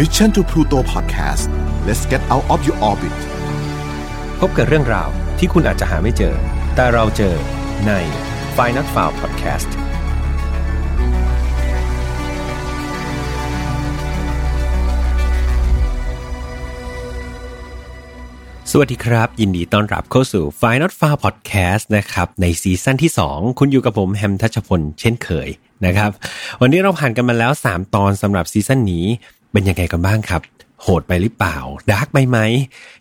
[0.00, 1.48] Mission to Pluto Podcast
[1.86, 3.16] let's get out of your orbit
[4.40, 6.34] พบกับเรื่องราวที่คุณอาจจะหาไม่เจอ
[6.74, 7.34] แต่เราเจอ
[7.86, 7.92] ใน
[8.56, 9.70] f i n a l f i l e Podcast
[18.70, 25.48] สวัสดีครับ ยินดีต้อนรับเข้าสู่ Final f i l e Podcast นะครับในซีซั่นที่ 2 คุณอยู่กับผมแฮมทัชพลเช่นเคย
[25.86, 26.10] นะครับ
[26.60, 29.06] วันนี้เราผ่านกันมาแล้ว 3 ตอนสำหรับซีซั่นนี้
[29.52, 30.42] เป็นยังไงกันบ้างครับ
[30.82, 31.56] โหดไปหรือเปล่า
[31.90, 32.38] dark ไปไหม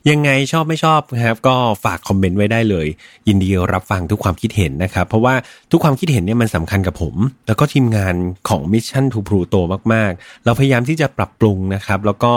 [0.09, 2.87] ยังไงชอบไม่ชอบนะครับ ก็ฝากคอมเมนต์ไว้ได้เลย
[3.27, 5.35] ยินดีรับฟังทุกความคิดเห็นนะครับ เพราะว่า
[5.71, 7.15] ทุกความคิดเห็นเนี่ยมันสำคัญกับผม
[7.47, 8.15] แล้วก็ทีมงาน
[8.49, 9.61] ของ Mission to Pluto
[9.93, 12.31] มาก ๆ เราพยายามที่จะปรับปรุงนะครับ แล้วก็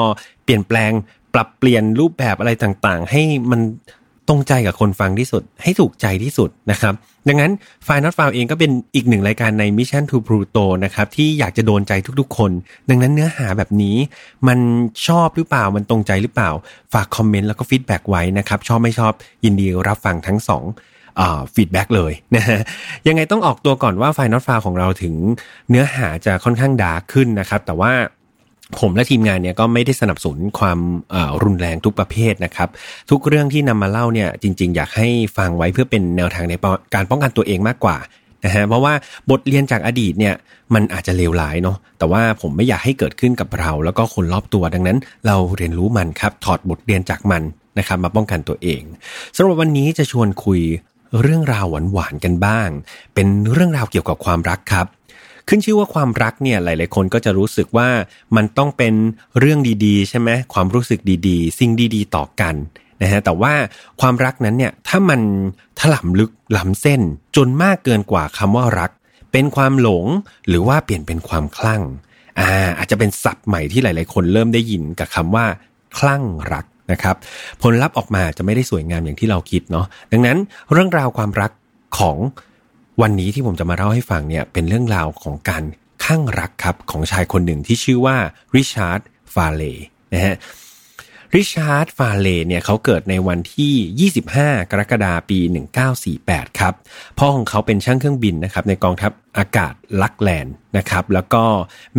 [0.44, 0.92] เปลี่ยนแปลง
[1.34, 3.60] ปรับเปลี่ยนรูปแบบอะไรต่างๆ ให้มัน
[4.28, 6.94] ตรงใจกับคนฟังที่สุด ให้ถูกใจที่สุดนะครับ
[7.28, 7.52] ดังนั้น
[7.86, 12.50] f i n a l f i l e เองก็เป็นอีกหนึ่งรายการใน Mission to Pluto นะครับที่อยากจะโดนใจทุกๆ คน
[12.88, 13.96] ดังนั้นเนื้อหาแบบนี้
[14.48, 14.58] มัน
[15.06, 16.50] ชอบหรือเปล่ามันตรงใจหรือเปล่า
[16.92, 19.12] ฝากคอมเมนต์แล้วก็ feedback ไว้นะครับชอบไม่ชอบ
[19.44, 20.64] ยินดีรับฟังทั้งสอง
[21.54, 22.60] feedback เลยนะฮะ
[23.08, 25.14] ยังไงต้องออกตัวก่อนว่า Final f i l e ของเราถึง
[25.70, 27.92] เนื้อหาจะค่อนข้าง dark ขึ้นนะครับ แต่ว่า
[28.80, 30.78] ผมและทีมงานเนี่ยก็ไม่ได้สนับสนุนความ
[31.42, 32.68] รุนแรงทุกประเภทนะครับ
[33.10, 36.54] ทุกเรื่องที่นำมาเล่าเนี่ยจริง ๆ อยากให้ฟังไว้เพื่อเป็นแนวทางใน
[36.94, 37.96] การป้องกันตัวเองมากกว่า
[38.44, 38.94] นะฮะเพราะว่า
[39.30, 40.34] บทเรียนจากอดีตเนี่ย
[40.74, 47.42] มันอาจจะเลวร้ายเนาะแต่ว่าผมไม่อยากให้เกิดขึ้นกับเรา แล้วก็คนรอบตัวดังนั้น เราเรียนรู้มันครับถอดบทเรียนจากมัน
[47.78, 48.82] นะครับมาป้องกันตัวเอง
[49.36, 50.60] สำหรับวันนี้จะชวนคุย
[51.22, 52.68] เรื่องราวหวานๆกันบ้าง
[53.14, 54.86] เป็นเรื่องราวเกี่ยวกับความรักครับ
[55.48, 57.88] ขึ้นชื่อว่าความรักเนี่ยหลาย ๆ คนก็จะรู้สึกว่า
[58.36, 58.94] มันต้องเป็น
[59.38, 62.54] เรื่องดีๆ ใช่ไหมความรู้สึกดีๆ สิ่งดีๆ ต่อกัน
[63.02, 63.52] นะฮะแต่ว่า
[64.00, 65.20] ความรักนั้นเนี่ยถ้ามัน
[65.80, 67.00] ถล่ำลึกล้ำเส้น
[67.36, 68.90] จนมากเกินกว่าคำว่ารัก
[69.32, 70.06] เป็นความหลง
[70.48, 71.82] หรือว่าเปลี่ยนเป็นความคลั่ง
[72.38, 75.46] อ่าอาจจะเป็นศัพท์ใหม่ที่หลาย ๆ คนเริ่มได้ยินกับคำว่า
[75.98, 77.16] คลั่งรักนะครับ
[77.62, 80.38] ผลลัพธ์ออกมาจะไม่ได้สวยงามอย่างที่เราคิดเนาะดังนั้น
[80.72, 81.50] เรื่องราวความรัก
[81.98, 82.16] ของ
[83.02, 85.64] วันนี้ที่ผมจะมาเล่าให้ฟังเนี่ยเป็นเรื่องราวของการ
[86.04, 88.16] คลั่งรักครับของชายคนหนึ่งที่ชื่อว่า
[88.54, 89.00] ริชาร์ด
[89.34, 89.62] ฟาร์เลย์
[90.12, 90.36] นะฮะ
[91.34, 95.38] ริชาร์ดฟาร์เลย์เนี่ยเขาเกิดในวันที่ 25 กรกฎาคมปี
[95.98, 96.74] 1948 ครับ
[97.18, 101.44] พ่อของเขาเป็นช่างเครื่องบินนะครับในกองทัพอากาศแล็กแลนด์นะครับ แล้วก็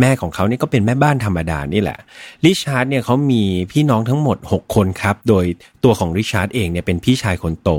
[0.00, 1.98] แม่ของเขาเนี่ยก็เป็นแม่บ้านธรรมดานี่แหละ
[2.44, 5.44] ริชาร์ดเนี่ยเขามีพี่น้องทั้งหมด 6 คนครับ โดย
[5.84, 7.70] ตัวของริชาร์ดเองเนี่ยเป็นพี่ชายคนโต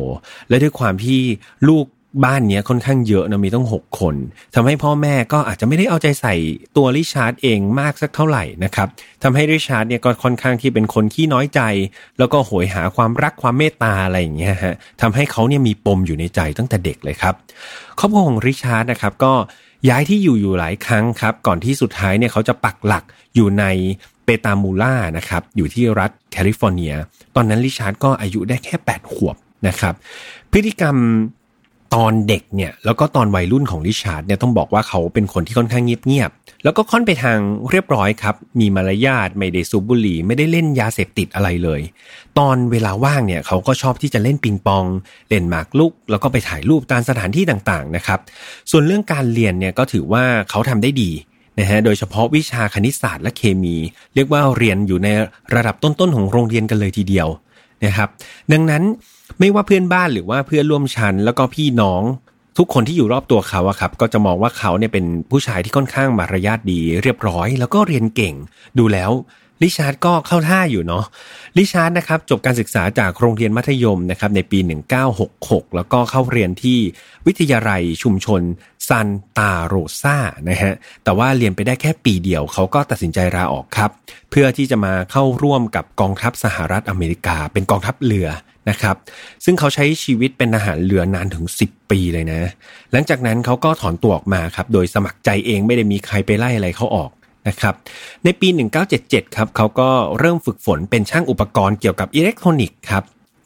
[0.50, 1.20] และด้วยความที่
[1.70, 1.86] ลูก
[2.26, 4.16] บ้านเนี้ยค่อนข้างเยอะนะมีตั้งหกคน
[4.56, 6.36] ทำให้พ่อแม่ก็อาจจะไม่ได้เอาใจใส่
[6.78, 8.88] ตัวริชาร์ดเองมากสักเท่าไหร่นะครับ
[9.24, 11.62] ทำให้ริชาร์ดเนี่ยก็ค่อนข้างที่เป็นคนขี้น้อยใจ
[12.20, 17.36] แล้วก็โหยหาความรักความเมตตาอะไรอย่างเงี้ยฮะทำให้เขาเนี่ยมีปมอยู่ในใจตั้งแต่เด็กเลยครับ
[18.00, 19.34] ครอบครัวของริชาร์ดนะครับก็
[19.90, 23.04] ย้ายที่อยู่อยู่หลายครั้งครับ ก่อนที่สุดท้ายเนี่ยเขาจะปักหลัก
[23.36, 23.66] อยู่ใน
[24.26, 26.94] เปตาลูม่านะครับอยู่ที่รัฐแคลิฟอร์เนีย
[27.36, 29.36] ตอนนั้นริชาร์ดก็อายุได้แค่ 8 ขวบ
[29.68, 29.94] นะครับ
[30.52, 30.96] พฤติกรรม
[31.96, 37.38] ตอนเด็กเนี่ยแล้วก็ตอนวัยรุ่นของริชาร์ดเนี่ยต้องบอกว่าเขาเป็นคนที่ค่อนข้างเงียบๆแล้วก็ค่อนไปทาง
[37.72, 41.82] เรียบร้อยครับ มีมารยาทไม่ได้สูบบุหรี่ไม่ได้เล่นยาเสพติดอะไรเลย
[42.40, 44.86] ตอนเวลาว่างเนี่ยเขาก็ชอบที่จะเล่นปิงปอง
[45.30, 48.20] เล่นหมากลุก แล้วก็ไปถ่ายรูปตามสถานที่ต่างๆนะครับ
[48.72, 51.12] ส่วนเรื่องการเรียนเนี่ยก็ถือว่าเขาทำได้ดี
[51.60, 53.76] นะฮะโดยเฉพาะวิชาคณิตศาสตร์และเคมี
[54.16, 55.08] เรียกว่าเรียนอยู่ใน
[55.56, 57.28] ระดับต้นๆของโรงเรียนกันเลยทีเดียว
[57.86, 58.10] นะครับ
[58.52, 58.84] ดังนั้น
[59.40, 62.04] ไม่ว่าเพื่อนบ้านหรือว่าเพื่อนร่วมชั้นแล้วก็พี่น้อง
[62.58, 68.36] ทุกคนที่อยู่รอบตัวเขาอะครับก็จะมองว่าเขาเนี่ยเป็นผู้ชายที่ค่อนข้างมารยาทดี เรียบร้อย แล้วก็เรียนเก่ง
[68.80, 69.12] ดูแล้ว
[69.64, 71.06] ลิชาร์ดก็เข้าท่าอยู่เนาะ
[71.58, 74.60] ลิชาร์ดนะครับจบการศึกษาจากโรงเรียนมัธยมนะครับในปี
[75.18, 76.80] 1966 แล้วก็เข้าเรียนที่
[77.28, 78.42] วิทยาลัยชุมชน
[78.88, 79.08] ซัน
[79.38, 80.18] ตาโรซา
[80.50, 80.74] นะฮะ
[81.04, 83.92] แต่ว่าเรียนไปได้แค่ปีเดียวเขาก็ตัดสินใจลาออกครับ
[84.32, 88.30] เพื่อที่จะมาเข้าร่วมกับกองทัพสหรัฐอเมริกา เป็นกองทัพเรือ
[88.70, 88.96] นะครับ
[89.46, 92.42] ซึ่งเขาใช้ชีวิตเป็นทหารเรือนานถึง 10 ปีเลยนะ
[92.92, 97.12] หลังจากนั้นเขาก็ถอนตัวออกมาครับ โดยสมัครใจเองไม่ได้มีใครไปไล่อะไรเขาออก
[97.48, 97.74] นะครับ
[98.24, 98.48] ในปี
[98.92, 99.90] 1977 ครับเขาก็
[100.20, 103.04] เริ่มฝึกฝนเป็นช่างอุปกรณ์เกี่ยวกับอิเล็กทรอนิกส์ครับ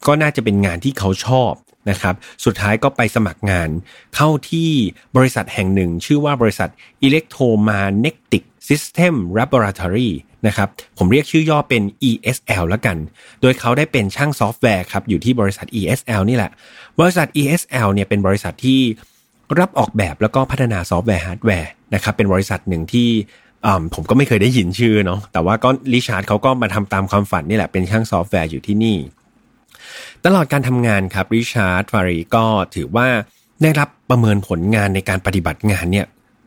[0.08, 1.54] ก็น่าจะเป็นงานที่เขาชอบ
[1.90, 2.16] นะครับ
[2.46, 3.70] สุดท้ายก็ไปสมัครงาน
[4.16, 4.70] เข้าที่
[5.18, 6.70] บริษัทแห่งหนึ่ง ชื่อว่าบริษัท
[7.08, 10.12] Electromagnetic System Laboratory
[10.48, 12.98] นะครับ ผมเรียกชื่อย่อเป็น ESL แล้วกัน
[13.42, 16.52] โดยเขาได้เป็นช่างซอฟต์แวร์ครับ อยู่ที่บริษัท ESL นี่แหละ
[17.00, 18.82] บริษัท ESL เนี่ยเป็นบริษัทที่
[19.60, 23.10] รับออกแบบแล้วก็พัฒนาซอฟต์แวร์ฮาร์ดแวร์นะครับ เป็นบริษัทหนึ่งที่
[23.94, 28.98] ผมก็ไม่เคยได้ยินชื่อเนาะแต่ว่าก็ริชาร์ดเขาก็มาทำตามความฝันนี่แหละเป็นช่างซอฟต์แวร์อยู่ที่นี่
[30.26, 32.44] ตลอดการทำงานครับริชาร์ดฟาร์เลย์ก็
[32.76, 33.08] ถือว่า
[33.62, 36.06] ได้รับประเมินผลงานในการปฏิบัติงานเนี่ย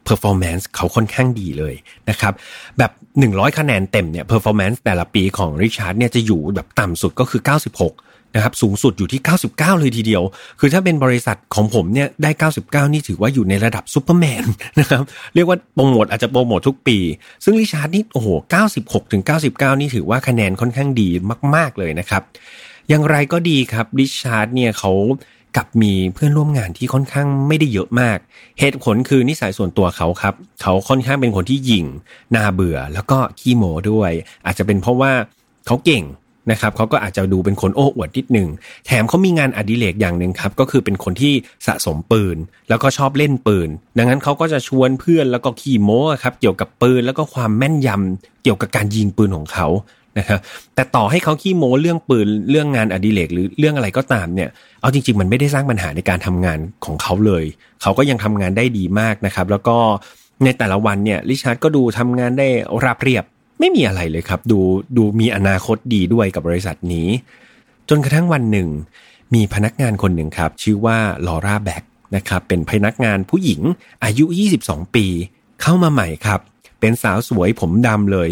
[0.09, 1.75] performance เขาค่อนข้างดีเลย
[2.11, 2.33] นะครับ
[2.79, 2.91] แบบ
[3.25, 7.41] 100 คะแนนเต็มเนี่ย performance แต่ละปีของริชาร์ดเนี่ยจะอยู่แบบต่ำสุดก็คือ
[7.81, 9.21] 96 นะครับสูงสุดอยู่ที่
[9.51, 10.23] 99 เลยทีเดียว
[10.61, 12.31] คือถ้าเป็นบริษัทของผมเนี่ยได้
[12.63, 14.45] 99 นี่ถือว่าอยู่ในระดับซูเปอร์แมน
[14.81, 15.03] นะครับ
[15.35, 16.99] เรียกว่าโปรโมทอาจจะโปรโมททุกปี
[17.45, 18.29] ซึ่งริชาร์ดนี่โอ้โห
[18.71, 19.23] 96ถึง
[19.53, 21.09] 99 นี่ถือว่าคะแนนค่อนข้างดี
[21.55, 22.23] มาก ๆเลยนะครับ
[22.89, 24.93] อย่างไรก็ดีครับริชาร์ดเนี่ยเขา
[25.57, 28.19] กับมีเพื่อนร่วมงานที่ค่อนข้างไม่ได้เยอะมาก
[28.61, 31.87] เหตุผลคือนิสัยส่วนตัวเขาครับ เขาค่อนข้างเป็นคนที่หยิ่ง
[32.37, 34.11] น่าเบื่อ แล้วก็ขี้โมด้วย
[34.47, 35.13] อาจจะเป็นเพราะว่า
[35.67, 36.05] เขาเก่ง
[36.51, 38.49] นะครับเขาก็อาจจะดูเป็นคนโอ้อวดนิดหนึ่ง
[38.87, 41.33] แถมเขามีงานอดิเรกอย่างหนึ่งครับก็คือเป็นคนที่
[41.67, 42.37] สะสมปืน
[42.69, 43.69] แล้วก็ชอบเล่นปืน
[43.99, 49.67] ดังนั้นเขาก็จะชวนเพื่อนแล้วก็ขี่โม้ครับเกี่ยวกับปืนแล้วก็ความแม่นยำเกี่ยวกับการยิงปืนของเขา
[50.19, 50.41] นะครับ
[50.75, 54.49] แต่ต่อให้เขาขี้โม้เรื่องปืนเรื่องงานอดิเรกหรือเรื่องอะไรก็ตามเนี่ย
[54.81, 57.45] เอาจริง ๆ มันไม่ได้สร้างปัญหาในการทำงานของเขาเลย
[57.83, 59.77] เขาก็ยังทำงานได้ดีมากนะครับ แล้วก็
[60.45, 62.49] ในแต่ละวันเนี่ยริชาร์ดก็ดูทำงานได้
[62.85, 63.25] ราบเรียบ
[63.59, 64.61] ไม่มีอะไรเลยครับ ดู
[64.97, 67.09] ดูมีอนาคตดีด้วยกับบริษัทนี้
[67.89, 68.69] จนกระทั่งวันหนึ่ง
[69.35, 71.83] มีพนักงานคนหนึ่งครับ ชื่อว่าลอร่าแบ็ก
[72.17, 73.61] นะครับเป็นพนักงานผู้หญิง
[74.05, 74.25] อายุ
[74.61, 75.07] 22 ปี
[75.63, 76.41] เข้ามาใหม่ครับ
[76.81, 78.29] เป็นสาวสวยผมดำเลย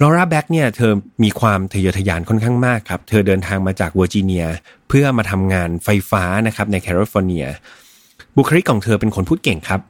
[0.00, 0.92] ลอร่าแบล็กเนี่ยเธอ
[1.22, 4.46] มีความทะเยอทะยานค่อนข้างมากครับ เธอเดินทางมาจากเวอร์จิเนีย
[4.88, 7.46] เพื่อมาทำงานไฟฟ้านะครับในแคลิฟอร์เนีย
[8.36, 9.80] บุคลิกของเธอเป็นคนพูดเก่งครับ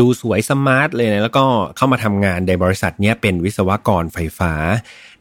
[0.00, 1.44] ดูสวย smart เลยนะแล้วก็
[1.76, 4.52] เข้ามาทำงานในบริษัทนี้เป็นวิศวกรไฟฟ้า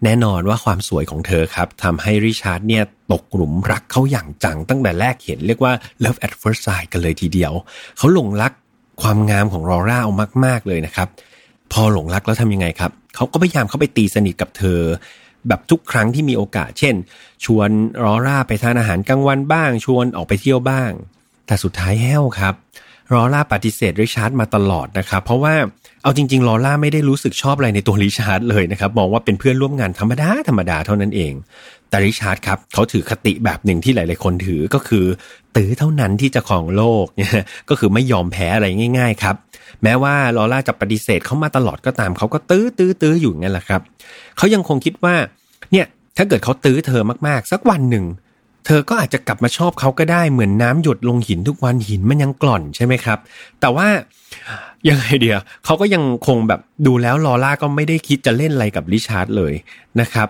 [0.04, 5.74] แน่นอนว่าความสวยของเธอครับทำให้ริชาร์ดเนี่ยตกหลุมรักเขาอย่างจังตั้งแต่แรกเห็นเรียกว่า
[6.04, 7.54] love at first sight กันเลยทีเดียว
[7.98, 8.52] เขาหลงรัก
[9.02, 10.14] ความงามของลอร่าเอา
[10.46, 11.08] มาก ๆ เลยนะครับ
[11.74, 14.80] พอหลงรักแล้วทำยังไงครับ เขาก็พยายามเข้าไปตีสนิทกับเธอ
[15.48, 16.96] แบบทุกครั้งที่มีโอกาส เช่น
[17.46, 17.70] ชวน
[18.04, 20.92] รอร่าไปทานอาหารกลางวันบ้าง ชวนออกไปเที่ยวบ้าง
[21.48, 22.56] แต่สุดท้ายแห้วครับ
[23.14, 25.54] รอร่าปฏิเสธริชาร์ดมาตลอดนะครับเพราะว่า
[26.04, 31.34] เอาจริงๆลอร่าไม่ได้รู้สึกชอบอะไรในตัวริชาร์ดเลยนะครับมองว่าเป็นเพื่อนร่วมงานธรรมดาธรรมดาเท่านั้นเอง
[31.90, 35.06] แต่ริชาร์ดครับเขาถือคติแบบหนึ่งที่หลายๆคนถือก็คือ
[35.56, 38.68] ตื้อเท่านั้นที่จะของโลกเนี่ยก็คือไม่ยอมแพ้อะไร
[38.98, 39.36] ง่าย ๆ ครับ
[39.84, 43.82] แม้ว่าลอร่าจะปฏิเสธเขามาตลอดก็ตามเขาก็ตื้อตื้อตื้ออยู่งั้นแหละครับ
[44.38, 45.16] เขายังคงคิดว่า
[45.72, 45.86] เนี่ย
[46.18, 48.06] ถ้าเกิดเขาตื้อเธอมากๆ สักวันหนึ่ง
[48.66, 53.20] เธอก็อาจจะกลับมาชอบเขาก็ได้เหมือนน้ำหยดลงหินทุกวันหินมันยังกล่อนใช่ไหมครับ
[53.62, 53.88] แต่ว่า
[54.90, 59.54] ยังไงเดียเขาก็ยังคงแบบดูแล้วลอล่าก็ไม่ได้คิดจะเล่นอะไรกับริชาร์ดเลย
[60.02, 60.28] นะครับ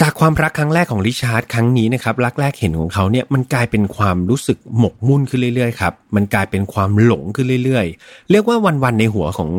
[0.00, 9.50] จากความรักครั้งแรกของริชาร์ดครั้งนี้นะครับรักแรกเห็นของเขาเนี่ยมันกลายเป็นความรู้สึกหมกมุ่นขึ้นเรื่อยๆครับมันกลายเป็นความหลงขึ้นเรื่อยๆ เรียกว่าวันๆในหัวของ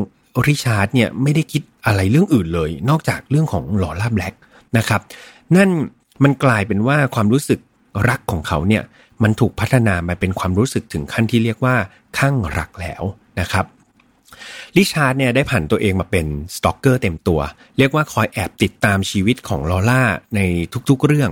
[0.47, 4.33] ริชาร์ดเนี่ยไม่ได้คิดอะไรเรื่องอื่นเลย นอกจากเรื่องของลอล่าแบล็ก
[4.77, 5.01] นะครับ
[5.55, 5.69] นั่น
[6.23, 7.59] มันกลายเป็นว่าความรู้สึก
[8.09, 8.83] รักของเขาเนี่ย
[9.23, 11.75] มันถูกพัฒนามาเป็นความรู้สึกถึงขั้นที่เรียกว่า
[12.17, 13.03] ข้างรักแล้ว
[13.39, 13.65] นะครับ
[14.77, 16.25] ริชาร์ดเนี่ยได้ผันตัวเองมาเป็น
[16.55, 17.39] stalker เต็มตัว
[17.77, 20.03] เรียกว่าคอยแอบติดตามชีวิตของลอร่า
[20.35, 20.41] ใน
[20.89, 21.31] ทุกๆเรื่อง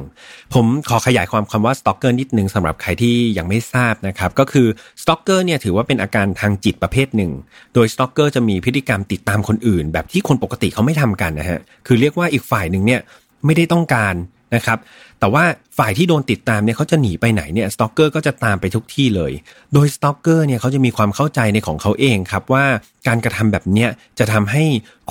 [0.54, 4.68] ผมขอขยายความคำว่า stalker นิดนึงสำหรับใครที่ยังไม่ทราบนะครับ ก็คือ
[5.02, 7.32] stalker เนี่ยถือว่าเป็นอาการทางจิตประเภทหนึ่ง
[7.74, 13.02] โดย stalker จะมีพฤติกรรมติดตามคนอื่น แบบที่คนปกติเขาไม่ทำกันนะฮะคือเรียกว่าอีกฝ่ายหนึ่งเนี่ย
[13.46, 14.14] ไม่ได้ต้องการ
[14.56, 14.78] นะครับ
[15.20, 15.44] แต่ว่า
[15.78, 19.32] ฝ่ายที่โดนติดตามเนี่ยเขาจะหนีไปไหนเนี่ย stalker ก็จะตามไปทุกที่เลย
[19.74, 22.66] โดยสตอกเกอร์เนี่ยเขาจะมีความเข้าใจในของเขาเองครับว่า
[23.08, 23.90] การกระทำแบบเนี้ย
[24.20, 24.64] จะทำให้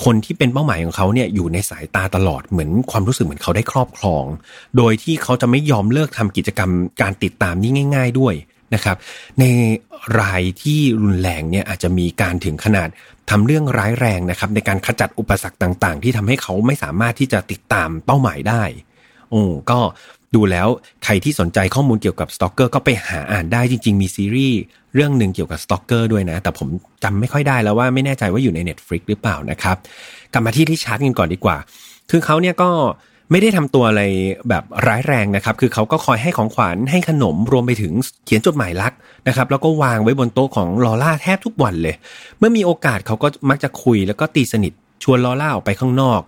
[0.03, 4.25] คนที่เป็นเป้าหมายของเขาเนี่ยอยู่ในสายตาตลอดเหมือนความรู้สึกเหมือนเขาได้ครอบครอง
[4.77, 8.35] โดยที่เขาจะไม่ยอมเลิกทำกิจกรรมการติดตามนี่ง่าย ๆ ด้วย
[8.73, 8.97] นะครับ
[9.39, 9.43] ใน
[10.19, 12.89] รายที่รุนแรงเนี่ยอาจจะมีการถึงขนาด
[13.29, 18.63] ทำเรื่องร้ายแรงนะครับในการขจัดอุปสรรคต่างๆ ที่ทำให้เขาไม่สามารถที่จะติดตามเป้าหมายได้
[19.29, 19.41] โอ้
[19.71, 19.79] ก็
[20.35, 20.67] ดูแล้ว
[21.03, 24.59] ใครที่สนใจข้อมูลเกี่ยวกับ stalker ก็ไปหาอ่านได้จริง ๆ มีซีรีส์
[24.93, 26.67] เรื่องหนึ่งเกี่ยวกับ stalker ด้วยนะ แต่ผม
[27.03, 29.77] จำไม่ค่อยได้แล้วว่าไม่แน่ใจว่าอยู่ใน Netflix หรือเปล่านะครับ
[30.33, 31.57] กลับมาที่ริชาร์ดกันก่อนดีกว่า
[32.11, 32.69] คือเขาเนี่ยก็
[33.31, 34.03] ไม่ได้ทำตัวอะไร
[34.49, 37.93] แบบร้ายแรงนะครับ คือเขาก็คอยให้ของขวัญให้ขนมรวมไปถึง
[38.25, 38.93] เขียนจดหมายรัก
[39.27, 41.95] นะครับ แล้วก็วางไว้บนโต๊ะของลอร่าแทบทุกวันเลย
[42.39, 46.21] เมื่อมีโอกาสเขาก็มักจะคุยแล้วก็ตีสนิทชวนลอล่าออกไปข้างนอก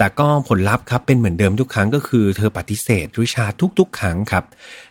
[0.00, 4.44] แต่ก็ผลลัพธ์ครับเป็นเหมือนเดิมทุกครั้งก็คือเธอปฏิเสธริชาร์ดทุก ๆ ครั้งครับ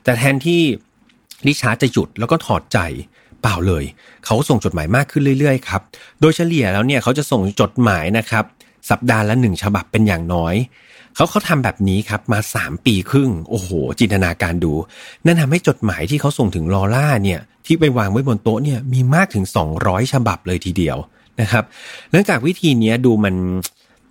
[0.03, 0.61] แต่แทนที่
[1.47, 2.79] ริชาร์ดจะหยุดแล้วก็ถอดใจ
[3.41, 3.83] เปล่าเลย
[4.25, 5.81] เขาส่งจดหมายมากขึ้นเรื่อยๆครับ
[6.21, 8.45] โดยเฉลี่ยแล้วเนี่ยเขาจะส่งจดหมายนะครับ
[8.89, 10.55] สัปดาห์ละหนึ่งฉบับเป็นอย่างน้อย
[11.15, 14.73] เขาเขาทำแบบนี้ครับมา 3 ปีครึ่ง โอ้โห จินตนาการดู
[15.25, 19.45] นั่นทำให้จดหมายที่เขาส่งถึงลอล่าเนี่ยที่ไปวางไว้บนโต๊ะเนี่ยมีมากถึง
[19.79, 20.97] 200 ฉบับเลยทีเดียว
[21.41, 21.63] นะครับ
[22.11, 23.35] เนื่องจากวิธีนี้ดูมัน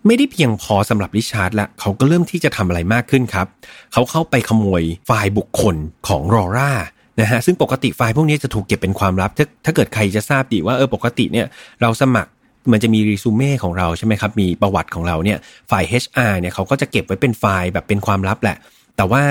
[0.06, 3.46] ไม่ได้เพียงพอสำหรับริชาร์ดละเขาก็เริ่มที่จะทำอะไรมากขึ้นครับ
[3.92, 5.76] เขาเข้าไปขโมยไฟล์บุคคล
[6.08, 6.72] ของลอร่า
[7.20, 11.46] นะฮะซึ่งปกติไฟล์พวกนี้จะถูกเก็บเป็นความลับ ถ้าถ้าเกิดใครจะทราบดีว่าเออปกติเนี่ย
[11.82, 12.30] เราสมัคร
[12.72, 15.38] มันจะมีรีซูเม่ของเราใช่ไหมครับ มีประวัติของเราเนี่ย
[15.70, 18.56] ฝ่าย HR เนี่ยเขาก็จะเก็บไว้เป็นไฟล์แบบเป็นความลับแหละ
[18.96, 19.22] แต่ว่า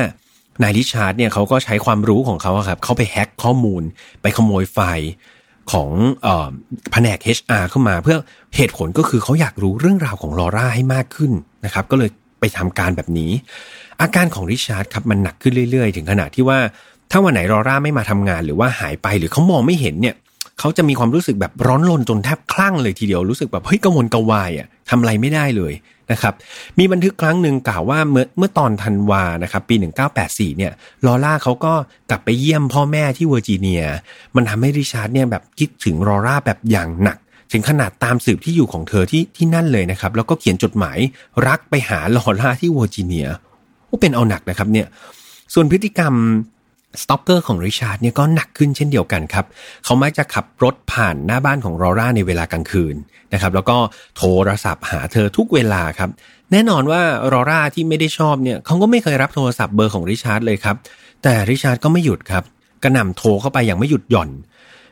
[0.64, 3.84] นายริชาร์ดเนี่ยเขาก็ใช้ความรู้ของเขาครับ เขาไปแฮ็กข้อมูล
[4.22, 5.10] ไปขโมยไฟล์
[5.72, 5.90] ของ
[6.92, 8.18] แผนก HR เข้ามา เพื่อ
[8.56, 11.32] เหตุผลก็คือเขาอยากรู้เรื่องราวของลอร่าให้มากขึ้น
[11.66, 12.10] นะครับ ก็เลย
[12.40, 13.32] ไปทำการแบบนี้
[14.02, 16.60] อาการของริชาร์ดครับมันหนักขึ้นเรื่อย ๆ ถึงขนาดที่ว่า
[17.12, 20.16] ถ้าวันไหนลอร่าไม่มาทำงานหรือว่าหายไปหรือเขามองไม่เห็นเนี่ย
[20.60, 25.74] เขาจะมีความรู้สึกแบบร้อนรนจนแทบคลั่งเลยทีเดียวรู้สึกแบบเฮ้ยกังวลกังวายอะทำอะไรไม่ได้เลย
[26.12, 26.34] นะครับ
[26.80, 29.76] มีบันทึกครั้งหนึ่งกล่าวว่าเมื่อเมื่อตอนธันวานะครับปี
[30.18, 30.72] 1984 เนี่ย
[31.06, 31.74] ลอร่าเขาก็
[32.10, 33.84] กลับไปเยี่ยมพ่อแม่ที่เวอร์จิเนีย
[34.36, 37.18] มันทำให้ริชาร์ดเนี่ยแบบคิดถึงลอร่าแบบอย่างหนัก
[37.52, 40.98] ถึงขนาดตามสืบที่อยู่ของเธอที่ที่นั่นเลยนะครับ แล้วก็เขียนจดหมาย
[41.48, 43.28] รักไปหาลอร่าที่เวอร์จิเนีย
[43.88, 44.88] โอ้เป็นเอาหนักนะครับเนี่ย
[45.54, 46.14] ส่วนพฤติกรรม
[47.02, 49.46] stalker ของริชาร์ดเนี่ยก็หนักขึ้นเช่นเดียวกันครับ
[49.86, 52.96] เขามักจะขับรถผ่านหน้าบ้านของลอร่าในเวลากลางคืน
[53.34, 53.78] นะครับ แล้วก็
[54.18, 56.10] โทรศัพท์หาเธอทุกเวลาครับ
[56.52, 57.02] แน่นอนว่า
[57.34, 60.76] ลอร่าที่ไม่ได้ชอบเนี่ยเขาก็ไม่เคยรับโทรศัพท์เบอร์ของริชาร์ดเลยครับ
[61.24, 62.44] แต่ริชาร์ดก็ไม่หยุดครับ
[62.84, 64.30] กระหน่ำโทรเข้าไปอย่างไม่หยุดหย่อน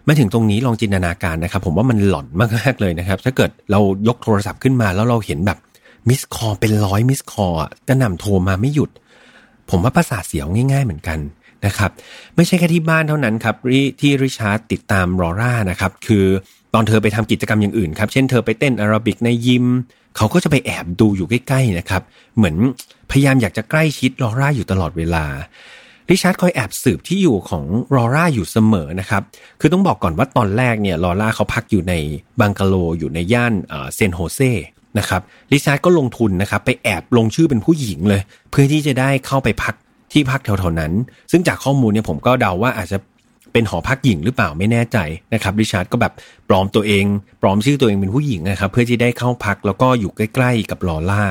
[0.07, 5.57] มาถึงตรงนี้ลองจินตนาการนะครับ ผมว่ามันหลอนมากๆเลยนะครับ ถ้าเกิดเรายกโทรศัพท์ขึ้นมาแล้วเราเห็นแบบ
[6.09, 7.47] missed call เป็นร้อย missed call
[7.87, 8.89] กระหน่ำโทรมาไม่หยุด
[9.69, 11.19] ผมว่าประสาทเสียง่าย ๆ เหมือนกัน
[11.67, 11.91] นะครับ
[12.35, 13.55] ไม่ใช่แค่ที่บ้านเท่านั้นครับ
[14.01, 16.25] ที่ริชาร์ดติดตามลอร่านะครับ คือ
[16.73, 19.65] ตอนเธอไปทำกิจกรรมอย่างอื่นครับ เช่นเธอไปเต้นแอโรบิกในยิม
[20.17, 22.01] เขาก็จะไปแอบดูอยู่ใกล้ๆนะครับ
[22.37, 22.55] เหมือน
[23.11, 25.25] พยายามอยากจะใกล้ชิดลอร่าอยู่ตลอดเวลา
[26.09, 29.21] ริชาร์ดคอยแอบสืบที่อยู่ของลอร่าอยู่เสมอนะครับ
[29.59, 31.93] คือต้องบอกก่อนว่าตอนแรกเนี่ยลอร่าเขาพักอยู่ใน
[32.39, 33.53] บังกาโลอยู่ในย่าน
[33.95, 34.39] ซานโฮเซ
[34.99, 39.75] นะครับริชาร์ดก็ลงทุนนะครับไปแอบลงชื่อเป็นผู้หญิงเลย เพื่อที่จะได้เข้าไปพัก
[40.11, 40.93] ที่พักแถวๆนั้น
[41.31, 42.97] ซึ่งจากข้อมูลเนี่ยผมก็เดาว่าอาจจะ
[43.53, 44.97] เป็นหอพักหญิงหรือเปล่าไม่แน่ใจ
[45.33, 46.13] นะครับริชาร์ดก็แบบ
[46.49, 47.05] ปลอมตัวเอง
[47.41, 51.23] ปลอมชื่อตัวเองเป็นผู้หญิงนะครับ เพื่อที่ได้เข้าพักแล้วก็อยู่ใกล้ ๆ กับลอล่า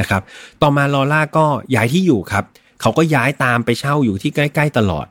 [0.00, 0.22] นะครับ
[0.62, 2.44] ต่อมาลอล่าก็ย้ายที่อยู่ครับ
[2.80, 5.06] เขาก็ย้ายตามไปเช่าอยู่ที่ใกล้ ๆ ตลอด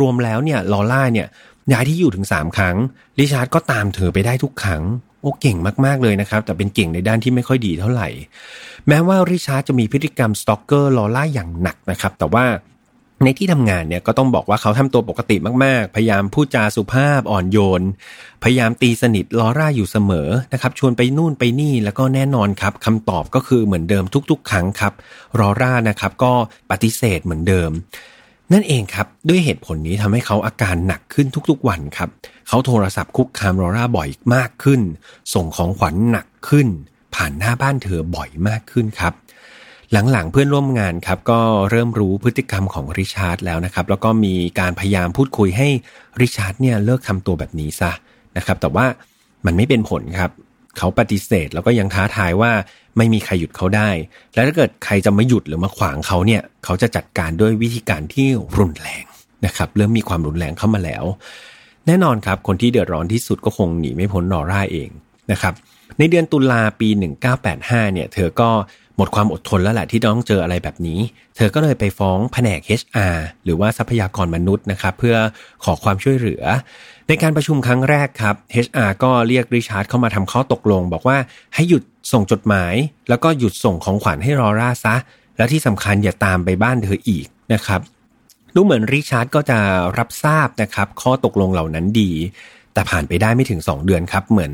[0.00, 1.26] รวมๆแล้วเนี่ยลอล่าเนี่ย
[1.72, 2.76] ย้ายที่อยู่ถึง 3 ครั้ง
[3.18, 4.82] ริชาร์ดก็ตามเธอไปได้ทุกครั้ง
[5.20, 8.08] โอ้เก่งมาก ๆ เลยนะครับ แต่เป็นเก่งในด้านที่ไม่ค่อยดีเท่าไหร่
[8.88, 12.44] แม้ว่าริชาร์ดจะมีพฤติกรรม stalker ลอล่าอย่างหนักนะครับ แต่ว่า
[13.24, 17.82] ในที่ทำงานเนี่ยก็ต้องบอกว่าเขาทำตัวปกติมากๆ พยายามพูดจาสุภาพอ่อนโยน
[18.42, 24.92] พยายามตีสนิทล้อร่าอยู่เสมอนะครับชวนไปนู่นไปนี่แล้วก็แน่นอนครับคำตอบก็คือเหมือนเดิมทุก ๆ ครั้งครับ
[25.38, 26.32] รอร่านะครับก็
[26.70, 27.70] ปฏิเสธเหมือนเดิม
[28.52, 32.08] นั่นเองครับ ด้วยเหตุผลนี้ทำให้เขาอาการหนักขึ้นทุกๆวันครับ
[32.48, 34.80] เขาโทรศัพท์คุกคามรอร่าบ่อยมากขึ้น
[35.34, 36.68] ส่งของขวัญหนักขึ้น
[37.14, 39.12] ผ่านหน้าบ้านเธอบ่อยมากขึ้นครับ
[40.12, 41.40] หลังๆเพื่อนร่วมงานครับ ก็
[41.70, 45.68] เริ่มรู้พฤติกรรมของริชาร์ดแล้วนะครับ แล้วก็มีการพยายามพูดคุยให้
[46.20, 47.90] ริชาร์ดเนี่ยเลิกทำตัวแบบนี้ซะ
[48.36, 48.86] นะครับ แต่ว่า
[49.46, 50.30] มันไม่เป็นผลครับ
[50.78, 52.52] เขาปฏิเสธ แล้วก็ยังท้าทายว่า
[52.96, 53.90] ไม่มีใครหยุดเขาได้
[54.34, 58.26] และถ้าเกิดใครจะมาหยุดหรือมาขวางเขาเนี่ย เขาจะจัดการด้วยวิธีการที่
[58.58, 59.04] รุนแรง
[59.46, 61.04] นะครับ เริ่มมีความรุนแรงเข้ามาแล้ว
[61.86, 64.88] แน่นอนครับ คนที่เดือดร้อนที่สุดก็คงหนีไม่พ้นนอร่าเอง
[65.32, 65.54] นะครับ
[65.98, 66.88] ในเดือนตุลาปี
[67.40, 68.50] 1985เนี่ย เธอก็
[69.00, 71.00] มดความอดทนแล้วแหละที่ต้องเจออะไรแบบนี้
[71.36, 75.16] เธอก็เลยไปฟ้องแผนก HR หรือว่าทรัพยากรมนุษย์นะครับเพื่อ
[75.64, 76.42] ขอความช่วยเหลือ
[77.08, 81.18] ในการประชุมครั้งแรกครับ HR ก็เรียกริชาร์ดเข้ามาทำข้อตกลง บอกว่า
[81.54, 82.74] ให้หยุดส่งจดหมาย
[83.08, 84.96] แล้วก็หยุดส่งของขวัญให้รอร่าซะ
[85.36, 87.80] แล้วที่สำคัญอย่าตามไปบ้านเธออีกนะครับ
[88.54, 89.58] ดูเหมือนริชาร์ดก็จะ
[89.98, 92.10] รับทราบนะครับข้อตกลงเหล่านั้นดี
[92.74, 94.52] แต่ผ่านไปได้ไม่ถึง 2 เดือนครับ เหมือน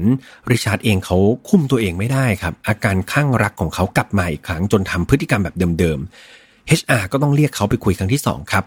[0.51, 1.17] ริชาร์ดเองเขา
[1.49, 8.65] คุมตัวเองไม่ได้ครับ อาการข้างรักของเขากลับมาอีกครั้งจนทำพฤติกรรมแบบเดิมๆ HR ก็ต้องเรียกเขาไปคุยครั้งที่ 2 ครับ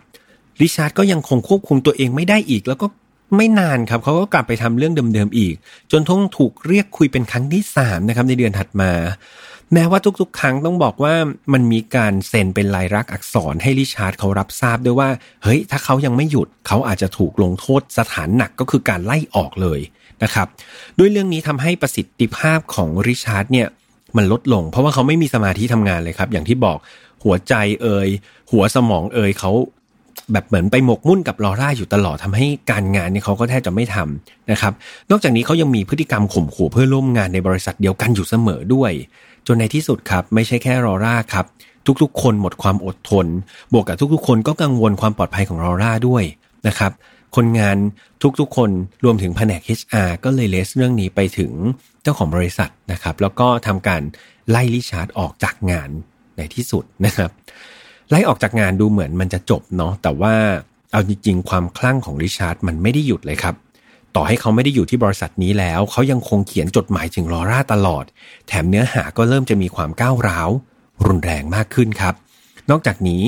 [0.62, 2.88] ริชาร์ดก็ยังคงควบคุมตัวเองไม่ได้อีก แล้วก็
[3.38, 5.56] ไม่นานครับเขาก็กลับไปทำเรื่องเดิมๆอีก
[5.91, 8.91] จนต้องถูกเรียกคุยเป็นครั้งที่3นะครับในเดือนถัดมา
[9.73, 11.13] แม้ว่าทุกๆ ครั้งต้องบอกว่า
[11.53, 15.09] มันมีการเซ็นเป็นลายลักษณ์อักษรให้ริชาร์ดเขารับทราบด้วยว่า
[15.43, 19.79] เฮ้ย ถ้าเขายังไม่หยุดเขาอาจจะถูกลงโทษสถานหนักก็คือการไล่ออกเลย
[20.23, 20.47] นะครับ
[20.97, 23.67] ด้วยเรื่องนี้ทำให้ประสิทธิภาพของริชาร์ดเนี่ย
[24.17, 26.77] มันลดลง เพราะว่าเขาไม่มีสมาธิทำงานเลยครับ อย่างที่บอก
[27.23, 28.09] หัวใจเอ่ย
[28.51, 29.51] หัวสมองเอ่ยเขา
[30.33, 34.73] แบบเหมือนไปหมกมุ่นกับลอร่าอยู่ตลอดทำให้การงานเนี่ยเขาก็แทบจะไม่ทำนะครับ
[35.11, 38.91] นอกจากนี้เขายังมีพฤติกรรมข่มขู่เพื่อนร่วมงานในบริษัทเดียวกันอยู่เสมอด้วย
[39.48, 41.46] จนในที่สุดครับ ไม่ใช่แค่ลอร่าครับ
[42.01, 43.27] ทุกๆ คนหมดความอดทน
[43.74, 46.24] บวกกับทุกๆ คนก็กังวลความปลอดภัยของรอร่าด้วย
[46.67, 46.91] นะครับ
[47.36, 47.77] คนงาน
[48.39, 48.69] ทุกๆ คน
[49.03, 51.51] รวมถึงแผนก HR ก็เลยเลสเรื่องนี้ไปถึง
[52.03, 54.01] เจ้าของบริษัทนะครับ แล้วก็ทำการ
[54.50, 55.89] ไล่ลิชาร์ดออกจากงาน
[56.38, 57.29] ในที่สุดนะครับ
[58.10, 60.34] ไล่ออกจากงานดูเหมือนมันจะจบเนาะแต่ว่า
[60.91, 63.55] เอาจริงๆ ความคลั่งของริชาร์ดมันไม่ได้หยุดเลยครับ
[64.15, 68.05] ต่อให้เขาไม่ได้อยู่ที่บริษัทนี้แล้ว เขายังคงเขียนจดหมายถึงลอร่าตลอด
[68.47, 70.49] แถมเนื้อหาก็เริ่มจะมีความก้าวร้าว
[71.05, 72.13] รุนแรงมากขึ้นครับ
[72.69, 73.23] นอกจากนี้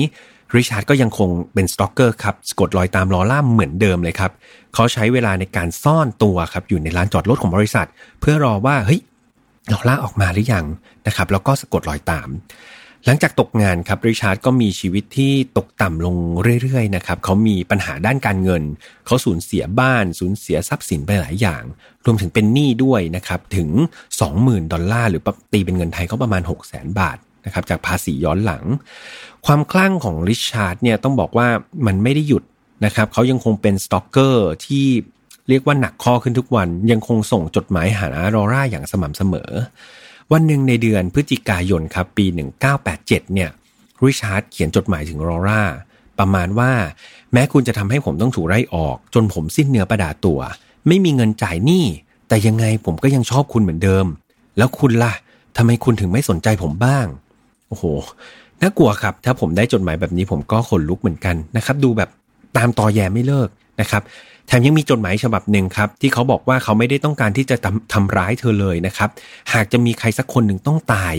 [0.56, 4.30] ริชาร์ดก็ยังคงเป็นสตอกเกอร์ครับสกดรอยตามลอร่าเหมือนเดิมเลยครับ
[4.74, 7.86] เขาใช้เวลาในการซ่อนตัวครับอยู่ในลานจอดรถของบริษัท
[8.20, 9.00] เพื่อรอว่าเฮ้ย
[9.72, 10.66] ลอร่าออกมาหรือยัง
[11.06, 12.28] นะครับ แล้วก็สะกดรอยตาม
[13.06, 16.16] หลังจากตกงานครับริชาร์ดก็มีชีวิตที่ตกต่ำลง
[16.62, 18.62] เรื่อยๆนะครับเขามีปัญหาด้านการเงิน
[19.06, 21.62] เขาสูญเสียบ้านสูญเสียทรัพย์สินไปหลายอย่าง
[22.04, 23.68] รวมถึงเป็นหนี้ด้วยนะครับถึง
[24.20, 28.64] 20,000 ดอลลาร์หรือตีเป็นเงินไทยก็ประมาณ 6 0 0 0 0 0 บาทนะครับจากภาษีย้อนหลัง
[29.46, 31.48] ความคลั่งของริชาร์ดเนี่ยต้องบอกว่า
[31.86, 32.42] มันไม่ได้หยุด
[32.84, 34.86] นะครับเขายังคงเป็น stalker ที่
[35.48, 39.50] เรียกว่าหนักข้อขึ้นทุกวัน ยังคงส่งจดหมายหาลอร่าอย่างสม่ำเสมอ
[40.32, 42.26] วันหนึ่งในเดือนพฤศจิกายนครับปี
[42.74, 43.50] 1987 เนี่ย
[44.02, 45.62] ริชาร์ดเขียนจดหมายถึงลอร่า
[46.18, 46.72] ประมาณว่า
[47.32, 50.40] แม้คุณจะทำให้ผมต้องถูกไล่ออก จนผมสิ้นเนื้อประดาตัว
[50.88, 51.84] ไม่มีเงินจ่ายหนี้
[52.28, 54.06] แต่ยังไงผมก็ยังชอบคุณเหมือนเดิม
[54.58, 55.12] แล้วคุณล่ะ
[55.56, 57.06] ทำไมคุณถึงไม่สนใจผมบ้าง
[57.68, 57.84] โอ้โห
[58.60, 62.10] น่ากลัวครับ ถ้าผมได้จดหมายแบบนี้ผมก็ขนลุกเหมือนกันนะครับ ดูแบบ
[62.56, 63.48] ตามตอแยไม่เลิก
[63.80, 64.02] นะครับ
[64.46, 69.10] แถมยังมีจดหมายฉบับหนึ่งครับที่เขาบอกว่าเขาไม่ได้ต้องการที่จะทำทำร้ายเธอเลยนะครับ
[69.52, 71.14] หากจะมีใครสักคนหนึ่งต้องตาย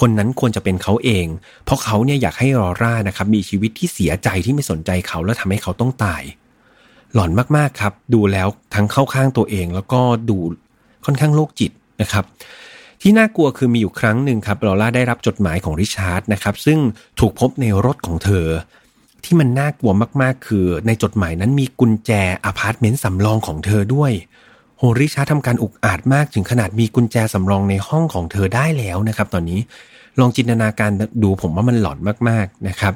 [0.00, 1.26] คนนั้นควรจะเป็นเขาเอง
[1.64, 6.22] เพราะเขาเนี่ยอยากให้ลอร่านะครับมีชีวิตที่เสียใจที่ไม่สนใจเขาแล้วทำให้เขาต้องตาย
[7.14, 10.38] หลอนมากๆครับ ดูแล้วทั้งเข้าข้างตัวเอง แล้วก็ดู
[11.04, 11.72] ค่อนข้างโรคจิต
[12.02, 12.24] นะครับ
[13.02, 16.78] ที่น่ากลัวคือมีอยู่ครั้งหนึ่งครับลอร่าได้รับจดหมายของริชาร์ดนะครับซึ่ง
[17.20, 18.46] ถูกพบในรถของเธอ
[19.26, 19.92] ที่มันน่ากลัว
[20.22, 22.10] มากๆ คือในจดหมายนั้นมีกุญแจ
[22.44, 24.12] อพาร์ตเมนต์สำรองของเธอด้วย
[24.78, 29.60] โหริชาร์ดทำการอุกอาจมากถึงขนาดมีกุญแจสำรองในห้องของเธอได้แล้วนะครับ ตอนนี้
[30.20, 30.90] ลองจินตนาการ
[31.22, 32.94] ดูผมว่ามันหลอนมากๆนะครับ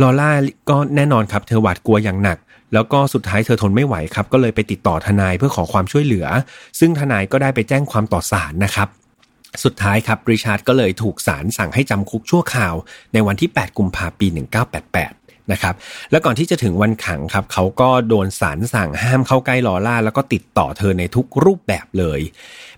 [0.00, 0.30] ลอร่า
[0.70, 2.38] ก็แน่นอนครับเธอหวาดกลัวอย่างหนัก
[2.74, 6.26] แล้วก็สุดท้ายเธอทนไม่ไหวครับ ก็เลยไปติดต่อทนายเพื่อขอความช่วยเหลือ
[6.80, 8.88] ซึ่งทนายก็ได้ไปแจ้งความต่อศาลนะครับ
[9.64, 12.74] สุดท้ายครับริชาร์ดก็เลยถูกศาลสั่งให้จำคุกชั่วคราว
[13.12, 15.21] ในวันที่ 8 กุมภาพันธ์ปี 1988
[15.52, 15.74] นะครับ
[16.10, 22.20] แล้วก่อนที่จะถึงวันขังครับเขาก็โดนศาลสั่งห้ามเข้าใกล้ลอล่า แล้วก็ติดต่อเธอในทุกรูปแบบเลย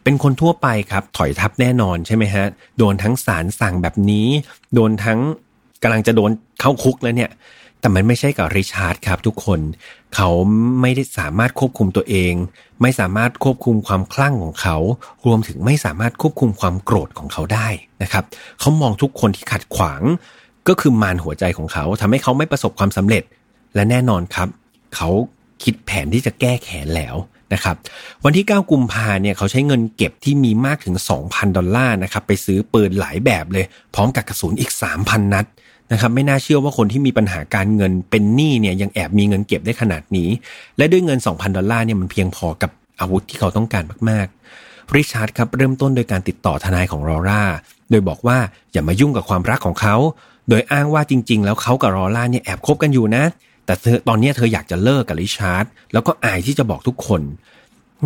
[0.04, 2.46] เป็นคนทั่วไปครับถอยทับแน่นอนใช่ไหมฮะ
[2.78, 4.28] โดนทั้งศาลสั่งแบบนี้
[4.74, 5.18] โดนทั้ง
[5.82, 7.30] กำลังจะโดนเข้าคุกแล้วเนี่ย
[7.80, 9.60] แต่มันไม่ใช่กับริชาร์ดครับทุกคน
[10.14, 10.28] เขา
[10.80, 12.34] ไม่ได้สามารถควบคุมตัวเอง
[12.82, 14.76] ไม่สามารถควบคุมความคลั่งของเขา
[15.26, 17.68] รวมถึงไม่สามารถควบคุมความโกรธของเขาได้
[18.02, 18.24] นะครับ
[18.60, 20.02] เขามองทุกคนที่ขัดขวาง
[20.68, 23.22] ก็คือมารหัวใจของเขาทำให้เขาไม่ประสบความสำเร็จ
[23.74, 24.48] และแน่นอนครับ
[24.96, 25.10] เขา
[25.62, 27.14] คิดแผนที่จะแก้แค้นแล้ว
[27.54, 27.76] นะครับ
[28.24, 30.96] วันที่ 9 กุมภาเนี่ยเขาใช้เงินเก็บที่มีมากถึง
[31.26, 35.46] 2,000 ดอลลาร์นะครับไปซื้อปืนหลายแบบเลย พร้อมกับกระสุนอีก 3,000 นัด
[35.92, 40.28] นะครับไม่น่าเชื่อว่าคนที่มีปัญหาการเงินเป็นหนี้เนี่ยยังแอบมีเงินเก็บได้ขนาดนี้
[40.76, 47.42] และด้วยเงิน 2,000 ดอลลาร์เนี่ยมันเพียงพอกับอาวุธที่เขาต้องการมากๆริชาร์ดครับเริ่มต้นโดยการติดต่อทนายของรอร่า
[47.90, 48.38] โดยบอกว่า
[48.72, 49.96] อย่ามายุ่งกับความรักของเขา
[50.48, 53.24] โดยอ้างว่าจริง ๆ แล้วเขากับรอร่าเนี่ยแอบคบกันอยู่นะ
[53.66, 57.22] แต่เธอตอนนี้เธออยากจะเลิกกับริชาร์ดแล้วก็อายที่จะบอกทุกคน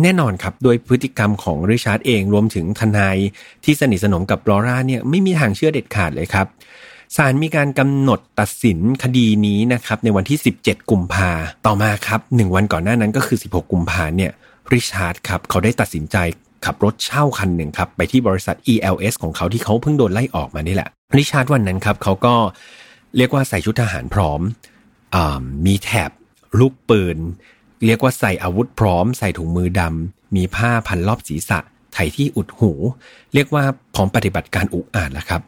[0.01, 3.17] แน่นอนครับโดยพฤติกรรมของริชาร์ดเองรวมถึงทนาย
[3.63, 6.47] ที่สนิทสนมกับลอร่าเนี่ยไม่มีทางเชื่อเด็ดขาดเลยครับ
[7.15, 11.31] ศาลมีการกำหนดตัดสินคดีนี้นะครับในวันที่ 17 กุมภา
[11.65, 14.31] ต่อมาครับหนึ่งวันก่อนหน้านั้นก็คือ 16 กุมภาเนี่ย
[14.73, 16.17] ริชาร์ดครับเขาได้ตัดสินใจ
[16.65, 22.35] ขับรถเช่าคันหนึ่งครับไปที่บริษัท ELS ของเขาที่เขาเพิ่งโดนไล่ออกมานี่แหละริชาร์ดวันนั้นครับเขาก็
[23.17, 24.41] เรียกว่าใส่ชุดทหารพร้อม
[25.15, 26.11] มีแถบ
[26.59, 27.17] ลูกปืน
[27.85, 31.59] เรียกว่าใส่อาวุธพร้อม ใส่ถุงมือดำมีผ้าพันรอบศีรษะ
[31.93, 32.71] ใส่ที่อุดหู
[33.33, 33.63] เรียกว่า
[33.95, 35.41] พร้อมปฏิบัติการอุกอาจแล้วครับ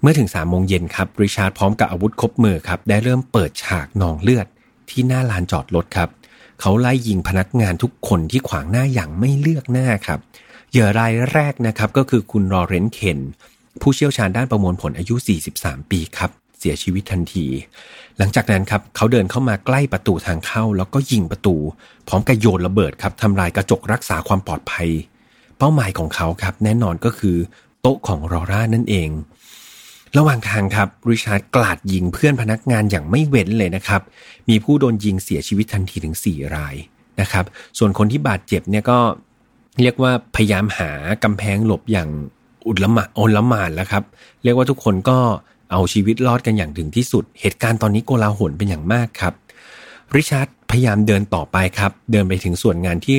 [0.00, 4.46] เมื่อถึงสามโมงเย็นครับริชาร์ดพร้อมกับอาวุธครบมือครับได้เริ่มเปิดฉากนองเลือด
[4.90, 6.08] ที่หน้าลานจอดรถครับ
[6.60, 10.20] เขาไล่ยิงพนักงานทุกคนที่ขวางหน้าอย่างไม่เลือกหน้าครับ
[10.70, 13.18] เหยื่อรายแรกนะครับก็คือคุณรอเรนเคน
[13.80, 15.14] ผู้เชี่ยวชาญด้านประมวลผลอายุ
[15.52, 17.46] 43 ปีครับ เสียชีวิตทันที
[18.18, 21.56] หลังจากนั้นครับเขาเดินเข้ามาใกล้ประตูทางเข้า แล้วก็ยิงประตู
[22.08, 24.88] พร้อมกับโยนระเบิดครับทำลายกระจกรักษาความปลอดภัย
[25.58, 27.36] เป้าหมายของเขาครับ แน่นอนก็คือ
[27.80, 29.08] โต๊ะของรอร่านั่นเอง
[30.16, 34.02] ระหว่างทางครับริชาร์ดกลาดยิงเพื่อนพนักงานอย่างไม่เว้นเลยนะครับ
[34.48, 36.74] มีผู้โดนยิงเสียชีวิตทันทีถึง 4 ราย
[37.20, 37.44] นะครับ
[37.78, 38.98] ส่วนคนที่บาดเจ็บเนี่ยก็
[39.80, 40.90] เรียกว่าพยายามหา
[41.24, 42.08] กำแพงหลบอย่าง
[42.66, 44.04] อุดละมาอนละมานแล้วครับ
[44.44, 45.18] เรียกว่าทุกคนก็
[45.70, 49.34] เอาชีวิตรอดกันอย่างถึงที่สุด เหตุการณ์ตอนนี้โกลาหลเป็นอย่างมากครับ
[50.16, 53.18] ริชาร์ดพยายามเดินต่อไปครับ เดินไปถึงส่วนงานที่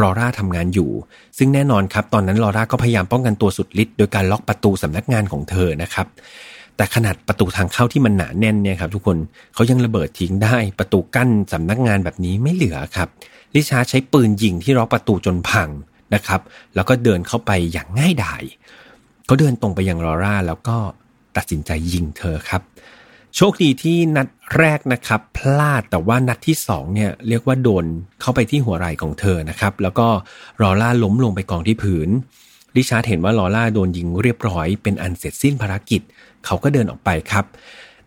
[0.00, 0.90] รอร่าทำงานอยู่
[1.38, 6.06] ซึ่งแน่นอนครับ ตอนนั้นรอร่าก็พยายามป้องกันตัวสุดฤทธิ์โดยการล็อกประตูสำนักงานของเธอนะครับ
[6.76, 9.16] แต่ขนาดประตูทางเข้าที่มันหนาแน่นเนี่ยครับทุกคน
[9.54, 13.08] เขายังระเบิดทิ้งได้ ประตูกั้นสำนักงานแบบนี้ไม่เหลือครับ
[13.54, 15.68] ริชาร์ดใช้ปืนยิงที่ล็อกประตูจนพัง
[16.14, 16.40] นะครับ
[16.74, 18.42] แล้วก็เดินเข้าไปอย่างง่ายดาย
[19.26, 20.76] เขาเดินตรงไปยังลอร่าแล้วก็
[21.36, 22.62] ตัดสินใจยิงเธอครับ
[23.36, 27.84] โชคดีที่นัดแรกนะครับพลาดแต่ว่านัดที่สองเนี่ยเรียกว่าโดน
[28.20, 30.08] เข้าไปที่หัวไหล่ของเธอนะครับ แล้วก็
[30.62, 32.08] ลอร่าล้มลงไปกองที่ผืน
[32.76, 36.00] ริชาร์ดเห็นว่าลอร่าโดนยิงเรียบร้อยเป็นอันเสร็จสิ้นภารกิจ
[36.46, 37.44] เขาก็เดินออกไปครับ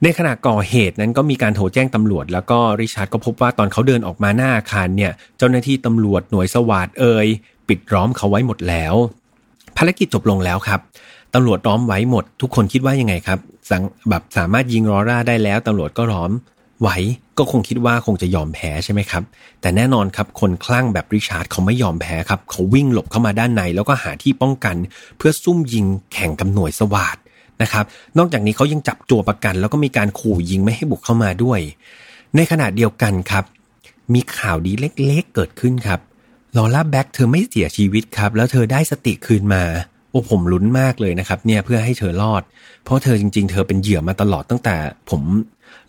[0.03, 7.27] ในขณะก่อเหตุนั้นก็มีการโทรแจ้งตำรวจ แล้วก็ริชาร์ดก็พบว่าตอนเขาเดินออกมาหน้าอาคารเนี่ยเจ้าหน้าที่ตำรวจหน่วยสวัสดเอ่ย
[7.67, 8.95] ปิดล้อมเขาไว้หมดแล้ว
[9.77, 10.79] ภารกิจจบลงแล้วครับ
[11.33, 16.31] ตำรวจล้อมไว้หมด ทุกคนคิดว่ายังไงครับสังแบบสามารถยิงรอร่าได้แล้วตำรวจก็ล้อม
[16.81, 16.89] ไหว
[17.37, 19.23] ก็คงคิดว่าคงจะยอมแพ้ใช่ไหมครับ
[19.61, 24.75] แต่แน่นอนครับคนคลั่งแบบริชาร์ดเขาไม่ยอมแพ้ครับ เขาวิ่งหลบเข้ามาด้านใน แล้วก็หาที่ป้องกัน
[25.17, 27.17] เพื่อซุ่มยิงแข่งกับหน่วยสวาด
[27.61, 27.85] นะครับ
[28.17, 31.59] นอกจากนี้เขายังจับตัวประกัน แล้วก็มีการขู่ยิงไม่ให้บุกเข้ามาด้วย
[32.35, 33.43] ในขณะเดียวกันครับ
[34.13, 35.99] มีข่าวดีเล็กๆเกิดขึ้นครับ
[36.57, 39.63] ลอร่าแบล็กเธอไม่เสียชีวิตครับ แล้วเธอได้สติคืนมา
[40.13, 42.43] โอ้ผมลุ้นมากเลยนะครับ เนี่ยเพื่อให้เธอรอด
[42.83, 44.75] เพราะเธอจริง ๆ เธอเป็นเหยื่อมาตลอดตั้งแต่
[45.09, 45.21] ผม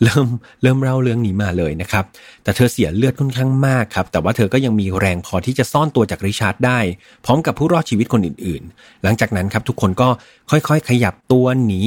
[0.02, 0.26] เริ่ม
[0.62, 2.04] เริ่มเล่าเรื่องนี้มาเลยนะครับ
[2.42, 6.78] แต่เธอเสียเลือดค่อนข้างมากครับ แต่ว่าเธอก็ยังมีแรงพอที่จะซ่อนตัวจากริชาร์ดได้
[7.24, 10.08] พร้อมกับผู้รอดชีวิตคนอื่นๆ หลังจากนั้นครับทุกคนก็
[10.50, 11.82] ค่อยๆ ขยับตัวหนี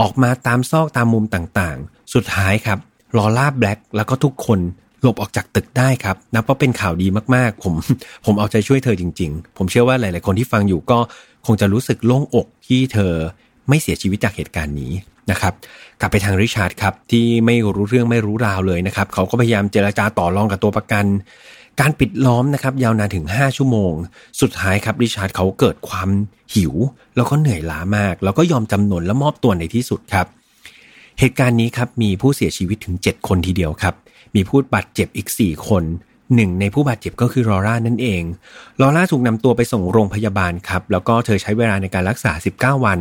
[0.00, 2.78] ออกมาตามซอกตามมุมต่างๆ สุดท้ายครับ
[3.16, 4.60] ลอล่าแบล็กแล้วก็ทุกคน
[5.02, 7.74] หลบออกจากตึกได้ครับนับว่าเป็นข่าวดีมากๆ ผม
[8.26, 10.98] ผมเอาใจช่วยเธอจริง ๆ ผมเชื่อว่าหลาย ๆ คนที่ฟังอยู่ก็
[11.46, 13.12] คงจะรู้สึกโล่งอกที่เธอ
[13.68, 14.92] ไม่เสียชีวิตจากเหตุการณ์นี้
[15.30, 15.52] นะครับ
[16.00, 21.04] กลับไปทางริชาร์ดครับที่ไม่รู้เรื่องไม่รู้ราวเลยนะครับ เขาก็พยายามเจราจาต่อรองกับตัวประกัน
[21.80, 23.92] การปิดล้อมนะครับยาวนานถึง 5 ชั่วโมง
[24.40, 26.08] สุดท้ายครับริชาร์ดเขาเกิดความ
[26.54, 26.74] หิว
[27.16, 30.26] แล้วก็เหนื่อยล้ามาก แล้วก็ยอมจำนนและมอบตัวในที่สุดครับ
[31.18, 33.94] เหตุการณ์นี้ครับมีผู้เสียชีวิตถึง 7 คนทีเดียวครับ
[34.34, 35.82] มีผู้บาดเจ็บอีก 4 คน
[36.34, 38.22] หนึ่งในผู้บาดเจ็บก็คือลอร่านั่นเอง
[38.80, 42.32] ลอร่าถูกนำตัวไปส่งโรงพยาบาลครับ แล้วก็เธอใช้เวลาในการรักษา
[42.78, 42.98] 19 วัน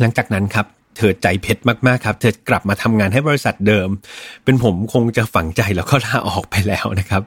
[0.00, 3.88] หลังจากนั้นครับเธอใจเพชรมากๆครับ เธอกลับมาทำงานให้บริษัทเดิม
[4.44, 7.22] เป็นผมคงจะฝังใจแล้วก็ลาออกไปแล้วนะครับ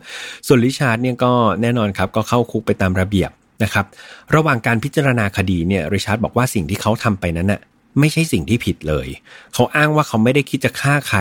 [0.47, 3.31] ส่วนริชาร์ดเนี่ยก็แน่นอนครับก็เข้าคุกไปตามระเบียบ
[3.63, 3.85] นะครับ
[4.35, 7.61] ระหว่างการพิจารณาคดีเนี่ยริชาร์ดบอกว่าสิ่งที่เขาทำไปนั้นน่ะ
[7.99, 9.07] ไม่ใช่สิ่งที่ผิดเลย
[9.53, 11.19] เขาอ้างว่าเขาไม่ได้คิดจะฆ่าใคร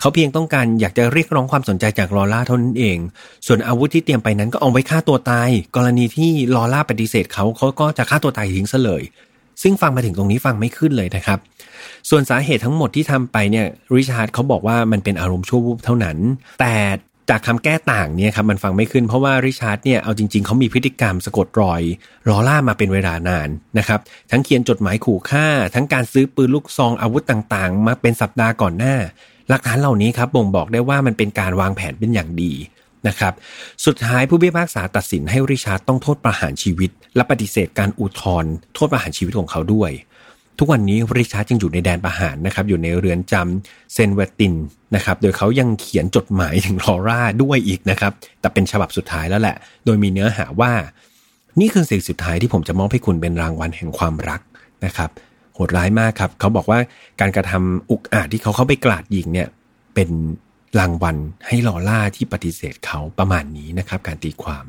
[0.00, 2.98] เขาเพียงต้องการอยากจะเรียกร้องความสนใจจากลอร่าเท่านั้นเอง
[3.46, 9.02] ส่วนอาวุธที่เตรียมไปนั้นก็เอาไว้ฆ่าตัวตาย กรณีที่ลอร่าปฏิเสธเขาเขาก็จะฆ่าตัวตายทิ้งซะเลย
[9.62, 11.38] ซึ่งฟังมาถึงตรงนี้ฟังไม่ขึ้นเลยนะครับ
[12.10, 16.16] ส่วนสาเหตุทั้งหมดที่ทำไปเนี่ยริชาร์ดเขาบอกว่ามันเป็นอารมณ์ชั่ววูบเท่านั้น
[16.60, 16.74] แต่
[17.30, 21.82] จากคำแก้ต่างเนี่ยครับมันฟังไม่ขึ้นเพราะว่าริชาร์ดเนี่ยเอาจริงๆเขามีพฤติกรรมสะกดรอย
[22.28, 28.96] ลอล่ามาเป็นเวลานานนะครับทั้งเขียนจดหมายขู่ฆ่า ทั้งการซื้อปืนลูกซองอาวุธต่างๆ มาเป็นสัปดาห์ก่อนหน้า
[29.48, 32.52] หลักฐานเหล่านี้ครับบ่งบอกได้ว่ามันเป็นการวางแผนเป็นอย่างดี
[33.08, 33.32] นะครับ
[33.86, 39.90] สุดท้ายผู้พิพากษาตัดสินให้ริชาร์ดต้องโทษประหารชีวิต และปฏิเสธการอุทธรณ์โทษประหารชีวิตของเขาด้วย
[40.58, 44.54] ทุกวันนี้ริชาร์ดยังอยู่ในแดนประหารนะครับอยู่ในเรือนจำเซนเวติน
[44.94, 50.72] นะครับโดยเขายังเขียนจดหมายถึงลอร่าด้วยอีกนะครับแต่เป็นฉบับสุดท้ายแล้วแหละ โดยมีเนื้อหาว่า
[51.60, 54.40] นี่คือสิ่งสุดท้ายที่ผมจะมอบให้คุณเป็นรางวัลแห่งความรัก
[54.84, 55.10] นะครับ
[55.54, 56.78] โหดร้ายมากครับ เขาบอกว่า
[57.20, 59.48] การกระทำอุกอาจที่เขาเข้าไปกลาดยิงเนี่ย
[59.94, 60.10] เป็น
[60.78, 61.16] รางวัล
[61.46, 64.64] ให้ลอร่าที่ปฏิเสธเขาประมาณนี้นะครับ การตีความ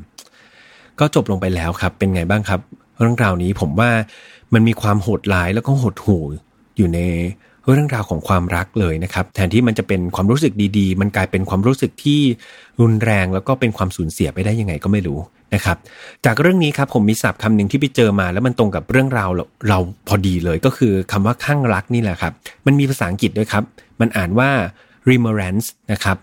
[1.00, 2.62] ก็จบลงไปแล้วครับเป็นไงบ้างครับ
[3.00, 3.89] เรื่องราวนี้ผมว่า
[4.53, 6.23] มันมีความโหดร้ายแล้วก็หดหู่
[6.77, 6.99] อยู่ใน
[7.71, 12.19] เรื่องราวของความรักเลยนะครับ แทนที่มันจะเป็นความรู้สึกดีๆ มันกลายเป็นความรู้สึกที่
[12.81, 15.19] รุนแรง แล้วก็เป็นความสูญเสียไปได้ยังไงก็ไม่รู้
[15.53, 15.77] นะครับ
[16.25, 19.29] จากเรื่องนี้ครับผมมีศัพท์คำหนึ่งที่ไปเจอมา แล้วมันตรงกับเรื่องราว
[19.69, 22.33] เราพอดีเลยก็คือคำว่าข้างรักนี่แหละครับ
[22.65, 23.63] มันมีภาษาอังกฤษด้วยครับ
[23.99, 24.49] มันอ่านว่า
[25.10, 26.17] remerence นะครับ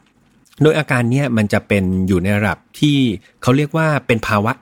[0.62, 2.96] โดยอาการเนี้ยมันจะเป็นอยู่ในระดับที่
[3.42, 4.52] เขาเรียกว่าเป็นภาวะ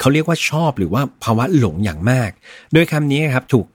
[0.00, 2.30] เขาเรียกว่าชอบหรือว่าภาวะหลงอย่างมาก
[2.72, 3.66] โดยคำนี้ครับถูก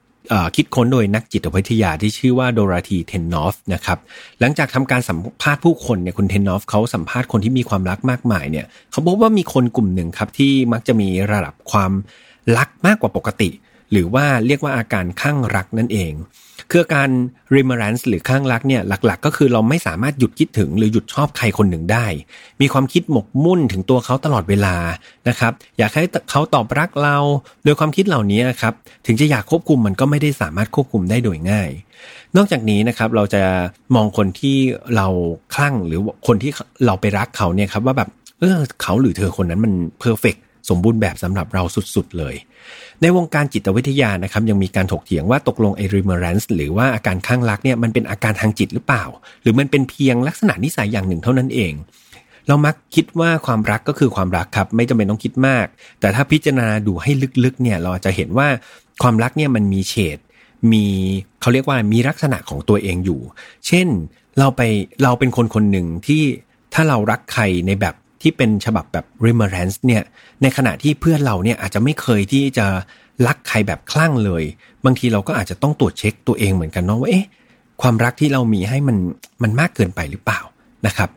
[0.56, 3.98] คิดค้นโดยนักจิตวิทยาที่ชื่อว่าโดราธีเทนนอฟนะครับ
[4.40, 11.92] หลังจากทำการสัมภาษณ์ผู้คนเนี่ยคุณเทนนอฟเขาสัมภาษณ์คนที่มีความรักมากมายเนี่ยเขาพบว่ามีคนกลุ่มหนึ่งครับที่มักจะมีระดับความ
[12.56, 13.48] รักมากกว่าปกติ
[13.92, 16.14] หรือว่าเรียกว่าอาการข้างรักนั่นเอง
[16.70, 17.10] คือการ
[17.54, 22.06] remembrance หรือข้างรักเนี่ยหลักๆ ก็คือเราไม่สามารถหยุดคิดถึงหรือหยุดชอบใครคนหนึ่งได้
[22.60, 24.76] มีความคิดหมกมุ่นถึงตัวเขาตลอดเวลา
[25.28, 27.16] นะครับอยากให้เขาตอบรักเรา
[27.64, 28.72] โดยความคิดเหล่านี้นะครับ
[29.06, 31.70] ถึงจะอยากควบคุมมันก็ไม่ได้สามารถควบคุมได้โดยง่าย
[32.36, 33.42] นอกจากนี้นะครับเราจะ
[33.94, 34.56] มองคนที่
[34.96, 35.06] เรา
[35.54, 36.50] คลั่งหรือคนที่
[36.86, 38.08] เราไปรักเขาเนี่ยครับว่าแบบ
[38.40, 40.36] เออเขาหรือเธอคนนั้นมันเพอร์เฟก
[40.68, 41.62] สมบูรณ์แบบสำหรับเรา
[41.94, 42.34] สุดๆเลย
[43.02, 49.04] ในวงการจิตวิทยานะครับยังมีการถกเถียงว่าตกลงไอริมเรนส์หรือว่าอาการข้างรักเนี่ยมันเป็นอาการทางจิตหรือเปล่า
[49.42, 51.72] หรือมันเป็นเพียงลักษณะนิสัยอย่างหนึ่งเท่านั้นเอง
[52.48, 55.66] เรามักคิดว่าความรักก็คือความรักครับ ไม่จำเป็นต้องคิดมาก
[56.00, 57.10] แต่ถ้าพิจารณาดูให้
[57.44, 58.48] ลึกๆเนี่ยเราจะเห็นว่า
[59.02, 60.18] ความรักเนี่ยมันมีเฉด
[60.72, 60.84] มี
[61.40, 63.20] เขาเรียกว่ามีลักษณะของตัวเองอยู่
[63.66, 63.88] เช่น
[64.38, 64.62] เราไป
[65.02, 66.22] เราเป็นคนคนหนึ่งที่
[66.74, 70.02] ถ้าเรารักใครในแบบ ที่เป็นฉบับแบบ remembrance เนี่ย
[70.42, 72.66] ในขณะที่เพื่อนเราเนี่ยอาจจะไม่เคยที่จะ
[73.26, 74.44] รักใครแบบคลั่งเลย
[74.84, 77.26] บางทีเราก็อาจจะต้องตรวจเช็คตัวเองเหมือนกันเนาะว่าเอ๊ะ
[77.82, 78.96] ความรักที่เรามีให้มัน
[79.42, 80.40] มันมากเกินไปหรือเปล่า
[80.86, 81.10] นะครับ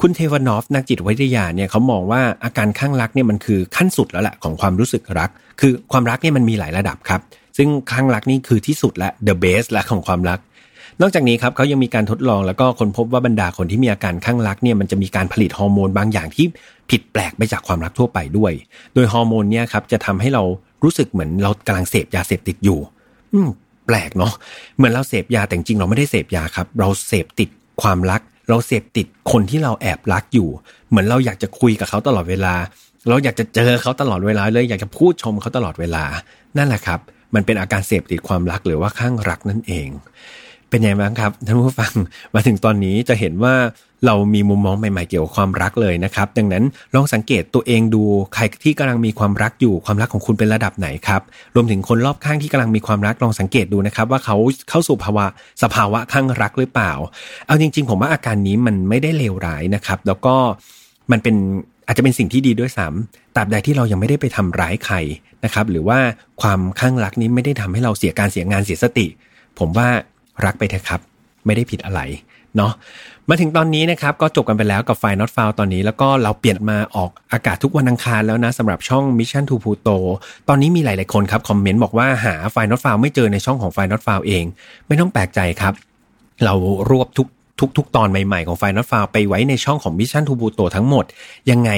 [0.00, 7.20] คุณเทวานอฟนักจิตวิทยาเนี่ยเขามองว่าอาการข้างรักเนี่ยมันคือขั้นสุดแล้วแหละของความรู้สึกรัก คือความรักเนี่ยมันมีหลายระดับครับ
[7.56, 10.38] ซึ่งข้างรักนี่คือที่สุดและ the best และของความรัก
[11.02, 16.46] นอกจากนี้ครับเขายังมีการทดลองแล้วก็คนพบว่าบรรดาคนที่มีอาการข้างรักเนี่ยมันจะมีการผลิตฮอร์โมนบางอย่างที่
[16.90, 18.52] ผิดแปลกไปจากความรักทั่วไปด้วย
[18.94, 20.42] โดยฮอร์โมนเนี่ยครับจะทำให้เรา
[20.84, 22.78] รู้สึกเหมือนเรากำลังเสพยาเสพติดอยู่
[23.34, 23.48] อืม
[23.86, 24.32] แปลกเนาะ
[24.76, 27.48] เหมือนเราเสพยาแต่จริงเราไม่ได้เสพยาครับ เราเสพติด
[27.82, 30.48] ความรัก เราเสพติดคนที่เราแอบรักอยู่
[30.88, 32.54] เหมือนเราอยากจะคุยกับเขาตลอดเวลา
[33.08, 36.04] เราอยากจะเจอเขาตลอดเวลาเลยอยากจะพูดชมเขาตลอดเวลา
[36.56, 37.00] นั่นแหละครับ
[37.34, 39.88] มันเป็นอาการเสพติดความรักหรือว่าข้างรักนั่นเอง
[40.70, 41.92] เป็นยังไงบ้างครับท่านผู้ฟัง
[42.34, 43.54] มาถึงตอนนี้จะเห็นว่า
[44.06, 48.02] เรามีมุมมองใหม่ๆเกี่ยวกับความรักเลยนะครับ ดังนั้นลองสังเกตตัวเองดู
[48.34, 51.22] ใครที่กำลังมีความรักอยู่ความรักของคุณเป็นระดับไหนครับ
[51.54, 54.36] รวมถึงคนรอบข้างที่กำลังมีความรักลองสังเกตดูนะครับ ว่าเขา
[54.70, 55.26] เข้าสู่ภาวะ
[55.62, 56.92] สภาวะข้างรักหรือเปล่า
[57.46, 60.34] เอาจริง ๆ ผมว่าอาการนี้มันไม่ได้เลวร้ายนะครับ แล้วก็
[61.10, 61.34] มันเป็น
[61.86, 64.96] อาจจะเป็นสิ่งที่ดีด้วยซ้ำตราบใดที่เรายังไม่ได้ไปทำร้ายใคร
[65.44, 65.98] นะครับ หรือว่า
[66.42, 69.06] ความข้างรักนี้ไม่ได้ทำให้เราเสียการเสียงานเสียสติ
[69.58, 69.88] ผมว่า
[70.44, 71.00] รักไปเถอะครับ
[71.46, 72.00] ไม่ได้ผิดอะไร
[72.56, 72.72] เนาะ
[73.28, 79.96] มาถึงตอนนี้นะครับก็จบกันไปแล้วกับไฟ Not Found ตอนนี้แล้วก็เราเปลี่ยนมาออกอากาศทุกวันอังคารแล้วนะสำหรับช่อง Mission to Pluto
[80.48, 84.44] ตอนนี้มีหลาย ๆ คนครับคอมเมนต์บอกว่าหาไฟ Not Found ไม่เจอในช่องของไฟ Not Found เอง
[84.86, 85.74] ไม่ต้องแปลกใจครับ
[86.44, 86.54] เรา
[86.90, 87.28] รวบทุก
[87.76, 91.04] ทุกๆ ตอนใหม่ๆ ของไฟนอตฟาวไปไว้ในช่องของ Mission to Pluto ทั้งหมด
[91.50, 91.70] ยังไง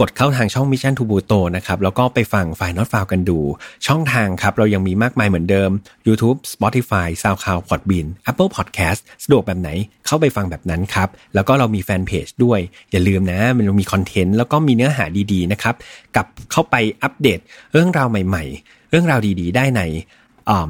[0.00, 3.38] กดเข้าทางช่อง Mission to Pluto นะครับแล้วก็ไปฟังไฟนอตฟาวกันดู
[3.86, 5.70] ช่องทางครับ เรายังมีมากมายเหมือนเดิม
[6.06, 9.70] YouTube Spotify SoundCloud Podbean Apple Podcast สะดวกแบบไหน
[10.06, 12.60] เข้าไปฟังแบบนั้นครับ แล้วก็เรามีแฟนเพจด้วย
[12.92, 15.74] อย่าลืมนะมันมีคอนเทนต์แล้วก็มีเนื้อหาดีๆนะครับ
[16.16, 17.38] กับเข้าไปอัปเดต
[17.72, 19.82] เรื่องราวใหม่ ๆ เรื่องราวดีๆ ได้ใน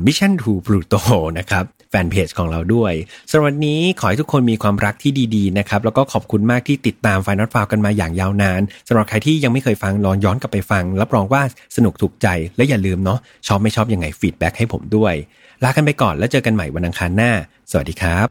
[0.07, 1.00] Mission to Pluto
[1.38, 1.64] นะครับ
[2.04, 2.92] นเพจของเราด้วย
[3.30, 11.42] สำหรับวันนี้ขอให้ทุกคนมีความรักที่ดีๆนะครับแล้วก็ขอบคุณมากที่ติดตามไฟนอตฟาวกันมาอย่างยาวนานสำหรับใครที่ยังไม่เคยฟังลองย้อนกลับไปฟังรับรองว่า
[11.76, 15.14] สนุกถูกใจและอย่าลืมเนาะชอบไม่ชอบยังไงฟีดแบ็กให้ผมด้วย
[15.64, 17.32] ลากันไปก่อนแล้วเจอกันใหม่วันอังคารหน้า
[17.70, 18.28] สวัสดีครับ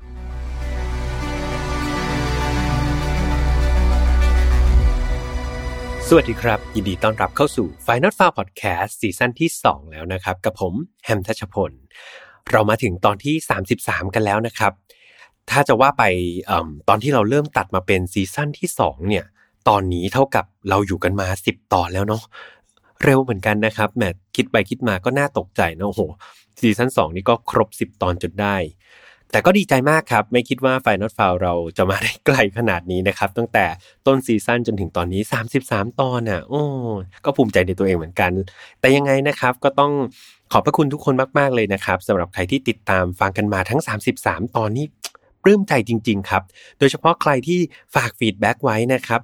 [6.09, 10.73] สวัสดีครับ ยินดีต้อนรับเข้าสู่ Final f a r Podcast ซีซั่นที่ 2 แล้วนะครับ กับผม
[11.05, 11.71] แฮมทัชพล
[12.51, 13.35] เรามาถึงตอนที่
[13.75, 14.73] 33 กันแล้วนะครับ
[15.49, 16.03] ถ้าจะว่าไป
[16.49, 19.25] ตอนที่เราเริ่มตัดมาเป็นซีซั่นที่ 2 เนี่ย
[19.69, 22.23] ตอนนี้เท่ากับเราอยู่กันมา 10 ตอนแล้วเนาะ
[23.03, 24.03] เร็วเหมือนกันนะครับแหม
[24.35, 26.01] คิดไปคิดมาก็น่าตกใจนะโอ้โห
[26.59, 28.55] ซีซั่น2 นี่ก็ครบ 10 ตอนจนได้
[29.31, 33.65] แต่ก็ดีใจมากครับ ไม่คิดว่า File Not Found เราจะมาได้ไกลขนาดนี้นะครับ ตั้งแต่
[34.07, 35.21] ต้นซีซั่นจนถึงตอนนี้
[35.61, 36.61] 33 ตอนอะ โอ้
[37.25, 38.31] ก็ภูมิใจในตัวเองเหมือนกัน
[38.79, 39.91] แต่ยังไงนะครับก็ต้อง
[40.51, 43.81] ขอบพระคุณทุกคนมาก ๆ เลยนะครับสำหรับใครที่ติดตามฟังกันมาทั้ง
[44.17, 44.85] 33 ตอนนี้
[45.43, 46.43] ปลื้มใจจริง ๆ ครับ
[46.79, 47.59] โดยเฉพาะใครที่
[47.95, 49.21] ฝาก feedback ไว้นะครับ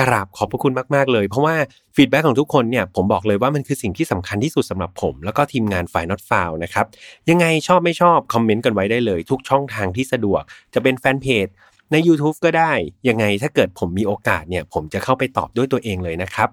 [0.00, 1.56] กราบขอบพระคุณมาก ๆ เลย เพราะว่า
[1.96, 6.86] feedback ของทุกคนเนี่ยผมบอกเลยว่ามันคือสิ่งที่สำคัญที่สุดสำหรับผม แล้วก็ทีมงานฝ่าย not f o u นะครับ
[7.30, 10.42] ยังไงชอบไม่ชอบคอมเมนต์กันไว้ได้เลย ทุกช่องทางที่สะดวก
[10.74, 11.46] จะเป็นแฟนเพจ
[11.92, 12.72] ใน YouTube ก็ได้
[13.08, 16.50] ยังไงถ้าเกิดผมมีโอกาสเนี่ยผมจะเข้าไปตอบด้วยตัวเองเลยนะครับ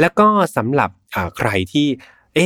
[0.00, 0.90] แล้วก็สำหรับ
[1.38, 1.86] ใครที่
[2.34, 2.40] เอ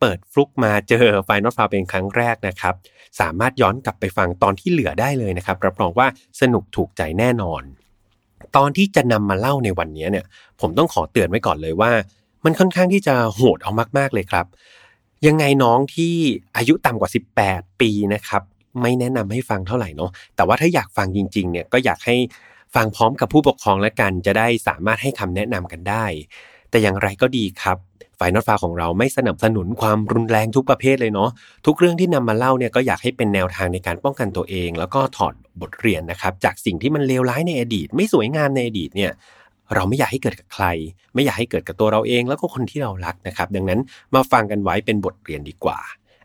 [0.00, 2.74] เปิดฟลุกมาเจอไฟนอตฟาวเป็นครั้งแรกนะครับ
[3.20, 6.06] สามารถย้อนกลับไปฟังตอนที่เหลือได้เลยนะครับ รับรองว่า
[6.40, 7.62] สนุกถูกใจแน่นอน
[8.56, 10.26] ตอนที่จะนำมาเล่าในวันนี้เนี่ย
[10.60, 11.90] ผมต้องขอเตือนไว้ก่อนเลยว่า
[12.44, 14.46] มันค่อนข้างที่จะโหดเอามาก ๆเลยครับ
[15.26, 16.14] ยังไงน้องที่
[16.56, 17.10] อายุต่ำกว่า
[17.44, 18.42] 18 ปีนะครับ
[18.82, 22.16] ไม่แนะนำให้ฟังเท่าไหร่เนาะแต่ว่าถ้าอยากฟังจริง ๆ เนี่ยก็อยากให้
[22.74, 26.04] ฟังพร้อมกับผู้ปกครองและกันจะได้สามารถให้คำแนะนำกันได้
[26.70, 27.78] แต่อย่างไรก็ดีครับ
[28.18, 31.30] ฝ่ายนอตฟ้าของเราไม่สนับสนุนความรุนแรงทุกประเภทเลยเนาะ
[31.66, 39.12] ทุกเรื่องที่นำมาเล่าเนี่ยก็อยากให้เป็นแนวทางในการป้องกันตัวเอง แล้วก็ถอดบทเรียนนะครับ จากสิ่งที่มันเลวร้ายในอดีต ไม่สวยงามในอดีตเนี่ย
[39.74, 40.64] เราไม่อยากให้เกิดกับใคร
[41.14, 43.80] ไม่อยากให้เกิดกับตัวเราเอง แล้วก็คนที่เรารักนะครับ ดังนั้น
[44.14, 45.78] มาฟังกันไว้เป็นบทเรียนดีกว่า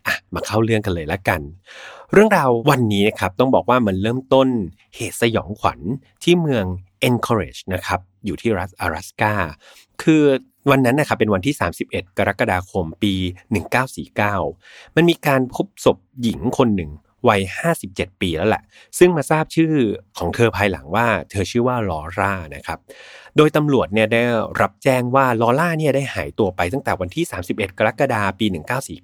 [0.07, 1.41] อ่ะมาเข้าเรื่องกันเลยละกัน
[2.13, 4.49] เรื่องราววันนี้นะครับต้องบอกว่ามันเริ่มต้น
[4.97, 5.81] เหตุสยองขวัญ
[6.23, 6.65] ที่เมือง
[7.09, 9.33] Encourage นะครับอยู่ที่รัฐ阿拉斯กา
[10.03, 10.23] คือ
[10.71, 11.55] วันนั้นนะครับเป็นวันที่
[11.87, 13.15] 31 กรกฎาคมปี
[14.25, 16.91] 1949 มันมีการพบศพหญิงคนหนึ่ง
[17.30, 17.42] วัย
[17.82, 18.64] 57 ปีแล้วแหละ
[19.00, 19.74] ซึ่งมาทราบชื่อ
[20.18, 22.80] ของเธอภายหลังว่า เธอชื่อว่าลอร่านะครับ
[23.38, 24.24] โดยตำรวจเนี่ยได้
[24.62, 28.46] รับแจ้งว่าลอร่าเนี่ยได้หายตัวไปตั้งแต่วันที่ 31 กรกฎาคมปี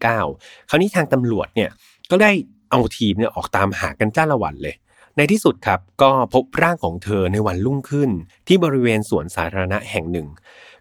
[0.05, 1.69] 1949 คราวนี้ทางตำรวจเนี่ย
[2.11, 2.31] ก็ได้
[2.71, 4.75] เอาทีมเนี่ยออกตามหากันจ้าละวันเลย
[5.17, 8.09] ในที่สุดครับก็พบร่างของเธอในวันรุ่งขึ้น
[8.47, 10.27] ที่บริเวณสวนสาธารณะแห่งหนึ่ง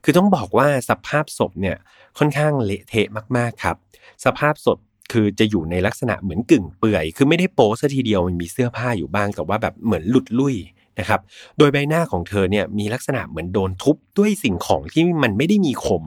[0.05, 1.77] คือต้องบอกว่าสภาพศพเนี่ย
[2.18, 3.77] ค่อนข้างเละเทะมากๆครับ
[4.25, 4.79] สภาพศพ
[5.12, 10.57] คือจะอยู่ในลักษณะเหมือนกึ่งเปื่อย คือไม่ได้โป๊ซะทีเดียวมันมีเสื้อผ้าอยู่บ้างแต่ว่าแบบเหมือนหลุดลุ่ย
[10.99, 11.21] นะครับ
[11.59, 16.05] โดยใบหน้าของเธอเนี่ยมีลักษณะเหมือนโดนทุบด้วยสิ่งของที่มันไม่ได้มีคม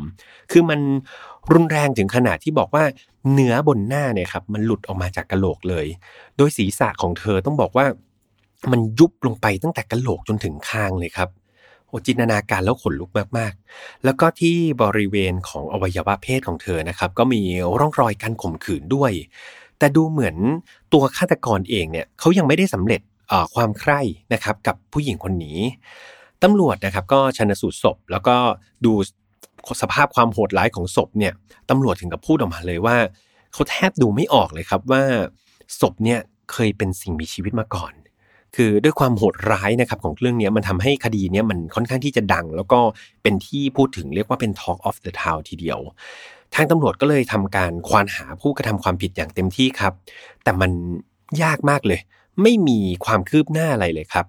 [0.51, 0.79] คือมัน
[1.51, 2.83] รุนแรงถึงขนาดที่บอกว่า
[3.33, 5.85] เนื้อบนหน้าเนี่ยครับมันหลุดออกมาจากกะโหลกเลย
[6.37, 7.85] โดยศีรษะของเธอต้องบอกว่า
[8.71, 11.29] มันยุบลงไปตั้งแต่กะโหลกจนถึงคางเลยครับ
[11.89, 17.41] โอจินตนาการแล้วขนลุกมากๆ แล้วก็ที่บริเวณของอวัยวะเพศของเธอนะครับ ก็มี
[17.79, 19.11] ร่องรอยการข่มขืนด้วย
[19.79, 20.35] แต่ดูเหมือน
[20.93, 23.01] ตัวฆาตกรเองเนี่ยเขายังไม่ได้สำเร็จ
[23.55, 23.99] ความใคร่
[24.33, 25.59] นะครับกับผู้หญิงคนนี้
[26.43, 28.35] ตำรวจนะครับก็ชนสูตรศพ แล้วก็
[28.85, 28.93] ดู
[29.81, 31.33] สภาพความโหดร้ายของศพเนี่ย
[31.69, 32.97] ตำรวจถึงกับพูดออกมาเลยว่า
[33.53, 35.03] เขาแทบดูไม่ออกเลยครับว่า
[35.79, 36.19] ศพเนี่ย
[36.51, 37.93] เคยเป็นสิ่งมีชีวิตมาก่อน
[38.55, 42.79] คือด้วยความโหดร้ายนะครับของเรื่องนี้มันทำให้คดีนี้มันค่อนข้างที่จะดัง แล้วก็
[43.23, 45.79] เป็นที่พูดถึงเรียกว่าเป็น Talk of the Town ทีเดียว
[46.55, 49.93] ทางตำรวจก็เลยทำการควานหาผู้กระทำความผิดอย่างเต็มที่ครับ
[50.43, 50.71] แต่มัน
[51.43, 51.99] ยากมากเลย
[52.41, 54.25] ไม่มีความคืบหน้าอะไรเลยครับ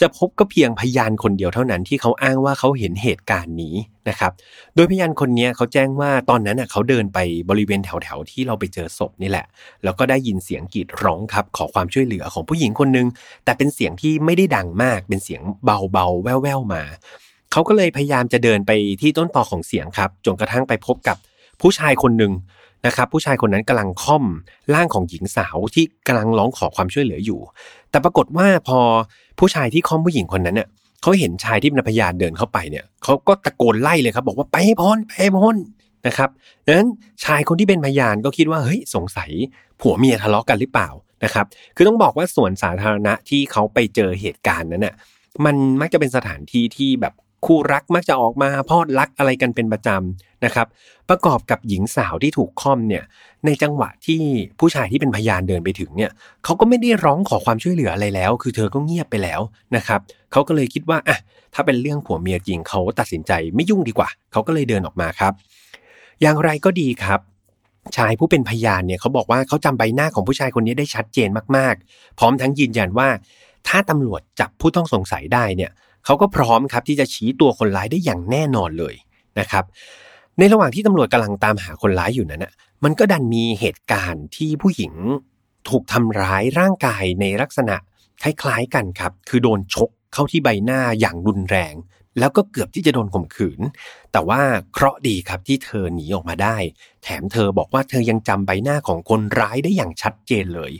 [0.00, 3.74] จะพบก็เพียงพยานคนเดียวเท่านั้นที่เขาอ้างว่าเขาเห็นเหตุการณ์นี้
[4.08, 4.32] นะครับ
[4.74, 7.18] โดยพยานคนนี้เขาแจ้งว่าตอนนั้นเขาเดินไป
[7.50, 9.46] บริเวณแถวๆที่เราไปเจอศพนี่แหละ
[9.84, 13.06] แล้วก็ได้ยินเสียงกรีดร้องครับ ขอความช่วยเหลือของผู้หญิงคนนึง
[13.44, 16.82] แต่เป็นเสียงที่ไม่ได้ดังมาก เป็นเสียงเบาๆแว่วๆมา
[17.52, 21.16] เขาก็เลยพยายามจะเดินไปที่ต้นตอของเสียงครับจนกระทั่งไปพบกับ
[21.60, 22.32] ผู้ชายคนหนึ่ง
[22.86, 24.24] นะครับผู้ชายคนนั้นกำลังค่อม
[24.74, 27.40] ร่างของหญิงสาวที่กำลังร้องขอความช่วยเหลืออยู่
[27.90, 28.80] แต่ปรากฏว่าพอ
[29.40, 30.68] ผู้ชายที่ค้อมผู้หญิงคนนั้นเนี่ย
[31.02, 35.56] เขาเห็นชายที่เป็นพยานเดินเข้าไปเนี่ยเขาก็ตะโกนไล่เลยครับ บอกว่าไปให้พ้นไปให้พ้น
[36.06, 36.30] นะครับ
[36.66, 36.88] ดังนั้น
[37.24, 39.30] ชายคนที่เป็นพยานก็คิดว่าเฮ้ยสงสัย
[39.80, 40.88] ผัวเมียทะเลาะกันหรือเปล่า
[41.24, 44.94] นะครับ คือต้องบอกว่าส่วนสาธารณะที่เขาไปเจอเหตุการณ์นั้นน่ะ
[45.44, 47.14] มันมักจะเป็นสถานที่ที่แบบ
[47.46, 50.66] คู่รักมักจะออกมาพอดรักอะไรกันเป็นประจำนะครับ
[51.08, 53.04] ประกอบกับหญิงสาวที่ถูกค่อมเนี่ย
[53.46, 54.20] ในจังหวะที่
[54.60, 56.10] ผู้ชายที่เป็นพยานเดินไปถึงเนี่ย
[56.44, 59.40] เขาก็ไม่ได้ร้องขอความช่วยเหลืออะไรแล้ว คือเธอก็เงียบไปแล้ว
[59.76, 60.00] นะครับ
[60.32, 61.18] เขาก็เลยคิดว่าอะ
[61.54, 65.32] ถ้าเป็นเรื่องผัวเมียจริงเขาตัดสินใจไม่ยุ่งดีกว่าเขาก็เลยเดินออกมาครับ
[66.22, 67.20] อย่างไรก็ดีครับ
[67.96, 73.08] ชายผู้เป็นพยานเนี่ยเขาบอกว่าเขาจำใบหน้าของผู้ชายคนนี้ได้ชัดเจนมากๆ พร้อมทั้งยืนยันว่า
[73.68, 75.70] ถ้าตำรวจจับผู้ต้องสงสัยได้เนี่ย
[76.04, 78.94] เขาก็พร้อมครับที่จะชี้ตัวคนร้ายได้อย่างแน่นอนเลย
[79.38, 79.64] นะครับ
[80.38, 82.52] ในระหว่างที่ตำรวจกำลังตามหาคนร้ายอยู่นั้นนะ
[82.84, 84.92] มันก็ดันมีเหตุการณ์ที่ผู้หญิง
[85.68, 87.76] ถูกทำร้ายร่างกายในลักษณะ
[88.22, 91.74] คล้ายๆกันครับ คือโดนชกเข้าที่ใบหน้าอย่างรุนแรง
[92.18, 93.60] แล้วก็เกือบที่จะโดนข่มขืน
[94.12, 94.40] แต่ว่า
[94.72, 96.56] เคราะดีครับที่เธอหนีออกมาได้
[97.02, 100.72] แถมเธอบอกว่าเธอยังจำใบหน้าของคนร้ายได้อย่างชัดเจนเลย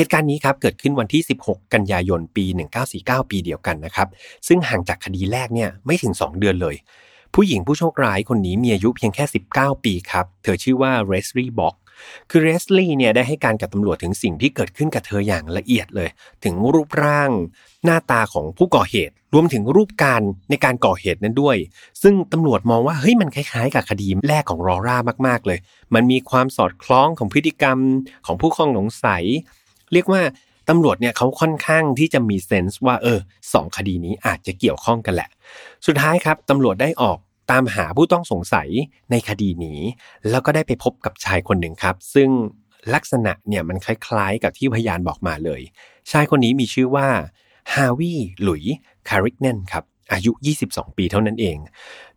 [0.00, 2.44] เหตุการณ์นี้ครับเกิดขึ้นวันที่ 16 กันยายนปี
[2.88, 4.08] 1949 ปีเดียวกันนะครับ
[4.46, 6.76] ซึ่งห่างจากคดีแรกเนี่ยไม่ถึง 2 เดือนเลย
[7.34, 11.74] ผู้หญิงผู้โชคร้ายคนนี้มีอายุเพียงแค่ 19 ปีครับเธอชื่อว่าเรสลี่บ็อก
[12.30, 16.08] คือเรสลี่เนี่ยได้ให้การกับตำรวจถึงสิ่งที่เกิดขึ้นกับเธออย่างละเอียดเลย
[16.44, 17.30] ถึงรูปร่าง
[17.84, 21.56] หน้าตาของผู้ก่อเหตุ รวมถึงรูปการในการก่อเหตุนั้นด้วย
[22.02, 25.58] ซึ่งตำรวจมองว่าเฮ้ยมันคล้ายๆ กับคดีแรกของรอร่ามากๆเลย
[25.94, 27.78] มันมีความสอดคล้องของพฤติกรรม
[28.26, 29.24] ของผู้ข้องสงสัย
[29.92, 30.22] เรียกว่า
[30.68, 33.18] ตำรวจเนี่ยเขาค่อนข้างที่จะมีเซนส์ว่าเออ
[33.52, 35.28] สองคดีนี้อาจจะเกี่ยวข้องกันแหละ
[35.86, 37.18] สุดท้ายครับตำรวจได้ออก
[37.50, 38.68] ตามหาผู้ต้องสงสัย
[39.10, 39.80] ในคดีนี้
[40.30, 42.28] แล้วก็ได้ไปพบกับชายคนหนึ่งครับ ซึ่ง
[42.94, 45.60] ลักษณะเนี่ยมันคล้ายๆ กับที่พยานบอกมาเลย
[46.10, 47.08] ชายคนนี้มีชื่อว่า
[47.74, 48.64] ฮาวิหลุย
[49.08, 50.32] คาริกเนนครับอายุ
[50.64, 51.56] 22 ปีเท่านั้นเอง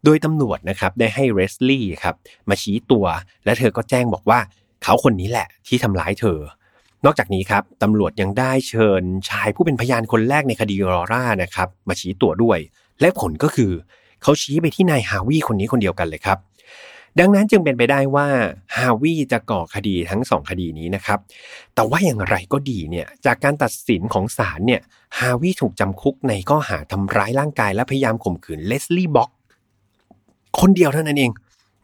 [0.03, 2.15] โดยตำรวจนะครับได้ให้เรสลี่ครับ
[2.49, 3.05] มาชี้ตัว
[3.45, 4.39] และเธอก็แจ้งบอกว่า
[4.83, 6.39] เขาคนนี้แหละที่ทำร้ายเธอ
[7.05, 12.59] นอกจากนี้ครับตำรวจยังได้เชิญชายผู้เป็นพยานคนแรกในคดีรอร่านะครับ มาชี้ตัวด้วย
[13.01, 13.71] และผลก็คือ
[14.23, 16.37] เขาชี้ไปที่นายฮาวีคนนี้คนเดียวกันเลยครับ
[17.19, 18.27] ดังนั้นจึงเป็นไปได้ว่า
[18.77, 21.19] ฮาวีจะก่อคดีทั้งสองคดีนี้นะครับ
[21.75, 24.81] แต่ว่าอย่างไรก็ดีเนี่ยจากการตัดสินของศาลเนี่ย
[25.19, 29.29] ฮาวีถูกจำคุกในข้อหาทำร้ายร่างกายและพยายามข่มขืนเลสลี่บ็อก
[30.59, 31.31] คนเดียวเท่านั้นเอง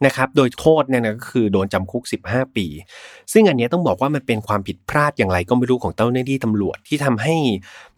[0.05, 2.65] นะครับโดยโทษเนี่ยนะก็คือโดนจำคุก 15 ปี
[3.33, 7.35] ซึ่งอันนี้ต้องบอกว่ามันเป็นความผิดพลาดอย่างไรก็ไม่รู้ของเจ้าหน้าที่ตำรวจที่ทำให้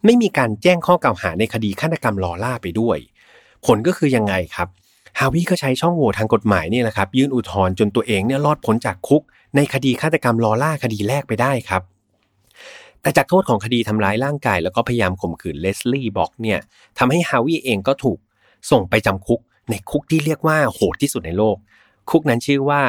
[0.04, 2.98] ไม่มีการแจ้งข้อกล่าวหาในคดีฆาตกรรมลอล่าไปด้วย
[3.66, 4.68] ผลก็คือยังไงครับ
[5.18, 9.22] ฮาวิก็ใช้ช่องโหว่ทางกฎหมายนี่แหละครับยื่นอุทธรณ์จนตัวเองเนี่ยรอดพ้นจากคุก
[9.56, 11.82] ในคดีฆาตกรรมลอล่าคดีแรกไปได้ครับ
[13.02, 16.58] แต่จากโทษของคดีทำร้ายร่างกาย แล้วก็พยายามข่มขืนเลสลี่บอกเนี่ย
[16.98, 18.18] ทำให้ฮาวิเองก็ถูก
[18.70, 19.40] ส่งไปจำคุก
[19.70, 21.56] ในคุกที่เรียกว่าโหดที่สุดในโลก
[22.10, 22.82] คุกนั้นชื่อว่า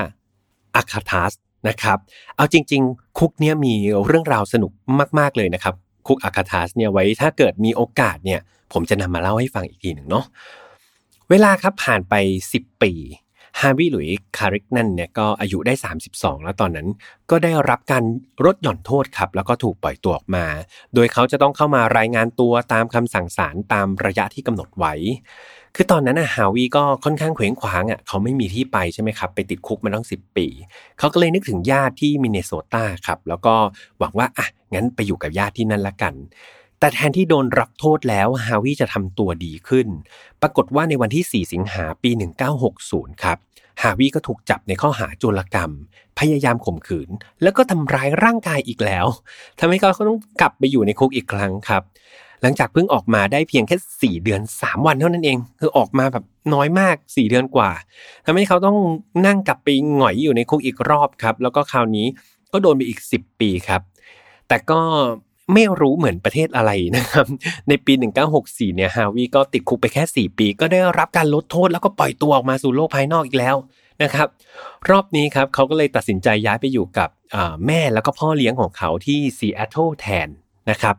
[0.76, 1.32] อาคาทัส
[1.70, 1.98] นะครับ
[2.36, 3.74] เอาจริง ๆ คุกเนี้ยมี
[4.08, 4.72] เรื่องราวสนุก
[5.20, 5.76] มากๆเลยนะครับ
[6.08, 8.40] คุกอาคาทัสเนี่ยไว้ถ้าเกิดมีโอกาสเนี่ย
[8.74, 10.26] ผมจะนำมาเล่าให้ฟังอีกทีหนึ่งเนาะ
[11.30, 12.14] เวลาครับผ่านไป
[12.52, 12.94] 10 ปี
[13.60, 15.74] ฮาวิหลุยคาริกนั่นเนี่ยก็อายุได้
[16.10, 16.88] 32 แล้วตอนนั้น
[17.30, 18.04] ก็ได้รับการ
[18.46, 20.46] ลดหย่อนโทษครับ แล้วก็ถูกปล่อยตัวออกมา
[20.94, 24.94] โดยเขาจะต้องเข้ามารายงานตัวตามคำสั่งศาลตามระยะที่กำหนดไว้
[25.76, 30.48] คือตอนนั้นอะฮาวิก็ค่อนข้างเขวงขวางอะเขาไม่มีที่ไปใช่ไหมครับ ไปติดคุกมาตั้ง10ปี
[31.00, 33.54] เขาก็เลยนึกถึงญาติที่มินเนโซตาครับ แล้วก็
[34.00, 36.14] หวังว่าอะงั้นไปอยู่กับญาติที่นั่นละกัน
[36.80, 39.88] แต่แทนที่โดนรับโทษแล้วฮาวิจะทำตัวดีขึ้น
[40.42, 42.10] ปรากฏว่าในวันที่ 4 สิงหาปี
[42.68, 43.38] 1960 ครับ
[43.82, 45.72] ฮาวิก็ถูกจับในข้อหาโจรกรรม
[46.20, 47.10] พยายามข่มขืน
[47.42, 49.06] แล้วก็ทำร้ายร่างกายอีกแล้ว
[49.60, 51.84] ทำให้เขาต้องกลับไปอยู่ในคุกอีกครั้งครับ
[52.42, 53.78] หลังจากเพิ่งออกมาได้เพียงแค่
[54.20, 57.72] 4 เดือน 3 วันเท่านั้นเอง คือออกมาแบบน้อยมาก 4 เดือนกว่า
[58.26, 58.78] ทำให้เขาต้อง
[59.28, 62.08] นั่งกลับไปหงอยอยู่ในคุกอีกรอบครับ แล้วก็คราวนี้
[62.52, 63.82] ก็โดนไปอีก 10 ปีครับ
[64.48, 64.80] แต่ก็
[65.54, 67.26] ไม่รู้เหมือนประเทศอะไรนะครับ
[67.68, 67.94] ในปี
[68.36, 73.56] 1964 เนี่ยฮาวิก็ติดคุกไปแค่ 4 ปี ก็ได้รับการลดโทษแล้วก็ปล่อยตัวออกมาสู่โลกภายนอกอีกแล้ว
[74.04, 74.28] นะครับ
[74.90, 77.10] รอบนี้ครับเขาก็เลยตัดสินใจย้ายไปอยู่กับ
[77.66, 80.28] แม่แล้วก็พ่อเลี้ยงของเขาที่ซีแอตเทิลแทน
[80.70, 80.96] นะครับ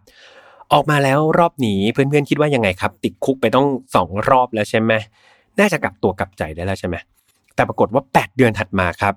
[0.73, 4.93] ออกมาแล้วรอบนี้เพื่อนๆคิดว่ายังไงครับ ติดคุกไปต้องสองรอบแล้วใช่ไหม
[5.59, 6.97] น่าจะกลับตัวกลับใจได้แล้วใช่ไหม
[7.55, 9.15] แต่ปรากฏว่า 8 เดือนถัดมาครับ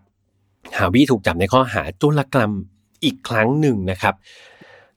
[0.77, 2.51] ฮาวิถูกจับในข้อหาโจรกรรม
[3.03, 4.13] อีกครั้งหนึ่งนะครับ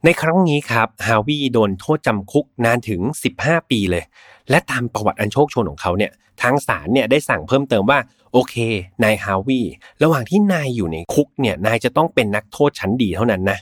[0.05, 3.01] ในครั้งนี้ครับฮาวิโดนโทษจำคุกนานถึง
[3.37, 4.03] 15 ปีเลย
[4.49, 7.99] และตามประวัติอันโชคโชนของเขาเนี่ยทางศาลเนี่ยได้สั่งเพิ่มเติมว่า
[8.33, 8.55] โอเค
[9.03, 9.59] นายฮาวิ
[10.03, 13.59] ระหว่างที่นายอยู่ในคุกเนี่ยนายจะต้องเป็นนักโทษชั้นดีเท่านั้นนะ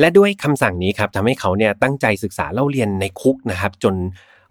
[0.00, 3.94] และด้วยคำสั่งนี้ครับทำให้เขาเนี่ยตั้งใจศึกษาเล่าเรียนในคุกนะครับ จน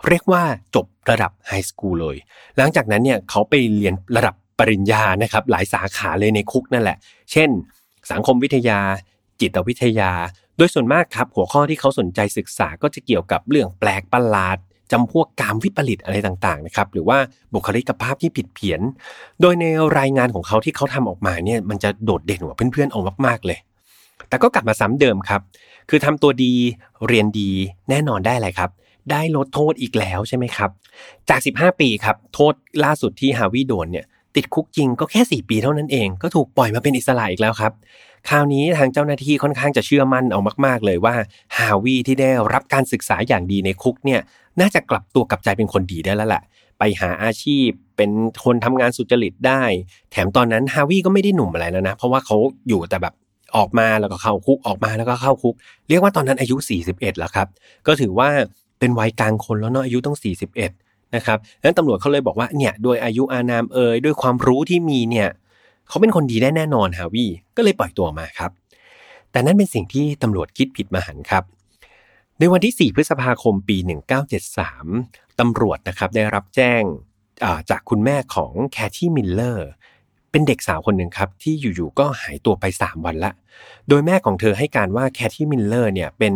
[0.08, 0.44] เรียกว่า
[0.76, 2.18] จบระดับไฮสคูลเลย
[2.58, 6.98] หลังจากนั้นเนี่ยเขาไปเรียนระดับปริญญานะครับ หลายสาขาเลยในคุกนั่นแหละ
[7.32, 7.50] เช่น
[8.12, 8.80] สังคมวิทยา
[9.42, 10.12] จิตวิทยา
[10.58, 14.58] โดยส่วนมากครับหัวข้อที่เขาสนใจศึกษาก็จะเกี่ยวกับเรื่องแปลกประหลาด
[14.92, 17.18] จำพวกกามวิปริตอะไรต่างๆนะครับหรือว่า
[17.54, 18.82] บุคลิกภาพที่ผิดเพี้ยน
[19.42, 19.66] โดยใน
[20.00, 23.60] รายงานของเขาที่เขาทำออกมาเนี่ยมันจะโดดเด่นกว่าเพื่อนๆออกมากๆเลย
[24.30, 25.42] แต่ก็กลับมาซ้ำเดิมครับ
[25.90, 26.54] คือทำตัวดี
[27.08, 27.52] เรียนดี
[27.90, 28.70] แน่นอนได้อะไรครับ
[29.12, 30.70] ได้ลดโทษอีกแล้วใช่ไหมครับ
[31.30, 32.54] จาก 15 ปีครับ โทษ
[32.84, 34.06] ล่าสุดที่ฮาวิโดนเนี่ย
[34.36, 37.74] ติดคุกจริงก็แค่ 4 ปีเท่านั้นเอง ก็ถูกปล่อยมาเป็นอิสระอีกแล้วครับ
[38.30, 41.16] คราวนี้ทางเจ้าหน้าที่ค่อนข้างจะเชื่อมั่นเอามากๆ เลยว่า
[41.58, 44.20] ฮาวีที่ได้รับการศึกษาอย่างดีในคุกเนี่ย
[44.62, 46.44] น่าจะกลับตัวกลับใจเป็นคนดีได้แล้วแหละ
[46.80, 47.68] ไปหาอาชีพ
[47.98, 48.12] เป็น
[48.44, 49.64] คนทำงานสุจริตได้
[50.12, 53.14] แถมตอนนั้นฮาวีก็ไม่ได้หนุ่มอะไรแล้วนะ เพราะว่าเขาอยู่แต่แบบ
[53.56, 55.56] ออกมาแล้วก็เข้าคุกออกมาแล้วก็เข้าคุก
[55.90, 56.56] เรียกว่าตอนนั้นอายุ
[56.88, 57.48] 41แล้วครับ
[57.88, 58.30] ก็ถือว่า
[58.80, 60.18] เป็นวัยกลางคนแล้วเนาะอายุต้อง
[60.66, 65.30] 41นะครับนั้นตำรวจเขาเลยบอกว่าเนี่ยโดยอายุอานามเอ่ยด้วยความรู้ที่มีเนี่ย
[65.88, 67.26] เขาเป็นคนดีได้แน่นอนฮาวี
[67.58, 68.52] ก็เลยปล่อยตัวมาครับ
[69.32, 71.44] แต่นั่นเป็นสิ่งที่ตำรวจคิดผิดมหันต์ครับ
[72.40, 73.78] ในวันที่ 4 พฤษภาคมปี
[74.58, 76.84] 1973ตำรวจนะครับได้รับแจ้ง
[77.70, 79.70] จากคุณแม่ของแคทที่มิลเลอร์
[80.32, 83.32] เป็นเด็กสาวคนหนึ่งครับที่อยู่ๆก็หายตัวไป 3 วันละ
[83.90, 86.34] โดยแม่ของเธอให้การว่าแคทที่มิลเลอร์เนี่ยเป็น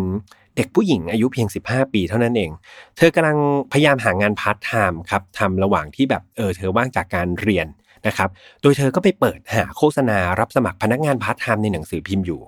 [0.56, 2.52] เด็กผู้หญิงอายุเพียง 15 ปีเท่านั้นเอง
[2.98, 3.38] เธอกำลัง
[3.72, 7.68] พยายามหางานพาร์ทไทม์ครับทำระหว่างที่แบบเออเธอว่างจากการเรียน
[8.08, 8.30] นะครับ
[8.62, 12.42] โดยเธอก็ไปเปิดหาโฆษณารับสมัครพนักงานพาร์ทไทม์ในหนังสือพิมพ์อยู่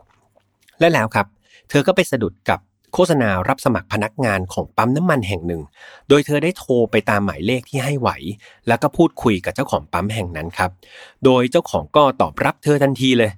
[0.80, 1.28] และแล้วครับ
[1.70, 2.60] เธอก็ไปสะดุดกับ
[2.94, 5.62] โฆษณารับสมัครพนักงานของปั๊มน้ำมันแห่งหนึ่ง
[6.10, 8.10] โดยเธอได้โทรไปตามหมายเลขที่ให้ไว้
[8.68, 10.72] แล้วก็พูดคุยกับเจ้าของปั๊มแห่งนั้นครับ
[11.26, 13.32] โดยเจ้าของก็ตอบรับเธอทันทีเลย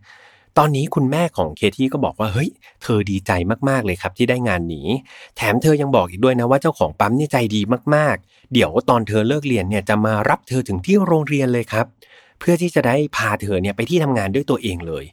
[0.58, 2.49] ตอนนี้คุณแม่ของเคที่ก็บอกว่าเฮ้ย
[2.84, 3.32] เธอดีใจ
[3.70, 4.88] มากๆเลยครับที่ได้งานนี้
[5.36, 7.62] แถมเธอยังบอกอีกด้วยนะว่าเจ้าของปั๊มเนี่ยใจดี
[7.95, 11.86] มากๆ เดี๋ยวตอนเธอเลิกเรียนเนี่ยจะมารับเธอถึงที่โรงเรียนเลยครับ
[12.39, 15.06] เพื่อที่จะได้พาเธอเนี่ยไปที่ทำงานด้วยตัวเองเลย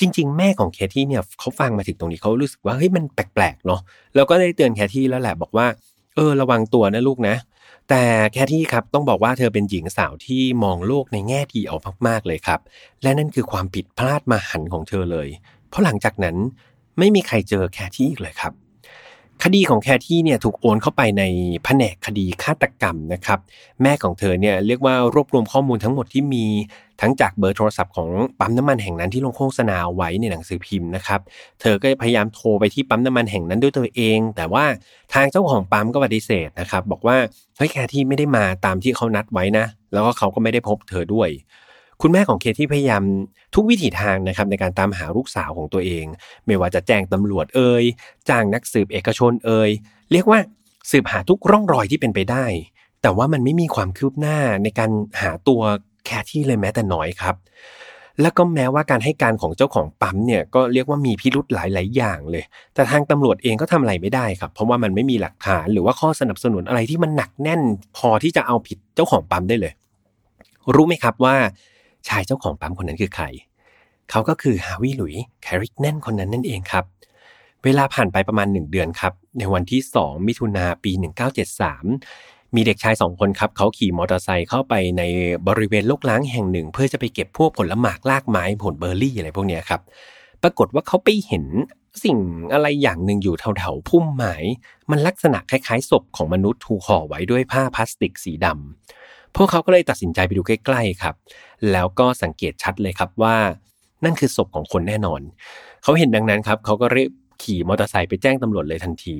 [0.00, 3.80] จริง ๆ แม่ของแคที่เนี่ยเขาฟังมาถึงตรงนี้เขารู้สึกว่าเฮ้ยมันแปลกๆเนาะ
[4.14, 5.66] แล้วก็ได้เตือนแคที่แล้วแหละบอกว่า
[6.14, 7.36] เออระวังตัวนะลูกนะ
[7.88, 12.60] แต่แคที่ครับต้องบอกว่าเธอเป็นหญิงสาวที่มองโลกในแง่ดีออกมากๆเลยครับ
[13.02, 15.28] และนั่นคือความผิดพลาดมาหันของเธอเลย
[15.68, 16.36] เพราะหลังจากนั้น
[16.98, 18.52] ไม่มีใครเจอแคที่อีกเลยครับ
[19.44, 21.22] คดีของแคที่เนี่ยถูกโอนเข้าไปใน
[21.64, 23.38] แผนกคดีฆาตกรรมนะครับ
[23.82, 26.44] แม่ของเธอเนี่ยเรียกว่ารวบรวมข้อมูลทั้งหมดที่มี
[27.00, 28.08] ทั้งจากเบอร์โทรศัพท์ของ
[28.40, 31.20] ปั๊มน้ำมันแห่งนั้นที่ลงโฆษณาไว้ในหนังสือพิมพ์นะครับ
[31.60, 34.64] เธอก็พยายามโทรไปที่ปั๊มน้ำมันแห่งนั้นด้วยตัวเอง แต่ว่า
[35.14, 37.16] ทางเจ้าของปั๊มก็ปฏิเสธนะครับบอกว่า
[37.56, 41.28] เฮ้ยแคที่ไม่ได้มาตามที่เขานัดไว้นะ แล้วก็เขาก็ไม่ได้พบเธอด้วย
[42.02, 43.02] คุณแม่ของเคที่พยายาม
[43.54, 46.04] ทุกวิถีทางนะครับในการตามหาลูกสาวของตัวเอง
[46.46, 47.84] ไม่ว่าจะแจ้งตำรวจเอ่ย
[48.28, 49.70] จ้างนักสืบเอกชนเอ่ย
[50.12, 50.38] เรียกว่า
[50.90, 52.46] สืบหาทุกร่องรอยที่เป็นไปได้
[53.02, 54.90] แต่ว่ามันไม่มีความคืบหน้าในการ
[55.22, 55.60] หาตัว
[56.06, 57.34] แคที่เลยแม้แต่น้อยครับ
[58.22, 62.44] แล้วก็แม้ว่าการให้การของเจ้าของปั๊มเนี่ยก็เรียกว่ามีพิรุธหลาย ๆ อย่างเลย
[62.74, 67.60] แต่ทางตำรวจเองก็ทำอะไรไม่ได้ครับ เพราะว่ามันไม่มีหลักฐานหรือว่าข้อสนับสนุนอะไรที่มันหนักแน่น
[67.96, 69.72] พอที่จะเอาผิดเจ้าของปั๊มได้เลย
[70.74, 71.36] รู้ไหมครับว่า
[72.08, 73.26] ชายเจ้าของปั๊มคนนั้นคือใคร
[74.10, 76.84] เขาก็คือฮาวิหลุยแคริกแน่นคนนั้นนั่นเองครับ
[77.64, 80.92] เวลาผ่านไปประมาณ 1 เดือนครับ ในวันที่ 2 มิถุนาปี
[81.74, 85.02] 1973 มีเด็กชายสองคนครับ เขาขี่มอเตอร์ไซค์เข้าไปใน
[85.48, 89.80] บริเวณโลกล้างแห่งหนึ่ง เพื่อจะไปเก็บพวกผลหมากลากไม้ผลเบอร์รี่อะไรพวกนี้ครับ
[90.42, 91.44] ปรากฏว่าเขาไปเห็น
[92.04, 92.18] สิ่ง
[92.52, 94.34] อะไรอย่างหนึ่งอยู่แถวๆพุ่มไม้
[94.90, 98.97] มันลักษณะคล้ายๆศพของมนุษย์ถูกห่อไว้ด้วยผ้าพลาสติกสีดำ
[99.36, 101.14] พวกเขาก็เลยตัดสินใจไปดูใกล้ๆครับ
[101.72, 103.36] แล้วก็สังเกตชัดเลยครับว่า
[104.04, 105.20] นั่นคือศพของคนแน่นอน
[105.82, 107.10] เขาเห็นดังนั้นครับเขาก็รีบ
[107.42, 109.16] ขี่มอเตอร์ไซค์ไปแจ้งตำรวจเลยทันที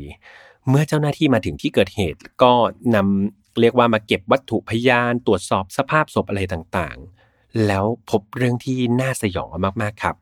[0.68, 2.52] เมื่อเจ้าหน้าที่มาถึงที่เกิดเหตุก็
[2.94, 9.48] นำเรียกว่ามาเก็บวัตถุพยาน ตรวจสอบสภาพศพอะไรต่างๆ แล้วพบเรื่องที่น่าสยอง
[9.82, 10.16] มากๆครับ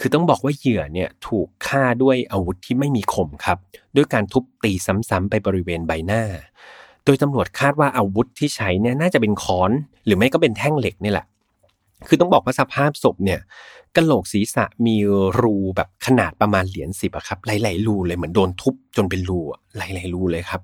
[0.00, 3.58] คือต้องบอกว่าเหยื่อเนี่ยถูกฆ่าด้วยอาวุธที่ไม่มีคมครับ
[3.96, 6.22] ด้วยการทุบตีซ้ำๆไปบริเวณใบหน้า
[7.08, 9.70] ดยตำรวจคาดว่าอาวุธที่ใช้เนี่ยน่าจะเป็นค้อน
[10.04, 11.26] หรือไม่ก็เป็นแท่งเหล็กนี่แหละ
[12.08, 13.40] คือต้องบอกว่าสภาพศพเนี่ย
[13.96, 14.96] กระโหลกศีรษะมี
[15.40, 19.40] รูแบบขนาดประมาณเหรียญสิบอะครับหลายๆรูเลยเหมือนโดนทุบจนเป็นรู
[19.76, 20.60] หลายๆรูเลยครับ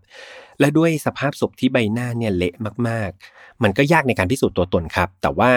[0.60, 2.54] และด้วยสภาพศพที่ใบหน้าเนี่ยเละ
[2.88, 5.52] มากๆ มันก็ยากในการพิสูจน์ตัวตนครับ แต่ว่า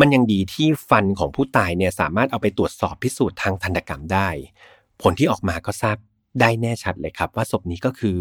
[0.00, 4.28] มันยังดีที่ฟันของผู้ตายเนี่ยสามารถเอาไปตรวจสอบพิสูจน์ทางทันกรรมได้
[5.02, 5.96] ผลที่ออกมาก็ทราบ
[6.40, 8.18] ได้แน่ชัดเลยครับ ว่าศพนี้ก็คือ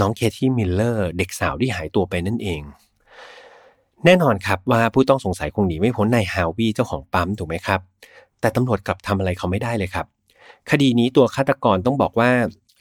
[0.00, 2.62] น้องเคที่มิลเลอร์ เด็กสาวที่หายตัวไปนั่นเอง
[4.04, 7.80] แน่นอนครับว่าผู้ต้องสงสัยคงหนีไม่พ้นนายฮาวีเจ้าของปั๊มถูกไหมครับ
[8.40, 10.06] แต่ตำรวจกลับทำอะไรเขาไม่ได้เลยครับ
[10.70, 12.30] คดีนี้ตัวฆาตกรต้องบอกว่า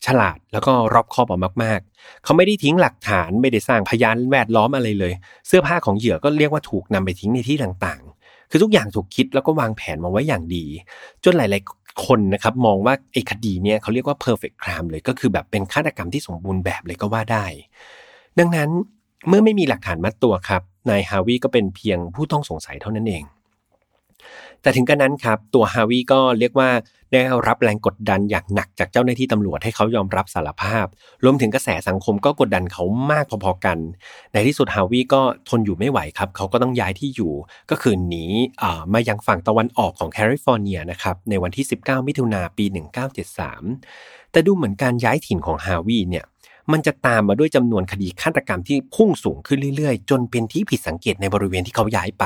[0.05, 5.13] ฉลาดแล้วก็รอบคอบออกมาก ๆ เขาไม่ได้ทิ้งหลักฐานไม่ได้สร้างพยานแวดล้อมอะไรเลย
[5.47, 10.65] เสื้อผ้าของเหยื่อก็เรียกว่าถูกนำไปทิ้งในที่ต่างๆ คือทุกอย่างถูกคิดแล้วก็วางแผนมาไว้อย่างดี
[11.23, 17.45] จนหลายๆ คนนะครับมองว่าไอ้คดีเนี่ยเขาเรียกว่า perfect crime เลยก็คือแบบเป็นฆาตกรรมที่สมบูรณ์แบบเลยก็ว่าได้
[18.39, 18.69] ดังนั้น
[19.27, 23.23] เมื่อไม่มีหลักฐานมัดตัวครับนายฮาวีก็เป็นเพียงผู้ต้องสงสัยเท่านั้นเอง
[24.65, 26.69] แต่ถึงกระนั้นครับตัวฮาวีก็เรียกว่า
[27.13, 30.85] ได้รับแรงกดดันอย่างหนักจากเจ้าหน้าที่ตำรวจให้เขายอมรับสารภาพ
[31.23, 33.77] รวมถึงกระแสสังคมก็กดดันเขามากพอๆกัน
[34.33, 37.33] ในที่สุดฮาวีก็ทนอยู่ไม่ไหวครับ เขาก็ต้องย้ายที่อยู่
[37.71, 38.25] ก็คือหนี
[38.93, 42.65] มายังฝั่งตะวันออกของแคลิฟอร์เนียนะครับในวันที่ 19 มิถุนาปี
[43.49, 46.25] 1973 แต่ดูเหมือนการย้ายถิ่นของฮาวีเนี่ย
[46.71, 52.23] มันจะตามมาด้วยจำนวนคดีฆาตกรรมที่พุ่งสูงขึ้นเรื่อยๆ จนเป็นที่ผิดสังเกตในบริเวณที่เขาย้ายไป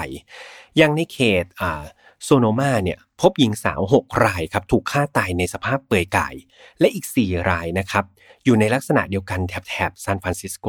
[0.77, 1.83] อย่างในเขตอ่า
[2.23, 6.35] โซโนมาเนี่ยพบหญิงสาว 6 รายครับถูกฆ่าตายในสภาพเปลือยกาย
[6.79, 8.05] และอีก 4 รายนะครับ
[8.45, 10.67] อยู่ในลักษณะเดียวกันแถบแถบซานฟรานซิสโก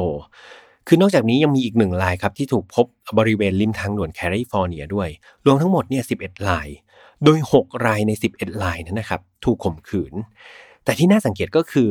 [0.86, 2.86] คือนอกจากนี้ยังมีอีกหนึ่งรายครับที่ถูกพบ
[3.18, 5.08] บริเวณริมทางด่วนแคลิฟอร์เนียด้วย
[5.46, 6.68] รวมทั้งหมดเนี่ย11 ราย
[7.24, 10.14] โดย 6 รายใน 11 รายนั้นนะครับถูกข่มขืน
[10.84, 11.90] แต่ที่น่าสังเกตก็คือ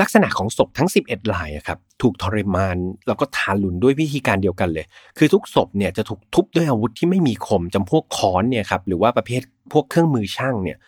[0.00, 2.76] ลักษณะของศพทั้ง 11รายครับถูกทรมาน
[3.06, 4.86] แล้วก็ทารุณด้วยวิธีการเดียวกันเลย
[5.18, 10.78] คือทุกศพเนี่ยจะถูกทุบด้วยอาวุธที่ไม่มีคมจำพวกค้อนเนี่ยครับหรือว่าประเภทพวกเครื่องมือช่างเนี่ย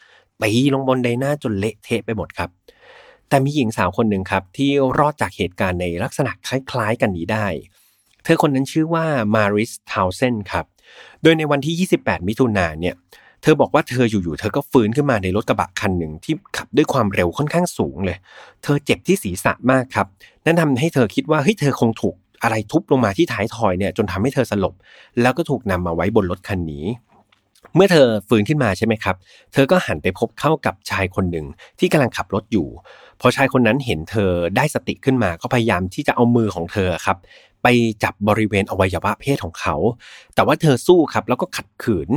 [0.42, 2.50] ตีลงบนใบหน้าจนเละเทะไปหมดครับ
[3.28, 7.46] แต่มีหญิงสาวคนหนึ่งครับที่รอดจากเหตุการณ์ในลักษณะคล้าย ๆ กันนี้ได้
[8.24, 10.66] เธอคนนั้นชื่อว่ามาริสทาวเซนครับ
[11.22, 12.94] โดยในวันที่ 28 มิถุนายนเนี่ย
[13.44, 18.18] เธอบอกว่าเธออยู่ๆเธอก็ฟื้นขึ้นมาในรถกระบะคันหนึ่งที่ขับด้วยความเร็วค่อนข้างสูงเลย
[18.62, 20.06] เธอเจ็บที่ศีรษะมากครับ
[20.44, 24.74] นั่นทำให้เธอคิดว่าเฮ้ยเธอคงถูกอะไรทุบลงมาที่ท้ายทอยเนี่ยจนทำให้เธอสลบ
[25.20, 26.84] แล้วก็ถูกนำมาไว้บนรถคันนี้
[27.74, 29.16] เมื่อเธอฟื้นขึ้นมาใช่ไหมครับ
[29.52, 31.46] เธอก็หันไปพบเข้ากับชายคนหนึ่ง
[31.78, 32.68] ที่กำลังขับรถอยู่
[33.20, 37.16] พอชายคนนั้นเห็นเธอได้สติขึ้นมาก็พยายามที่จะเอามือของเธอครับ
[37.64, 37.68] ไป
[38.04, 39.76] จับบริเวณอวัยวะเพศของเขา
[40.34, 42.08] แต่ว่าเธอสู้ครับแล้วก็ขัดขืน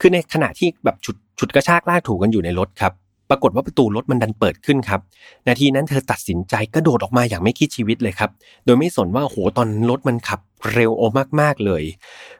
[0.00, 2.92] คือในขณะที่แบบฉุดฉุดกระชากลากถูกันอยู่ในรถครับ
[3.30, 5.00] ปรากฏว่าประตูรถมันดันเปิดขึ้นครับ
[5.48, 8.30] นาทีนั้นเธอตัดสินใจกระโดดออกมาอย่างไม่คิดชีวิตเลยครับ
[8.64, 10.40] โดยไม่สนว่าโหตอนรถมันขับ
[10.72, 11.02] เร็วโอ
[11.40, 11.82] มากๆเลย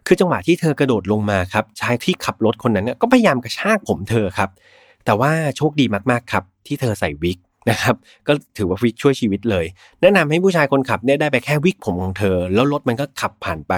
[0.06, 4.50] คือจังหวะที่เธอกระโดดลงมาครับชายที่ขับรถคนนั้นก็พยายามกระชากผมเธอครับ
[5.04, 7.38] แต่ว่าโชคดีมากๆครับ ที่เธอใส่วิก
[7.70, 7.96] นะครับ
[8.26, 9.66] ก็ถือว่าวิกช่วยชีวิตเลย
[10.00, 13.74] แนะนำให้ผู้ชายคนขับเนี่ยได้ไปแค่วิกผมของเธอ แล้วรถมันก็ขับผ่านไป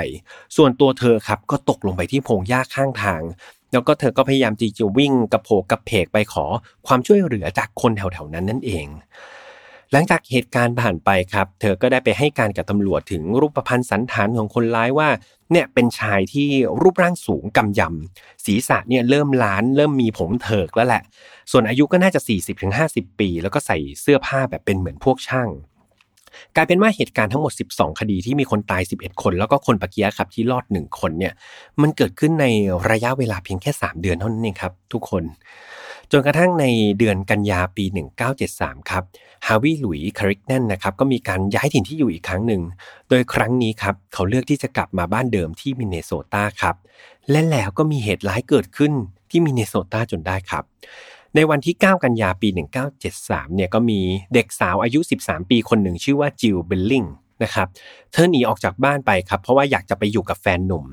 [0.57, 3.23] ส่วนตัวเธอครับก็ตกลงไปที่พงหญ้าข้างทาง
[3.73, 6.45] แล้วก็เธอก็พยายามจีจะวิ่งกระโผกกระเพกไปขอ
[6.87, 8.87] ความช่วยเหลือจากคนแถวๆนั้นนั่นเอง
[9.97, 15.09] ลังจากเหตุการณ์ผ่านไปครับ เธอก็ได้ไปให้การกับตำรวจถึงรูปพรรณสันฐานของคนร้ายว่า
[15.53, 16.49] เนี่ยเป็นชายที่
[16.83, 21.03] รูปร่างสูงกำยำศีรษะเนี่ยเริ่มล้าน เริ่มมีผมเถิกแล้วแหละ
[21.51, 22.21] ส่วนอายุก็น่าจะ
[22.71, 25.49] 40-50 ปี แล้วก็ใส่เสื้อผ้าแบบเป็นเหมือนพวกช่าง
[26.57, 31.33] กลายเป็นว่าเหตุการณ์ทั้งหมด 12 คดีที่มีคนตาย 11 คน แล้วก็คนปะเกียครับที่รอด 1 คนเนี่ย
[31.83, 32.47] มันเกิดขึ้นใน
[32.91, 35.25] ระยะเวลาเพียงแค่ 3 เดือนเท่านั้นเองครับ ทุกคน
[36.13, 36.65] จนกระทั่งใน
[36.99, 37.85] เดือนกันยาปี
[38.37, 39.03] 1973 ครับ
[39.47, 42.63] ฮาวิหลุยคาริกแนนนะครับก็มีการย้ายถิ่นที่อยู่อีกครั้งหนึ่ง
[43.09, 46.77] โดยครั้งนี้ครับเขาเลือกที่จะกลับมาบ้านเดิมที่มินเนโซตาครับ
[47.31, 48.93] และแล้วก็มีเหตุร้ายเกิดขึ้น
[49.31, 50.65] ที่มินเนโซตาจนได้ครับ
[51.35, 52.49] ในวันที่ 9 กันยาปี
[53.03, 54.01] 1973 เนี่ยก็มี
[54.35, 57.05] เด็กสาวอายุ 13 ปีคนหนึ่งชื่อว่าจิลเบลลิง
[57.43, 57.69] นะครับ
[58.13, 60.85] เธอหนีออกจากบ้านไปครับ เพราะว่าอยากจะไปอยู่กับแฟนหนุ่ม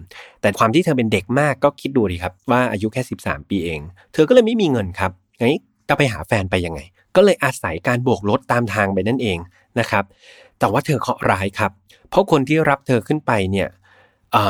[0.42, 3.80] แต่ความที่เธอเป็นเด็กมากก็คิดดูดีครับว่าอายุแค่ 13 ปีเอง
[4.14, 5.52] เธอก็เลยไม่มีเงินครับงั้น
[5.90, 6.80] จะไปหาแฟนไปยังไง
[7.16, 9.38] ก็เลยอาศัยการโบกรถตามทางไปนั่นเอง
[9.80, 10.04] นะครับ
[10.60, 11.72] แต่ว่าเธอเคราะห์ร้ายครับ
[12.10, 13.70] เพราะคนที่รับเธอขึ้นไปเนี่ย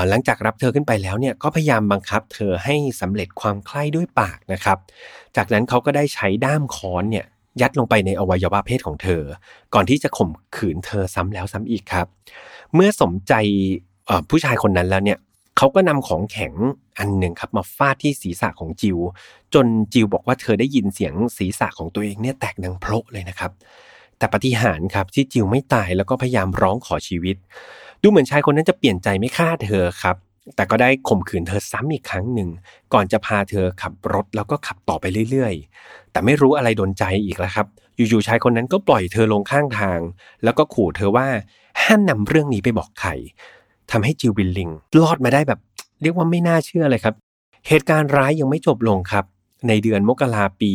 [0.09, 4.77] หลังจากรับเธอขึ้นไปแล้วเนี่ยก็พยายามบังคับเธอให้สำเร็จความใคร่ด้วยปากนะครับ
[5.37, 7.25] จากนั้นเขาก็ได้ใช้ด้ามค้อนเนี่ย
[7.61, 9.21] ยัดลงไปในอวัยวะเพศของเธอ
[9.73, 12.07] ก่อนที่จะข่มขืนเธอซ้ำแล้วซ้ำอีกครับ
[12.73, 13.33] เมื่อสมใจ
[14.29, 15.19] ผู้ชายคนนั้นแล้วเนี่ย
[15.57, 16.53] เขาก็นำของแข็ง
[16.99, 18.97] อันหนึ่งครับมาฟาดที่ศีรษะของจิว
[19.53, 23.51] จนจิวบอกว่าเธอได้ยินเสียงศีรษะของตัวเองเนี่ยแตกดังโพลเลยนะครับ
[24.17, 27.35] แต่ปฏิหารครับที่จิวไม่ตายแล้วก็พยายามร้องขอชีวิต
[28.01, 30.15] ดูเหมือนชายคนนั้นจะเปลี่ยนใจไม่ฆ่าเธอครับ
[30.55, 32.49] แต่ก็ได้ข่มขืนเธอซ้ำอีกครั้งหนึ่ง
[32.93, 39.99] ก่อนจะพาเธอขับรถแล้วก็ขับต่อไปเรื่อยๆ แต่ไม่รู้อะไรโดนใจอีกแล้วครับ อยู่ๆชายคนนั้นก็ปล่อยเธอลงข้างทาง
[40.43, 41.27] แล้วก็ขู่เธอว่า
[41.81, 43.09] ห้ามนำเรื่องนี้ไปบอกใคร
[43.91, 44.69] ทำให้จิวบิลลิง
[45.01, 45.59] รอดมาได้แบบ
[46.01, 47.15] เรียกว่าไม่น่าเชื่อเลยครับ
[47.67, 49.25] เหตุการณ์ร้ายยังไม่จบลงครับ
[49.67, 50.71] ในเดือนมกราปี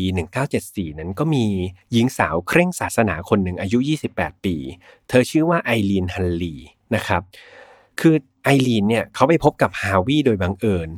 [0.49, 1.45] 1974 นั้นก็มี
[1.93, 3.79] หญิงสาวเคร่งศาสนาคนหนึ่งอายุ
[4.13, 4.57] 28 ปี
[5.09, 6.55] เธอชื่อว่าไอรีนฮันลี
[6.95, 7.23] นะครับ
[8.01, 8.15] คือ
[8.49, 10.89] ไอรีนเนี่ยเขาไปพบกับฮาวิโดยบังเอิญ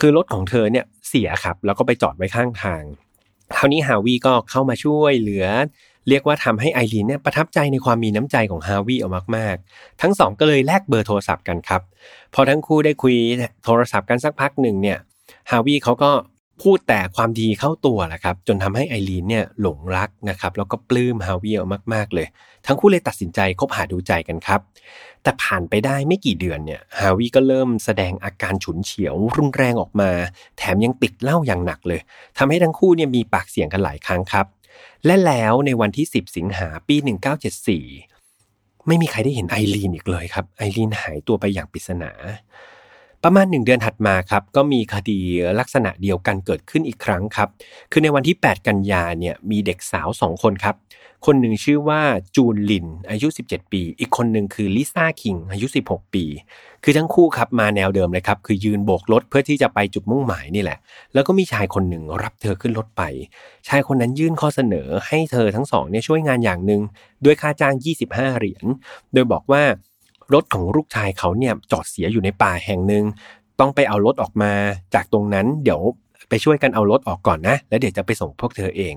[0.00, 2.82] คือรถของเธอเนี่ยเสียครับ แล้วก็ไปจอดไว้ข้างทาง
[3.56, 5.46] คราวนี้ฮาวิก็เข้ามาช่วยเหลือ
[6.08, 11.82] เรียกว่าทำให้ไอรีนเนี่ยประทับใจในความมีน้ำใจของฮาวิออกมากๆ ทั้งสองก็เลยแลกเบอร์โทรศัพท์กันครับ
[12.34, 13.16] พอทั้งคู่ได้คุย
[13.64, 14.98] โทรศัพท์กันสักพักหนึ่งเนี่ย
[15.50, 16.10] ฮาวิเขาก็
[16.62, 21.60] พูดแต่ความดีเข้าตัวแหละครับ จนทำให้ไอรีนเนี่ยหลงรักนะครับ แล้วก็ปลื้มฮาวิ
[21.94, 22.26] มาก ๆ เลย
[22.66, 24.60] ทั้งคู่เลยตัดสินใจคบหาดูใจกันครับ
[25.22, 30.10] แต่ผ่านไปได้ไม่กี่เดือนเนี่ยฮาวิก็เริ่มแสดงอาการฉุนเฉียว รุนแรงออกมา
[30.58, 32.00] แถมยังติดเหล้าอย่างหนักเลย
[32.38, 34.46] ทำให้ทั้งคู่เนี่ยมีปากเสียงกันหลายครั้งครับ
[35.06, 36.96] และแล้วในวันที่ 10 สิงหาปี
[37.72, 42.10] 1974 ไม่มีใครได้เห็นไอรีนอีกเลยครับไอรีนหายตัวไปอย่างปริศนา
[43.28, 45.20] ประมาณหนึ่งเดือนถัดมาครับก็มีคดี
[45.60, 47.48] ลักษณะเดียวกันเกิดขึ้นอีกครั้งครับ
[47.92, 50.74] คือในวันที่ 8 กันยาเนี่ยมีเด็กสาว 2 คนครับ
[51.26, 52.02] คนหนึ่งชื่อว่า
[52.36, 56.24] จูนลินอายุ 17 ปี อีกคนหนึ่งคือลิซ่าคิงอายุ 16 ปี
[56.84, 60.78] คือทั้งคู่ครับมาแนวเดิมเลยครับคือยืนโบกรถเพื่อที่จะไปจุดมุ่งหมายนี่แหละ
[61.14, 63.02] แล้วก็มีชายคนหนึ่งรับเธอขึ้นรถไป
[63.68, 66.82] ชายคนนั้นยื่นข้อเสนอให้เธอทั้งสองเนี่ยช่วยงานอย่างหนึ่ง
[67.24, 67.74] ด้วยค่าจ้าง
[68.08, 68.64] 25 เหรียญ
[69.12, 69.62] โดยบอกว่า
[70.34, 73.04] รถของลูกชายเขาเนี่ยจอดเสียอยู่ในป่าแห่งหนึ่ง
[73.60, 74.52] ต้องไปเอารถออกมา
[74.94, 75.80] จากตรงนั้นเดี๋ยว
[76.28, 78.94] ไปช่วยกันเอารถออกก่อนนะ แล้วเดี๋ยวจะไปส่งพวกเธอเอง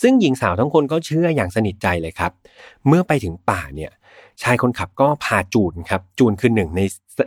[0.00, 2.32] ซึ่งหญิงสาวทั้งคนก็เชื่ออย่างสนิทใจเลยครับ
[2.86, 3.90] เมื่อไปถึงป่าเนี่ย
[4.42, 6.80] ชายคนขับก็พาจูนครับ จูนคือหนึ่งใน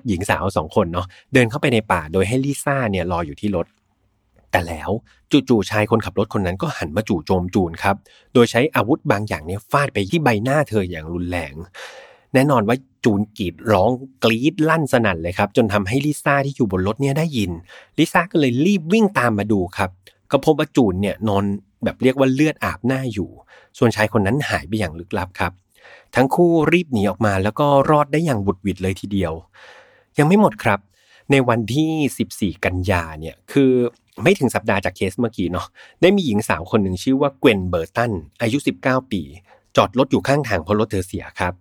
[0.08, 3.66] หญิงสาวสองคนเนาะเดินเข้าไปในป่าโดยให้ลิซ่าเนี่ยรออยู่ที่รถ
[4.52, 4.90] แต่แล้ว
[5.32, 7.96] จู่ๆชายคนขับรถคนนั้นก็หันมาจู่โจมจูนครับ
[8.34, 11.54] โดยใช้อาวุธบางอย่างเนี่ยฟาดไปที่ใบหน้าเธออย่างรุนแรง
[12.36, 13.92] แน่นอนว่าจูนกรีดร้อง
[14.24, 17.52] กรีดลั่นสนั่นเลยครับ จนทำให้ลิซ่าที่อยู่บนรถเนี่ยได้ยิน
[18.00, 19.90] ลิซ่าก็เลยรีบวิ่งตามมาดูครับ
[20.32, 21.44] ก็พบว่าจูนเนี่ยนอน
[21.84, 23.30] แบบเรียกว่าเลือดอาบหน้าอยู่
[23.78, 25.52] ส่วนชายคนนั้นหายไปอย่างลึกลับครับ
[26.16, 29.34] ทั้งคู่รีบหนีออกมาแล้วก็รอดได้อย่างบุดวิดเลยทีเดียว
[30.18, 30.80] ยังไม่หมดครับ
[31.32, 33.72] ในวันที่ 14 กันยาเนี่ยคือ
[34.24, 35.68] ไม่ถึงสัปดาห์จากเคสเมื่อกี้เนาะ
[36.02, 38.12] ได้มีหญิงสาวคนหนึ่งชื่อว่าเกวนเบอร์ตัน
[38.42, 39.22] อายุ 19 ปี
[39.78, 41.54] จอดรถอยู่ข้างทางเพราะรถเธอเสียครับ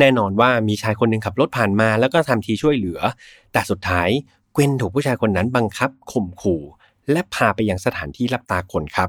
[0.00, 3.00] แน่นอนว่ามีชายคนหนึ่งขับรถผ่านมา แล้วก็ทำทีช่วยเหลือ
[3.52, 4.08] แต่สุดท้าย
[4.52, 6.62] เกวนถูกผู้ชายคนนั้นบังคับข่มขู่
[7.12, 9.08] และพาไปยังสถานที่รับตาคนครับ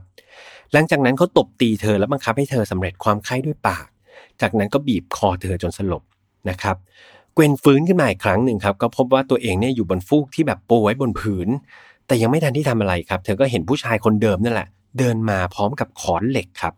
[0.73, 3.87] หลังจากนั้นเขาตบตีเธอและบังคับให้เธอสำเร็จความไข้ด้วยปาก
[4.41, 6.03] จากนั้นก็บีบคอเธอจนสลบ
[6.49, 6.75] นะครับ
[7.33, 11.47] เกวนฟื้นขึ้นมาอีกครั้งหนึ่งครับ ก็พบว่าตัวเองเนี่ยอยู่บนฟูกที่แบบโปไว้บนผืน
[12.07, 14.67] แต่ยังไม่ทันที่ทำอะไรครับ เธอก็เห็นผู้ชายคนเดิมนั่นแหละ
[14.97, 16.73] เดินมาพร้อมกับขอนเหล็กครับ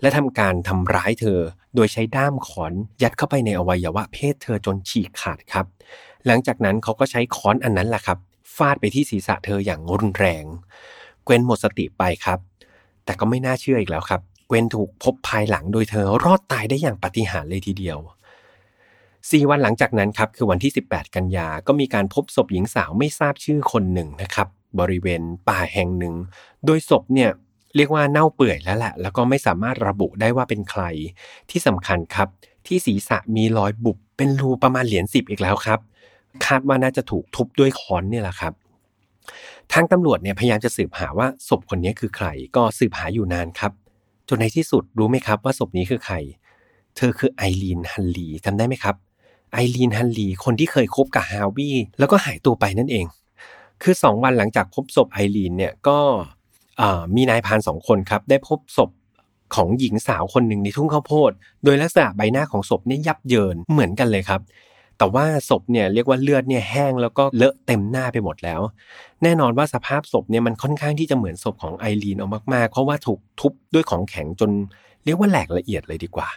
[0.00, 1.40] และทำการทำร้ายเธอ
[1.74, 5.66] โดยใช้ด้ามขอนยัดเข้าไปในอวัยวะเพศเธอจนฉีกขาดครับ
[6.26, 8.18] หลังจากนั้นเขาก็ใช้ค้อนอันนั้นแหละครับ
[8.56, 10.44] ฟาดไปที่ศีรษะเธออย่างรุนแรง
[11.24, 12.38] เกวนหมดสติไปครับ
[13.04, 17.98] แต่ก็ไม่น่าเชื่ออีกแล้วครับเกวนถูกพบภายหลังโดยเธอรอดตายได้อย่างปาฏิหาริย์เลยทีเดียว
[19.30, 24.48] สี่วันหลังจากนั้นครับคือวันที่ 18 กันยา ก็มีการพบศพหญิงสาวไม่ทราบชื่อคนหนึ่งนะครับ
[24.80, 26.14] บริเวณป่าแห่งหนึ่ง
[26.66, 27.30] โดยศพเนี่ย
[27.76, 30.82] เรียกว่าเน่าเปื่อยแล้วแหละแล้วก็ไม่สามารถระบุได้ว่าเป็นใคร
[31.50, 32.28] ที่สำคัญครับ
[32.66, 35.80] ที่ศีรษะมีรอยบุบเป็นรูประมาณเหรียญสิบอีกแล้วครับ
[36.46, 38.52] คาดว่าน่าจะถูกทุบด้วยค้อนเนี่ยแหละครับ
[39.72, 43.72] ทางตำรวจเนี่ยพยายามจะสืบหาว่าศพคนนี้คือใคร ก็สืบหาอยู่นานครับ
[44.28, 46.14] จนในที่สุดรู้ไหมครับว่าศพนี้คือใคร
[46.96, 48.96] เธอคือไอรีนฮันลีจำได้ไหมครับ
[49.52, 53.06] ไอรีนฮันลีคนที่เคยคบกับฮาวิแล้วก็หายตัวไปนั่นเอง
[53.82, 55.98] คือสองวันหลังจากพบศพไอรีนเนี่ยก็
[57.16, 58.90] มีนายพานสองคนครับ ได้พบศพ
[59.54, 61.32] ของหญิงสาวคนหนึ่งในทุ่งข้าวโพด
[61.64, 64.40] โดยลักษณะใบหน้าของศพเนี่ยยับเยินเหมือนกันเลยครับ
[64.98, 68.60] แต่ว่าศพเนี่ยเรียกว่าเลือดเนี่ยแห้งแล้วก็เลอะเต็มหน้าไปหมดแล้ว
[69.22, 74.50] แน่นอนว่าสภาพศพเนี่ยมันค่อนข้างที่จะเหมือนศพของไอรีนเอามากๆ เพราะว่าถูกทุบด้วยของแข็งจน
[75.04, 76.28] เรียกว่าแหลกละเอียดเลยดีกว่า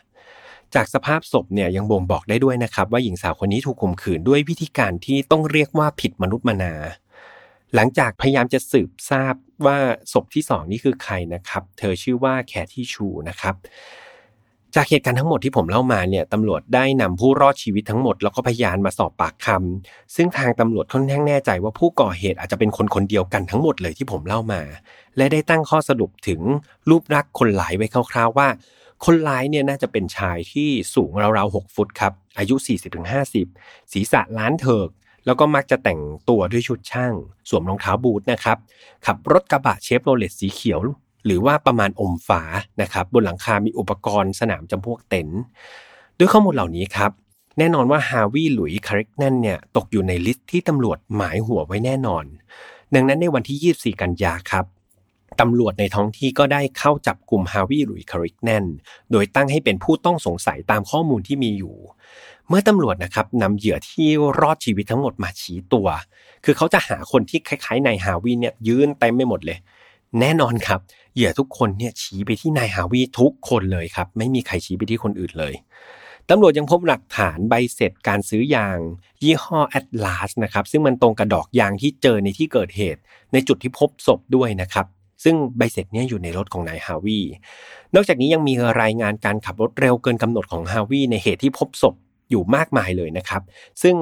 [0.75, 6.73] จากสภาพศพเนี่ยยังบ่งบอกได้ด้วยนะครับ ว่าหญิงสาวคนนี้ถูกข่มขืนด้วยวิธีการที่ต้องเรียกว่าผิดมนุษย์มนา
[7.75, 9.33] หลังจากพยายามจะสืบทราบ
[9.65, 9.77] ว่า
[10.13, 13.55] ศพที่สองนี่คือใครนะครับ เธอชื่อว่าแคที่ชูนะครับ
[14.75, 24.61] จากเหตุการณ์ทั้งหมดที่ผมเล่ามาเนี่ยตำรวจได้นำผู้รอดชีวิตทั้งหมด แล้วก็พยานมาสอบปากคำซึ่งทางตำรวจค่อนข้างแน่ใจว่าผู้ก่อเหตุอาจจะเป็นคนคนเดียวกันทั้งหมดเลยที่ผมเล่ามา
[25.17, 26.41] และได้ตั้งข้อสรุปถึง
[26.89, 28.47] รูปลักษณ์คนร้ายไว้คร่าวๆว่า
[29.05, 32.55] คนร้ายเนี่ยน่าจะเป็นชายที่สูงราวๆ 6 ฟุตครับ อายุ
[33.23, 34.89] 40-50 ศีรษะล้านเถิก
[35.25, 35.99] แล้วก็มักจะแต่ง
[36.29, 37.13] ตัวด้วยชุดช่าง
[37.49, 38.57] สวมรองเท้าบูทนะครับ
[39.05, 40.79] ขับรถกระบะเชฟโรเลตสีเขียว
[41.25, 42.41] หรือว่าประมาณอมฟ้า
[42.81, 45.41] นะครับ บนหลังคา มีอุปกรณ์สนามจำพวกเต็นท์
[46.17, 47.11] ด้วยข้อมูลเหล่านี้ครับ
[47.57, 52.25] แน่นอนว่าฮาวิหลุยส์คาริกนันเนี่ยตกอยู่ใน list ที่ตำรวจหมายหัวไว้แน่นอน
[52.93, 54.65] ดังนั้นในวันที่ 24 กันยาครับ
[55.39, 58.65] ตำรวจในท้องที่ก็ได้เข้าจับกลุ่มฮาวิหลุยคาริกแนน
[59.11, 61.75] โดยตั้งให้เป็นผู้ต้องสงสัยตามข้อมูลที่มีอยู่
[62.49, 64.07] เมื่อตำรวจนะครับนำเหยื่อที่
[64.39, 65.87] รอดชีวิตทั้งหมดมาชี้ตัว
[66.45, 69.57] คือเขาจะหาคนที่คล้ายๆนายฮาวีเนี่ยยืนเต็มไม่หมดเลย
[70.19, 70.79] แน่นอนครับ
[71.15, 75.53] เหยื่อทุกคนเนี่ยชี้ไปที่นายฮาวีทุกคนเลยครับ ไม่มีใครชี้ไปที่คนอื่นเลย
[76.29, 78.77] ตำรวจยังพบหลักฐานใบเสร็จการซื้อยาง
[79.23, 83.01] ยี่ห้อแอตลาสนะครับซึ่งมันตรงกับดอกยางที่เจอในที่เกิดเหตุ
[83.33, 84.85] ในจุดที่พบศพด้วยนะครับ
[85.23, 87.19] ซึ่งใบเสร็จนี้อยู่ในรถของนายฮาวี
[87.95, 91.95] นอกจากนี้ยังมีรายงานการขับรถเร็วเกินกำหนดของฮาวีในเหตุที่พบศพ
[92.33, 93.41] อยู่มากมายเลยนะครับ
[93.83, 93.95] ซึ่ง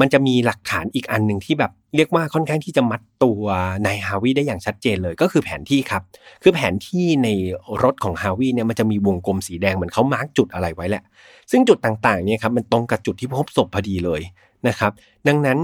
[0.00, 3.42] มันจะมีหลักฐานอีกอันหนึ่งที่แบบเรียกว่าค่อนข้างที่จะมัดตัว
[3.86, 6.02] นายฮาวิได้อย่างชัดเจนเลยก็คือแผนที่ครับ
[6.42, 7.28] คือแผนที่ใน
[7.82, 11.02] รถของฮาวิเนี่ยมันจะมีวงกลมสีแดงเหมือนเขามาร์กจุดอะไรไว้แหละ
[11.50, 14.20] ซึ่งจุดต่างๆเนี่ยครับมันตรงกับจุดที่พบศพพอดีเลย
[14.68, 14.92] นะครับ
[15.28, 15.58] ดังนั้น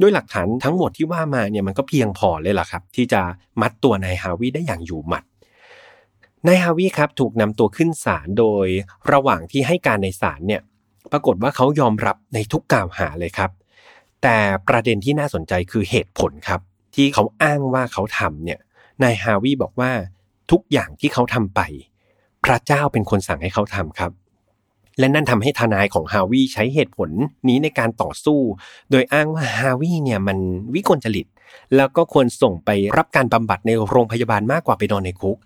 [0.00, 3.20] ด้วยหลักฐานทั้งหมดที่ว่ามาเนี่ยมันก็เพียงพอเลยล่ะครับ ที่จะ
[3.60, 5.24] มัดตัวนายฮาวิได้อย่างอยู่หมัด
[6.46, 8.66] นายฮาวิครับถูกนำตัวขึ้นศาลโดย
[9.12, 10.62] ระหว่างที่ให้การในศาลเนี่ย
[11.12, 13.50] ปรากฏว่าเขายอมรับในทุกกล่าวหาเลยครับ
[14.22, 14.36] แต่
[14.68, 16.60] ประเด็นที่น่าสนใจคือเหตุผลครับ
[16.94, 18.58] ที่เขาอ้างว่าเขาทำเนี่ย
[19.02, 19.90] นายฮาวีบอกว่า
[20.50, 21.60] ทุกอย่างที่เขาทำไป
[22.44, 24.12] พระเจ้าเป็นคนสั่งให้เขาทำครับ
[24.98, 27.10] และนั่นทำให้ทนายของฮาวีใช้เหตุผล
[27.48, 28.40] นี้ในการต่อสู้
[28.90, 30.38] โดยอ้างว่าฮาวีเนี่ยมัน
[30.74, 31.26] วิกลจริต
[31.76, 35.36] แล้วก็ควรส่งไปรับการบำบัดในโรงพยาบาลมากกว่าไปนอนในคุก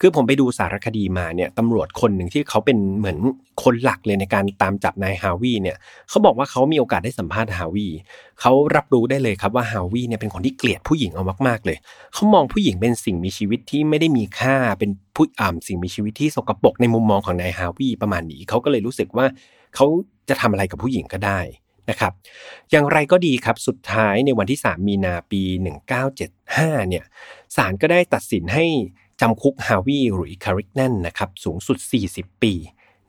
[0.00, 3.18] คือผมไปดูสารคดีมาเนี่ยตำรวจคนหนึ่งที่เขาเป็นเหมือน
[3.62, 5.76] คนหลักเลยในการตามจับนายฮาวีเนี่ย
[6.08, 7.88] เขาบอกว่าเขามีโอกาสได้สัมภาษณ์ฮาวี
[8.40, 11.76] เขารับรู้ได้เลยครับว่าฮาวีเนี่ยเป็นคนที่เกลียดผู้หญิงเอามากๆเลย
[12.14, 19.26] เขามองผู้หญิงเป็นสิ่งมีชีวิตที่ไม่ได้มีค่าเป็นผู้อ่าสิ่งมีชีวิตที่สกปรกในมุมมองของนายฮาวีประมาณนี้เขาก็เลยรู้สึกว่า
[19.74, 19.86] เขา
[20.28, 21.40] จะทำอะไรกับผู้หญิงก็ได้
[21.90, 22.12] นะครับ
[22.70, 25.42] อย่างไรก็ดีครับสุดท้ายในวันที่ 3 มีนาปี
[26.16, 27.04] 1975 เนี่ย
[27.56, 28.66] ศาลก็ได้ตัดสินให้
[29.20, 31.78] จำคุกฮาวิหรือคาริกแนนนะครับสูงสุด
[32.10, 32.52] 40 ปี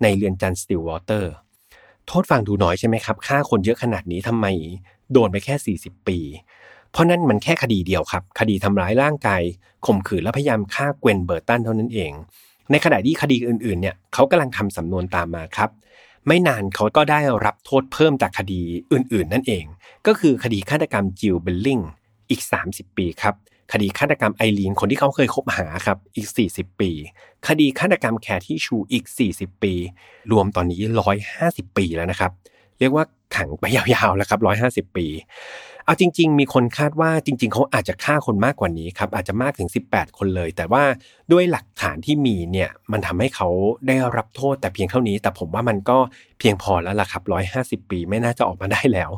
[0.01, 1.33] ในเรือนจำสติลวอเตอร์
[2.07, 4.45] โทษฟังดูน้อยใช่ไหมครับฆ่าคนเยอะขนาดนี้ทำไม
[5.11, 6.19] โดนไปแค่ 40 ปี
[6.91, 9.41] เพราะนั่นมันแค่คดีเดียวครับ คดีทำร้ายร่างกาย
[9.85, 12.11] ข่มขืนและพยายามฆ่าเกวนเบอร์ตันเท่านั้นเอง
[12.71, 15.69] ในขณะที่คดีอื่นๆเนี่ยเขากำลังทำสำนวนตามมาครับ
[16.27, 18.61] ไม่นานเขาก็ได้รับโทษเพิ่มจากคดี
[18.91, 19.65] อื่นๆ นั่นเอง
[20.07, 21.79] ก็คือคดีฆาตกรรมจิลเบลลิง
[22.29, 23.35] อีก 30 ปีครับ
[23.73, 26.91] คดีฆาตกรรมไอรีนคนที่เขาเคยคบหาครับอีก 40 ปี
[27.47, 29.05] คดีฆาตกรรมแคที่ชูอีก
[29.35, 29.73] 40 ปี
[30.31, 30.81] รวมตอนนี้
[31.29, 32.31] 150 ปีแล้วนะครับ
[32.79, 33.05] เรียกว่า
[33.35, 35.05] ขังไปยาวๆแล้วครับร้อยห้าสิบปี
[35.87, 40.83] เอาจริง ๆ มีคนคาดว่าจริง ๆเขาอาจจะฆ่าคนมากกว่านี้ครับอาจจะมากถึง 18 คนเลย แต่ว่า
[41.31, 43.47] ด้วยหลักฐานที่มีเนี่ยมันทำให้เขา
[43.87, 45.97] ได้รับโทษแต่เพียงเท่านี้ แต่ผมว่ามันก็
[46.39, 49.11] เพียงพอแล้วล่ะครับร้อยห้าสิบปีไม่น่าจะออกมาได้แล้ว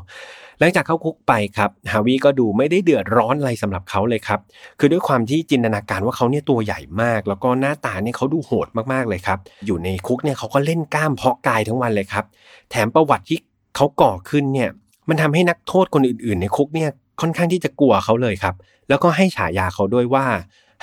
[0.60, 4.40] หลังจากเข้าคุกไปครับฮาวิก็ดูไม่ได้เดือดร้อนอะไรสำหรับเขาเลยครับ
[4.80, 12.26] คือด้วยความที่จินตนาการว่าเขาเนี่ยตัวใหญ่มาก แล้วก็หน้าตาเนี่ยเขาดูโหดมากๆเลยครับอยู่ในคุกเนี่ยเขาก็เล่นกล้ามเพาะกายทั้งวันเลยครับ
[12.70, 13.40] แถมประวัติที่
[13.76, 14.70] เขาก่อขึ้นเนี่ย
[15.10, 16.90] มันทำให้นักโทษคนอื่นๆ ในคุกเนี่ย
[17.22, 18.56] ค่อนข้างที่จะกลัวเขาเลยครับ
[18.90, 20.26] แล้วก็ให้ฉายาเขาด้วยว่า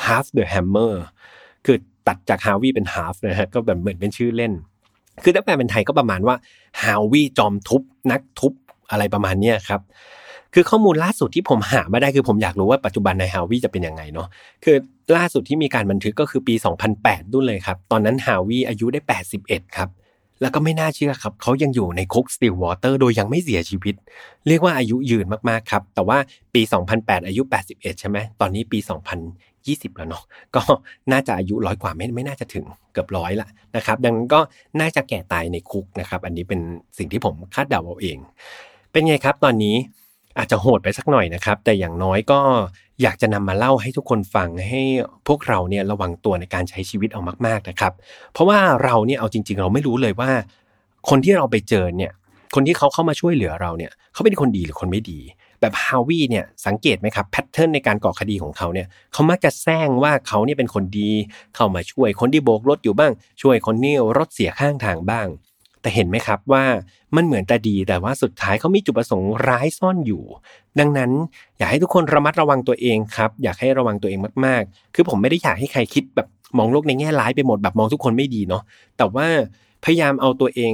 [0.04, 0.94] half the hammer
[1.66, 1.76] คือ
[2.08, 4.52] ตัดจากฮาวิเป็น half นะฮะก็แบบเหมือนเป็นชื่อเล่น
[5.22, 6.36] คือถ้าแปลเป็นไทยก็ประมาณว่า
[6.82, 8.52] ฮาวิจอมทุบนักทุบ
[8.90, 9.80] อะไรประมาณเนี้ยครับ
[10.54, 14.28] คือข้อมูลล่าสุดที่ผมหามาได้คือผมอยากรู้ว่าปัจจุบันในฮาวิจะเป็นยังไงเนาะ
[14.64, 14.76] คือ
[15.16, 16.54] ล่าสุดที่มีการบันทึกก็คือปี
[16.94, 19.00] 2008ดุ้นเลยครับ ตอนนั้นฮาวิอายุได้
[19.38, 19.88] 81 ครับ
[20.40, 23.94] แล้วก็ไม่น่าเชื่อครับ เขายังอยู่ในคุกสติลวอเตอร์โดยยังไม่เสียชีวิต
[24.48, 26.18] เรียกว่าอายุยืนมาก ๆ ครับ แต่ว่า
[26.54, 26.62] ปี
[26.94, 28.78] 2008 อายุ 81 ใช่ไหม ตอนนี้ปี
[29.38, 30.22] 2020 แล้วเนาะ
[30.56, 30.62] ก็
[31.12, 34.40] น่าจะอายุร้อยกว่าไม่ไม่น่าจะถึงเกือบร้อยละนะครับ ดังนั้นก็
[34.80, 36.60] น่าจะแก่ตายในคุกนะครับ อันนี้เป็น
[36.98, 38.18] สิ่งที่ผมคาดเดาเอาเอง
[38.92, 39.76] เป็นไงครับตอนนี้
[40.38, 42.40] อาจจะโหดไปสักหน่อยนะครับ แต่อย่างน้อยก็
[43.02, 44.82] อยากจะนำมาเล่าให้ทุกคนฟังให้
[45.28, 47.92] พวกเราเนี่ยระวังตัวในการใช้ชีวิตเอามาก ๆนะครับ
[48.32, 50.30] เพราะว่าเราเนี่ยเอาจริง ๆ เราไม่รู้เลยว่า
[51.08, 52.12] คนที่เราไปเจอเนี่ย
[52.54, 55.20] คนที่เขาเข้ามาช่วยเหลือเราเนี่ยเขาเป็นคนดีหรือคนไม่ดี
[55.60, 61.10] แบบฮาวิเนี่ยสังเกตไหมครับแพทเทิร์นในการก่อคดีของเขาเนี่ยเขามักจะแซงว่าเขาเนี่ยเป็นคนดี
[61.54, 65.26] เข้ามาช่วยคนที่โบกรถอยู่บ้าง ช่วยคนที่รถเสียข้างทางบ้าง
[65.86, 66.64] แต่เห็นไหมครับว่า
[67.16, 70.22] มันเหมือนจะดีแต่ว่าสุดท้ายเขามีจุดประสงค์ร้ายซ่อนอยู่
[70.78, 71.10] ดังนั้น
[71.58, 76.28] อยากให้ทุกคนระมัดระวังตัวเองครับ อยากให้ระวังตัวเองมากๆ คือผมไม่ได้อยากให้ใครคิดแบบ
[76.58, 78.62] มองโลกในแง่ร้ายไปหมดแบบมองทุกคนไม่ดีเนาะ
[78.96, 79.26] แต่ว่า
[79.84, 80.72] พยายามเอาตัวเอง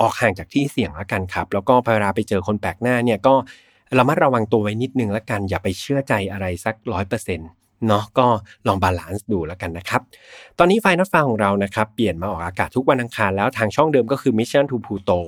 [0.00, 3.34] ออกห่างจากที่เสี่ยงแล้วกันครับ แล้วก็พเวลาไปเจอคนแปลกหน้าเนี่ยก็
[3.98, 7.48] ระมัดระวังตัวไว้นิดนึงแล้วกัน อย่าไปเชื่อใจอะไรสักร้อยเปอร์เซ็นต์
[7.88, 8.26] เนาะก็
[8.66, 10.00] ลอง balance ดูแล้วกันนะครับ
[10.58, 15.18] ตอนนี้ไฟนอตฟาของเรานะครับ เปลี่ยนมาออกอากาศทุกวันอังคารแล้วทางช่องเดิมก็คือ Mission to Pluto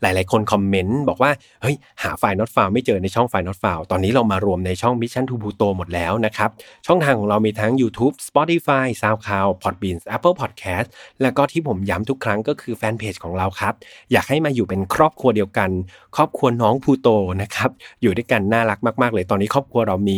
[0.00, 1.30] หลายๆ คนคอมเมนต์บอกว่า
[1.62, 6.50] เฮ้ย หาไฟนอตฟาไม่เจอในช่องไฟนอตฟาตอนนี้เรามารวมในช่อง Mission to Pluto หมดแล้วนะครับ
[6.86, 10.86] ช่องทางของเรามีทั้ง YouTube Spotify SoundCloud Podbean Apple Podcast
[11.22, 13.74] แล้วก็ที่ผมย้ำทุกครั้งก็คือแฟนเพจของเราครับ
[14.12, 15.70] อยากให้มาอยู่เป็นครอบครัวเดียวกัน
[16.16, 17.08] ครอบครัวน้องพูโต
[17.42, 17.70] นะครับ
[18.02, 20.16] อยู่ด้วยกันน่ารักมาก ๆ เลยตอนนี้ครอบครัวเรามี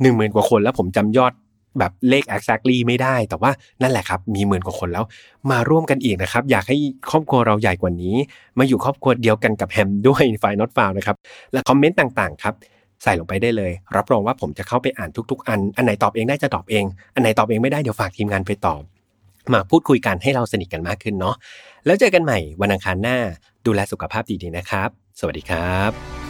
[0.00, 1.32] 1 0,000กว่าคนแล้วผมจำยอด
[1.78, 3.50] แบบเลข exactly ไม่ได้ แต่ว่า
[3.82, 5.04] นั่นแหละครับ มีหมื่นกว่าคนแล้ว
[5.50, 6.76] มาร่วมกันอีกนะครับ อยากให้
[7.10, 8.16] ครอบครัวเราใหญ่กว่านี้
[8.58, 11.16] มาอยู่ครอบครัวเดียวกันกับแฮมด้วยไฟนอตฟาวนะครับ
[11.52, 12.54] และคอมเมนต์ต่างๆ ครับ
[13.02, 16.84] ใส่ลงไปได้เลย รับรองว่าผมจะเข้าไปอ่านทุก ๆ อัน อันไหนตอบเองได้จะตอบเอง
[17.14, 18.82] อันไหนตอบเองไม่ได้เดี๋ยวฝากทีมงานไปตอบ
[19.52, 21.34] มาพูดคุยกันให้เราสนิทกันมากขึ้นเนาะ
[21.86, 23.16] แล้วเจอกันใหม่วันอังคารหน้า
[23.66, 24.88] ดูแลสุขภาพดีๆนะครับ
[25.20, 26.21] สวัสดีครับ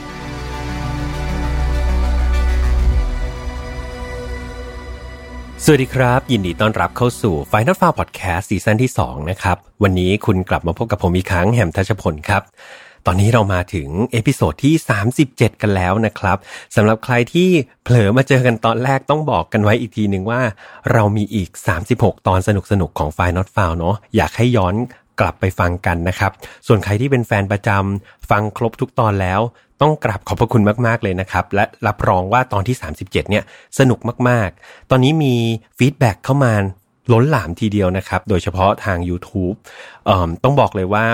[5.66, 12.42] สวัสดีครับ ยินดีต้อนรับเข้าสู่ Final File Podcast ซีซั่นที่ 2 นะครับ วันนี้คุณกลับมาพบกับผมอีกครั้งแหมทัชพลครับ
[13.06, 14.74] ตอนนี้เรามาถึง episode ที่
[15.18, 16.38] 37 กันแล้วนะครับ
[16.76, 17.48] สำหรับใครที่
[17.82, 20.40] เผลอมาเจอกันตอนแรกต้องบอกกันไว้อีกทีหนึ่งว่า
[20.92, 21.50] เรามีอีก
[21.88, 22.50] 36 ตอนส
[22.80, 24.74] นุกๆของ f i n a l f i l e เนาะอยากให้ย้อน
[25.20, 26.32] กลับไปฟังกันนะครับ
[26.66, 29.40] ส่วนใครที่เป็นแฟนประจำฟังครบทุกตอนแล้ว
[29.82, 33.44] ต้องกราบขอบพระคุณมาก ๆ เลยนะครับ และรับรองว่าตอนที่ 37 เนี่ย
[33.78, 35.34] สนุกมาก ๆ ตอนนี้มี
[35.78, 36.52] ฟีดแบ็กเข้ามา
[37.12, 39.56] ล้นหลามทีเดียวนะครับ โดยเฉพาะทาง YouTube
[40.06, 41.04] เอ่อต้องบอกเลยว่า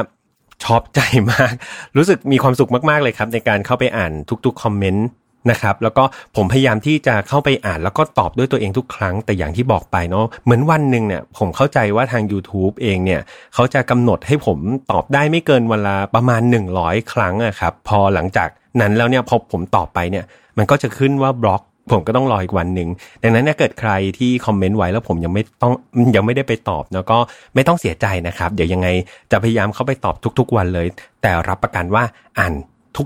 [0.64, 1.00] ชอบใจ
[1.32, 1.52] มาก
[1.96, 4.12] รู้สึกมีความสุขมาก ๆ เลยครับ ในการเข้าไปอ่าน
[4.44, 5.06] ทุก ๆ คอมเมนต์
[5.50, 6.04] นะครับแล้วก็
[6.36, 13.20] ผมพยายามที่จะเข้าไปอ่านแล้วก็ตอบด้วยตัวเองทุกครั้ง แต่อย่างที่บอกไปเนาะเหมือนวันหนึ่งเนี่ยผมเข้าใจว่าทาง YouTube เองเนี่ย
[13.54, 14.58] เขาจะกำหนดให้ผม
[14.90, 16.40] ตอบได้ไม่เกินเวละประมาณ
[16.76, 18.48] 100 ครั้งอะครับพอหลังจาก
[18.80, 20.24] นั้นแล้วเนี่ยพอผมตอบไปเนี่ย
[20.58, 21.62] มันก็จะขึ้นว่าบล็อก
[21.92, 22.88] ผมก็ต้องรออีกวันหนึ่ง
[23.22, 25.72] ดังนั้นถ้าเกิดใครที่คอมเมนต์ไว้แล้วผมยังไม่ต้อง
[26.16, 27.18] ยังไม่ได้ไปตอบแล้วก็
[27.54, 28.88] ไม่ต้องเสียใจนะครับ เดี๋ยวยังไง
[29.32, 30.86] จะพยายามเข้าไปตอบทุก ๆ วันเลย
[31.22, 32.04] แต่รับประกันว่า
[32.38, 32.54] อ่าน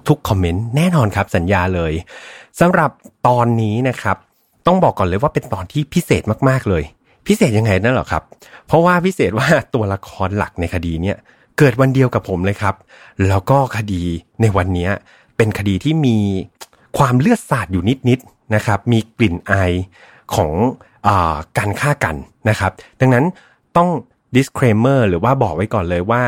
[0.08, 1.92] ทุกๆคอมเมนต์แน่นอนครับสัญญาเลย
[2.60, 2.90] สำหรับ
[3.28, 4.16] ตอนนี้นะครับ
[4.66, 6.84] ต้องบอกก่อนเลยว่าเป็นตอนที่พิเศษมากๆเลย
[7.26, 8.22] พิเศษยังไงนั่นหรอครับ
[8.66, 11.16] เพราะว่าพิเศษว่าตัวละครหลักในคดีเนี่ย
[11.58, 12.74] เกิดวันเดียวกับผมเลยครับ
[13.28, 14.02] แล้วก็คดี
[14.40, 14.88] ในวันนี้
[15.36, 16.18] เป็นคดีที่มี
[16.98, 19.72] ความเลือดสาดอยู่นิดๆนะครับ มีกลิ่นอาย
[20.34, 20.52] ของ
[21.06, 21.08] อ
[21.58, 22.16] การฆ่ากัน
[22.48, 23.24] นะครับ ดังนั้น
[23.76, 23.88] ต้อง
[24.36, 26.22] disclaimer หรือว่าบอกไว้ก่อนเลยว่า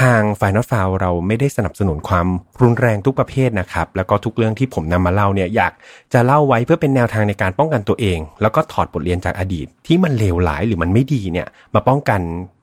[0.00, 2.26] ทาง Final f i l e เราไม่ได้สนับสนุนความ
[2.62, 5.72] รุนแรงทุกประเภทนะครับ แล้วก็ทุกเรื่องที่ผมนำมาเล่าเนี่ยอยาก
[6.12, 12.20] จะเล่าไว้เพื่อเป็นแนวทางในการป้องกันตัวเอง แล้วก็ถอดบทเรียนจากอดีต ที่มันเลวร้ายหรือมันไม่ดีเนี่ยมาป้องกัน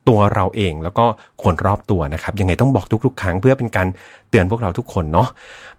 [0.08, 1.06] ตัวเราเองแล้วก็
[1.44, 3.88] คนรอบตัวนะครับยังไงต้องบอกทุกๆ ครั้งเพื่อเป็นการ
[4.30, 5.28] เตือนพวกเราทุกคนเนาะ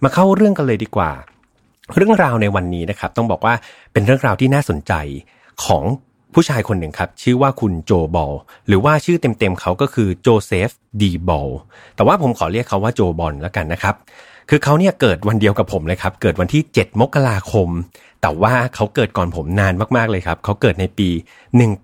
[0.03, 1.11] มาเข้าเรื่องกันเลยดีกว่า
[1.97, 3.55] เรื่องราวในวันนี้นะครับ ต้องบอกว่า
[3.93, 4.93] เป็นเรื่องราวที่น่าสนใจ
[5.65, 5.85] ของ
[6.35, 8.33] ผู้ชายคนหนึ่งครับ ชื่อว่าคุณโจบอล
[8.67, 10.71] หรือว่าชื่อเต็มๆเขาก็คือโจเซฟ
[11.01, 11.49] ดีบอล
[11.97, 13.95] แต่ว่าผมขอเรียกเขาว่าโจบอลแล้วกันนะครับ
[14.51, 17.69] คือเขาเนี่ยเกิดวันเดียวกับผมเลยครับ เกิดวันที่ 7 มกราคม
[18.23, 21.09] แต่ว่าเขาเกิดก่อนผมนานมากๆเลยครับ เขาเกิดในปี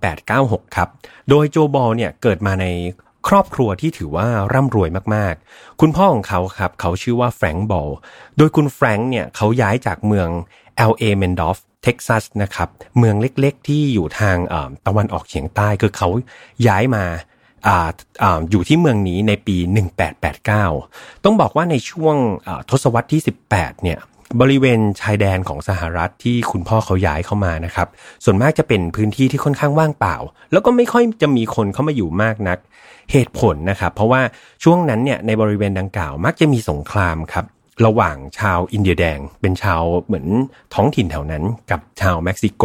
[0.01, 0.89] 1896 ครับ
[1.29, 2.65] โดยโจบอลเนี่ยเกิดมาใน
[3.27, 7.89] ครอบครัวที่ถือว่าร่ำรวยมากๆ คุณพ่อของเขาครับ เขาชื่อว่าแฟรงค์บอล
[8.37, 10.29] โดยคุณแฟรงค์เนี่ยเขาย้ายจากเมือง
[10.91, 11.03] L.A.
[11.21, 14.37] Mendorf เท็กซัสนะครับเมืองเล็กๆ ที่อยู่ทาง
[14.87, 16.09] ตะวันออกเฉียงใต้คือเขา
[16.67, 17.05] ย้ายมา
[17.67, 17.69] อ
[18.51, 19.57] อยู่ที่เมืองนี้ในปี
[20.41, 22.15] 1889 ต้องบอกว่าในช่วง
[22.69, 23.21] ทศวรรษที่
[23.51, 23.99] 18 เนี่ย
[24.41, 27.87] บริเวณชายแดนของสหรัฐที่คุณพ่อเขาย้ายเข้ามานะครับ
[28.25, 30.15] ส่วนมากจะเป็นพื้นที่ที่ค่อนข้างว่างเปล่า
[30.51, 32.57] แล้วก็ไม่ค่อยจะมีคนเข้ามาอยู่มากนัก
[33.11, 34.21] เหตุผลนะครับ เพราะว่า
[34.63, 37.45] ช่วงนั้นเนี่ยในบริเวณดังกล่าวมักจะมีสงครามครับ
[37.85, 40.27] ระหว่างชาวอินเดียแดง เป็นชาวเหมือน
[40.73, 42.63] ท้องถิ่นแถวนั้นกับชาวเม็กซิโก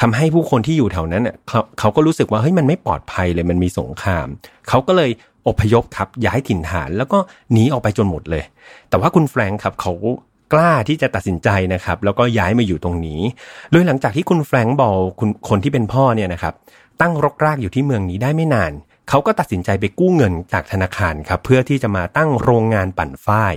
[0.00, 4.26] ทำให้ผู้คนที่อยู่แถวนั้นเน่ยเขาเขาก็รู้สึกว่าเฮ้ยมันไม่ปลอดภัยเลยมันมีสงคราม
[4.68, 5.10] เขาก็เลย
[5.48, 7.18] อพยพครับย้ายถิ่นฐานแล้วก็
[7.52, 8.44] หนีออกไปจนหมดเลย
[8.88, 9.92] แต่ว่าคุณแฟรงค์ครับเขา
[10.52, 13.20] กล้าที่จะตัดสินใจนะครับ แล้วก็ย้ายมาอยู่ตรงนี้
[13.72, 16.54] โดยหลังจากที่คุณแฟรงค์บอกคุณคนที่เป็นพ่อเนี่ยนะครับ
[17.00, 18.72] ตั้งรกรากอยู่ที่เมืองนี้ได้ไม่นาน
[19.08, 23.54] เขาก็ตัดสินใจไปกู้เงินจากธนาคารครับ เพื่อที่จะมาตั้งโรงงานปั่นฝ้าย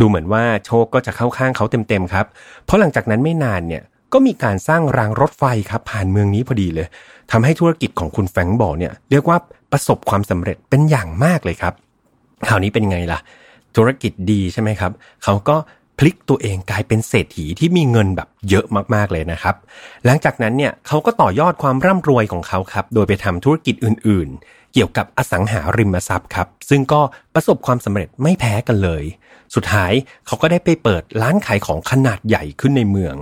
[0.00, 2.26] ดูเหมือนว่าโชคก็จะเข้าข้างเขาเต็มๆครับ
[2.64, 3.82] เพราะหลังจากนั้นไม่นานเนี่ย
[4.12, 6.86] ก็มีการสร้างรางรถไฟครับผ่านเมืองนี้พอดีเลย
[7.30, 9.38] ทำให้ธุรกิจของคุณแฟงบอเนี่ยเรียกว่า
[9.72, 11.74] ประสบความสำเร็จเป็นอย่างมากเลยครับ
[12.48, 13.18] คราวนี้เป็นไงล่ะ
[13.76, 14.92] ธุรกิจดีใช่ไหมครับ
[15.24, 15.56] เขาก็
[15.98, 19.54] พลิกตัวเองกลายเป็นเศรษฐีที่มีเงินแบบเยอะมากๆเลยนะครับ
[20.04, 27.00] หลังจากนั้นเนี่ยเขาก็ต่อยอดความร่ำรวยของเขาครับ โดยไปทำธุรกิจอื่น ๆ เกี่ยวกับอสังหาริมทรัพย์ครับ ซึ่งก็
[27.34, 29.04] ประสบความสำเร็จไม่แพ้กันเลย
[29.54, 29.92] สุดท้าย
[30.26, 33.14] เขาก็ได้ไปเปิดร้านขายของขนาดใหญ่ขึ้นในเมือง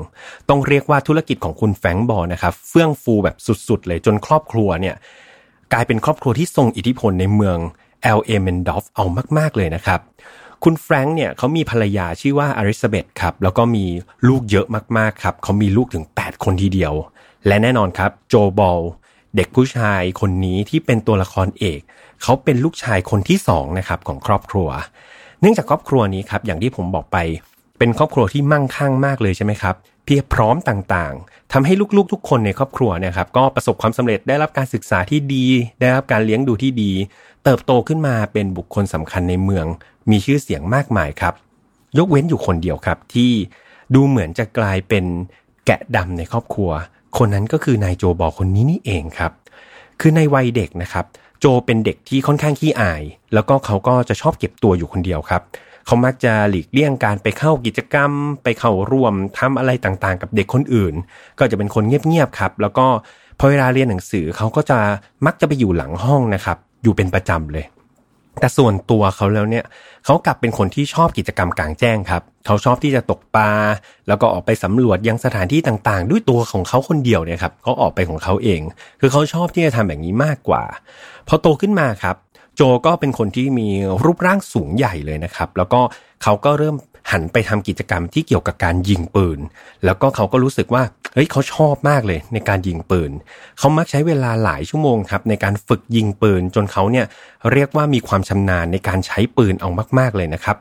[0.48, 3.36] ต้องเรียกว่าธุรกิจของคุณแฟงบอลนะครับเฟื่องฟูแบบ
[3.68, 4.96] สุดๆเลยจนครอบครัวเนี่ย
[5.72, 7.58] กลายเป็นครอบครัวที่ทรงอิทธิพลในเมือง
[8.18, 8.30] L.A.
[8.46, 9.04] Mendorf เอา
[9.38, 10.00] มาก ๆเลยนะครับ
[10.64, 13.84] คุณแฟรงค์เนี่ยเขามีภรรยาชื่อว่าอาริซาเบธครับแล้วก็มี
[14.28, 14.66] ลูกเยอะ
[14.98, 16.94] มากๆครับเขามีลูกถึง 8 คนทีเดียว
[17.46, 18.80] และแน่นอนครับโจบอล
[19.36, 21.80] เด็กผู้ชายคนนี้ที่เป็นตัวละครเอก
[22.22, 24.68] เขาเป็นลูกชายคนที่สองนะครับของครอบครัว
[25.40, 27.18] เนื่องจากครอบครัวนี้ครับอย่างที่ผมบอกไป
[27.78, 29.74] เป็นครอบครัวที่มั่งคั่งมากเลยใช่ไหมครับ
[30.04, 35.46] เพียบพร้อมต่างๆทำให้ลูกๆ ทุกคนในครอบครัวเนี่ยครับก็ประสบความสำเร็จได้รับการศึกษาที่ดี
[35.80, 36.92] ได้รับการเลี้ยงดูที่ดี
[37.44, 39.66] เติบโตขึ้นมาเป็นบุคคลสำคัญในเมือง
[40.10, 41.34] มีชื่อเสียงมากมายครับ
[41.98, 43.30] ยกเว้นอยู่คนเดียวครับที่
[43.94, 45.04] ดูเหมือนจะกลายเป็น
[45.66, 46.70] แกะดำในครอบครัว
[47.18, 49.32] คนนั้นก็คือนายโจบอคนนี้นี่เองครับ
[50.00, 51.04] คือในวัยเด็กนะครับ
[51.40, 53.02] โจเป็นเด็กที่ค่อนข้างขี้อาย
[53.34, 55.42] แล้วก็เขาก็จะชอบเก็บตัวอยู่คนเดียวครับ
[55.86, 58.10] เขามักจะหลีกเลี่ยงการไปเข้ากิจกรรม
[58.42, 60.94] ไปเข้าร่วมทำอะไรต่างๆ กับเด็กคนอื่น
[61.38, 62.86] ก็จะเป็นคนเงียบๆครับ แล้วก็
[63.38, 64.78] พอเวลาเรียนหนังสือเขาก็จะ
[65.26, 67.64] มักจะไปอยู่หลังห้องนะครับ อยู่เป็นประจำเลย
[68.40, 69.64] แต่ส่วนตัวเขาแล้วเนี่ย
[70.04, 73.50] เขากลับเป็นคนที่ชอบกิจกรรมกลางแจ้งครับ เขาชอบที่จะตกปลา
[74.08, 78.60] แล้วก็ออกไปสำรวจยังสถานที่ต่างๆ ด้วยตัวของเขาคนเดียวเนี่ยครับเขาออกไปของเขาเอง
[79.00, 80.62] คือเขาชอบที่จะทำแบบนี้มากกว่า
[81.28, 82.16] พอโตขึ้นมาครับ
[82.56, 83.68] โจก็เป็นคนที่มี
[84.04, 85.80] รูปร่างสูงใหญ่เลยนะครับ แล้วก็
[86.22, 86.76] เขาก็เริ่ม
[87.12, 89.38] หันไปทำกิจกรรมที่เกี่ยวกับการยิงปืน
[89.84, 90.82] แล้วก็เขาก็รู้สึกว่า
[91.16, 93.10] เฮ้ยเขาชอบมากเลยในการยิงปืน
[93.58, 97.06] เขามักใช้เวลาหลายชั่วโมงครับในการฝึกยิงปืนจนเขาเนี่ย
[97.52, 100.56] เรียกว่ามีความชำนาญในการใช้ปืนเอามาก ๆเลยนะครับ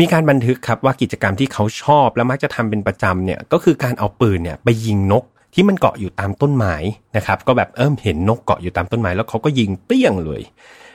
[0.00, 5.24] มีการบันทึกครับว่ากิจกรรมที่เขาชอบและมักจะทำเป็นประจำเนี่ยก็คือการเอาปืนเนี่ยไปยิงนก
[5.54, 6.74] ที่มันเกาะอยู่ตามต้นไม้
[7.16, 10.42] นะครับก็แบบเอิ่มเห็นนกเกาะอยู่ตามต้นไม้แล้วเขาก็ยิงเปี้ยงเลย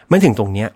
[0.09, 0.67] มาถึงตรงเนี้ย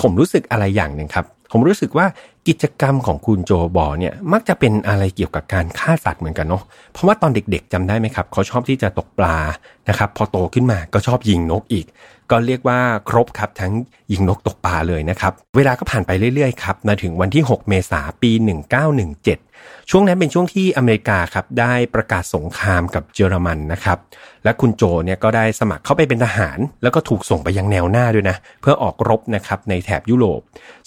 [0.00, 2.06] ผมรู้สึกอะไรอย่างหนึ่งครับ ผมรู้สึกว่า
[2.48, 9.36] กิจกรรมของคุณโจบอเนี่ยมักจะเป็นอะไรเกี่ยวกับการฆ่าสัตว์เหมือนกันเนาะเพราะว่าตอนเด็กๆจำได้ไหมครับเขาชอบที่จะตกปลา
[9.88, 11.86] นะครับพอโตขึ้นมาก็ชอบยิงนกอีก
[12.30, 12.78] ก็เรียกว่า
[13.08, 13.72] ครบครับทั้ง
[14.12, 18.30] ยิงนกตกปลาเลยนะครับ เวลาก็ผ่านไปเรื่อยๆครับมาถึงวันที่ 6 เมษายนปี
[18.92, 19.45] 1917
[19.90, 23.98] ช่วงนั้นเป็นช่วงที่อเมริกาครับได้ประกาศสงครามกับเยอรมันนะครับ
[24.44, 30.40] และคุณโจเนี่ยก็ได้สมัครเข้าไปเป็นทหาร แล้วก็ถูกส่งไปยังแนวหน้าด้วยนะ เพื่อออกรบนะครับในแถบยุโรป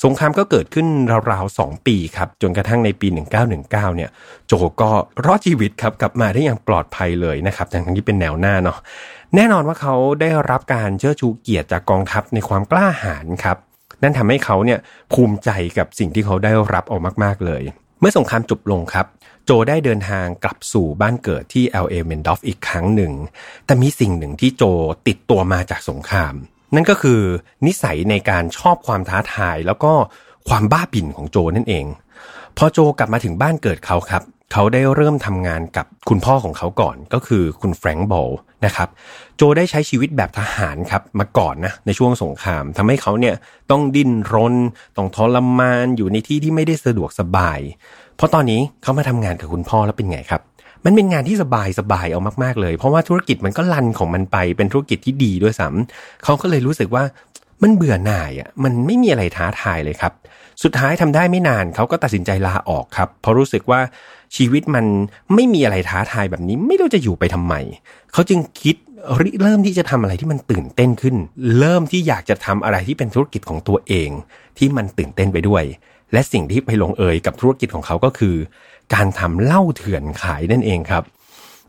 [0.03, 0.87] สงครามก็เกิดขึ้น
[1.31, 3.07] ราวๆ 2 ปีครับจนกระทั่งในปี
[3.47, 4.09] 1919 เนี่ย
[4.47, 4.91] โจก็
[5.25, 8.77] รอดชีวิตครับกลับมาได้อย่างปลอดภัยเลยนะครับทั้งที่เป็นแนวหน้าเนาะ
[9.35, 13.57] แน่นอนว่าเขาได้รับการเชิดชูเกียรติจากกองทัพในความกล้าหาญครับ
[14.03, 14.79] นั่นทำให้เขาเนี่ย
[15.13, 17.63] ภูมิใจกับสิ่งที่เขาได้รับออกมาก ๆ เลย
[17.99, 19.05] เมื่อสงครามจบลงครับ
[19.45, 23.13] โจได้เดินทางกลับสู่บ้านเกิดที่ LA เมนดอฟอีกครั้งหนึ่ง
[23.65, 24.63] แต่มีสิ่งหนึ่งที่โจ
[25.07, 26.33] ติดตัวมาจากสงคราม
[26.75, 27.21] นั่นก็คือ
[27.65, 29.93] นิสัยในการชอบความท้าทายแล้วก็
[30.49, 31.85] ความบ้าบิ่นของโจนั่นเอง
[32.57, 34.23] พอโจกลับมาถึงบ้านเกิดเขาครับ
[34.53, 38.29] เขาได้เริ่มทำงานกับคุณพ่อของเขาก่อนก็คือคุณแฟรงค์บอล
[38.65, 38.89] นะครับ
[39.37, 43.35] โจได้ใช้ชีวิตแบบทหารครับมาก่อนนะในช่วงสงครามทำให้เขาเนี่ย
[43.71, 44.55] ต้องดิ้นรน
[44.97, 47.59] ต้องทรมานอยู่ในที่ที่ไม่ได้สะดวกสบาย
[48.15, 50.41] เพราะตอนนี้เขามาทำงานกับคุณพ่อแล้วเป็นไงครับ
[50.85, 57.03] มันเป็นงานที่สบายสบายเอามากๆเลย เพราะว่าธุรกิจมันก็ลันของมันไปเป็นธุรกิจที่ดีด้วยซ้ำเขาก็เลยรู้สึกว่า
[57.61, 60.13] มันเบื่อหน่ายอะมันไม่มีอะไรท้าทายเลยครับ
[60.63, 63.81] สุดท้ายทำได้ไม่นานเขาก็ตัดสินใจลาออกครับ เพราะรู้สึกว่า
[64.35, 64.85] ชีวิตมัน
[65.33, 67.53] ไม่มีอะไรท้าทายแบบนี้ไม่รู้จะอยู่ไปทำไม
[68.13, 68.75] เขาจึงคิด
[69.21, 71.15] ริเริ่มที่จะทำอะไรที่มันตื่นเต้นขึ้น
[71.59, 74.09] เริ่มที่อยากจะทำอะไรที่เป็นธุรกิจของตัวเอง
[74.57, 75.63] ที่มันตื่นเต้นไปด้วย
[76.13, 78.35] และสิ่งที่ไปลงเอยกับธุรกิจของเขาก็คือ
[78.93, 81.03] การทำเหล้าเถื่อนขายนั่นเองครับ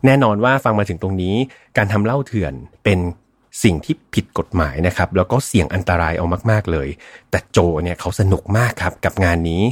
[0.04, 1.34] แน่นอนว่าฟังมาถึงตรงนี้
[1.76, 2.52] การทำเหล้าเถื่อน
[2.84, 2.98] เป็น
[3.62, 6.88] สิ่งที่ผิดกฎหมายนะครับ แล้วก็เสี่ยงอันตรายเอามาก ๆเลย
[7.30, 9.62] แต่โจเนี่ยเขาสนุกมากครับกับงานนี้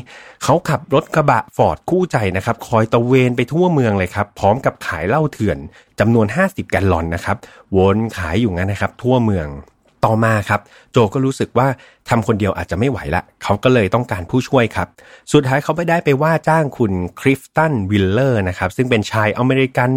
[0.44, 5.58] เขาขับรถกระบะฟอร์ดคู่ใจนะครับ คอยตระเวนไปทั่วเมืองเลยครับ พร้อมกับขายเหล้าเถื่อน
[6.00, 7.36] จำนวน 50 แกลลอนนะครับ
[7.76, 9.48] วนขายอยู่งั้นนะครับ ทั่วเมือง
[10.04, 10.60] ต่อมาครับ
[10.92, 11.68] โจก็รู้สึกว่า
[12.08, 14.88] ทำคนเดียวอาจจะไม่ไหวละ เขาก็เลยต้องการผู้ช่วยครับ
[15.32, 19.90] สุดท้ายเขาไปได้ไปว่าจ้างคุณคริฟตันวิลเลอร์นะครับซึ่งเป็นชายอเมริกัน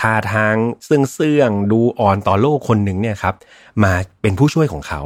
[0.00, 3.34] ท่าทางเซื่องเซื่องดูอ่อนต่อโลกคนหนึ่งเนี่ยครับ
[3.84, 3.92] มา
[4.22, 5.02] เป็นผู้ช่วยของเขา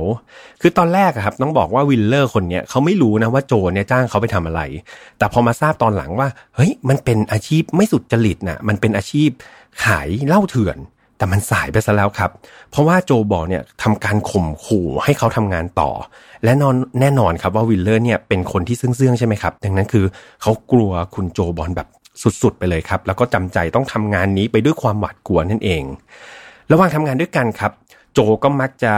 [0.61, 4.63] คือตอนแรกครับต้องบอกว่าวิลเลอร์คนเนี้ยเขาไม่รู้นะว่าโจเนี่ยจ้างเขาไปทำอะไร
[5.19, 9.31] แต่พอมาทราบตอนหลังว่าเฮ้ยมันเป็นอาชีพไม่สุจริตนะมันเป็นอาชีพ
[9.85, 10.79] ขายเหล้าเถื่อน
[11.19, 12.31] แต่มันสายไปซะแล้วครับ
[12.71, 15.91] เพราะว่าโจบอลเนี่ยทำการข่มขู่ให้เขาทำงานต่อ
[16.45, 20.05] และนอนแน่นอนครับว่าวิลเลอร์เนี่ยเป็นคนที่เซื่องๆใช่ไหมครับ ดังนั้นคือ
[20.43, 21.89] เขากลัวคุณโจบอลแบบ
[22.43, 25.83] สุดๆ ไปเลยครับ แล้วก็จำใจต้องทำงานนี้ไปด้วยความหวาดกลัวนั่นเอง
[26.73, 27.73] ระหว่างทำงานด้วยกันครับ
[28.13, 28.95] โจก็มักจะ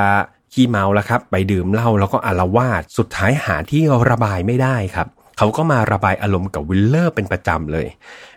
[0.52, 5.08] ขี้เมาแล้วครับ ไปดื่มเหล้าแล้วก็อาละวาดสุดท้ายหาที่ระบายไม่ได้ครับ
[5.38, 7.86] เขาก็มาระบายอารมณ์กับวิลเลอร์เป็นประจำเลย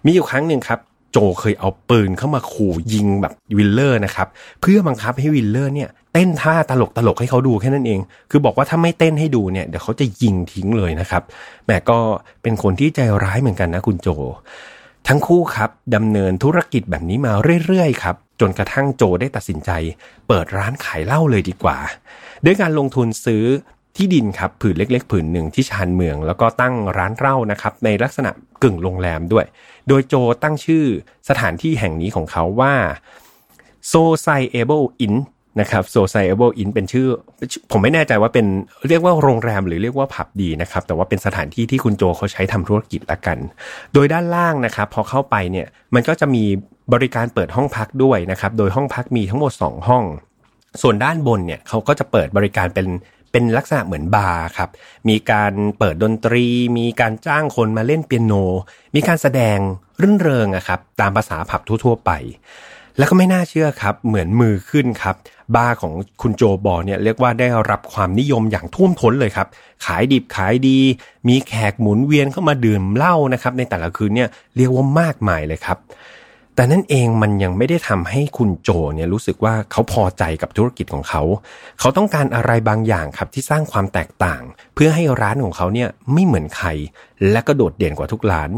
[0.05, 0.79] มีอยู่ครั้งหนึ่งครับ
[1.13, 4.27] โจเคยเอาปืนเข้ามาขู่ยิงแบบวิลเลอร์นะครับ
[4.61, 7.99] เพื่อบังคับให้วิลเลอร์เนี่ยเต้นท่าตลกตลกให้เขาดูแค่นั้นเอง
[8.31, 11.23] คือบอกว่าถ้าไม่เต้นให้ดูเนี่ยเดี๋ยวเขาจะยิงทิ้งเลยนะครับ
[11.65, 11.99] แหมก็
[12.43, 14.07] เป็นคนที่ใจร้ายเหมือนกันนะคุณโจ
[15.07, 17.31] ทั้งคู่ครับดำเนินธุรกิจแบบนี้มา
[17.65, 19.71] เรื่อยๆครับจนกระทั่งโจได้ตัดสินใจ
[20.27, 21.77] เปิดร้านขายเหล้าเลยดีกว่า
[22.45, 23.43] ด้วยการลงทุนซื้อ
[23.97, 28.29] ที่ดินครับผืนเล็กๆผืนหนึ่งที่ชานเมือง แล้วก็ตั้งร้านเหล้านะครับในลักษณะ
[28.63, 29.45] กึ่งโรงแรมด้วย
[29.87, 30.85] โดยโจตั้งชื่อ
[31.29, 32.73] สถานที่แห่งนี้ของเขาว่า
[33.93, 35.15] Sociable Inn
[35.61, 37.07] นะครับ Sociable Inn เป็นชื่อ
[37.71, 38.45] ผมไม่แน่ใจว่าเป็น
[38.89, 43.37] เรียกว่าโรงแรมหรือเรียกว่าผับดีนะครับ แต่ว่าเป็นสถานที่ที่คุณโจเขาใช้ทำธุรกิจละกัน
[43.93, 46.43] โดยด้านล่างนะครับ พอเข้าไปเนี่ยมันก็จะมี
[46.93, 50.03] บริการเปิดห้องพักด้วยนะครับ โดยห้องพักมีทั้งหมด 2 ห้อง
[50.81, 52.87] ส่วนด้านบนเนี่ยเขาก็จะเปิดบริการเป็น
[53.33, 54.69] เป็นลักษณะเหมือนบาร์ครับ
[55.09, 56.45] มีการเปิดดนตรี
[56.77, 58.33] มีการจ้างคนมาเล่นเปียโน
[58.95, 59.57] มีการแสดง
[60.01, 62.11] รื่นเริงอะครับ ตามภาษาผับทั่ว ๆ ไป
[62.97, 65.15] แล้วก็ไม่น่าเชื่อครับ เหมือนมือขึ้นครับ
[65.55, 69.47] บาร์ของคุณโจบอลเนี่ยเรียกว่าได้รับความนิยมอย่างท่วมท้นเลยครับ
[69.85, 70.79] ขายดิบขายดี
[71.27, 75.77] มีแขกหมุนเวียนเข้ามาดื่มเหล้านะครับ ในแต่ละคืนเนี่ยเรียกว่ามากมายเลยครับ
[76.55, 81.21] แต่นั่นเองมันยังไม่ได้ทำให้คุณโจเนี่ยรู้สึกว่าเขาพอใจกับธุรกิจของเขา
[81.79, 84.41] เขาต้องการอะไรบางอย่างครับที่สร้างความแตกต่าง
[84.75, 86.67] เพื่อให้ร้านของเขาเนี่ยไม่เหมือนใคร
[87.31, 88.49] และก็โดดเด่นกว่าทุกร้าน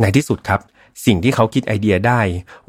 [0.00, 0.60] ในที่สุดครับ
[1.06, 2.20] สิ่งที่เขาคิดไอเดียได้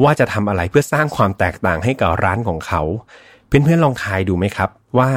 [0.03, 2.81] ว่าจะทำอะไรเพื่อสร้างความแตกต่างให้กับร้านของเขา
[3.47, 5.09] เพื่อนๆลองทายดูไหมครับ ว่า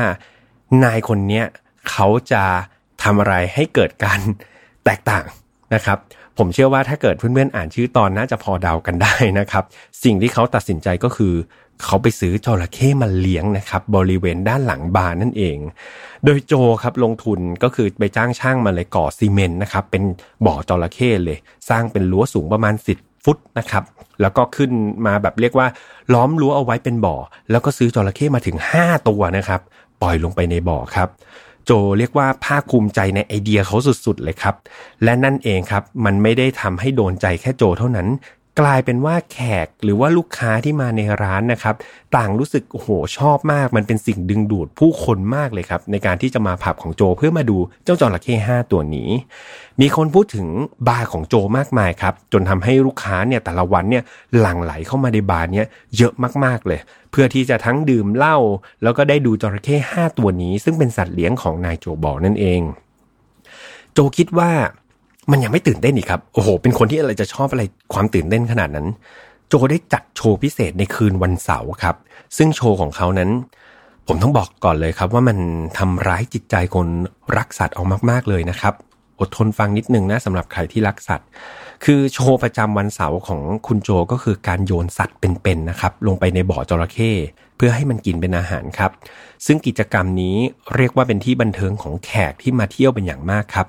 [0.84, 1.44] นายคนเนี้ย
[1.90, 2.44] เขาจะ
[3.02, 4.20] ทำอะไรให้เกิดการ
[4.84, 5.24] แตกต่าง
[5.74, 5.98] นะครับ
[6.38, 9.64] ผมเชื่อว่าถ้าเกิดเพื่อนๆอ่านชื่อตอนน่าจะพอเดากันได้นะครับ
[10.04, 11.34] สิ่งที่เขาตัดสินใจก็คือ
[11.84, 15.58] เขาไปซื้อจระเข้มาเลี้ยงนะครับ บริเวณด้านหลังบาร์นั่นเอง
[16.24, 20.02] โดยโจครับลงทุนก็คือไปจ้างช่างมาเลยก่อซีเมนต์นะครับ เป็น
[20.46, 23.84] บ่อจระเข้เลย สร้างเป็นรั้วสูงประมาณสิบฟุตนะครับ
[24.20, 24.70] แล้วก็ขึ้น
[25.06, 25.66] มาแบบเรียกว่า
[26.14, 27.16] ล้อมรั้วเอาไว้เป็นบ่อ
[27.50, 29.60] แล้วก็ซื้อจระเข้มาถึง 5 ตัวนะครับ
[30.02, 31.08] ปล่อยลงไปในบ่อครับ
[31.70, 33.76] โจเรียกว่าภาคภูมิใจในไอเดียเขา
[34.06, 34.54] สุดๆเลยครับ
[35.04, 38.08] และนั่นเองครับ มันไม่ได้ทำให้โดนใจแค่โจเท่านั้น
[38.60, 41.74] กลายเป็นว่าแขกหรือว่าลูกค้าที่มาในร้านนะครับ
[42.16, 49.10] ต่างรู้สึกโอ้โหชอบมาก มันเป็นสิ่งดึงดูดผู้คนมากเลยครับ ในการที่จะมาผับของโจเพื่อมาดูเจ้าจระเข้ห้าตัวนี้
[49.80, 50.48] มีคนพูดถึง
[50.88, 54.04] บาร์ของโจมากมายครับ จนทำให้ลูกค้าเนี่ยแต่ละวันเนี่ย
[54.38, 55.66] หลั่งไหลเข้ามาในบาร์เนี้ย
[55.96, 56.12] เยอะ
[56.44, 56.80] มากๆเลย
[57.10, 58.36] เพื่อที่จะทั้งดื่มเหล้า
[58.82, 62.60] แล้วก็ได้ดูจระเข้ห้าตัวนี้ ซึ่งเป็นสัตว์เลี้ยงของนายโจบอกนั่นเอง
[63.92, 64.50] โจคิดว่า
[65.30, 67.62] มันยังไม่ตื่นเต้นอีกครับ โอ้โห เป็นคนที่อะไรจะชอบอะไร
[67.94, 68.86] ความตื่นเต้นขนาดนั้น
[69.48, 71.96] โจได้จัดโชว์พิเศษในคืนวันเสาร์ครับ
[72.36, 73.30] ซึ่งโชว์ของเขานั้น
[74.06, 75.38] ผมต้องบอกก่อนเลยครับว่ามัน
[75.78, 76.86] ทำร้ายจิตใจคน
[77.36, 78.74] รักสัตว์ออกมาก ๆเลยนะครับ
[79.20, 81.28] อดทนฟังนิดนึงนะสำหรับใครที่รักสัตว์
[81.84, 87.12] คือโชว์ประจำวันเสาร์ของคุณโจก็คือการโยนสัตว์เป็นๆนะครับ ลงไปในบ่อจระเข้
[87.56, 88.90] เพื่อให้มันกินเป็นอาหารครับ
[89.46, 90.36] ซึ่งกิจกรรมนี้
[90.76, 93.66] เรียกว่าเป็นที่บันเทิงของแขกที่มาเที่ยวเป็นอย่างมากครับ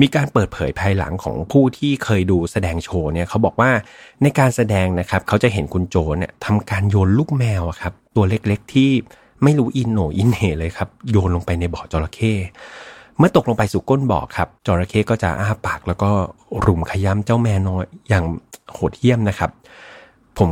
[0.00, 3.70] มีการเปิดเผยภายหลังของผู้ที่เคยดูแสดงโชว์เนี่ยเขาบอกว่า
[4.22, 8.90] ในการแสดงนะครับ เขาจะเห็นคุณโจเนี่ยทำการโยนลูกแมวครับ ตัวเล็กๆที่
[9.42, 12.34] ไม่รู้อินโหนอินเหเลยครับ โยนลงไปในบ่อจระเข้
[13.18, 16.10] เมื่อตกลงไปสู่ก้นบ่อครับจระเข้ก็จะอ้าปากแล้วก็
[16.66, 18.24] รุมขย้ำเจ้าแม่น้อยอย่าง
[18.72, 19.50] โหดเหี้ยมนะครับ
[20.38, 20.48] ผม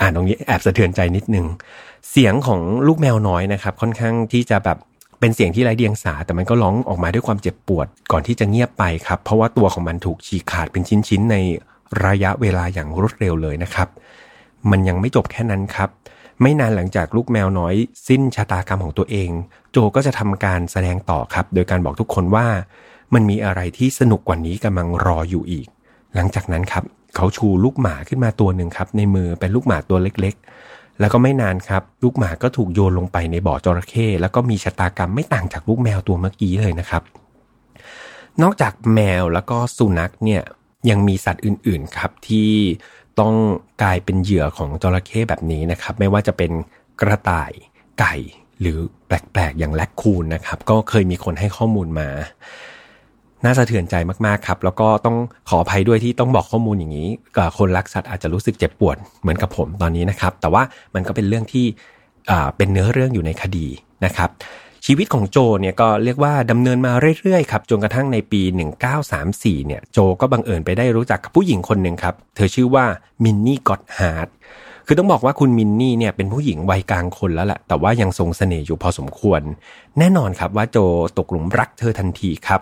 [0.00, 1.46] อ่านตรงนี้แอบสะเทือนใจนิดนึง
[2.10, 4.78] เสียงของลูกแมวน้อยนะครับ ค่อนข้างที่จะแบบ
[5.20, 11.36] เป็นเสียงที่ไร้เดียงสา แต่มันก็ร้องออกมาด้วยความเจ็บปวดก่อนที่จะเงียบไปครับ เพราะว่าตัวของมันถูกฉีกขาดเป็นชิ้นๆใน
[12.06, 13.88] ระยะเวลาอย่างรวดเร็วเลยนะครับ
[14.70, 15.88] มันยังไม่จบแค่นั้นครับ
[16.40, 17.74] ไม่นานหลังจากลูกแมวน้อย
[18.08, 19.30] สิ้นชะตากรรมของตัวเอง
[19.72, 22.46] โจก็จะทำการแสดงต่อครับ โดยการบอกทุกคนว่า
[23.14, 25.66] มันมีอะไรที่สนุกกว่านี้กำลังรออยู่อีก
[26.14, 26.84] หลังจากนั้นครับ
[27.16, 37.02] เขาชูลูกหมาขึ้นมาตัวหนึ่งครับ ในมือเป็นลูกหมาตัวเล็กๆ แล้วก็ไม่นานครับ ลูกหมาก็ถูกโยนลงไปในบ่อจระเข้แล้วก็มีชะตากรรมไม่ต่างจากลูกแมวตัวเมื่อกี้เลยนะครับ
[38.42, 40.42] นอกจากแมวแล้วก็สุนัขเนี่ย
[40.90, 42.50] ยังมีสัตว์อื่นๆครับที่
[43.20, 43.34] ต้อง
[43.82, 46.50] กลายเป็นเหยื่อของจระเข้แบบนี้นะครับ ไม่ว่าจะเป็น
[47.00, 47.52] กระต่าย
[47.98, 48.14] ไก่
[48.60, 52.08] หรือแปลกๆ อย่างแลคคูนนะครับ ก็เคยมีคนให้ข้อมูลมา
[53.44, 53.94] น่าสะเทือนใจ
[54.26, 55.16] มากๆครับ แล้วก็ต้อง
[55.48, 60.62] ขออภัยด้วยที่ต้องบอกข้อมูลอย่างนี้กับคนรักสัตว์อาจจะรู้สึกเจ็บปวดเหมือนกับผมตอนนี้นะครับ แต่ว่า
[60.94, 61.66] มันก็เป็นเรื่องที่
[62.56, 63.66] เป็นเนื้อเรื่องอยู่ในคดี
[64.04, 64.30] นะครับ
[64.86, 68.42] ชีวิตของโจเนี่ยก็เรียกว่าดำเนินมาเรื่อยๆครับจนกระทั่งในปี
[69.04, 72.86] 1934 เนี่ยโจก็บังเอิญไปได้รู้จักกับผู้หญิงคนหนึ่งครับ เธอชื่อว่า
[73.24, 74.28] มินนี่กอตฮาร์ด
[74.86, 79.40] คือต้องบอกว่าคุณมินนี่เนี่ยเป็นผู้หญิงวัยกลางคนแล้วแหละแต่ว่ายังทรงเสน่ห์อยู่พอสมควร
[79.98, 80.78] แน่นอนครับว่าโจ
[81.18, 82.60] ตกหลุมรักเธอทันทีครับ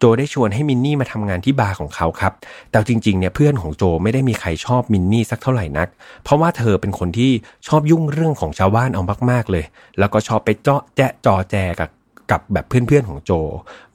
[0.00, 2.32] โจได้ชวนให้มินนี่มาทำงานที่บาร์ของเขาครับ
[2.70, 5.88] แต่จริงๆเนี่ยเพื่อนของโจไม่ได้มีใครชอบมินนี่สักเท่าไหร่นัก
[6.24, 7.30] เพราะว่าเธอเป็นคนที่
[7.68, 9.64] ชอบยุ่งเรื่องของชาวบ้านเอามากๆเลย
[9.98, 11.90] แล้วก็ชอบไปเจาะแจ๊ะจอแจกับ
[12.30, 13.32] กับแบบเพื่อนๆของโจ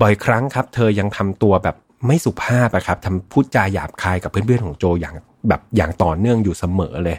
[0.02, 1.76] บ่อยครั้งครับ เธอยังทำตัวแบบ
[2.06, 5.15] ไม่สุภาพอะครับทำพูดจาหยาบคายกับเพื่อนๆของโจอย่าง
[5.49, 7.18] แบบอย่างต่อเนื่องอยู่เสมอเลย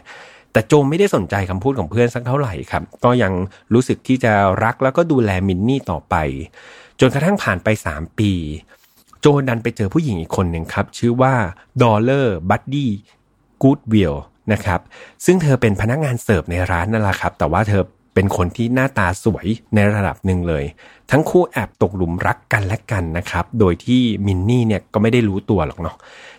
[0.51, 3.33] แต่โจไม่ได้สนใจคำพูดของเพื่อนสักเท่าไหร่ครับ ก็ยัง
[3.73, 4.33] รู้สึกที่จะ
[4.63, 6.15] รักแล้วก็ดูแลมินนี่ต่อไป
[6.99, 8.31] จนกระทั่งผ่านไป 3 ปี
[9.21, 11.33] โจดันไปเจอผู้หญิงอีกคนหนึ่งครับ ชื่อว่า
[11.81, 12.91] ดอลเลอร์บัดดี้
[13.61, 14.15] กูดวิล
[14.51, 14.79] นะครับ
[15.25, 17.83] ซึ่งเธอเป็นพนักงานเสิร์ฟในร้านนั่นแหละครับ แต่ว่าเธอ
[18.15, 20.63] เป็นคนที่หน้าตาสวยในระดับหนึ่งเลย
[21.11, 25.95] ทั้งคู่แอบตกหลุมรักกันและกันนะครับ โดยที่มินนี่เนี่ยก็ไม่ได้รู้ตัวหรอกเนาะ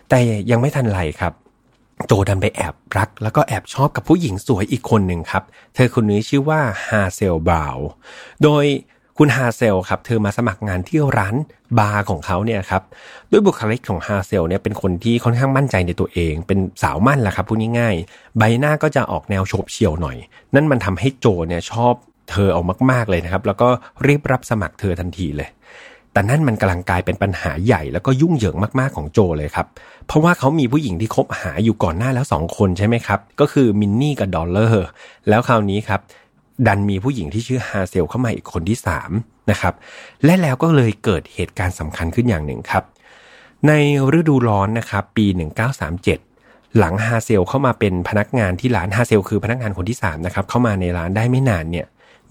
[0.09, 0.19] แต่
[0.51, 1.33] ยังไม่ทันไรครับ
[2.07, 5.43] โจดันไปแอบรัก แล้วก็แอบชอบกับผู้หญิงสวยอีกคนหนึ่งครับ
[5.75, 7.77] เธอคนนี้ชื่อว่าฮาเซลบราว
[8.43, 8.65] โดย
[9.21, 11.35] คุณฮาเซลครับเธอมาสมัครงานที่ร้าน
[11.79, 12.83] บาร์ของเขาเนี่ยครับ
[13.31, 20.17] ด้วยบุคลิกของฮาเซลเนี่ยเป็นคนที่ค่อนข้างมั่นใจในตัวเอง เป็นสาวมั่นแหละครับพูดง่ายๆ ใบหน้าก็จะออกแนวโฉบเฉี่ยวหน่อย
[20.55, 21.93] นั่นมันทำให้โจเนี่ยชอบ
[22.31, 23.69] เธอเอามากๆเลยนะครับ แล้วก็
[24.05, 25.49] รีบรับสมัครเธอทันทีเลย
[26.13, 29.65] แต่นั่นมันกำลังกลายเป็นปัญหาใหญ่แล้วก็ยุ่งเหยิงมากๆของโจเลยครับ
[30.07, 34.85] เพราะว่าเขามีผู้หญิงที่คบหาอยู่ก่อนหน้าแล้วสองคนใช่ไหมครับ ก็คือมินนี่กับดอลเลอร์
[35.29, 35.99] แล้วคราวนี้ครับ
[36.67, 38.77] ดันมีผู้หญิงที่ชื่อฮาเซลเข้ามาอีกคนที่
[39.13, 39.73] 3นะครับ
[40.25, 42.83] และแล้วก็เลยเกิดเหตุการณ์สำคัญขึ้นอย่างหนึ่งครับ
[43.67, 43.71] ใน
[44.17, 45.25] ฤดูร้อนนะครับปี
[46.01, 51.85] 1937 หลังฮาเซลเข้ามาเป็นพนักงานที่ร้านฮาเซลคือพนักงานคนที่3นะครับเข้ามาในร้านได้ไม่นานเนี่ย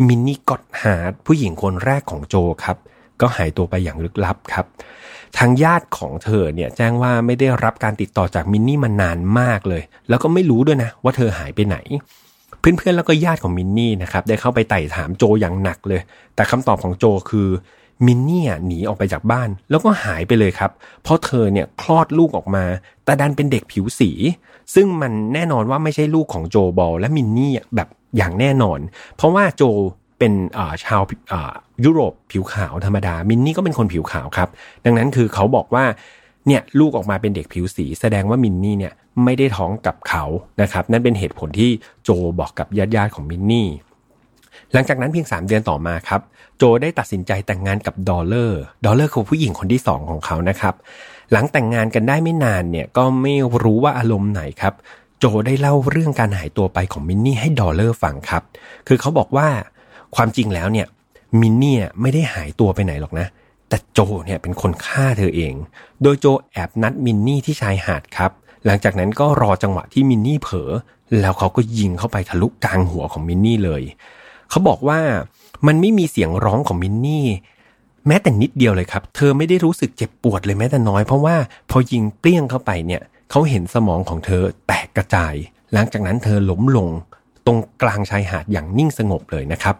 [0.06, 2.34] มินนี่กอดฮาร์ดผู้หญิงคนแรกของโจ
[2.64, 2.76] ครับ
[3.20, 4.66] ก็หายตัวไปอย่างลึกลับครับ
[5.38, 11.76] ทางญาติของเธอเนี่ยแจ้งว่าไม่ได้รับการติดต่อจากมินนี่มานานมากเลย แล้วก็ไม่รู้ด้วยนะว่าเธอหายไปไหน
[12.60, 16.00] เพื่อนๆแล้วก็ญาติของมินนี่นะครับได้เข้าไปไต่ถามโจอย่างหนักเลย
[16.34, 17.48] แต่คำตอบของโจคือ
[18.06, 20.70] มินนี่หนีออกไปจากบ้าน แล้วก็หายไปเลยครับ
[21.02, 22.64] เพราะเธอเนี่ยคลอดลูกออกมา
[23.04, 24.10] แต่ดันเป็นเด็กผิวสี
[24.74, 28.78] ซึ่งมันแน่นอนว่าไม่ใช่ลูกของโจบอลและมินนี่แบบอย่างแน่นอน
[29.16, 29.62] เพราะว่าโจ
[30.18, 30.32] เป็น
[30.84, 31.02] ชาว
[31.84, 34.48] ยุโรปผิวขาวธรรมดา มินนี่ก็เป็นคนผิวขาวครับ
[34.84, 35.84] ดังนั้นคือเขาบอกว่า
[36.46, 40.24] เนี่ยลูกออกมาเป็นเด็กผิวสี แสดงว่ามินนี่เนี่ย ไม่ได้ท้องกับเขา
[40.62, 41.70] นะครับ นั่นเป็นเหตุผลที่
[42.04, 43.68] โจบอกกับญาติญาติของมินนี่
[44.72, 46.20] หลังจากนั้นเพียง 3 เดือนต่อมาครับ
[46.56, 50.74] โจได้ตัดสินใจแต่งงานกับดอลเลอร์ ดอลเลอร์คือผู้หญิงคนที่ 2 ของเขานะครับ
[51.32, 54.74] หลังแต่งงานกันได้ไม่นานเนี่ยก็ไม่รู้ว่าอารมณ์ไหนครับ
[55.18, 58.42] โจได้เล่าเรื่องการหายตัวไปของมินนี่ให้ดอลเลอร์ฟังครับ
[58.88, 59.48] คือเขาบอกว่า
[60.16, 60.86] ความจริงแล้วเนี่ย
[61.40, 63.26] มินนี่ไม่ได้หายตัวไปไหนหรอกนะ
[63.68, 65.54] แต่โจเนี่ยเป็นคนฆ่าเธอเอง
[66.02, 68.30] โดยโจแอบนัดมินนี่ที่ชายหาดครับ
[68.66, 70.70] หลังจากนั้นก็รอจังหวะที่มินนี่เผลอ
[71.20, 73.82] แล้วเขาก็ยิงเข้าไปทะลุกลางหัวของมินนี่เลย
[74.50, 75.00] เขาบอกว่า
[75.66, 77.26] มันไม่มีเสียงร้องของมินนี่
[78.06, 81.36] แม้แต่นิดเดียวเลยครับ เธอไม่ได้รู้สึกเจ็บปวดเลยแม้แต่น้อย เพราะว่า
[81.70, 85.34] พอยิงเปรี้ยงเข้าไปเนี่ย เขาเห็นสมองของเธอแตกกระจาย
[85.72, 86.88] หลังจากนั้นเธอล้มลง
[87.46, 89.76] ตรงกลางชายหาดอย่างนิ่งสงบเลยนะครับ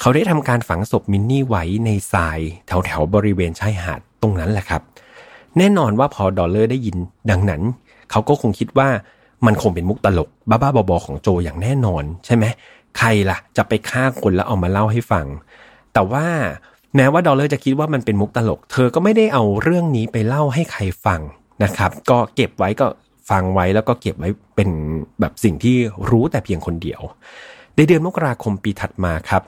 [0.00, 4.82] เขาได้ทำการฝังศพมินนี่ไว้ในทรายแถวแถวบริเวณชายหาดตรงนั้นแหละครับ
[5.58, 6.96] แน่นอนว่าพอดอลเลอร์ได้ยิน
[7.30, 7.62] ดังนั้น
[8.10, 8.88] เขาก็คงคิดว่า
[9.46, 12.44] มันคงเป็นมุกตลก บ้าๆบอๆของโจอย่างแน่นอน ใช่ไหม
[12.98, 15.26] ใครล่ะ จะไปฆ่าคนแล้วเอามาเล่าให้ฟัง
[15.92, 16.26] แต่ว่า
[16.96, 21.20] แม้ว่าดอลเลอร์จะคิดว่ามันเป็นมุกตลก เธอก็ไม่ได้เอาเรื่องนี้ไปเล่าให้ใครฟัง
[21.64, 22.86] นะครับ ก็เก็บไว้ก็
[23.30, 24.70] ฟังไว้แล้วก็เก็บไว้เป็น
[25.20, 25.76] แบบสิ่งที่
[26.10, 27.00] รู้แต่เพียงคนเดียว
[27.76, 29.42] ในเดือนมกราคมปีถัดมาครับ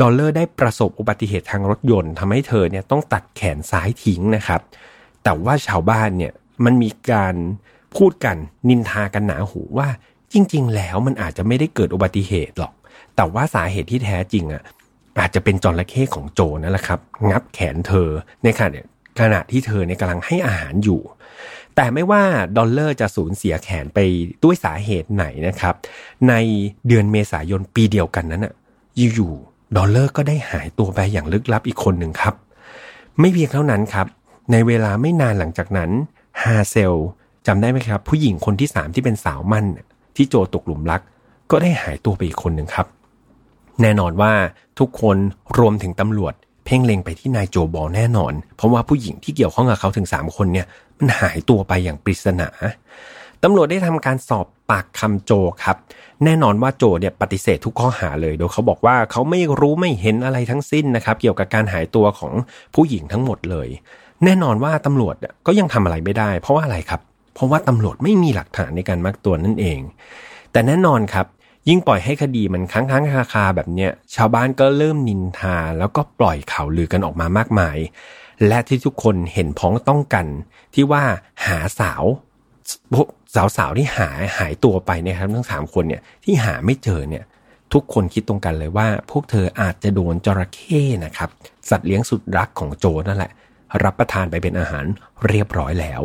[0.00, 4.60] ดอลเลอร์ได้ประสบอุบัติเหตุทางรถยนต์ทำให้เธอเนี่ยต้องตัดแขนซ้ายทิ้งนะครับ
[5.24, 6.32] แต่ว่าชาวบ้านเนี่ย
[6.64, 7.34] มันมีการ
[7.96, 8.36] พูดกัน
[8.68, 9.88] นินทากันหนาหูว่า
[10.32, 12.72] จริง ๆ แล้วมันอาจจะไม่ได้เกิดอุบัติเหตุหรอก
[13.16, 14.62] แต่ว่าสาเหตุที่แท้จริงอะ
[15.20, 17.00] อาจจะเป็นจระเข้ของโจนั่นแหละครับ
[17.30, 18.08] งับแขนเธอ
[18.44, 18.84] ในขณะ
[19.20, 21.00] ขณะที่เธอเนี่ยกำลังให้อาหารอยู่
[21.76, 22.22] แต่ไม่ว่า
[22.56, 23.98] ดอลเลอร์จะสูญเสียแขนไป
[24.44, 25.74] ด้วยสาเหตุไหนนะครับ
[26.28, 26.34] ใน
[26.88, 28.54] เดือนเมษายนปีเดียวกันนั้นอะ
[29.14, 32.34] อยู่ๆดอลเลอร์ก็ได้หายตัวไปอย่างลึกลับอีกคนหนึ่งครับ
[33.20, 34.06] ไม่เพียงเท่านั้นครับ
[34.52, 35.90] ในเวลาไม่นานหลังจากนั้น
[36.42, 36.94] ฮาเซล
[37.46, 39.66] จำได้ไหมครับ ผู้หญิงคนที่สามที่เป็นสาวมั่น
[40.16, 41.00] ที่โจตกหลุมรัก
[41.50, 42.86] ก็ได้หายตัวไปอีกคนหนึ่งครับ
[43.82, 44.32] แน่นอนว่า
[44.78, 45.16] ทุกคน
[45.58, 50.66] รวมถึงตำรวจ เพ่งเล็งไปที่นายโจบอลแน่นอน เพราะว่าผู้หญิงที่เกี่ยวข้องกับเขาถึงสามคนเนี่ย
[50.98, 52.48] มันหายตัวไปอย่างปริศนา
[53.42, 55.32] ตำรวจได้ทำการสอบปากคำโจ
[55.64, 55.76] ครับ
[56.24, 62.32] แน่นอนว่าโจเนี่ยปฏิเสธทุกข้อหาเลย โดยเขาบอกว่าเขาไม่รู้ไม่เห็นอะไรทั้งสิ้นนะครับ เกี่ยวกับการหายตัวของ
[62.74, 63.68] ผู้หญิงทั้งหมดเลย
[64.24, 65.16] แน่นอนว่าตำรวจ
[65.46, 67.00] ก็ยังทำอะไรไม่ได้ เพราะว่าอะไรครับ
[67.34, 69.80] เพราะว่าตำรวจไม่มีหลักฐานในการมักตัวนั่นเอง
[70.52, 71.26] แต่แน่นอนครับ
[71.68, 77.78] ยิ่งปล่อยให้คดีมันค้างค้างคาคาแบบเนี้ยชาวบ้านก็เริ่มนินทาแล้วก็ปล่อยข่าวลือกันออกมามากมาย
[78.46, 80.26] และที่ทุกคนเห็นพ้องต้องกัน
[80.74, 81.02] ที่ว่า
[81.46, 82.04] หาสาว
[83.56, 87.24] สาวๆที่หายหายตัวไปนะครับทั้งสามคนเนี่ยที่หาไม่เจอเนี่ย
[87.72, 91.30] ทุกคนคิดตรงกันเลยว่า พวกเธออาจจะโดนจระเข้นะครับ
[91.70, 93.32] สัตว์เลี้ยงสุดรักของโจนั่นแหละ
[93.84, 94.84] รับประทานไปเป็นอาหาร
[95.28, 96.02] เรียบร้อยแล้ว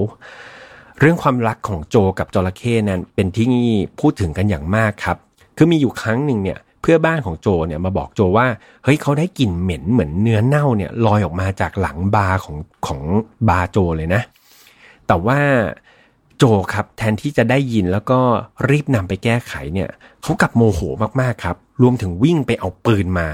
[0.99, 3.47] เรื่องความรักของโจกับจระเข้นั้นเป็นที่
[3.99, 5.17] พูดถึงกันอย่างมากครับ
[5.57, 8.47] คือมีอยู่ครั้งหนึ่งเนี่ยเพื่อบ้านของโจเนี่ยมาบอกโจว่า
[8.83, 12.57] เฮ้ยเขาได้กลิ่นเหม็นเหมือนเนื้อเน่าเนี่ยลอยออกมาจากหลังบาร์ของ
[12.87, 13.01] ของ
[13.49, 14.21] บาร์โจเลยนะ
[15.07, 15.39] แต่ว่า
[16.37, 16.43] โจ
[16.73, 18.19] ครับแทนที่จะได้ยินแล้วก็
[18.69, 19.89] รีบนำไปแก้ไขเนี่ย
[20.23, 20.79] เขากลับโมโห
[21.21, 23.27] มากๆครับ รวมถึงวิ่งไปเอาปืนมา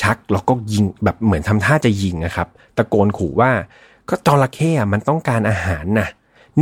[0.00, 3.50] ชักแล้วก็ยิงแบบเหมือนทำท่าจะยิงนะครับ ตะโกนขู่ว่า
[4.08, 6.08] ก็จระเข้มันต้องการอาหารนะ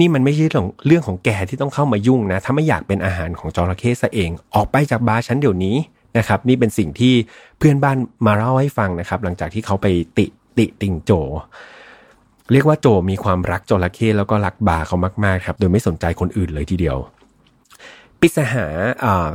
[0.01, 0.45] นี่มันไม่ใช่
[0.87, 5.77] เรื่องของแกที่ต้องเข้ามายุ่งนะ ถ้าไม่อยากเป็นอาหารของจระเข้ซะเอง ออกไปจากบาร์ฉันเดี๋ยวนี้
[6.19, 7.15] นะครับ นี่เป็นสิ่งที่
[7.59, 7.97] เพื่อนบ้าน
[8.27, 9.87] มาเล่าให้ฟังนะครับ หลังจากที่เขาไป
[10.19, 10.27] ติ
[10.59, 11.11] ติติงโจ
[12.53, 16.99] เรียกว่าโจมีความรักจระเข้แล้วก็รักบาเขามากๆครับ โดยไม่สนใจคนอื่นเลยทีเดียว
[18.21, 18.67] ปิศหา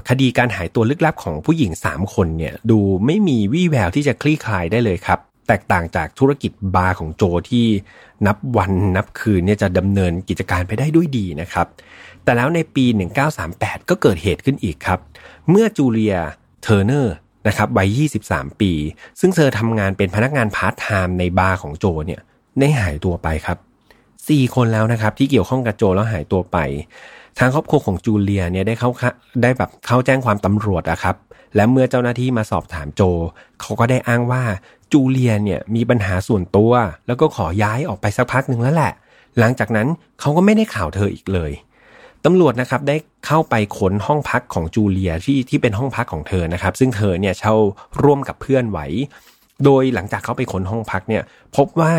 [0.10, 5.19] คดีการหายตัวลึกลับของผู้หญิงสามคนเนี่ยดูไม่มีวี่แววที่จะคลี่คลายได้เลยครับ
[5.53, 7.65] ตกต่างจากธุรกิจบาร์ของโจที่
[8.27, 11.67] นับวันนับคืนเนี่ยจะดำเนินกิจการไปได้ด้วยดีนะครับ
[12.23, 12.85] แต่แล้วในปี
[13.38, 14.99] 1938 ก็เกิดเหตุขึ้นอีกครับ
[15.49, 16.17] เมื่อจูเลีย
[16.63, 17.15] เทอร์เนอร์
[17.47, 18.71] นะครับวัย 23 ปี
[19.19, 22.21] ซึ่งเธอทำงานเป็นพนักงานพาร์ทไทม์ในบาร์ของโจเนี่ย
[22.59, 23.57] ได้หายตัวไปครับ
[24.30, 26.57] สี่คนแล้วนะครับที่เกี่ยวข้องกับโจแล้วหายตัวไป
[27.39, 28.89] ทางครอบครัวของจูเลียเนี่ยได้เข้า
[29.41, 31.15] ได้แบบเข้าแจ้งความตำรวจอะครับ
[31.55, 33.01] และเมื่อเจ้าหน้าที่มาสอบถามโจ
[33.61, 34.43] เขาก็ได้อ้างว่า
[34.94, 36.72] จูเลียเนี่ยมีปัญหาส่วนตัว
[37.07, 38.94] แล้วก็ขอย้ายออกไปสักพักหนึ่งแล้วแหละ
[39.40, 39.88] หลังจากนั้น
[40.20, 41.52] เขาก็ไม่ได้ข่าวเธออีกเลย
[42.26, 42.95] ตำรวจนะครับได้
[43.26, 47.56] เข้าไปค้นห้องพักของจูเลียที่ที่เป็นห้องพักของเธอนะครับ ซึ่งเธอเนี่ยเช่า
[48.03, 48.88] ร่วมกับเพื่อนไว้
[49.65, 51.24] โดยหลังจากเขาไปค้นห้องพักเนี่ย
[51.56, 51.94] พบว่า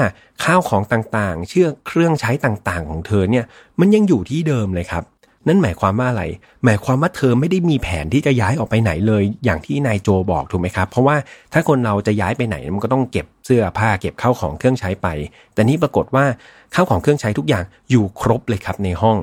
[0.45, 3.45] ข้าวของต่างๆ เชื่อเครื่องใช้ต่างๆ ของเธอเนี่ย
[3.81, 5.05] มันยังอยู่ที่เดิมเลยครับ
[5.49, 6.25] นั่นหมายความว่าอะไร
[6.65, 11.17] หมายความว่าเธอไม่ได้มีแผนที่จะย้ายออกไปไหนเลย อย่างที่นายโจบอกถูกไหมครับ เพราะว่า
[11.53, 15.07] ถ้าคนเราจะย้ายไปไหนมันก็ต้องเก็บเสื้อผ้าเก็บข้าวของเครื่องใช้ไป
[15.55, 16.25] แต่นี่ปรากฏว่า
[16.75, 19.19] ข้าวของเครื่องใช้ทุกอย่างอยู่ครบเลยครับในห้อง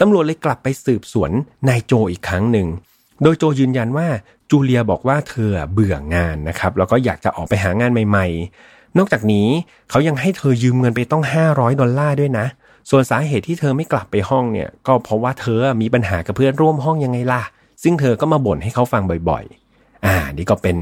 [0.00, 1.30] ตำรวจเลยกลับไปสืบสวน
[1.68, 2.68] นายโจอีกครั้งหนึ่ง
[3.22, 4.06] โดยโจยืนยันว่า
[4.50, 8.26] จูเลียบอกว่าเธอเบื่องานนะครับแล้วก็อยากจะออกไปหางานใหม่
[8.62, 9.48] ๆ นอกจากนี้
[9.90, 12.46] เขายังให้เธอยืมเงินไปต้อง 500 ดอลลาร์ด้วยนะ
[12.90, 17.42] ส่วนสาเหตุที่เธอไม่กลับไปห้องเนี่ย ก็เพราะว่าเธอมีปัญหากับเพื่อนร่วมห้องยังไงล่ะ
[17.82, 20.76] ซึ่งเธอก็มาบ่นให้เขาฟังบ่อยๆ อ่า นี่ก็เป็น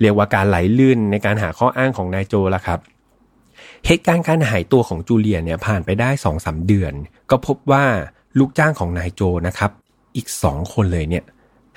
[0.00, 2.78] เรียกว่าการไหลลื่นในการหาข้ออ้างของนายโจละครับ
[3.86, 6.92] เหตุการณ์การหายตัวของจูเลียเนี่ยผ่านไปได้สองสาเดือน
[7.30, 7.84] ก็พบว่า
[8.38, 9.70] ลูกจ้างของนายโจนะครับ
[10.16, 11.24] อีกสองคนเลยเนี่ย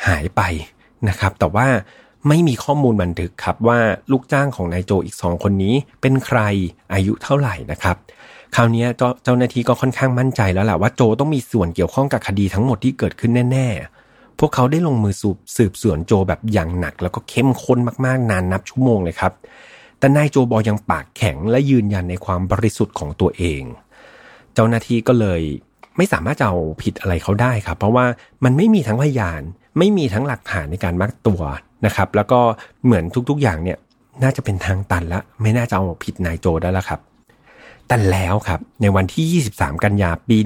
[0.07, 0.41] หายไป
[1.09, 1.67] นะครับ แต่ว่า
[2.27, 3.79] ไม่มีข้อมูลบันทึกครับว่า
[4.11, 6.39] ลูกจ้างของนายโจอีกสองคนนี้เป็นใคร
[6.93, 7.97] อายุเท่าไหร่นะครับ
[8.59, 8.85] คราวนี้
[9.23, 13.67] เจ้าหน้าที่ก็ค่อนข้างมั่นใจแล้วแหละว่าโจต้องมีส่วนเกี่ยวข้องกับคดีทั้งหมดที่เกิดขึ้นแน่
[14.03, 19.33] ๆ พวกเขาได้ลงมือสืบสืบสวนโจแบบอย่างหนัก แล้วก็เข้มข้นมากๆ นานนับชั่วโมงเลยครับ
[19.99, 23.61] แต่นายโจบอยังปากแข็งและยืนยันในความบริสุทธิ์ของตัวเอง
[24.53, 25.41] เจ้าหน้าที่ก็เลย
[25.97, 28.05] ไม่สามารถจะเอาผิดอะไรเขาได้ครับ เพราะว่า
[28.43, 29.41] มันไม่มีทั้งพยาน
[29.77, 31.41] ไม่มีทั้งหลักฐานในการมัดตัว
[31.85, 32.39] นะครับ แล้วก็
[32.85, 33.77] เหมือนทุกๆอย่างเนี่ย
[34.23, 37.01] น่าจะเป็นทางตันละไม่น่าจะเอาผิดนายโจได้แล้วครับ
[37.87, 40.37] แต่แล้วครับในวันที่ 23 กันยาปี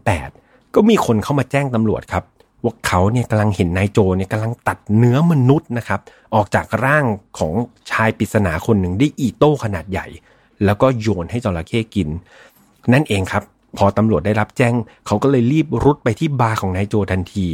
[0.00, 2.24] 1938 ก็มีคนเข้ามาแจ้งตำรวจครับ
[2.64, 6.00] ว่าเขาเนี่ยกำลังเห็นนายโจเนี่ยกำลังตัดเนื้อมนุษย์นะครับ
[6.34, 7.04] ออกจากร่าง
[7.38, 7.52] ของ
[7.90, 10.06] ชายปริศนาคนหนึ่งได้อีโต้ขนาดใหญ่
[10.64, 12.08] แล้วก็โยนให้จระเข้กิน
[12.92, 13.42] นั่นเองครับ
[13.76, 14.74] พอตำรวจได้รับแจ้ง
[15.06, 17.48] เขาก็เลยรีบรุดไปที่บาร์ของนายโจทันที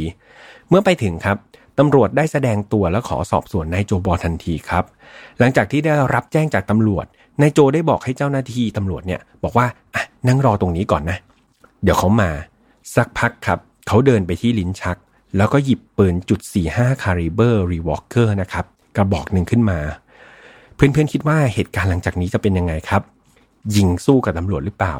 [0.69, 1.37] เมื่อไปถึงครับ
[1.79, 4.83] ตำรวจได้แสดงตัวและขอสอบสวนนายโจบอทันทีครับ
[5.39, 7.05] หลังจากที่ได้รับแจ้งจากตำรวจ
[7.41, 9.65] นายโจได้บอกให้เจ้าหน้าที่ตำรวจเนี่ย บอกว่า
[9.95, 11.17] อะนั่งรอตรงนี้ก่อนนะ
[11.83, 12.29] เดี๋ยวเขามา
[12.95, 14.97] สักพักครับ เขาเดินไปที่ลิ้นชัก
[15.37, 16.39] แล้วก็หยิบปืนจุด
[16.71, 18.65] 45 caliber revolver นะครับ
[18.95, 19.79] กระบอกหนึ่งขึ้นมา
[20.75, 23.01] เพื่อนๆคิดว่าเหตุการณ์หลังจากนี้จะเป็นยังไงครับ
[23.75, 24.95] ยิงสู้กับตำรวจหรือเปล่า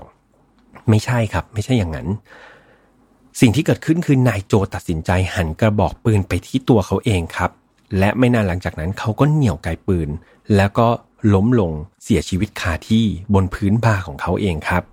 [0.90, 2.08] ไม่ใช่ครับ ไม่ใช่อย่างนั้น
[3.40, 7.52] สิ่งที่เกิดขึ้นคือนายโจตัดสินใจหันกระบอกปืนไปที่ตัวเขาเองครับ
[8.00, 10.10] และไม่นานหลังจากนั้นเขาก็เหนี่ยวไกปืน
[10.56, 10.88] แล้วก็
[11.34, 11.72] ล้มลง
[12.04, 14.84] เสียชีวิตคาที่บนพื้นบาของเขาเองครับ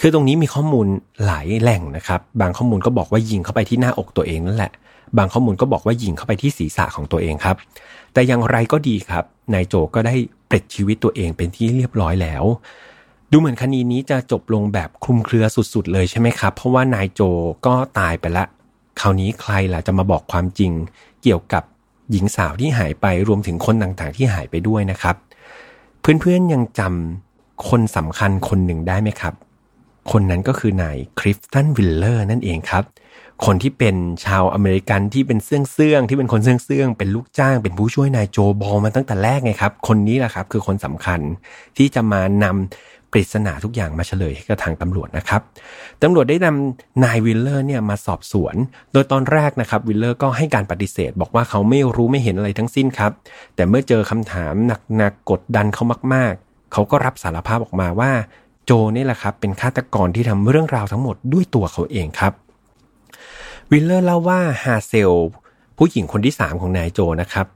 [0.00, 0.86] คือตรงนี้มีข้อมูล
[1.26, 4.72] หลายแหล่งนะครับ บางข้อมูลก็บอกว่ายิงเข้าไปที่หน้าอกตัวเองนั่นแหละ
[5.18, 7.56] บางข้อมูลก็บอกว่ายิงเข้าไปที่ศีรษะของตัวเองครับ
[8.12, 9.24] แต่อย่างไรก็ดีครับ
[9.54, 10.14] นายโจก็ได้
[10.50, 12.44] ปลิดชีวิตตัวเองเป็นที่เรียบร้อยแล้ว
[13.30, 17.20] ดูเหมือนคดีนี้จะจบลงแบบคลุมเครือสุดๆเลยใช่ไหมครับ เพราะว่านายโจ
[17.66, 18.44] ก็ตายไปละ
[19.00, 20.72] คราวนี้ใครล่ะจะมาบอกความจริง
[21.22, 21.62] เกี่ยวกับ
[22.10, 25.16] หญิงสาวที่หายไปรวมถึงคนต่างๆที่หายไปด้วยนะครับ
[26.00, 29.34] เพื่อนๆยังจำคนสำคัญคนหนึ่งได้ไหมครับ
[30.12, 32.84] คนนั้นก็คือนายคลิฟตันวิลเลอร์นั่นเองครับ
[33.46, 33.96] คนที่เป็น
[34.26, 41.20] ชาวอเมริกันที่เป็นเสื่องเสื่องที่เป็นคนเสื่องเสื่องเป็นลูกจ้าง เป็นผู้ช่วยนายโจบอลมาตั้งแต่แรกไงครับ คนนี้แหละครับ คือคนสำคัญ
[41.76, 45.40] ที่จะมานำ ปริศนาทุกอย่างมาเฉลยให้กับทางตำรวจนะครับ
[46.02, 48.54] ตำรวจได้นำนายวิลเลอร์เนี่ยมาสอบสวน
[48.92, 53.12] โดยตอนแรกนะครับวิลเลอร์ก็ให้การปฏิเสธ บอกว่าเขาไม่รู้ไม่เห็นอะไรทั้งสิ้นครับ
[53.54, 54.52] แต่เมื่อเจอคำถาม
[54.96, 55.84] หนักๆกดดันเขา
[56.14, 58.12] มากๆ เขาก็รับสารภาพออกมาว่า
[58.64, 62.32] โจนี่แหละครับเป็นฆาตกรที่ทำเรื่องราวทั้งหมดด้วยตัวเขาเองครับ
[63.70, 65.12] วิลเลอร์เล่าว่าฮาเซล
[65.78, 67.46] ผู้หญิงคนที่ 3 ของนายโจนะครับ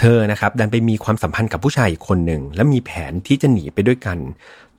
[0.00, 4.18] เธอนะครับดันไปมีความสัมพันธ์กับผู้ชายอีกคนหนึ่ง และมีแผนที่จะหนีไปด้วยกัน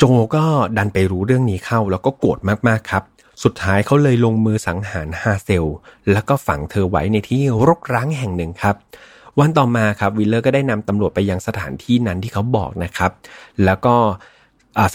[0.04, 0.46] โจก็
[0.78, 3.04] ดันไปรู้เรื่องนี้เข้าแล้วก็โกรธมากๆครับ
[3.44, 5.66] สุดท้ายเขาเลยลงมือสังหารฮาเซล
[6.12, 8.76] แล้วก็ฝังเธอไว้ในที่รกร้างแห่งหนึ่งครับ
[9.40, 13.12] วันต่อมาครับวิลเลอร์ก็ได้นำตำรวจไปยังสถานที่นั้นที่เขาบอกนะครับ
[13.66, 13.96] แล้วก็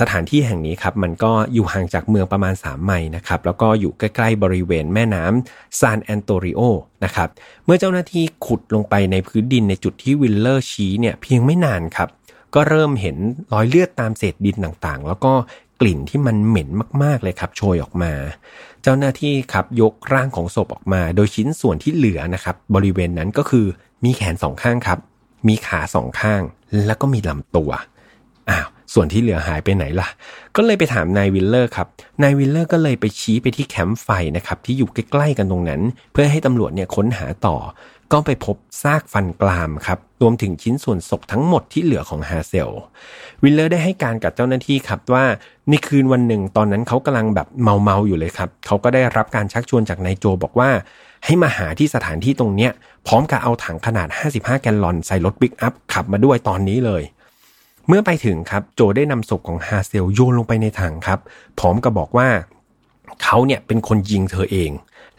[0.00, 6.60] สถานที่แห่งนี้ครับมันก็อยู่ห่างจากเมืองประมาณ 3 ไมล์นะครับแล้วก็อยู่ใกล้ๆบริเวณแม่น้ำซานแอนโตนิโอ
[7.04, 7.28] นะครับ
[7.64, 12.08] เมื่อเจ้าหน้าที่ขุดลงไปในพื้นดินในจุดที่วิลเลอร์ชี้เนี่ยเพียงไม่นานครับ
[12.56, 13.16] ก็เริ่มเห็น
[13.52, 15.32] รอยเลือดตามเศษดินต่างๆ แล้วก็
[15.80, 16.68] กลิ่นที่มันเหม็น
[17.02, 18.12] มากๆเลยครับ โชยออกมา
[18.82, 23.66] เจ้าหน้าที่ครับยกร่างของศพออกมา โดยชิ้นส่วนที่เหลือนะครับ บริเวณนั้นก็คือ
[24.04, 24.98] มีแขนสองข้างครับ
[25.48, 26.42] มีขาสองข้าง
[26.86, 27.70] แล้วก็มีลำตัว
[28.50, 30.08] อ้าวส่วนที่เหลือหายไปไหนล่ะ
[30.56, 31.86] ก็เลยไปถามนายวิลเลอร์ครับ
[32.22, 37.56] นายวิลเลอร์ก็เลยไปชี้ไปที่แคมป์ไฟนะครับที่อยู่ใกล้ๆกันตรงนั้น เพื่อให้ตำรวจเนี่ยค้นหาต่อ
[38.12, 42.70] ก็ไปพบซากฟันกรามครับ รวมถึงชิ้นส่วนศพทั้งหมดที่เหลือของฮาเซล
[43.42, 45.24] วิลเลอร์ได้ให้การกับเจ้าหน้าที่ครับว่า
[45.68, 50.70] ในคืนวันหนึ่งตอนนั้นเขากำลังแบบเมาๆอยู่เลยครับ เขาก็ได้รับการชักชวนจากนายโจบอกว่า
[51.24, 52.72] ให้มาหาที่สถานที่ตรงเนี้ย
[53.06, 57.02] พร้อมกับเอาถังขนาด 55 แกลลอนใส่รถปิกอัพขับมาด้วยตอนนี้เลย
[57.88, 61.18] เมื่อไปถึงครับโจได้นำศพของฮาเซลโยนลงไปในถังครับ
[61.58, 62.28] พร้อมกับบอกว่า
[63.22, 64.70] เขาเนี่ยเป็นคนยิงเธอเอง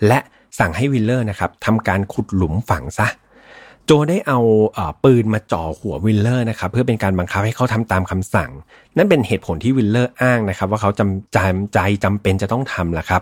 [0.07, 0.19] และ
[0.59, 3.07] สั่งให้วิลเลอร์นะครับทำการขุดหลุมฝังซะ
[3.85, 4.39] โจได้เอา
[5.03, 8.51] ปืนมาจ่อหัววิลเลอร์นะครับเพื่อเป็นการบังคับให้เขาทำตามคำสั่ง
[8.97, 13.21] นั่นเป็นเหตุผลที่วิลเลอร์อ้างนะครับ ว่าเขาจำจำใจจำเป็นจะต้องทำแหละครับ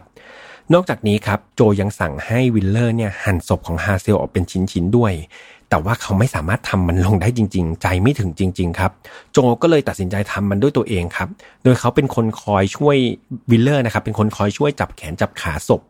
[0.73, 5.13] นอกจากนี้ครับโจยังสั่งให้วิลเลอร์เนี่ยหั่นศพของฮาเซลออกเป็นชิ้นๆด้วย
[5.69, 8.91] แต่ว่าเขาไม่สามารถทำมันลงได้จริง ๆ ใจไม่ถึงจริง ๆ ครับ
[9.33, 11.29] โจก็เลยตัดสินใจทำมันด้วยตัวเองครับ
[11.63, 12.97] โดยเขาเป็นคนคอยช่วย
[13.51, 15.81] วิลเลอร์นะครับเป็นคนคอยช่วยจับแขนจับขาศพ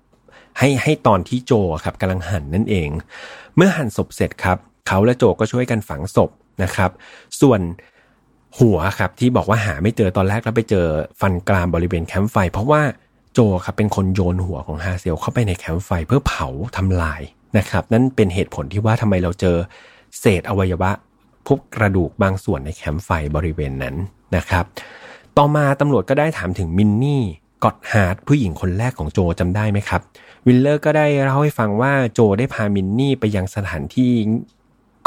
[0.59, 1.53] ให้ให้ตอนที่โจ
[1.83, 2.89] ครับกำลังหั่นนั่นเอง
[3.55, 4.57] เมื่อหั่นศพเสร็จครับ
[4.87, 6.29] เขาและโจก็ช่วยกันฝังศพ
[6.63, 6.91] นะครับ
[7.41, 7.61] ส่วน
[8.59, 10.85] หัวครับที่บอกว่าหาไม่เจอตอนแรกแล้วไปเจอ
[11.21, 12.81] ฟันกรามบริเวณแคมป์ไฟ เพราะว่า
[13.33, 17.21] โจครับเป็นคนโยนหัวของฮาเซลเข้าไปในแคมป์ไฟเพื่อเผาทำลาย
[17.57, 19.57] นะครับ นั่นเป็นเหตุผลที่ว่าทำไมเราเจอ
[20.19, 20.91] เศษอวัยวะ
[21.47, 23.95] พบกระดูกบางส่วนในแคมป์ไฟบริเวณนั้น
[24.35, 24.65] นะครับ
[25.37, 27.23] ต่อมาตำรวจก็ได้ถามถึงมินนี่
[27.65, 30.01] กอดฮาร์ดผู้หญิงคนแรกของโจจำได้ไหมครับ
[30.47, 34.11] วิลเลอร์ก็ได้เล่าให้ฟังว่าโจได้พามินนี่ไปยังสถานที่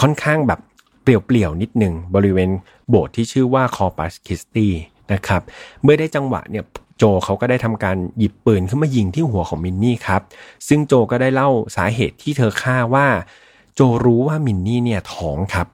[0.01, 0.61] ค่อนข้างแบบ
[1.03, 2.51] เปลี่ยวๆนิดหนึ่งบริเวณ
[2.89, 4.69] โบสถ์ที่ชื่อว่าคอร์ปัสคริสตี
[5.13, 5.43] นะครับ
[5.83, 6.65] เมื่อได้จังหวะเนี่ย
[6.99, 10.23] โจเขาก็ได้ทำการหยิบปืนขึ้นมายิงที่หัวของมินนี่ครับ
[10.69, 13.07] ซึ่งโจก็ได้เล่าสาเหตุที่เธอฆ่าว่า
[13.75, 15.67] โจรู้ว่ามินนี่เนี่ยท้องครับ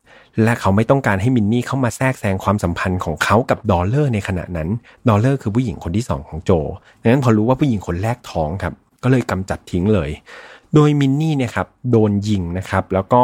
[0.43, 4.69] และเขาไม่ต้องการให้มินนี่เข้ามาแทรกแซงความสัมพันธ์ของเขากับดอลเลอร์ในขณะนั้น
[5.09, 6.51] ดอลเลอร์คือผู้หญิงคนที่สองของโจ
[7.01, 10.11] ดังนั้นพอรู้ว่าผู้หญิงคนแรกท้องครับ ก็เลยกำจัดทิ้งเลย
[10.75, 13.23] โดยมินนี่เนี่ยครับโดนยิงนะครับ แล้วก็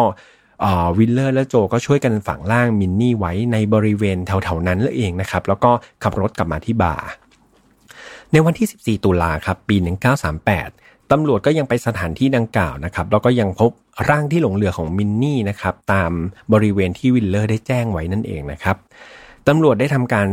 [0.99, 5.71] วิลเลอร์และโจก็ช่วยกันฝังร่างมินนี่ไว้ในบริเวณแถวๆนั้นเองนะครับ แล้วก็
[6.03, 7.07] ขับรถกลับมาที่บาร์
[8.33, 9.77] ในวันที่ 14 ตุลาครับปี
[10.43, 13.71] 1938ตำรวจก็ยังไปสถานที่ดังกล่าวนะครับแล้วก็ยังพบ
[14.09, 16.13] ร่างที่หลงเหลือของมินนี่นะครับตาม
[16.53, 18.77] บริเวณที่วิลเลอร์ได้แจ้งไว้นั่นเองนะครับ
[19.49, 20.29] ตำรวจได้ทำการ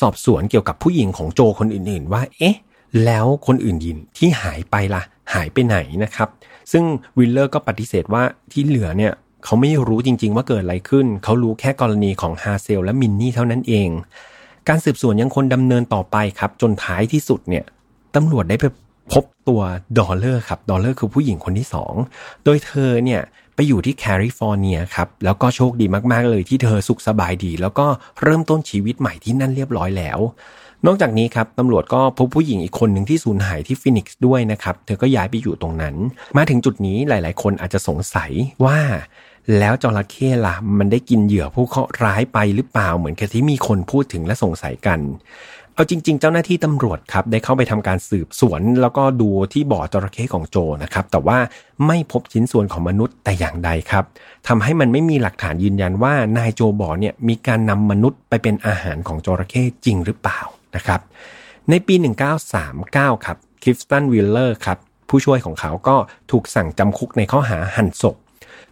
[0.00, 2.56] สอบสวนเกี่ยวกับผู้หญิงของโจคนอื่นๆ ว่า เอ๊ะ
[3.04, 5.02] แล้วคนอื่นอีกที่หายไปล่ะ
[5.34, 6.28] หายไปไหนนะครับ
[6.72, 6.84] ซึ่ง
[7.18, 8.22] วิลเลอร์ก็ปฏิเสธว่า
[8.52, 9.12] ที่เหลือเนี่ย
[9.44, 13.88] เขาไม่รู้จริง ๆ ว่าเกิดอะไรขึ้น เขารู้แค่กรณีของฮาเซลและมินนี่เท่านั้นเอง
[14.68, 17.64] การสืบสวนยังคงดำเนินต่อไปครับ จนท้ายที่สุดเนี่ย
[18.16, 18.64] ตำรวจได้ไป
[19.12, 19.60] พบตัว
[19.98, 21.94] ดอลเลอร์ครับ ดอลเลอร์คือผู้หญิงคนที่สอง
[22.44, 23.22] โดยเธอเนี่ย
[23.54, 27.86] ไปอยู่ที่แคลิฟอร์เนียครับ แล้วก็โชคดีมากๆเลยที่เธอสุขสบายดี แล้วก็
[28.22, 30.18] เริ่มต้นชีวิตใหม่ที่นั่นเรียบร้อยแล้ว
[30.86, 35.94] นอกจากนี้ครับตำรวจก็พบผู้หญิงอีกคนหนึ่งที่สูญหายที่ฟินิกซ์ด้วยนะครับ เธอก็ย้ายไปอยู่ตรงนั้น
[36.36, 38.30] มาถึงจุดนี้หลาย ๆ คนอาจจะสงสัย
[38.64, 38.78] ว่า
[39.58, 45.00] แล้วจระเข้ล่ะมันได้กินเหยื่อผู้เคราะห์ร้ายไปหรือเปล่าเหมือนกับที่มีคนพูดถึงและสงสัยกัน
[45.74, 51.38] เอาจริง ๆ เจ้าหน้าที่ตำรวจครับได้เข้าไปทำการสืบสวน แล้วก็ดูที่บ่อจระเข้ของโจนะครับ แต่ว่า
[51.86, 54.04] ไม่พบชิ้นส่วนของมนุษย์แต่อย่างใดครับ
[54.48, 60.40] ทำให้มันไม่มีหลักฐานยืนยันว่านายโจบอลเนี่ยมีการนำมนุษย์ไปเป็นอาหารของจระเข้จริงหรือเปล่า
[60.76, 61.00] นะครับ
[61.70, 61.94] ในปี
[62.60, 64.78] 1939 ครับคลิฟตันวีลเลอร์ครับ
[65.08, 65.96] ผู้ช่วยของเขาก็
[66.30, 68.16] ถูกสั่งจำคุกในข้อหาหั่นศพ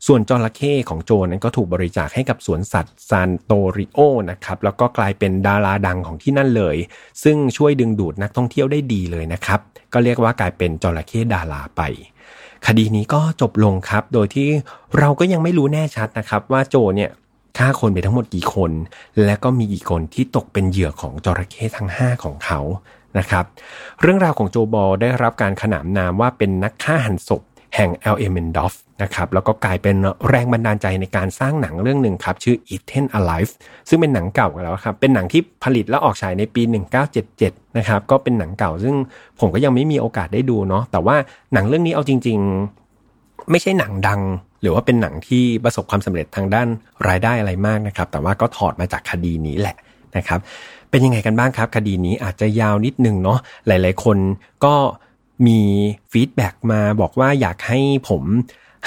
[0.06, 3.98] ส่วนจระเข้ของโจนั้นก็ถูกบริจาคให้กับสวนสัตว์ซานอันโตนิโอ
[4.31, 6.77] นะครับแล้วก็กลายเป็นดาราดังของที่นั่นเลย
[7.22, 9.60] ซึ่งช่วยดึงดูดนักท่องเที่ยวได้ดีเลยนะครับ
[9.93, 11.82] ก็เรียกว่ากลายเป็นจระเข้ดาราไป
[12.66, 14.48] คดีนี้ก็จบลงครับ โดยที่
[14.98, 17.10] เราก็ยังไม่รู้แน่ชัดนะครับ ว่าโจเนี่ย
[17.59, 18.72] ฆ่าคนไปทั้งหมดกี่คน
[19.24, 22.60] และก็มีกี่คนที่ตกเป็นเหยื่อของจระเข้ทั้ง 5 ของเขา
[23.18, 23.44] นะครับ
[24.01, 27.43] เรื่องราวของโจบอลได้รับการขนานนามว่าเป็นนักฆ่าหันศพ
[27.74, 28.26] แห่ง L.A.
[28.36, 29.97] Mendorf นะครับแล้วก็กลายเป็น
[30.28, 33.52] แรงบันดาลใจในการสร้างหนังเรื่องหนึ่งครับ ชื่อ Eaten Alive
[33.88, 36.62] ซึ่งเป็นหนังเก่าแล้วครับ เป็นหนังที่ผลิตและออกฉายในปี
[37.20, 38.94] 1977 นะครับก็เป็นหนังเก่าซึ่ง
[39.40, 41.16] ผมก็ยังไม่มีโอกาสได้ดูเนาะแต่ว่า
[41.52, 42.38] หนังเรื่องนี้เอาจริง
[42.94, 44.20] ๆ ไม่ใช่หนังดัง
[44.62, 46.68] หรือว่าเป็นหนังที่ประสบความสำเร็จทางด้าน
[47.09, 49.76] รายได้อะไรมากนะครับ แต่ว่าก็ถอดมาจากคดีนี้แหละ
[50.16, 50.40] นะครับ
[50.90, 54.18] เป็นยังไงกันบ้างครับ คดีนี้อาจจะยาวนิดนึงเนาะหลาย ๆ คน
[54.64, 54.74] ก็
[55.46, 55.60] มี
[56.12, 58.22] feedback มาบอกว่าอยากให้ผม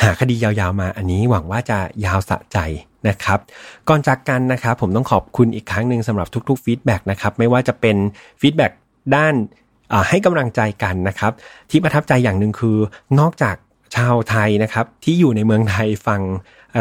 [0.02, 2.58] หาคดียาวๆมาอันนี้หวังว่าจะยาวสะใจ
[3.08, 3.40] นะครับ
[3.90, 7.98] ก่อนจากกันนะครับผมต้องขอบคุณอีกครั้งหนึ่งสำหรับทุกๆ feedback นะครับไม่ว่าจะเป็น
[8.42, 8.72] feedback
[9.16, 9.34] ด้าน
[10.10, 11.32] ให้กำลังใจกันนะครับ
[11.72, 12.78] ที่ประทับใจอย่างหนึ่งคือ
[13.20, 13.56] นอกจาก
[13.96, 16.22] ชาวไทยนะครับที่อยู่ในเมืองไทยฟัง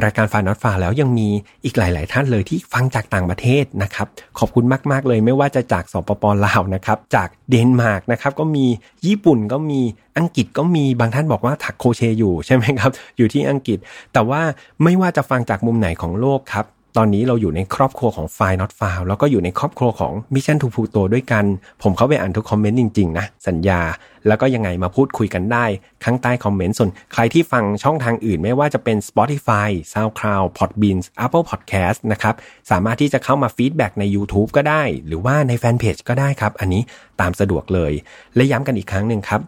[0.05, 1.29] รายการ File Not Found แล้วยังมี
[1.65, 4.07] อีกหลาย ๆ ท่านเลยที่ฟังจากต่างประเทศนะครับ
[4.39, 8.67] ขอบคุณมาก ๆ เลยไม่ว่าจะจากสปปลาวนะครับ จากเดนมาร์กนะครับ ก็มี
[9.07, 9.81] ญี่ปุ่นก็มี
[10.19, 13.79] อังกฤษก็มีบางท่านบอกว่าถักโคเชอยู่ใช่ไหมครับ อยู่ที่อังกฤษ
[14.13, 14.41] แต่ว่า
[14.83, 16.67] ไม่ว่าจะฟังจากมุมไหนของโลกครับ
[16.97, 21.45] ตอนนี้เราอยู่ในครอบครัวของ f i Not f i l e แล้วก็อยู่ในครอบครัวของ Mission to Pluto ด้วยกัน
[21.83, 23.81] ผมเข้าไปอ่านทุกคอมเมนต์จริง ๆ นะ สัญญา
[24.27, 25.65] แล้วก็ยังไงมาพูดคุยกันได้
[26.05, 32.35] ข้างใต้คอมเมนต์ส่วนใครที่ฟังช่องทางอื่นไม่ว่าจะเป็น Spotify SoundCloud Podbeans Apple Podcast นะครับ
[32.71, 36.83] สามารถที่จะเข้ามา feedback ใน YouTube ก็ได้ หรือว่าในแฟนเพจก็ได้ครับ อันนี้
[37.21, 37.93] ตามสะดวกเลย
[38.37, 39.41] และย้ำกันอีกครั้งหนึ่งครับ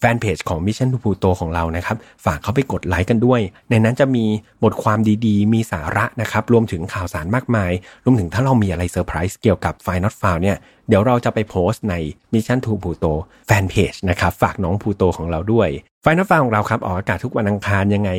[0.00, 4.24] แฟนเพจของ Mission to Pluto ของเรานะครับ ฝากเข้าไปกดไลค์กันด้วย ในนั้นจะมี
[4.64, 7.72] บทความดีๆ มีสาระนะครับ รวมถึงข่าวสารมากมาย
[8.04, 10.56] รวมถึงถ้าเรามีอะไรเซอร์ไพรส์เกี่ยวกับ f i Not f o u n เนี่ย
[10.88, 11.94] เดี๋ยวเราจะไปโพสต์ใน
[12.32, 13.12] Mission to Pluto
[13.46, 15.68] แฟนเพจนะครับ ฝากน้องพลูโตของเราด้วย
[16.04, 18.10] f i Not f o u n ของเราครับออกอากาศทุกวันอังคารยังไง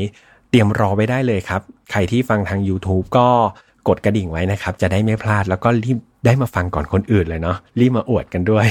[0.49, 1.61] เตรียมรอไว้ได้เลยครับ
[1.91, 3.27] ใครที่ฟังทาง YouTube ก็
[3.87, 8.65] กดกระดิ่งไว้นะครับ จะได้ไม่พลาดแล้วก็รีบได้มาฟังก่อนคนอื่นเลยเนาะรีบมาอวดกันด้วย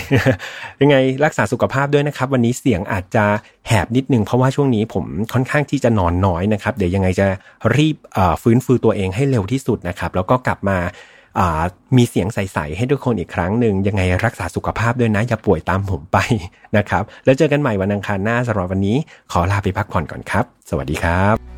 [0.81, 3.24] ยังไงรักษาสุขภาพด้วยนะครับ วันนี้เสียงอาจจะ
[3.69, 7.27] แหบนิดนึง เพราะว่าช่วงนี้ผมค่อนข้างที่จะนอนน้อยนะครับ เดี๋ยวยังไงจะ
[7.77, 7.97] รีบ
[8.43, 10.78] ฟื้นฟูตัวเองให้เร็วที่สุดนะครับ แล้วก็กลับมา
[11.97, 16.19] มีเสียงใส ๆ ให้ทุกคนอีกครั้งหนึ่งยังไงรักษาสุขภาพด้วยนะ อย่าป่วยตามผมไป
[16.77, 18.97] นะครับ แล้วเจอกันใหม่วันอังคารหน้าสำหรับวันนี้
[19.32, 21.54] ขอลาไปพักผ่อนก่อนครับ สวัสดีครับ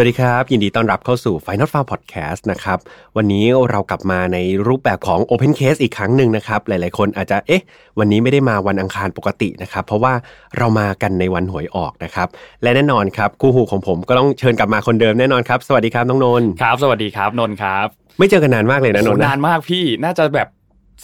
[0.00, 2.78] วัสดีครับ ยินดีต้อนรับเข้าสู่ Final f a r Podcast นะครับ
[3.16, 7.62] วันนี้เรากลับมาในรูปแบบของ Open Case อีกครั้งหนึ่งนะครับ หลายๆคนอาจจะเอ๊ะ
[7.98, 10.12] วันนี้ไม่ได้มาวันอังคารปกตินะครับ เพราะว่า
[10.58, 12.28] เรามากันในวันหวยออกนะครับ
[12.62, 17.86] และแน่นอนครับคู่หูของผมก็ต้องเชิญกลับมาคนเดิมแน่นอนครับ สวัสดีครับน้องนนท์ครับ สวัสดีครับนนท์ครับ
[18.18, 20.48] ไม่เจอกันนานมากเลยนะนนท์โหนะนานมากพี่น่าจะแบบ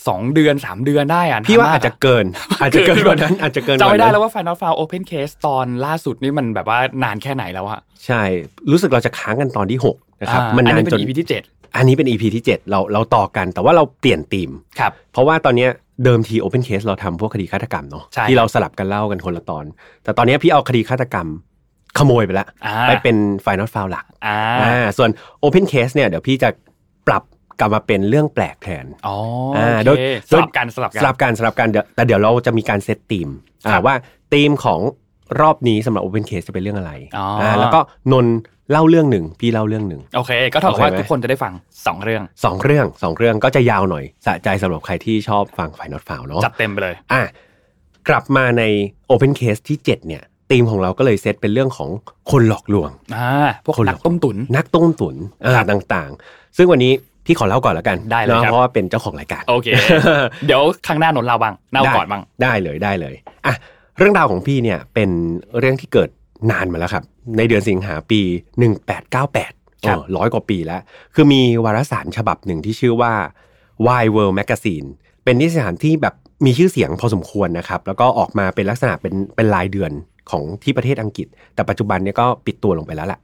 [0.09, 2.27] สองเดือนสามเดือนได้อะพี่ว่านนมอาจจะเกิน
[2.63, 8.23] อาจจะเกินกว่านั้นอาจจะเกินกจำว่าไม่ได้นั้นแล้วว่า Final f i l e Open Case ตอนล่าสุดนี่มันแบบว่านานแค่ไหนแล้วอะใช่
[8.71, 11.43] รู้สึกเราจะค้างกันตอนที่หกนะครับอ่ามันอันนานนี้เป็จนน EP ที่เจ็ด
[11.77, 15.71] อันนี้เป็น EP ที่ 7 เราเราต่อกันแต่ว่าเราเปลี่ยนธีมครับเพราะว่าตอนเนี้ย
[16.05, 19.65] เดิมที Open Case เราทำพวกคดีฆาตกรรมเนาะใช่ที่เราสลับกันเล่ากันคนละตอน
[20.05, 21.29] แต่ตอนเนี้ยพี่เอาคดีฆาตกรรม
[21.99, 25.11] ขโมยไปแล้วอ่าไปเป็น Final f i l e หลักอ่าอ่าส่วน
[25.45, 26.49] Open Case เนี่ยเดี๋ยวพี่จะ
[27.07, 27.23] ปรับ
[27.61, 29.17] กลับมาเป็นเรื่องแปลกแทนอ๋อ
[29.57, 33.29] อ่าโอโดยเคโดสยลับกันสลับกัสลับกันสลับกันเดี๋ยวแต่เดี๋ยวเราจะมีการเซตธีม
[33.67, 33.95] อ่าครับว่า
[34.33, 34.81] ธีมของ
[35.41, 37.81] รอบนี้สำหรับ Open Case จะเป็นเรื่องอะไรอ๋ออ่าแล้วก็
[38.13, 38.37] นนท์
[38.71, 41.53] เล่าเรื่องหนึ่งพี่เล่าเรื่องหนึ่งโอเค ก็เท่ากับว่าโอเคไหมทุกคนจะได้ฟัง
[41.87, 47.23] สองเรื่องสองเรื่องสองเรื่องก็จะยาวหน่อยสะใจสำหรับใครที่ชอบฟังฝ่ายนอตฟาวเนาะจัดเต็มไปเลยอะ
[48.09, 48.63] กลับมาใน
[49.11, 51.89] Open Case ที่ 7 เนี่ยธีมของเราก็เลยเซตเป็นเรื่องของ
[52.31, 53.29] คนหลอกลวงอ่า
[53.65, 56.93] พวกคนหลนัอกกต้มตุ๋นนักต้มตุ๋นอ่าครับต่างๆ ซึ่งวันนี้
[57.27, 59.69] พี่ขอเล่าก่อนแล้วกันได้เลยนาะครับเพราะว่าเป็นเจ้าของรายการโอเค
[60.47, 63.15] เดี๋ยวข้างหน้านนท์เล่าบ้างเล่าก่อนบ้างได้เลยได้เลย
[63.47, 63.55] อะ
[63.99, 65.11] เรื่องราวของพี่เนี่ยเป็น
[65.59, 66.11] เรื่องที่เกิด
[66.51, 67.05] นานมาแล้วครับ
[67.37, 68.21] ในเดือนสิงหาปี
[68.83, 70.81] 1898ครับร้อยกว่าปีแล้ว
[71.15, 73.13] คือมีวารสารฉบับหนึ่งที่ชื่อว่า
[73.87, 74.87] Why World Magazine
[75.25, 76.15] เป็นนิตยสารที่แบบ
[76.45, 79.93] มีชื่อเสียงพอสมควรนะครับ แล้วก็ออกมาเป็นลักษณะเป็นเป็นรายเดือน
[80.31, 83.21] ของที่ประเทศอังกฤษ แต่ปัจจุบันเนี่ยก็ปิดตัวลงไปแล้วแหละ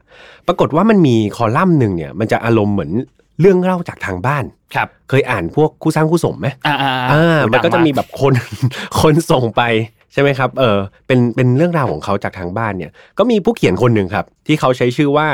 [0.47, 2.93] ปรากฏว่ามันมีคอลัมน์หนึ่งเนี่ยมันจะอารมณ์เหมือน
[3.41, 4.45] เรื่องเล่าจากทางบ้าน
[4.75, 8.33] ครับ เคยอ่านพวกคู่สร้างคู่สมไหมอ่าอ่าอ่าโอ้มันก็ดัจะงามีแบบคน
[9.01, 9.62] คนส่งไป
[10.12, 15.29] ใช่ไหมครับเออเป็นเป็นเรื่องราวของเขาจากทางบ้านเนี่ย ก็มีผู้เขียนคนหนึ่งครับ ที่เขาใช้ชื่อว่า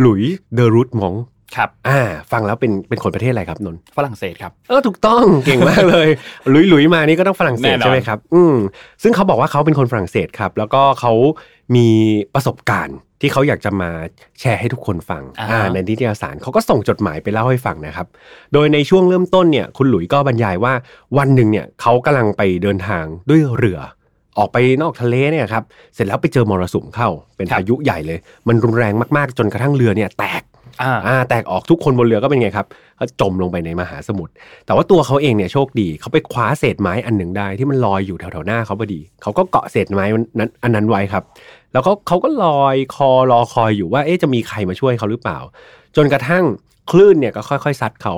[0.00, 0.22] หลุย
[0.54, 1.14] เดอรูทมอง
[1.56, 2.00] ครับอ่า
[2.32, 6.08] ฟังแล้วเป็นเป็นคนประเทศอะไรครับนนท์ฝรั่งเศสครับเออถูกต้องเก่งมากเลย
[6.50, 8.56] หลุยหลุยมานี่ก็ต้องฝรั่งเศสแน่นอนใช่ไหมครับอืม
[9.02, 11.12] ซึ่งเขาบอกว่าเขาเป็นคนฝรั่งเศสครับ แล้วก็เขา
[11.76, 11.86] มี
[12.34, 13.90] ประสบการณ์ที่เขาอยากจะมา
[14.40, 18.06] แชร์ให้ทุกคนฟังอ่าในนิตยสารเขาก็ส่งจดหมายไปเล่าให้ฟังนะครับ
[18.52, 20.72] โดยในช่วงเริ่มต้นเนี่ย คุณหลุยก็บรรยายว่า
[21.18, 23.80] วันหนึ่งเนี่ยเขากำลังไปเดินทางด้วยเรือ
[24.38, 25.64] ออกไปนอกทะเลเนี่ยครับ
[25.94, 28.18] เสร็จแล้วไปเจอมรสุมเข้า เป็นครับพายุใหญ่เลย
[28.48, 30.42] มันรุนแรงมากๆ จนกระทั่งเรือเนี่ยแตก
[30.82, 32.66] อ่าอ่าแตกออกทุกคนบนเรือก็เป็นไงครับ
[32.98, 34.32] ก็จมลงไปในมหาสมุทร
[34.66, 40.04] แต่ว่าตัวเขาเองเนี่ยโชคดีเขาไปคว้าเศษไม้อันหนึ่งได้ที่มันลอยอยู่แถวๆหน้าเขาพอดีเขาก็เกาะเศษไม้
[40.38, 41.22] นั้นอันนั้นไว้ครับ
[41.72, 45.38] แล้วก็เขาก็ลอยคอรอคอยอยู่ว่าเอ๊ะจะมีใครมาช่วยเขาหรือเปล่า
[45.96, 46.44] จนกระทั่ง
[46.90, 48.14] คลื่นเนี่ยก็ค่อยๆซัดเขา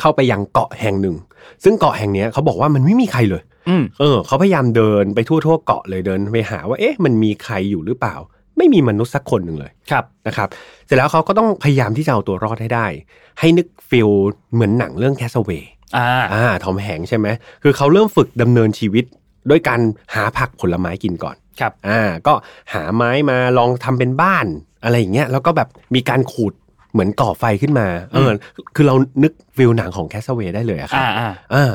[0.00, 1.16] เข้าไปยังเกาะแห่งหนึ่ง
[1.64, 8.16] ซึ่งเกาะแห่งเนี้ยเขาบอกว่ามันไม่มีใครเลยอืมเออเขาพยายามเดินไปทั่วๆเกาะเลยเดินไปหาว่าเอ๊ะมันมีใครอยู่หรือเปล่า
[8.58, 10.48] ไม่มีมนุษย์สักคนหนึ่งเลยครับนะครับ
[10.86, 12.86] เสร็จแล้วเขาก็ต้องพยายามที่จะเอาตัวรอดให้ได้
[13.40, 14.08] ให้นึก feel
[14.54, 17.26] เหมือนหนังเรื่อง Cast Away อ่าอ่าทอมแฮงส์ใช่ไหม
[17.62, 19.04] คือเขาเริ่มฝึกดำเนินชีวิต
[19.50, 19.80] ด้วยการ
[20.14, 22.34] หาผักผลไม้กินก่อนครับอ่าก็
[22.72, 24.46] หาไม้มาลองทำเป็นบ้าน
[24.84, 26.54] อะไรอย่างเงี้ยแล้วก็แบบมีการขูด
[26.92, 28.30] เหมือนก่อไฟขึ้นมาเออ
[28.74, 31.72] คือเรานึกฟิลหนังของแคสเวย์ได้เลยอะครับอ่าอ่าอ่า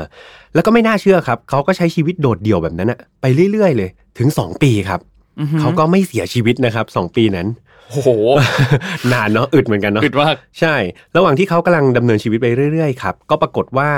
[0.53, 5.12] แล้วก็ไม่น่าเชื่อครับ เขาก็ใช้ชีวิตโดดเดี่ยวแบบนั้นอะไปเรื่อยๆเลย ถึง 2 ปีครับอือหือ
[5.60, 7.47] เขาก็ไม่เสียชีวิตนะครับสองปีนั้น
[7.88, 8.10] โอ้โห
[9.14, 10.76] นานเนาะอึดเหมือนกันเนาะอึดมากใช่
[11.15, 13.89] ระหว่างที่เขากำลังดำเนินชีวิตไปเรื่อยๆครับก็ปรากฏว่า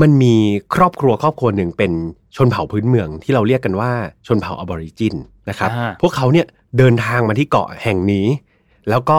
[0.00, 0.34] มันมี
[0.74, 1.92] ครอบครัวครอบครัวหนึ่งเป็น
[2.36, 3.90] ชนเผ่าพื้นเมืองที่เราเรียกกันว่า
[4.26, 5.14] ชนเผ่าอบอริจิน
[5.48, 6.46] นะครับอ่าพวกเขาเนี่ย
[6.78, 8.26] เดินทางมาที่เกาะแห่งนี้
[8.90, 9.18] แล้วก็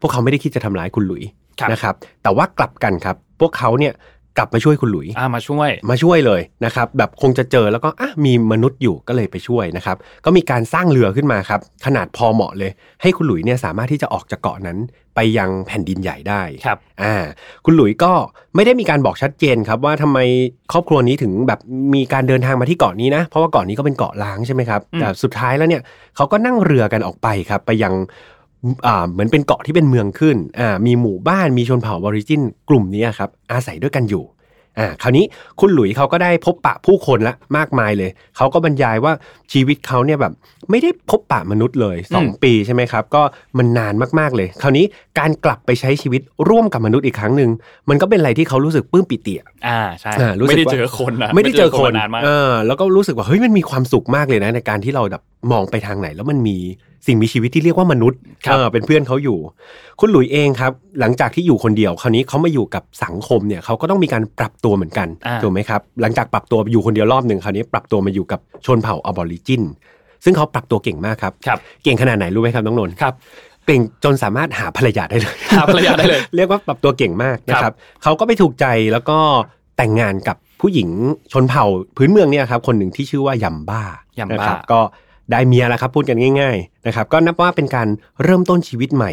[0.00, 1.22] พวกเขาไม่ได้คิดจะทำร้ายคุณหลุย
[1.60, 3.92] ครับนะครับ แต่ว่ากลับกันครับ พวกเขาเนี่ย
[4.38, 12.70] กลับมาช่วยคุณหลุยอ่ามาช่วย มาช่วยเลยนะครับแบบคงจะเจอแล้วก็อะมีมนุษย์อยู่ก็เลยไปช่วยนะครับก็มีการสร้างเรือขึ้นมาครับขนาดพอเหมาะเลย
[13.02, 14.78] ให้คุณหลุยเนี่ยสามารถที่จะออกจากเกาะนั้น
[15.14, 17.14] ไปยังแผ่นดินใหญ่ได้ครับอ่า
[17.64, 18.12] คุณหลุยก็
[18.54, 20.18] ไม่ได้มีการบอกชัดเจนครับว่าทำไม
[20.72, 21.60] ครอบครัวนี้ถึงแบบ
[21.94, 25.82] มีการเดินทางมาที่เกาะนี้นะ เพราะว่าเกาะนี้ก็เป็นเกาะล้างใช่ไหมครับอืมแต่สุดท้ายแล้วเนี่ย
[26.16, 27.94] เขาก็นั่งเรือกันออกไปครับไปยัง
[28.86, 34.24] อ่าเหมือนเป็นเกาะที่เป็นเมืองขึ้นอ่ามีหมู่บ้านมีชนเผ่าบอริจินกลุ่มนี้ครับอาศัยด้วยกันอยู่
[34.80, 35.24] อ่าคราวนี้
[35.60, 39.12] คุณหลุยเขาก็ได้พบปะผู้คนละมากมายเลย เขาก็บรรยายว่า
[39.52, 40.32] ชีวิตเขาเนี่ยแบบ
[40.70, 43.22] ไม่ได้พบปะมนุษย์เลยอืม2ปีใช่ไหมครับ ก็
[43.58, 44.84] มันนานมากๆเลย คราวนี้
[45.18, 47.50] การกลับไปใช้ชีวิตร่วมกับมนุษย์อีกครั้งหนึ่ง
[47.88, 55.22] มันก็เป็นอะไรที่เขารู้สึกปลื้มปิติอะอ่าใช่อ่ารู้สึกไม่ได้ว่าเจอคนนะไม่ได้เจอคนมานานมากเออแล้วก็รู้สึกว่าเฮ้ยมันมีความสุขมากเลยนะในการที่เราแบบ
[55.52, 56.56] มองไปทางไหน แล้วมันมี
[57.06, 59.38] สิ่งมีชีวิตที่เรียกว่ามนุษย์ครับเออเป็นเพื่อนเขาอยู่
[60.00, 69.62] คุณหลุยเองครับ หลังจากที่อยู่คนเดียว คราวนี้เขามาอยู่กับสังคมเนี่ยเขาก็ต้องมีการปรับตัวเหมือนกันอ่าถูกไหมครับ หลังจากปรับตัวอยู่คนเดียวรอบหนึ่งคราวนี้ ปรับตัวมาอยู่กับชนเผ่าอบอริจิน
[70.24, 73.14] ซึ่งเขาปรับตัวเก่งมากครับครับเก่งขนาดไหนรู้ไหมครับน้องนนท์ครับ
[73.66, 79.18] เก่งจนสามารถหาภรรยาได้เลยหาภรรยาได้เลย เรียกว่าปรับตัวเก่งมากนะคครัรับบเขาก็ไปถูกใจแล้วก็
[79.76, 80.88] แต่งงานกับผู้หญิง
[81.32, 81.64] ชนเผ่า
[81.96, 83.82] พื้นเมืองเนี่ยครับคนหนึ่งที่ชื่อว่ายัมบ้า
[84.18, 84.80] ยัมบ้านะครับก็
[85.30, 87.88] ได้เมียแล้วครับพูดกันง่ายๆนะครับก็นับว่าเป็นการ
[88.24, 89.12] เริ่มต้นชีวิตใหม่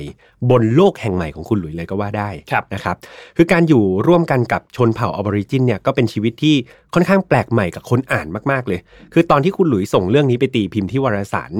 [0.52, 2.96] บนโลกแห่งใหม่ของคุณหลุยเลยก็ว่าได้ครับนะครับ
[3.38, 6.56] คือการอยู่ร่วมกันกับชนเผ่าอะบอริจินเนี่ยก็เป็นชีวิตที่
[6.94, 8.80] ค่อนข้างแปลกใหม่กับคนอ่านมากๆเลย
[9.14, 11.52] คือตอนที่คุณหลุยส่งเรื่องนี้ไปตีพิมพ์ที่วารสาร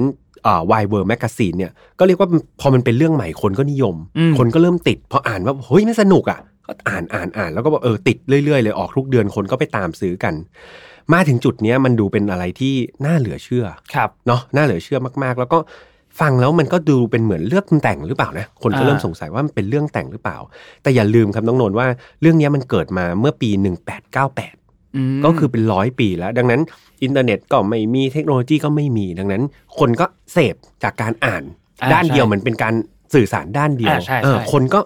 [0.70, 2.28] Wide World Magazine เนี่ยก็เรียกว่า
[2.60, 10.34] พอมันเป็นเรื่องใหม่คนก็นิยมอืมคนก็เริ่มติดพออ่านว่าเฮ้ยมันสนุกอะก็อ่านอ่านอ่านแล้วก็บอกเออติดเรื่อยๆเลยออกทุกเดือนคนก็ไปตามซื้อกัน
[11.12, 12.74] มาถึงจุดเนี้ยมันดูเป็นอะไรที่
[13.06, 15.58] น่าเหลือเชื่อครับเนาะน่าเหลือเชื่อมากๆ แล้วก็
[16.20, 20.38] ฟังแล้วมันก็ดูเป็นเหมือนเรื่องแต่งหรือเปล่านะคนก็อ่าเริ่มสงสัยว่ามันเป็นเรื่องแต่งหรือเปล่า
[20.82, 21.86] แต่อย่าลืมครับน้องนนท์ว่า
[22.20, 23.50] เรื่องเนี้ยมันเกิดมาเมื่อปี
[24.12, 26.60] 1898มก็คือเป็นร้อยปีแล้ว ดังนั้น
[27.02, 29.42] อินเทอร์เน็ตก็ไม่มีเทคโนโลยีก็ไม่มีดังนั้น
[29.78, 31.42] คนก็เสพจากการอ่าน
[31.82, 32.74] อ่าด้านเดียวใช่เหมือนเป็นการ
[33.14, 34.80] สื่อสารด้านเดียวอ่าใช่เออใช่คนก็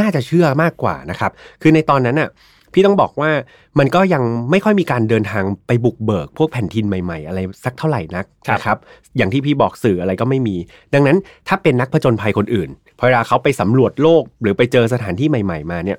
[0.00, 1.30] น่าจะเชื่อมากกว่านะครับ
[1.62, 2.28] คือในตอนนั้นอะ
[2.74, 3.30] พี่ต้องบอกว่า
[3.78, 8.78] มันก็ยังไม่ค่อยมีการเดินทางไปบุกเบิก พวกแผ่นดินใหม่ๆ อะไรสักเท่าไหร่นักนะครับ
[9.16, 10.56] อย่างที่พี่บอกสื่ออะไรก็ไม่มี
[10.94, 11.16] ดังนั้น
[11.48, 12.68] ถ้าเป็นนักผจญภัยคนอื่น
[12.98, 15.98] พอเวลาเขาไปสำรวจโลกหรือไปเจอสถานที่ใหม่ ๆ มาเนี่ย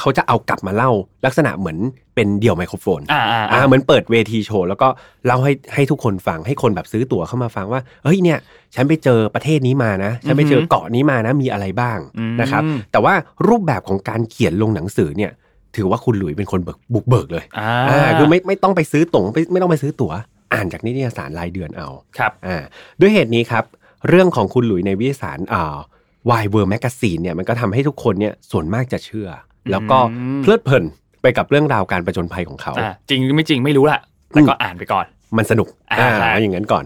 [0.00, 0.90] เขาจะเอากลับมาเล่า
[1.26, 1.78] ลักษณะเหมือน
[2.14, 4.88] เป็นเดี่ยวไมโครโฟน อ่าอ่าอ่าเหมือนเปิดเวทีโชว์แล้วก็
[5.26, 8.38] เล่าให้ให้ทุกคนฟังให้คนแบบซื้อตั๋วเข้ามาฟังว่าเฮ้ยเนี่ย
[8.74, 12.62] ฉันไปเจอประเทศนี้มานะ ฉันไปเจอเกาะนี้มานะมีอะไรบ้างอืมนะครับ
[12.92, 13.14] แต่ว่า
[13.48, 15.30] รูปแบบของการเขียนลงหนังสือเนี่ย
[15.76, 20.12] ถือว่าคุณหลุยเป็นคนเบิกบุกเบิกเลยอ่าอ่าคือไม่ไม่ต้องไปซื้อตั๋วไม่ไม่ต้องไปซื้อตั๋ว
[20.52, 21.88] อ่านจากนิตยสารรายเดือนเอา
[22.18, 22.56] ครับอ่า
[23.00, 23.64] ด้วยเหตุนี้ครับ
[24.08, 25.76] เรื่องของคุณหลุยในวิทยาสารอ่า
[26.30, 29.28] Wide World Magazine เนี่ยมันก็ทำให้ทุกคนเนี่ยส่วนมากจะเชื่อ
[29.70, 30.84] แล้วก็อืมเพลิดเพลิน
[31.22, 33.98] ไปกับเรื่องราวการประจนภัยของเขาอ่าจริงหรือไม่จริงไม่รู้ละ
[34.30, 36.84] แต่ก็อ่านไปก่อน มันสนุกอ่าอ่าใช่เอาอย่างนั้นก่อน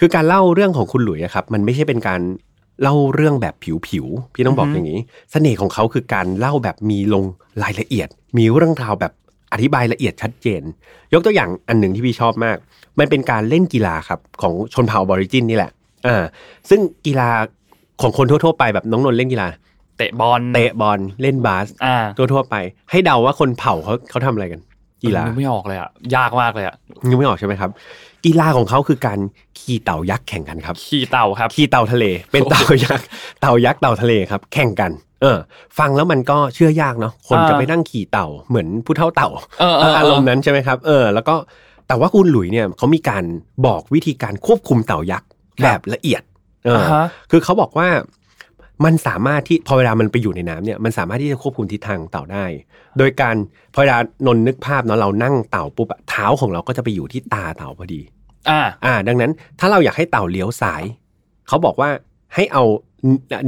[0.00, 2.20] คือการเล่าเรื่องของคุณหลุยส์อะครับ มันไม่ใช่เป็นการ
[2.82, 3.54] เล่าเรื่องแบบ
[3.88, 5.00] ผิวๆพี่ต้องบอกอย่างนี้
[5.32, 7.24] เสน่ห์ของเขาคือการเล่าแบบมีลง
[7.62, 8.08] รายละเอียด
[8.38, 9.12] มีเรื่องราวแบบ
[9.52, 10.62] อธิบายละเอียดชัดเจน
[11.12, 12.56] ยกตัวอย่างอันหนึ่งที่พี่ชอบมาก
[12.98, 15.70] มันเป็นการเล่นกีฬาครับของชนเผ่าบอริจินนี่แหละ
[16.06, 16.22] อ่า
[16.68, 17.30] ซึ่งกีฬา
[18.02, 19.48] ของคนทั่วๆไปแบบน้องนนท์เล่นกีฬา
[19.98, 21.96] เตะบอลเตะบอลเล่นบาสอ่า
[22.32, 22.54] ทั่วๆไป
[22.90, 24.60] ให้เดาว่าคนเผ่าเขาเขาทำอะไรกัน
[25.02, 26.76] กีฬานึไม่ออกเลยอะยากมากเลยอะ
[27.10, 27.70] ยังไม่ออกใช่ไหมครับ
[28.24, 29.18] กีฬาของเขาคือการ
[29.60, 33.06] ขี่เต่ายักษ์แข่งกันครับ ขี่เต่าครับ ขี่เต่าทะเล เป็นเต่ายักษ์
[33.40, 35.38] เต่ายักษ์เต่าทะเลครับ แข่งกัน เออ
[35.78, 39.28] ฟังแล้วมันก็เชื่อยากเนาะ คนอ่าจะไปนั่งขี่เต่าเหมือนผู้เท่าเต่า
[39.60, 41.34] เออเออเอออารมณ์นั้นใช่ไหมครับ เออ แล้วก็
[41.88, 43.24] แต่ว่าคุณหลุยเนี่ยเขามีการ
[43.66, 45.28] บอกวิธีการควบคุมเต่ายักษ์
[45.62, 46.22] แบบละเอียด
[46.64, 47.88] เอออ่าฮะคือเขาบอกว่า
[48.84, 52.44] มันสามารถที่พอเวลามันไปอยู่ในน้ำเนี่ยมันสามารถที่จะควบคุมทิศทางของเต่าได้
[52.98, 53.36] โดยการ
[53.74, 58.00] พอเวลานนนึกภาพเนาะเรานั่งเต่าปุ๊บอะเท้าของเราก็จะไปอยู่ที่ตาเต่าพอดี
[58.50, 59.30] อ่า อ่า ดังนั้น
[59.60, 60.82] ถ้าเราอยากให้เต่าเลี้ยวซ้าย
[61.48, 61.90] เขาบอกว่า
[62.34, 62.62] ให้เอา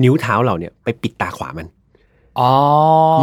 [0.04, 1.66] นิ้วเท้าเราเนี่ยไปปิดตาขวามัน
[2.38, 2.50] อ๋อ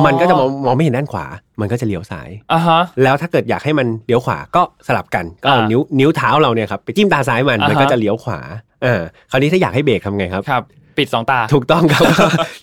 [0.05, 1.25] มันก็จะมองมองไม่เห็นด้านขวา
[1.61, 8.39] มันก็จะเลี้ยวซ้ายอ่าฮะ แล้วถ้าเกิดอยากให้มันเลี้ยวขวาก็สลับกัน ก็เอาอ่านิ้นิ้วนิ้วเท้าเราเนี่ยครับไปจิ้มตาซ้ายมันอ่าฮะมันก็จะเลี้ยวขวา
[8.85, 9.01] อ่า
[9.31, 10.63] คราวนี้ถ้าอยากให้เบรกทำไงครับครับ
[10.97, 12.01] ปิดสองตา ถูกต้องครับ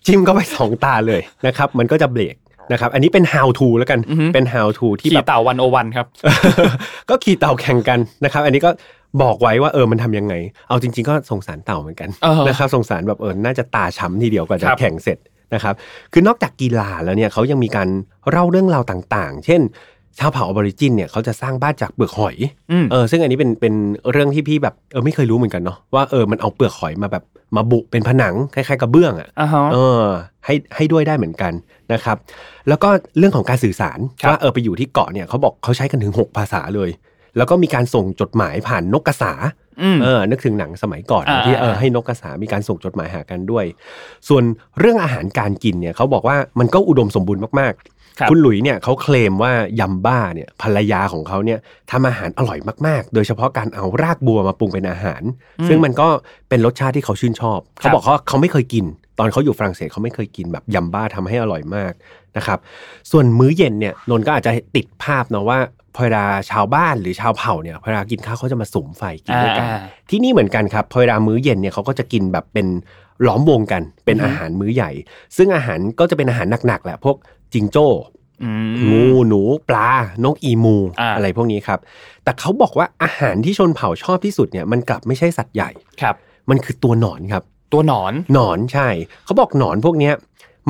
[0.07, 2.37] จิ้มเข้าไปสองตาเลยนะครับ มันก็จะเบรก
[2.73, 6.07] นะครับ อันนี้เป็น how to แล้วกันอือฮึเป็น how to ที่ขี่แบบเต่าวันโอวันครับ
[7.09, 8.71] ก็ขี่เต่าแข่งกันนะครับ อันนี้ก็
[9.23, 10.35] บอกไว้ว่าเออมันทำยังไง
[10.69, 15.19] เอาจริง ๆ ก็สงสารเต่าเหมือนกันเออนะครับ สงสารแบบเออ น่าจะตาช้ำทีเดียวกว่าจะครับแข่งเสร็จ
[15.55, 15.75] นะครับ
[16.13, 17.89] คือนอกจากกีฬาแล้วเนี่ยเขายังมีการ
[18.31, 19.61] เล่าเรื่องราวต่าง ๆ เช่น
[20.18, 22.36] ชาวเผ่าออบอริจินเนี่ยเขาจะสร้างบ้านจากเปลือกหอย
[22.72, 23.74] อืมเออซึ่งอันนี้เป็นเป็น
[24.12, 27.24] เรื่องที่พี่แบบเออไม่เคยรู้เหมือนกันเนาะว่าเออมันเอาเปลือกหอยมาแบบ
[27.56, 30.05] มาบุเป็นผนังคล้ายๆกระเบื้องอะอ่าฮะเออ
[30.47, 31.52] ให้ให้ด้วยได้เหมือนกัน
[31.93, 32.16] นะครับ
[32.68, 36.90] แล้วก็เรื่องของการสื่อสารครับว่าเออไปอยู่ที่เกาะเนี่ยเขาบอกเขาใช้กันถึง 6 ภาษาเลย
[37.36, 39.32] แล้วก็มีการส่งจดหมายผ่านนกกระสา
[39.82, 43.64] อืมเออนึกถึงหนังสมัยก่อนอ่าที่เอออ่าให้นกกระสามีการส่งจดหมายหากันด้วย
[44.28, 44.44] ส่วน
[44.78, 51.59] เรื่องอาหารการกินเนี่ยเขาบอกว่ามันก็อุดมสมบูรณ์มากๆ ครับคุณหลุยเนี่ยเขาเคลมว่ายัมบ้าเนี่ยภรรยาของเขาเนี่ย
[51.90, 55.22] ทำอาหารอร่อยมากๆ โดยเฉพาะการเอารากบัวมาปรุงเป็นอาหาร
[55.68, 56.09] ซึ่งมันก็
[56.48, 58.84] เป็นรสชาติที่เขาชื่นชอบ เขาบอกเขาเขาไม่เคยกิน
[59.18, 61.93] ตอนเขาอยู่ฝรั่งเศสเขาไม่เคยกินแบบยัมบ้าทำให้อร่อยมาก
[62.36, 62.59] นะครับ
[63.10, 65.59] ส่วนมื้อเย็นเนี่ยนนท์ก็อาจจะติดภาพเนาะว่า
[65.94, 69.80] พอเวลาชาวบ้านหรือชาวเผ่าเนี่ยพอเวลากินข้าวเขาจะมาสุมไฟกินด้วยกันอ่า
[70.10, 72.66] ที่นี่เหมือนกันครับพอเวลามื้อเย็นเนี่ยเขาก็จะกินแบบเป็น
[73.26, 74.90] ล้อมวงกันเป็นอือฮึอาหารมื้อใหญ่
[75.36, 77.16] ซึ่งอาหารก็จะเป็นอาหารหนักๆแหละพวก
[77.55, 77.89] จิงโจ้
[78.43, 79.91] อืมงูหนูปลา
[80.24, 81.79] นกอีมูอ่าอะไรพวกนี้ครับ
[82.24, 85.70] แต่เขาบอกว่าอาหารที่ชนเผ่าชอบที่สุดเนี่ยมันกลับไม่ใช่สัตว์ใหญ่
[86.03, 86.15] ครับ
[86.51, 87.43] มันคือตัวหนอนครับ
[87.73, 88.89] ตัวหนอนหนอนใช่
[89.24, 90.15] เขาบอกหนอนพวกเนี้ย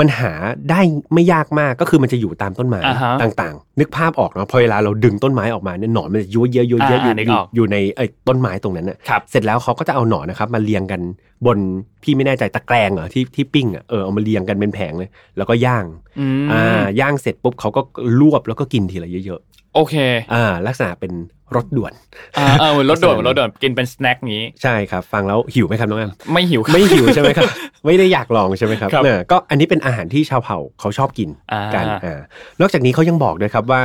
[0.00, 0.32] มันหา
[0.70, 0.80] ได้
[1.14, 11.00] ไม่ยากมากก็คือมันจะอยู่ตามต้นไม้อ่าฮะต่างๆ นึกภาพออกเนาะพอเวลาเราดึงต้นไม้ออกมาเนี่ยหนอนมันจะยั่วเยอะยั่วเยอะออ่ายู่นึกอยู่ออกอยู่ในไอ้ต้นไม้ตรงนั้นน่ะครับเสร็จแล้วเขาก็จะเอาหนอนนะครับมาเรียงกัน
[11.46, 11.58] บน
[12.02, 15.84] พี่ไม่แน่ใจตะแกรงเหรอที่ที่ปิ้งอะเออเอามาเรียงกันเป็นแผงเลย แล้วก็ย่าง
[16.20, 17.80] อืมอ่าย่างเสร็จปุ๊บเขาก็
[18.20, 19.42] ลวบแล้วก็กินทีละเยอะ
[19.74, 21.12] โอเคๆอ่าลักษณะเป็น
[21.56, 21.92] รสด่วน
[22.38, 27.48] อ่าเออเหมือนรถด่วนเหมือนรถด่วนกินเป็นสแน็คนี้ใช่ครับ ฟังแล้วหิวไหมครับน้องแอมไม่หิวครับไม่หิวใช่ไหมครับ
[27.86, 32.20] ไม่ได้อยากลองใช่ไหมครับครับเออก็อันนี้เป็นอาหารที่ชาวเผ่าเขาชอบกินอ่ากันอ่า
[32.60, 33.82] นอกจากนี้เขายังบอกด้วยครับว่า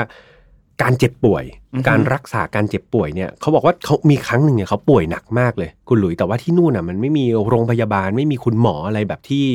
[0.82, 9.46] การเจ็บป่วยอือฮึการรักษาการเจ็บป่วยเนี่ยเขาบอกว่าเขามีครั้งหนึ่งเนี่ยเขาป่วยหนักมากเลย คุณหลุยแต่ว่าที่นู่นน่ะมันไม่มีโรงพยาบาลไม่มีคุณหมออะไรแบบที่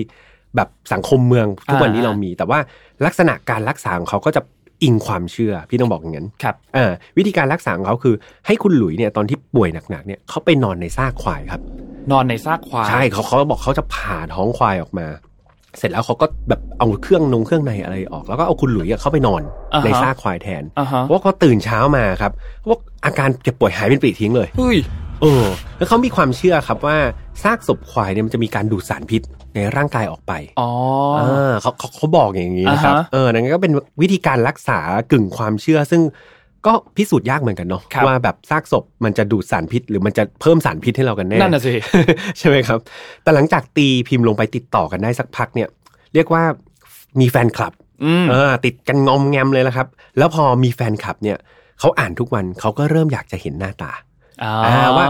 [0.56, 2.58] แบบสังคมเมืองทุกวันนี้เรามี แต่ว่า
[3.06, 4.40] ลักษณะการรักษาของเขาก็จะ
[4.82, 8.14] อิงความเชื่อพี่ต้องบอกอย่างนั้นครับอ่าวิธีการรักษาของเขาคือ
[8.46, 11.60] ให้คุณหลุยเนี่ยตอนที่ป่วยหนักๆเนี่ยเขาไปนอนในซากควายครับ
[12.12, 15.06] นอนในซากควายใช่เขาเขาบอกเขาจะผ่าท้องควายออกมา
[15.78, 19.42] เสร็จแล้วเขาก็แบบเอาเครื่องนงเครื่องในอะไรออก แล้วก็เอาคุณหลุยอะเข้าไปนอน
[19.74, 22.32] อ่าฮะในซากควายแทนอ่าฮะเพราะเขาตื่นเช้ามาครับ
[22.68, 24.76] ว่าอาการเจ็บป่วยหายเป็นปลีทิ้งเลยเฮ้ย
[25.22, 25.46] เออ
[25.78, 26.96] แล้วเขามีความเชื่อครับว่า
[27.42, 29.22] ซากศพควายเนี่ยมันจะมีการดูดสารพิษ
[29.54, 30.70] ในร่างกายออกไปอ๋อ
[31.18, 33.72] เออเขาเขาเขาบอกอย่างนี้นะครับอ่าฮะเออนั่นก็เป็น
[34.02, 34.78] วิธีการรักษา
[35.12, 36.02] กึ่งความเชื่อ ซึ่ง
[36.66, 41.74] ก็พิสูจน์ยากเหมือนกันเนาะครับว่าแบบซากศพมันจะดูดสารพิษ หรือมันจะเพิ่มสารพิษให้เรากันแน่นั่นน่ะสิ
[42.38, 42.78] ใช่ไหมครับ
[43.22, 45.68] แต่หลังจากตีพิมพ์ลงไปติดต่อกันได้สักพักเนี่ย
[46.14, 46.42] เรียกว่า
[47.20, 47.72] มีแฟนคลับ
[48.04, 49.86] อืมเออติดกันงอมแงมเลยละครับ
[50.18, 51.38] แล้วพอมีแฟนคลับเนี่ย
[51.80, 54.11] เขาอ่านทุกวันเขาก็เริ่มอยากจะเห็นหน้าตาอ่าอ่า
[54.98, 55.06] ว่า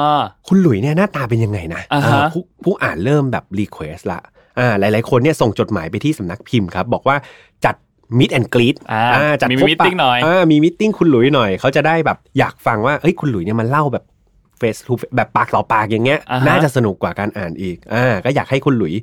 [0.49, 4.21] คุณหลุยเนี่ยหน้าตาเป็นยังไงนะอ่าฮะเออผู้ผู้อ่านเริ่มแบบ request ละ
[4.59, 7.17] อ่าหลาย ๆ คนเนี่ยส่งจดหมายไปที่สำนักพิมพ์ครับ บอกว่า
[7.65, 7.75] จัด
[8.19, 14.05] meet and greet อ่าจัดมีพบปะ meeting หน่อยอ่ามี meeting คุณหลุยหน่อย เขาจะได้แบบอยากฟังว่าเอ้ยคุณหลุยเนี่ยมันเล่าแบบ
[14.59, 18.95] face to แบบปากต่อปากอย่างเงี้ยอ่าฮะน่าจะสนุกกว่าการอ่านอีกอ่าก็อยากให้คุณหลุย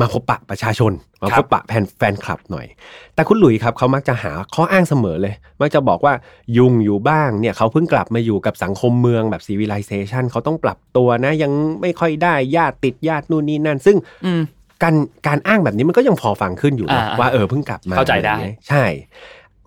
[0.00, 0.92] มาพบปะประชาชน
[1.22, 2.66] มาครับพบปะแฟนแฟนคลับหน่อย
[3.14, 6.14] แต่คุณหลุยครับเขามักจะหาข้ออ้างเสมอเลย มักจะบอกว่า
[6.56, 13.96] ยุงอยู่บ้างเนี่ยเขาเพิ่งกลับมาอยู่กับสังคมเมืองแบบ civilization เขาต้องปรับตัวนะ ยังไม่ค่อยได้ญาติติดญาตินู่นนี่นั่น ซึ่ง
[14.26, 14.42] อืม
[14.82, 14.94] การ
[15.26, 18.84] การอ้างแบบนี้มันก็ยังพอฟังขึ้นอยู่นะอ่าว่าเออเพิ่งกลับมาเข้าใจได้อะรงี้ยใช่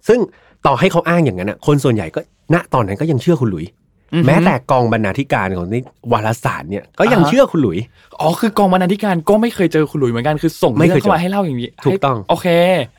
[0.08, 0.20] ซึ่ง
[0.66, 2.20] ต่อให้เขาอ้างอย่างนั้นนะคนส่วนใหญ่ก็
[2.54, 3.81] ณตอนนั้นก็ยังเชื่อคุณหลุยอือฮึ
[4.26, 5.82] แม้แต่กองบรรณาธิการของนี่
[6.12, 7.78] วารสารเนี่ยก็ยังอ่าฮะเชื่อคุณหลุย
[8.20, 12.48] อ๋อคือกองบรรณาธิการก็ไม่เคยเจอคุณหลุยเหมือนกันคือส่งไม่เรื่เคอยงเจอเข้ามาให้เล่าอย่างนี้ถูกต้องโอเค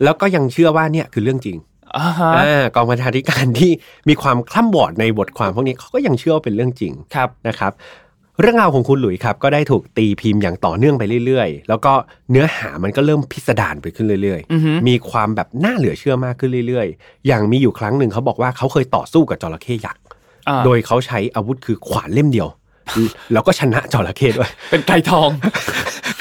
[0.04, 1.56] แล้วก็ยังเชื่อว่าเนี่ยคือเรื่องจริง
[1.98, 3.70] อ่าฮะอ่ากองบรรณาธิการที่
[4.08, 7.72] มีความคล่ำวอดในบทความพวกนี้เขาก็ยังเชื่อว่าเป็นเรื่องจริงครับนะครับ
[8.40, 11.92] เรื่องราวของคุณหลุยครับก็ได้ถูกตีพิมพ์อย่างต่อเนื่องไปเรื่อยๆ แล้วก็
[12.30, 20.01] เนื้อหามันก็เริ่มพิสดารไปขึ้นเรื่อยอือฮึมีความแบบน่าเหลือเชื่อมากขึ้นเรื่อยๆ อย่างมีอยู่ครั้งหนึ่งเขาบอกว่าเขาเคยต่อสู้กับจระเข้ยักษ์อ่า
[20.64, 22.48] โดยเขาใช้อาวุธคือขวานเล่มเดียว
[23.32, 25.28] แล้วก็ชนะจระเข้ด้วย เป็นไก่ทอง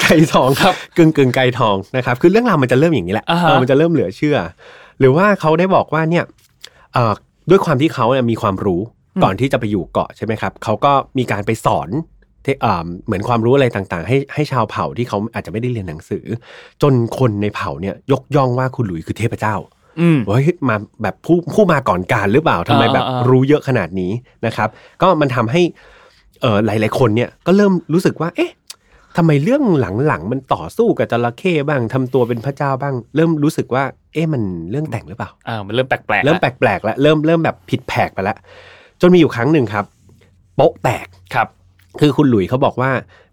[0.02, 4.36] ไก่ทองครับกึ่งกึ่งๆไก่ทองนะครับ คือเรื่องราวมันจะเริ่มอย่างนี้แหละอ่าฮะเออมันจะเริ่มเหลือเชื่อ
[4.98, 6.24] หรือว่าเขาได้บอกว่าเนี่ย
[6.92, 7.12] เอ่อ
[7.50, 8.80] ด้วยความที่เขาเนี่ยมีความรู้
[9.22, 11.88] ก่อนที่จะไปอยู่เกาะใช่ไหมครับเขาก็มีการไปสอน
[12.42, 16.24] เทเอ่อเหมือนความรู้อะไรต่างๆ ให้ให้ชาวเผ่าที่เขาอาจจะไม่ได้เรียนหนังสือ
[16.82, 19.54] จนคนในเผ่าเนี่ยยกย่องว่าคุณหลุยคือเทพเจ้า
[20.00, 24.12] อืมเฮ้ยมาแบบผู้ผู้มาก่อนการหรือเปล่าทำไมแบบอ่าอ่ารู้เยอะขนาดนี้
[24.46, 24.68] นะครับ
[25.02, 25.62] ก็มันทำให้
[26.40, 28.52] เออหลาย ๆ คนเนี่ยก็เริ่มรู้สึกว่า เอ๊ะ
[29.16, 38.36] ทำไมเรื่องหลังๆมันต่อสู้กับจระเข้บ้างทำตัวเป็นพระเจ้าบ้าง เริ่มรู้สึกว่า เอ๊ะมันเรื่องแต่งหรือเปล่าอ่ามันเริ่มแปลกๆเริ่มแปล้วลกๆแล้วเริ่มเริ่มแบบผิดแผกไปแล้ว
[39.00, 39.84] จนมีอยู่ครั้งหนึ่งครับ
[40.56, 41.48] โป๊ะแตกครับ
[42.00, 42.90] คือคุณหลุยเขาบอกว่า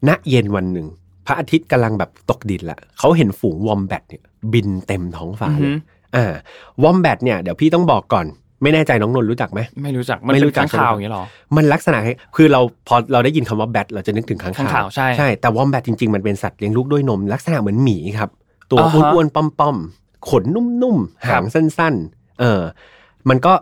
[0.07, 0.87] ณเย็นวันหนึ่ง
[1.25, 4.23] พระอาทิตย์กำลังแบบตกดินละเขาเห็นฝูงวอมแบตเนี่ย
[4.53, 5.75] บินเต็มท้องฟ้าเลอืย
[6.15, 6.33] อฮึอ่า
[6.83, 8.27] วอมแบตเนี่ยเดี๋ยวพี่ต้องบอกก่อน
[8.63, 11.23] ไม่แน่ใจน้องนนท์รู้จักไหมไม่รู้จักมันไม่เป็นรู้จักข้างข่าวอย่างนี้หรอ
[11.55, 18.29] มันลักษณะให้คือเราพอเราได้ยินคำว่าแบทเราจะนึกถึงค้างค้างคาคาววใช่ใช่แต่วอมแบตจริงๆมันเป็นสัตว์เลี้ยงลูกด้วยนม ลักษณะเหมือนหมีครับ
[18.71, 22.61] ตัวอ่าฮะอ้วนๆป้อมๆขนนุ่มๆครัหาบงสั้น ๆ เออ
[23.29, 23.53] มันก็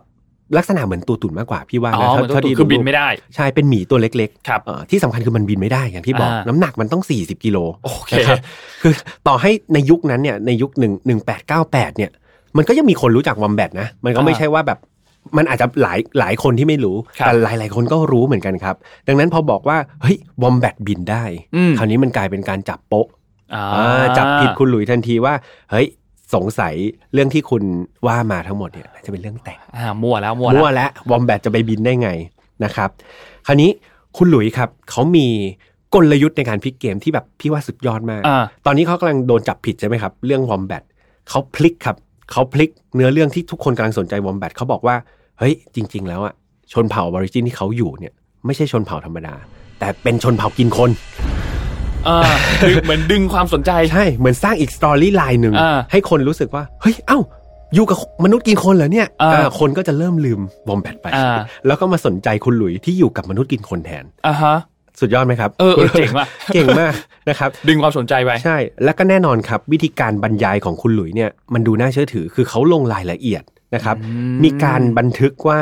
[0.57, 8.37] ลักษณะเหมือนตัวตุ่นมากกว่าพี่ว่าอ๋อนะเหมือนตัวเท่าตุ่นที่คือบินไม่ได้ ใช่เป็นหมีตัวเล็กครับๆเออที่สำคัญคือมันบินไม่ได้อย่างที่บอกอ่าน้ำหนักมันต้อง 40 กิโลโอเคนะครับ
[8.81, 8.93] คือ
[9.27, 12.11] ต่อให้ในยุคนั้นเนี่ยในยุคหนึ่งหนึ่งแปดเก้าแปดเนี่ย
[12.57, 14.79] มันก็ยังมีคนรู้จักวอมแบตนะ มันก็ไม่อ่าใช่ว่าแบบ
[15.37, 18.75] มันอาจจะหลายหลายคนที่ไม่รู้ครับแต่หลายหลายๆคนก็รู้เหมือนกันครับ
[19.07, 21.23] ดังนั้นพอบอกว่าเฮ้ยวอมแบตบินได้
[21.55, 23.07] อืมคราวนี้มันกลายเป็นการจับโป๊ะ
[23.53, 25.33] อ่าอ่าจับผิดคุณหลุยทันทีว่า
[25.71, 25.87] เฮ้ย
[26.33, 26.73] สงสัย
[27.13, 27.63] เรื่องที่คุณ
[28.07, 32.09] ว่ามาทั้งหมดเนี่ยน่าจะเป็นเรื่องแต่งอ่ามั่วแล้วมั่วมั่วแล้วแล้ววอมแบตจะไปบินได้ไง
[32.63, 32.89] นะครับ
[33.47, 33.69] คราวนี้
[34.17, 35.27] คุณหลุยครับเขามี
[35.93, 40.83] กลยุทธ์ในการพลิกเกมที่แบบพี่ว่าสุดยอดมากอ่าตอนนี้เขากำลังโดนจับผิดใช่ไหมครับ เรื่องวอมแบต
[41.29, 41.97] เขาพลิกครับ
[42.31, 44.95] เขาพลิกเนื้อเรื่องที่ทุกคนกำลังสนใจวอมแบตเขาบอกว่า
[45.39, 46.33] เฮ้ย จริง ๆ แล้วอะ
[46.73, 48.13] ชนเผ่าอะบอริจินที่เขาอยู่เนี่ย
[48.45, 49.35] ไม่ใช่ชนเผ่าธรรมดา
[49.79, 50.91] แต่เป็นชนเผ่ากินคน
[52.07, 52.19] อ่า
[52.69, 57.19] ดึงเหมือนดึงความสนใจ ใช่ เหมือนสร้างอีก storyline หนึ่งอ่าให้คนรู้สึกว่า เฮ้ย เอ้า
[57.75, 61.37] อยู่กับมนุษย์กินคนเหรอเนี่ยอ่าอ่าคนก็จะเริ่มลืมวอมแบทไปอ่า
[61.67, 64.55] แล้วก็มาสนใจคุณหลุยที่อยู่กับมนุษย์กินคนแทนอ่าฮะ
[64.99, 66.93] สุดยอดไหมครับ เออเออเจ๋งว่ะเก่งมาก
[67.29, 73.43] นะครับดึงความสนใจไปใช่ แล้วก็แน่นอนครับ วิธีการบรรยายของคุณหลุยเนี่ยมันดูน่าเชื่อถือคือเขาลงรายละเอียด
[73.75, 73.95] นะครับ
[74.43, 75.61] มีการบันทึกว่า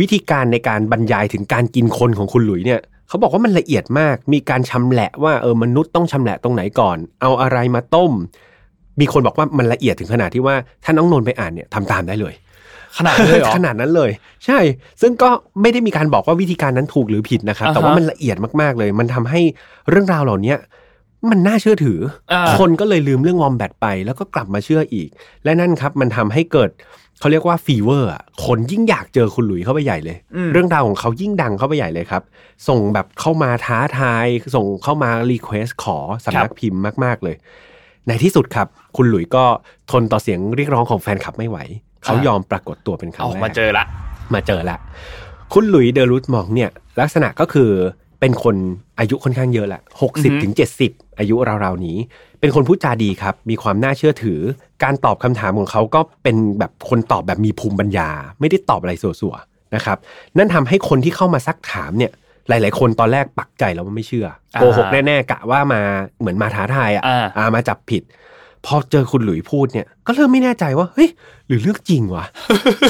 [0.00, 8.12] วิธีการในการบรรยายถึงการกินคนของคุณหลุยเนี่ยเขาบอกว่ามันละเอียดมาก มีการชำแหละว่าเออมนุษย์ต้องชำแหละตรงไหนก่อน เอาอะไรมาต้ม
[9.00, 12.34] มีคนบอกว่ามันละเอียดถึงขนาดที่ว่าถ้าน้องนนท์ไปอ่านเนี่ยทำตามได้เลย
[12.98, 14.10] ขนาดนั้นเลยเหรอ ขนาดนั้นเลย
[14.46, 14.58] ใช่
[15.00, 19.40] ซึ่งก็ไม่ได้มีการบอกว่าวิธีการนั้นถูกหรือผิดนะครับอ่าฮะแต่ว่ามันละเอียดมากๆเลย มันทำให้
[19.90, 20.58] เรื่องราวเหล่าเนี้ย
[21.30, 21.98] มันน่าเชื่อถือ
[22.32, 25.08] อ่าคนก็เลยลืมเรื่องวอมแบตไป แล้วก็กลับมาเชื่ออีก
[25.44, 26.70] และนั่นครับ มันทำให้เกิด
[27.20, 30.16] เขาเรียกว่า fever อะคนยิ่งอยากเจอคุณหลุยเข้าไปใหญ่เลย
[30.52, 32.22] เรื่องราวของเขายิ่งดังเข้าไปใหญ่เลยครับ
[32.68, 37.36] ส่งแบบเข้ามาท้าทาย ส่งเข้ามา request ขอสำนักพิมพ์มากๆเลย
[38.08, 39.44] ในที่สุดครับ คุณหลุยก็
[39.90, 41.58] ทนต่อเสียงเรียกร้องของแฟนคลับไม่ไหว
[42.04, 43.84] เขายอมปรากฏตัวเป็นครั้งออกแรกมาเจอละ
[44.34, 44.76] มาเจอละ
[45.52, 46.70] คุณหลุยเดอรูทมองเนี่ย
[47.00, 47.70] ลักษณะก็คือ
[48.20, 48.56] เป็นคน
[48.98, 51.34] อายุค่อนข้างเยอะละหกสิบถึงเจ็ดสิบ อายุ
[51.64, 51.98] ราวๆนี้
[52.40, 54.40] เป็นคนพูดจาดีครับ มีความน่าเชื่อถือ
[54.82, 58.08] การตอบคำถามของเขาก็เป็นแบบคนตอบแบบมีภูมิปัญญา
[58.40, 59.98] ไม่ได้ตอบอะไรสัวๆนะครับ
[60.36, 62.12] นั่นทำให้คนที่เข้ามาซักถามเนี่ย
[62.48, 65.80] หลาย ๆ คนตอนแรกปักใจแล้วว่าไม่เชื่อโกหกแน่ๆกะว่ามา
[66.20, 68.02] เหมือนมาท้าทายอะอ่าอ่ามาจับผิด
[68.66, 71.08] พอเจอคุณหลุยพูดเนี่ย ก็เริ่มไม่แน่ใจว่าเฮ้ย
[71.48, 72.24] หรือเรื่องจริงวะ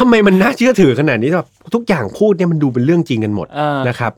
[0.01, 4.13] ทำไมมันน่าเชื่อถือขนาดนี้แบบทุกอย่างพูดเนี่ยมันดูเป็นเรื่องจริงกันหมดอ่านนะครับ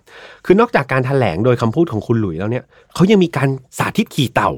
[0.45, 2.65] คือนอกจากการแถลงโดยคำพูดของคุณหลุยแล้วเนี่ย
[2.95, 3.49] เขายังมีการ
[3.79, 4.51] สาธิตขี่เต่า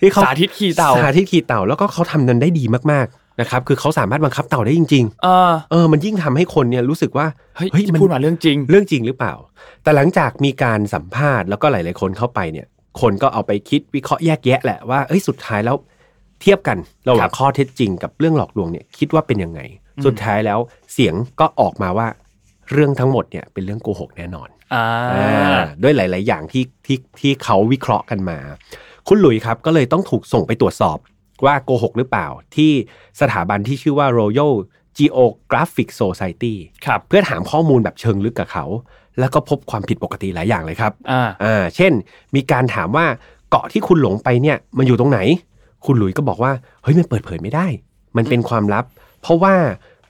[0.00, 7.26] ที่เขาสาธิตขี่เต่าสาธิตขี่เต่าแล้วก็เขาทำนั้นได้ดีมากๆนะครับ คือเขาสามารถบังคับเต่าได้จริงเออๆเออ มันยิ่งทำให้คนเนี่ยรู้สึกว่า
[7.56, 9.34] เฮ้ยเฮ้ยที่มันพูดมาเรื่องจริง เรื่องจริงหรือเปล่า
[9.82, 12.66] แต่หลังจากมีการสัมภาษณ์แล้วก็หลาย ๆ คนเข้าไปเนี่ย
[13.00, 15.76] คนก็เอาไปคิดวิเคราะห์แยกแยะแหละว่าเอ้ยสุดท้ายแล้ว
[16.42, 16.78] เทียบกัน
[17.08, 19.60] ระหว่าครังบข้อเท็จจริงกับเรื่องหลอกลวงเนี่ยคิดว่าเป็นยังไง
[20.04, 20.58] สุดท้ายแล้ว
[20.92, 22.08] เสียงก็ออกมาว่า
[22.72, 28.38] เรื่องทั้งหมดเนี่ยเป็นเรื่องโกหกแน่นอนอ่าอ่าด้วยหลาย ๆ อย่างที่ที่ที่เขาวิเคราะห์กันมา
[29.08, 30.98] คุณหลุยส์ครับก็เลยต้องถูกส่งไปตรวจสอบ
[31.44, 32.72] ว่าโกหกหรือเปล่า ที่
[33.20, 34.52] สถาบันที่ชื่อว่า Royal
[34.98, 36.54] Geographic Society
[36.86, 38.66] ครับเพื่อถามข้อมูลแบบเชิงลึกกับเขา
[39.18, 41.92] แล้วก็พบความผิดปกติหลายอย่างเลยครับอ่าอ่าเช่น
[42.34, 43.06] มีการถามว่า
[43.50, 45.20] เกาะที่คุณหลงไปเนี่ยมันอยู่ตรงไหน
[45.84, 46.52] คุณหลุยส์ก็บอกว่า
[46.82, 47.66] เฮ้ยมันเปิดเผยไม่ได้
[48.16, 48.84] มันเป็นความลับ
[49.22, 49.54] เพราะว่า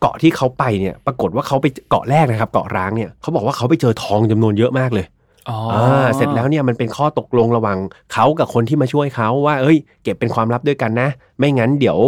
[0.01, 5.07] เกาะที่เขาไปเนี่ยปรากฏว่าเขาไปเกาะแรกนะครับ เกาะร้างเนี่ยเขาบอกว่าเขาไปเจอทองจำนวนเยอะมากเลย
[5.49, 7.79] อ๋ออ่าเสร็จแล้วเนี่ยมันเป็นข้อตกลงระหว่าง
[8.13, 11.09] เขากับคนที่มาช่วยเขาว่า เอ้ย เก็บเป็นความลับด้วยกันนะ
[11.39, 11.99] ไม่งั้นเดี๋ยว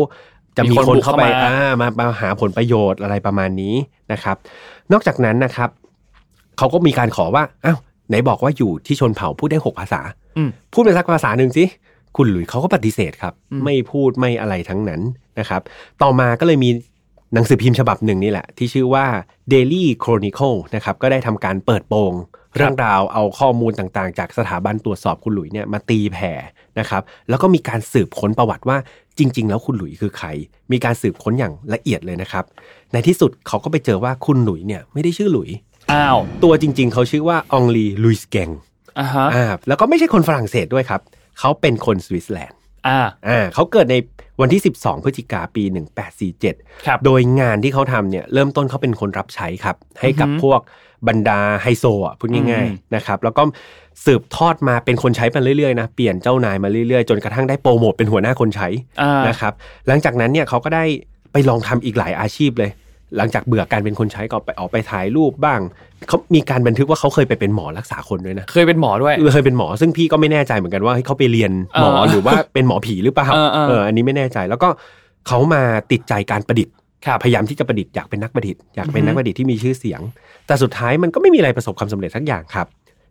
[0.57, 3.75] จะมีคนเข้าไปอ่ามามาหาผลประโยชน์อะไรประมาณนี้
[4.13, 4.37] นะครับ
[4.93, 5.69] นอกจากนั้นนะครับ
[6.59, 7.79] เขาก็มีการขอว่าอ้าว
[8.09, 10.01] ไหนบอกว่าอยู่ที่ชนเผ่าพูดได้หกภาษา
[10.37, 11.65] อืมพูดเป็นสักภาษาหนึ่งสิ
[12.17, 15.01] คุณหลุยส์เขาก็ปฏิเสธครับอืมไม่พูดไม่อะไรทั้งนั้น
[15.39, 15.63] นะครับ
[16.03, 16.71] ต่อมาก็เลยมี
[17.35, 19.07] หนังสือพิมพ์ฉบับหนึ่งนี่แหละ ที่ชื่อว่า
[19.53, 22.13] Daily Chronicle นะครับก็ได้ทำการเปิดโปง
[22.57, 26.33] เรื่องราวเอาข้อมูลต่างๆ จากสถาบันตรวจสอบคุณหลุยเนี่ยมาตีแผ่
[26.79, 28.77] นะครับ แล้วก็มีการสืบค้นประวัติว่า
[29.19, 30.29] จริง ๆ แล้วคุณหลุยคือใคร
[30.73, 32.45] มีการสืบค้นอย่างละเอียดเลยนะครับ
[32.93, 35.51] ในที่สุดเขาก็ไปเจอว่าคุณหลุยเนี่ยไม่ได้ชื่อหลุย
[35.93, 38.51] อ้าวตัวจริง ๆ เขาชื่อว่าอองรีหลุยส์แกรง
[38.99, 41.01] อ่าฮะอ่าแล้วก็ไม่ใช่คนฝรั่งเศสด้วยครับ
[41.39, 42.59] เขาเป็นคนสวิตเซอร์แลนด์
[42.89, 43.97] อ่าอ่าเขาเกิดใน
[44.41, 45.63] วันที่ 12 พฤศจิกาปี
[46.25, 50.61] 1847ครับโดยงานที่เขาทำเนี่ยเริ่มต้นเขาเป็นคนรับใช้ครับ ให้กับอือฮึพวก
[51.09, 53.43] บรรดาไฮโซอะพูดง่ายอืมๆนะครับแล้วก็
[54.05, 58.69] สืบทอดมาเป็นคนใช้มาเรื่อยๆนะเปลี่ยนเจ้านายมาเรื่อยๆ จนกระทั่งได้โปรโมทเป็นหัวหน้าคนใช้
[59.03, 59.53] อ่านะครับ
[59.89, 60.85] หลังจากนั้นเนี่ยเขาก็ได้
[61.33, 62.71] ไปลองทำอีกหลายอาชีพเลย
[63.17, 65.61] หลังจากเบื่อการเป็นคนใช้ก็ไปออกไปถ่ายรูปบ้าง
[66.09, 74.69] เขามีการบันทึกว่าเขาเคยไปเป็นหมอรักษาคนด้วยนะเคยเป็นหมอด้วยเคยเป็นหมอซึ่งพี่ก็ไม่แน่ใจเหมือนกันว่าเฮ้ยเขาไปเรียนหมอเออหรือว่าเป็นหมอผีหรือเปล่าเออเออเอออันนี้ไม่แน่ใจแล้วก็
[75.29, 75.63] เขามา
[75.93, 76.75] ติดใจการประดิษฐ์
[77.07, 80.01] ครับพยายามที่จะประดิษฐ์อยากเป็นนักประดิษฐ์อยากเป็นอือฮึนักประดิษฐ์ที่มีชื่อเสียง
[80.47, 82.67] แต่สุดท้ายมันก็ไม่มีอะไรประสบความสำเร็จสักอย่างครับ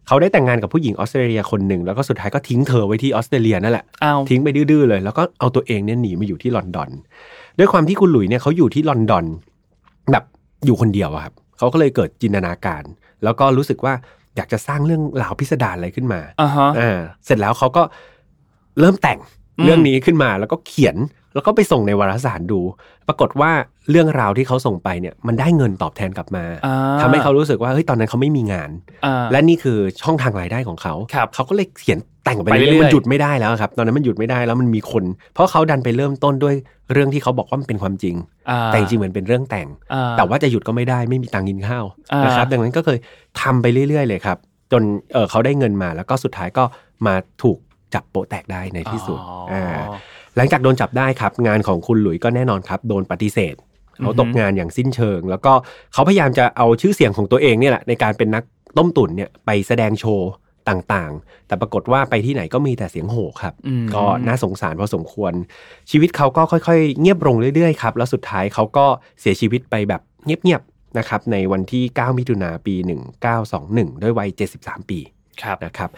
[0.08, 6.90] เขาได้แต่งงานกับผู้หญิงออสเตรเลียคนหนึ่งแล้วก็สุดท้ายก็ทิ้งเธอไว้ที่ออสเตรเลียนั่นแหละอ้าวทิ้งไปดื้อๆเลย แล้วก็เอาตัวเองเนี่ยหนีมาอยู่ที่ลอนดอน
[7.60, 9.26] ด้วยความที่คุณหลุยเนี่ยเขาอยู่ที่ลอนดอน
[10.12, 10.24] แบบ
[10.66, 12.84] อยู่คนเดียวอะครับเขาก็เลยเกิดจินตนาการ
[13.24, 13.94] แล้วก็รู้สึกว่า
[14.36, 17.84] อยากจะสร้างเรื่องราวพิสดารอะไรขึ้นมาอ่าฮะอ่าเสร็จแล้วเขาก็
[18.80, 19.20] เริ่มแต่ง
[19.58, 20.96] อืมเรื่องนี้ขึ้นมาแล้วก็เขียน
[21.34, 22.60] แล้วก็ไปส่งในวารสารดู
[23.08, 23.52] ปรากฏว่า
[23.90, 28.70] เรื่องราวที่เขาส่งไปเนี่ยมันได้เงินตอบแทนกลับมาอ่าทำให้เขารู้สึกว่าเฮ้ยตอนนั้นเขาไม่มีงาน
[29.06, 35.04] อ่าและนี่คือช่องทางรายได้ของเขาครับเขาก็เลยเขียนแต่งไปไปเรื่เรื่ออยยๆมันหยุดไม่ได้แล้วครับ ตอนนั้นมันหยุดไม่ได้แล้วมันมีคน
[35.34, 36.56] เพราะเขาดันไปเริ่มต้นด้วย
[36.94, 38.16] เรื่องที่เขาบอกว่ามันเป็นความจริง
[38.50, 42.98] อ่าแต่จริงๆเหมือนเป็นเรื่องแต่งอ่าแต่ว่าจะหยุดก็ไม่ได้ไม่มีตังค์กินข้าวอ่านนะครับดังนั้นก็เคย
[43.42, 44.38] ทำไปเรื่อยๆเลยครับ
[44.72, 44.84] จน
[45.14, 46.64] เออเขาได้เงินมาแล้วก็สุดท้ายก็
[47.08, 47.58] มาถูก
[47.94, 49.66] จับโปะแตกได้ในที่สุดอ๋ออ่า
[50.36, 53.56] หลังจากโดนจับได้ครับ งานของคุณหลุยก็แน่นอนครับ โดนปฏิเสธ
[54.02, 55.54] เขาตกงานอย่างสิ้นเชิง แล้วก็
[55.94, 58.44] เขาพยายามจะเอาชื่อเสียงของตัวเองเนี่ยแหละในการเป็นนัก
[58.78, 60.30] ต้มตุ๋นเนี่ยไปแสดงโชว์
[60.70, 65.34] ต่างๆ แต่ปรากฏว่าไปที่ไหนก็มีแต่เสียงโห่ครับอืมก็น่าสงสารพอสมควร
[65.92, 68.86] ชีวิตเขาก็ค่อยๆ เงียบลงเรื่อยๆครับ แล้วสุดท้ายเขาก็
[69.22, 72.76] เสียชีวิตไปแบบเงียบๆนะครับ ในวันที่ 9 มิถุนาปี
[73.40, 74.30] 1921 ด้วยวัย
[74.60, 75.00] 73 ปี
[75.42, 75.90] ครับนะครับ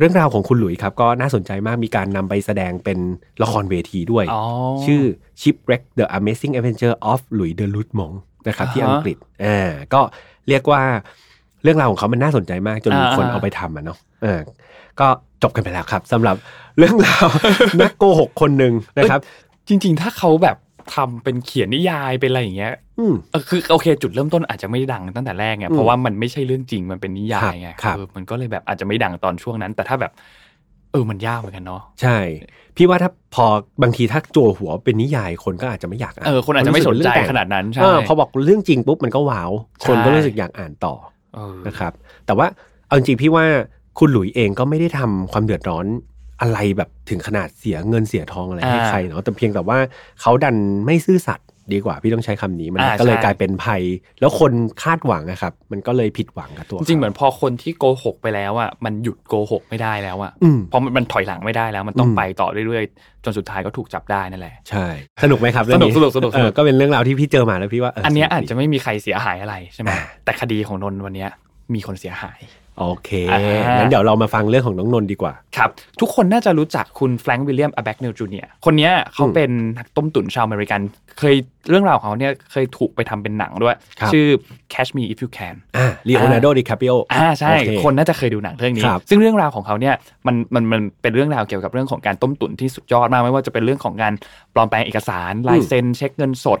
[0.00, 2.98] เรื่องราวของคุณหลุยส์ครับก็น่าสนใจมากมีการนำไปแสดงเป็น
[3.42, 4.42] ละครเวทีด้วย อ๋อ
[4.84, 5.02] ชื่อ
[5.40, 8.14] Shipwreck the Amazing Adventure of Louis de Lutmong
[8.48, 10.00] นะครับที่อ่าฮะอังกฤษอ่าก็
[10.48, 10.82] เรียกว่า
[11.62, 14.40] เรื่องราวของเขามันน่าสนใจมากจนมีอ่าคนเอาไปทำอะเนาะเออ
[15.00, 15.06] ก็
[15.42, 16.36] จบกันไปแล้วครับสำหรับ
[16.78, 17.26] เรื่องราว
[17.80, 19.20] นักโกหกคนหนึ่งนะครับ
[19.68, 20.56] จริง ๆ ถ้าเขาแบบ
[20.94, 22.89] ทำเป็นเขียนนิยายเป็นอะไรอย่างเงี้ยอืมเออ
[23.48, 30.12] คือโอเค จุดเริ่มต้นอาจจะไม่ดังตั้งแต่แรกไงอืมเพราะว่ามันไม่ใช่เรื่องจริงมันเป็นนิยายไงครับเออมันก็เลยแบบอาจจะไม่ดังตอนช่วงนั้น แต่ถ้าแบบ
[30.92, 32.18] เออมันยากเหมือนกันเนาะใช่
[32.76, 33.44] พี่ว่าถ้าพอ
[33.82, 39.50] บางทีถ้าจั่วหัวเป็นนิยายคนก็อาจจะไม่อยากอ่านเออคนอาจจะไม่สนใจเรื่องแต่งขนาดนั้นใช่เออพอบอกเรื่องจริงปุ๊บมันก็ว้าว
[39.84, 40.94] คนก็ใช่รู้สึกอยากอ่านต่อ
[41.34, 41.92] เออนะครับ
[42.26, 42.46] แต่ว่า
[42.86, 43.44] เอาจริงๆพี่ว่า
[43.98, 45.86] คุณหลุยเองก็ไม่ได้ทำความเดือดร้อน
[46.40, 49.78] อะไรแบบถึงขนาดเสียเงินเสียทองอะไรให้อ่าใครเนาะแต่เพียงแต่ว่า
[50.20, 50.56] เขาดัน
[50.86, 53.82] ไม่ซื่อสัตย์ ดีกว่าพี่ต้องใช้คำนี้มันอ่าก็เลยใช่กลายเป็นภัย
[54.20, 54.52] แล้วคน
[54.82, 64.86] คาดหวังนะครับ มันก็เลยผิดหวังกับตัวจริงๆเหขามือนพอคนที่โกหกไปแล้วอะมันหยุดโกหกไม่ได้แล้วอะอืมเพราะมันมันถอยหลังไม่ได้แล้ว มันต้องอืมไปต่อเรื่อยๆ จนสุดท้ายก็ถูกจับได้นั่นแหละใช่
[65.22, 71.30] สนุกไหมครับเรื่องนี้สนุกสนุกสนุกเออก็เป็นเรื่องราวที่พี่เจอมาแล้วพี่ว่าเอันเนี้ยสกอาจดีจะไม่มีใครเสียหายอะไรใช่ไหมอ่าแต่คดีของนนท์วันเนี้ย
[71.74, 72.38] มีคนเสียหาย
[72.80, 75.70] โอเคอ่างั้งั้นเดี๋ยวเรามาฟังเรื่องของน้องนนท์ดีกว่า ครับ
[76.00, 80.80] ทุกคนน่าจะรู้จักคุณแฟรงค์วิลเลียมอบาเนลจูเนียร์คนเนี้ยเขาอืมเป็นนักต้มตุ๋นชาวอเมริกัน
[81.18, 81.34] เคย
[81.70, 84.26] เรื่องราวของเขาเนี่ยเคยถูกไปทำเป็นหนังด้วยครับชื่อ
[84.72, 89.94] Catch Me If You Can อ่าเลโอนาร์โดดิคาปริโออ่าใช่โอเคคนน่าจะเคยดูหนังเรื่องนี้ครับซึ่งเรื่องราวของเขาเนี่ย
[90.26, 94.12] มันมันมันเป็นเรื่องราวเกี่ยวกับเรื่องของการต้มตุ๋นที่สุดยอดมากไม่ว่าจะเป็นเรื่องของการ
[94.54, 96.60] ปลอมแปลงเอกสารลายเซ็นเช็คเงินสด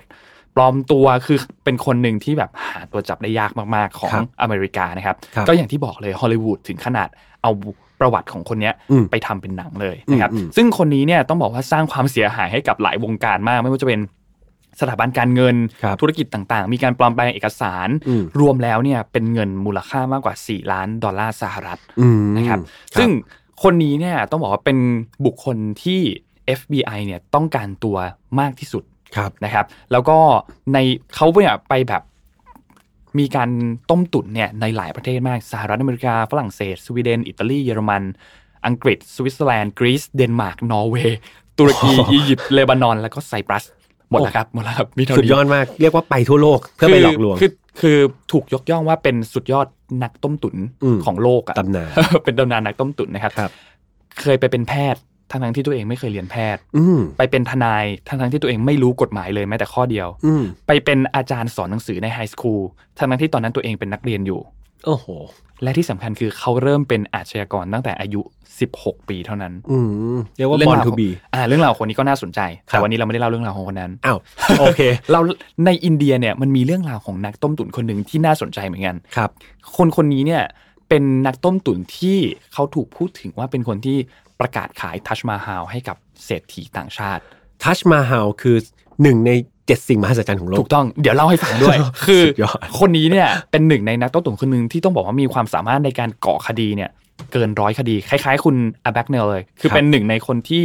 [0.56, 7.08] ปลอมตัวคือเป็นคนหนึ่งที่แบบหาตัวจับได้ยากมาก ๆ ของครับอเมริกานะครับครับ ก็อย่างที่บอกเลยฮอลลีวูดถึงขนาด
[7.42, 7.50] เอา
[8.00, 14.00] ประวัติของคนเนี้ยอืมไปทำเป็นหนังเลยนะครับอืมอืมซึ่งคนนี้เนี่ยต้องบอกว่าสร้างความเสียหายให้กับหลายวงการมาก ไม่ว่าจะเป็น
[14.80, 23.10] สถาบันการเงินครับธุรกิจต่างๆ มีการปลอมแปลงเอกสารอืมรวมแล้วเนี่ยเป็นเงินมูลค่ามากกว่า 4 ล้านดอลลาร์สหรัฐอืมนะครับครับซึ่ง
[23.62, 24.78] คนนี้เนี่ยต้องบอกว่าเป็น
[25.24, 26.00] บุคคลที่
[26.58, 27.96] FBI เนี่ยต้องการตัว
[28.40, 28.84] มากที่สุด
[29.16, 30.18] ครับนะครับ แล้วก็
[30.72, 30.78] ใน
[31.14, 32.02] เขาเนี่ยไปแบบ
[33.18, 33.50] มีการ
[33.90, 38.02] ต้มตุ๋นเนี่ยในหลายประเทศมากสหรัฐอเมริกา ฝรั่งเศส สวีเดน อิตาลี เยอรมัน
[38.66, 41.18] อังกฤษ สวิตเซอร์แลนด์ กรีซ เดนมาร์ก นอร์เวย์
[41.58, 43.64] ตุรกี อียิปต์ เลบานอน แล้วก็ไซปรัส
[44.10, 47.50] หมดแล้วครับ หมดแล้วครับ มีเท่านี้สุดยอดมาก เรียกว่าไปทั่วโลก เพื่อไปหลอกลวง คือ
[47.80, 47.98] คือ
[48.32, 49.66] ถูกยกย่องว่าเป็นสุดยอด
[50.02, 51.90] นักต้มตุ๋นอืมของโลกอะตำนาน
[52.24, 53.50] เป็นตำนานนักต้มตุ๋นนะครับครับ
[54.20, 55.00] เคยไปเป็นแพทย์
[55.30, 62.62] ทั้งทั้งๆที่ตัวเองไม่เคยเรียนแพทย์ อืมไปเป็นทนายทั้งทั้งๆที่ตัวเองไม่รู้กฎหมายเลยแม้แต่ข้อเดียว อืมไปเป็นอาจารย์สอนหนังสือใน high school
[62.98, 64.40] ทั้งทั้งๆที่ตอนนั้นตัวเองเป็นนักเรียนอยู่
[64.86, 65.06] โอ้โห
[65.62, 68.20] และที่สำคัญคือเขาเริ่มเป็นอาชญากรตั้งแต่อายุ
[68.64, 69.78] 16 ปีเท่านั้น อื
[70.14, 72.40] มเรียกว่าเรื่บอลราวทูของบีอ่า เรื่องราวของคนนี้ก็น่าสนใจ
[72.70, 74.18] ครัแต่บวันนี้เราไม่ได้เล่าเรื่องราวของคนนั้น อ้าว
[74.60, 74.80] โอเค
[75.12, 75.20] เรา
[75.66, 79.30] ในอินเดียเนี่ยมันมีเรื่องราวของนักต้มตุ๋นคนหนึ่งที่น่าสนใจเหมือนกัน ครับ
[79.76, 80.42] คนคนนี้เนี่ย
[80.88, 82.18] เป็นนักต้มตุ๋นที่
[82.52, 83.98] เขาถูกพูดถึงว่าเป็นคนที่
[84.40, 87.22] ประกาศขายทัชมาฮาลให้กับเศรษฐีต่างชาติ
[87.62, 88.56] ทัชมาฮาลคือ
[89.02, 89.30] หนึ่งใน
[89.66, 91.76] เจ็ดสิ่งมหัศจรรย์ของโลถูกกต้องเดี๋ยวเล่าให้ฟังด้วย
[92.06, 96.90] คือสุดยอดคนนี้เนี่ยเป็นหนึ่งในนักต้มตุ๋นคนหนึ่งที่ต้องบอกว่ามีความสามารถในการเกาะคดีเนี่ย
[97.32, 100.62] เกินร้อยคดี คล้ายๆ คุณอาแบกเนลเลย คือเป็นหนึ่งในคนที่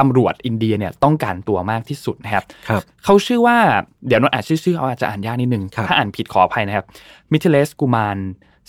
[0.00, 3.56] ตำรวจอินเดียเนี่ยต้องการตัวมากที่สุดนะครับครับ เขาชื่อว่า
[4.06, 6.86] เดี๋ยวนนอ่านชื่อชื่อเขาอาจจะอ่านยากนิดนึงครับถ้าอ่านผิดขออภัยนะครับ
[7.32, 8.18] มิเทเลสกุมาร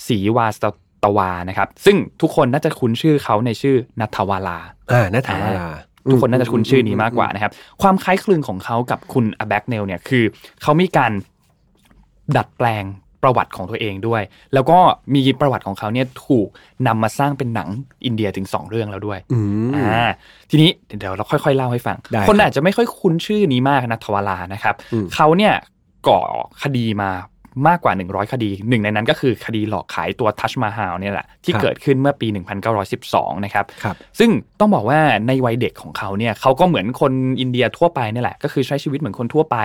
[0.07, 0.55] ศรีวาส
[1.03, 4.57] ตวานะครับ ซึ่งทุกคนน่าจะคุ้นชื่อเขาในชื่อนัทวาลา
[4.91, 5.67] อ่านาถาวาลา
[6.11, 7.51] ทุกคนน่าจะคุ้นชื่อนี้มากกว่านะครับ
[7.81, 10.23] ความคล้ายคลึงของเขากับคุณอแบกเนลเนี่ยคือ
[10.61, 11.11] เขามีการ
[12.37, 12.85] ดัดแปลง
[13.23, 14.21] ประวัติของตัวเองด้วย
[14.53, 14.77] แล้วก็
[15.13, 16.47] มีประวัติของเขาเนี่ยถูก
[16.87, 17.69] นำมาสร้างเป็นหนัง
[18.05, 19.39] อินเดียถึงสองเรื่องแล้วด้วยอื
[19.69, 20.09] มอ่า
[20.49, 20.69] ทีนี้
[20.99, 25.53] เดี๋ยวเราค่อยๆเล่าให้ฟังได้คนครับอาจจะไม่ค่อยคุ้นชื่อนี้มากนะทวาลานะครับอืมเขาเนี่ย
[26.07, 26.21] ก่อ
[26.63, 27.09] คดีมา
[27.67, 32.27] มากกว่า 100 คดี หนึ่งในนั้นก็คือคดีหลอกขายตัวทัชมาฮาลเนี่ยแหละ ที่เกิดขึ้นเมื่อปี
[32.85, 39.57] 1912 นะครับครับซึ่งต้องบอกว่าในวัยเด็กของเขาเนี่ยเขาก็เหมือนคนอินเดียทั่วไปนี่แหละ ก็คือใช้ชีวิตเหมือนคนทั่วไป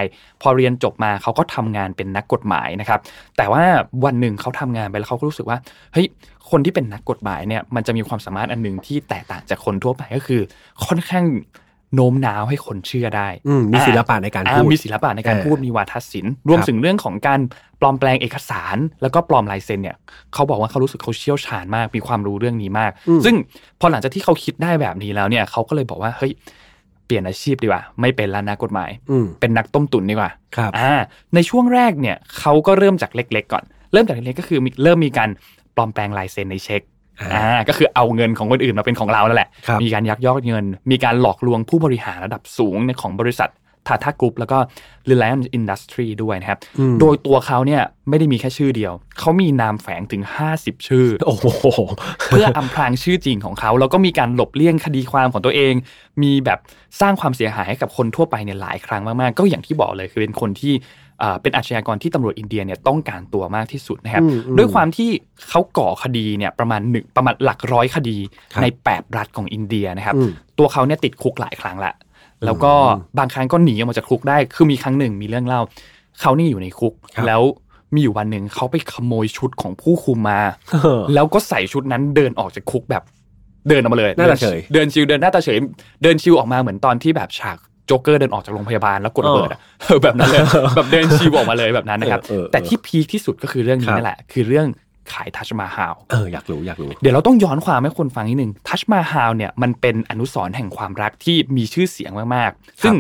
[0.43, 3.01] พอเรียนจบมาเขาก็ทำงานเป็นนักกฎหมายนะครับ
[3.37, 3.63] แต่ว่า
[4.05, 5.59] วันหนึ่งเขาทำงานไปแล้วเขาก็รู้สึกว่า
[5.93, 6.07] เฮ้ย
[6.51, 10.41] คนที่เป็นนักกฎหมายเนี่ยมันจะมีความสามารถอันหนึ่งที่แตกต่างจากคนทั่วไปก็คือ
[10.85, 11.27] ค่อนข้าง
[11.95, 17.41] โน้มน้าวให้คนเชื่อได้อืมมีศิลปะในการอ่พูดมีศิลปะในการอ่าพูดมีวาทศิลป์รวมครับถึงเรื่องของการ
[17.81, 19.97] ปลอมแปลงเอกสาร แล้วก็ปลอมลายเซ็นเนี่ย
[20.35, 22.93] เขาบอกว่าเขารู้สึกเขาเชี่ยวชาญมากมีความรู้เรื่องนี้มาก
[23.25, 23.35] ซึ่ง
[23.81, 26.33] พอหลังจากที่เขาคิดได้แบบนี้แล้วเนี่ยเขาก็เลยบอกว่าเฮ้ย
[27.07, 30.93] เปลี่ยนอาชีพดีกว่า ไม่เป็นแล้วนักกฎหมายอืมเป็นนักต้มตุ๋นดีกว่าครับอ่า
[31.35, 35.31] ในช่วงแรกเนี่ยเขาก็เริ่มจากเล็ก ๆ ก่อน เริ่มจากเล็กๆก็คือมีเริ่มมีการ
[35.77, 36.83] ปลอมแปลงลายเซ็นในเช็ค
[37.21, 43.51] อ่าอ่าก็คือเอาเงินของคนอื่นมาเป็นของเราแล้วแหละครับมีการยักยอกเงิน มีการหลอกลวงผู้บริหารระดับสูงในของบริษัท
[43.89, 44.59] ทาทากรุ๊ปแล้วก็
[45.11, 46.59] Reliance Industry ด้วยนะครับ
[47.01, 50.23] โดยตัวเขาเนี่ยไม่ได้มีแค่ชื่อเดียว เขามีนามแฝงถึง
[50.55, 51.47] 50 ชื่อ โอ้โห
[52.27, 55.75] เพื่ออำพรางชื่อจริงของเขา แล้วก็มีการหลบเลี่ยงคดีความของตัวเอง
[56.23, 56.59] มีแบบ
[57.01, 60.75] สร้างความเสียหายให้กับคนทั่วไปเนี่ยหลายครั้งมาก ๆ ก็อย่างที่บอกเลยคือเป็นคนที่
[61.25, 65.11] เอ่อเป็นอาชญากรที่ตำรวจอินเดียเนี่ยต้องการตัวมากที่สุดนะครับอืมอืมด้วยความที่
[65.49, 68.17] เขาก่อคดีเนี่ยประมาณหนึ่งประมาณหลักร้อยคดี
[68.53, 71.93] ครับใน 8 รัฐของอินเดียนะครับอืมตัวเขาเนี่ยติดคุกหลายครั้งละ
[72.45, 72.73] แล้วก็
[73.19, 75.61] บางครั้งก็หนีออกมาจากคุกได้ คือมีครั้งหนึ่งมีเรื่องเล่า
[76.21, 77.43] เขานี่อยู่ในคุกครับแล้ว
[77.95, 80.41] มีอยู่วันหนึ่งเขาไปขโมยชุดของผู้คุมมา
[80.73, 83.03] เออแล้วก็ใส่ชุดนั้นเดินออกจากคุกแบบ
[83.69, 85.59] เดินออกมาเลยหน้าตาเฉย เดินชิวเดินหน้าตาเฉย
[86.03, 90.41] เดินชิวออกมาเหมือนตอนที่แบบฉากโจ๊กเกอร์เดินออกจากโรงพยาบาลแล้วกดระเบิดอะเออแบบนั้นเลย
[90.77, 94.67] แบบเดินชิวออกมาเลยแบบนั้นนะครับเออเออแต่ที่พีคที่สุดก็คือเรื่องนี้ครับนั่นแหละ คือเรื่อง
[95.13, 102.95] ขายทัชมาฮาลเอออยากรู้อยากรู้ เดี๋ยวเราต้องย้อนความให้คนฟังนิดนึงทัชมาฮาลเนี่ยมันเป็นอนุสรณ์แห่งความรักที่มีชื่อเสียงมากๆ ซึ่ง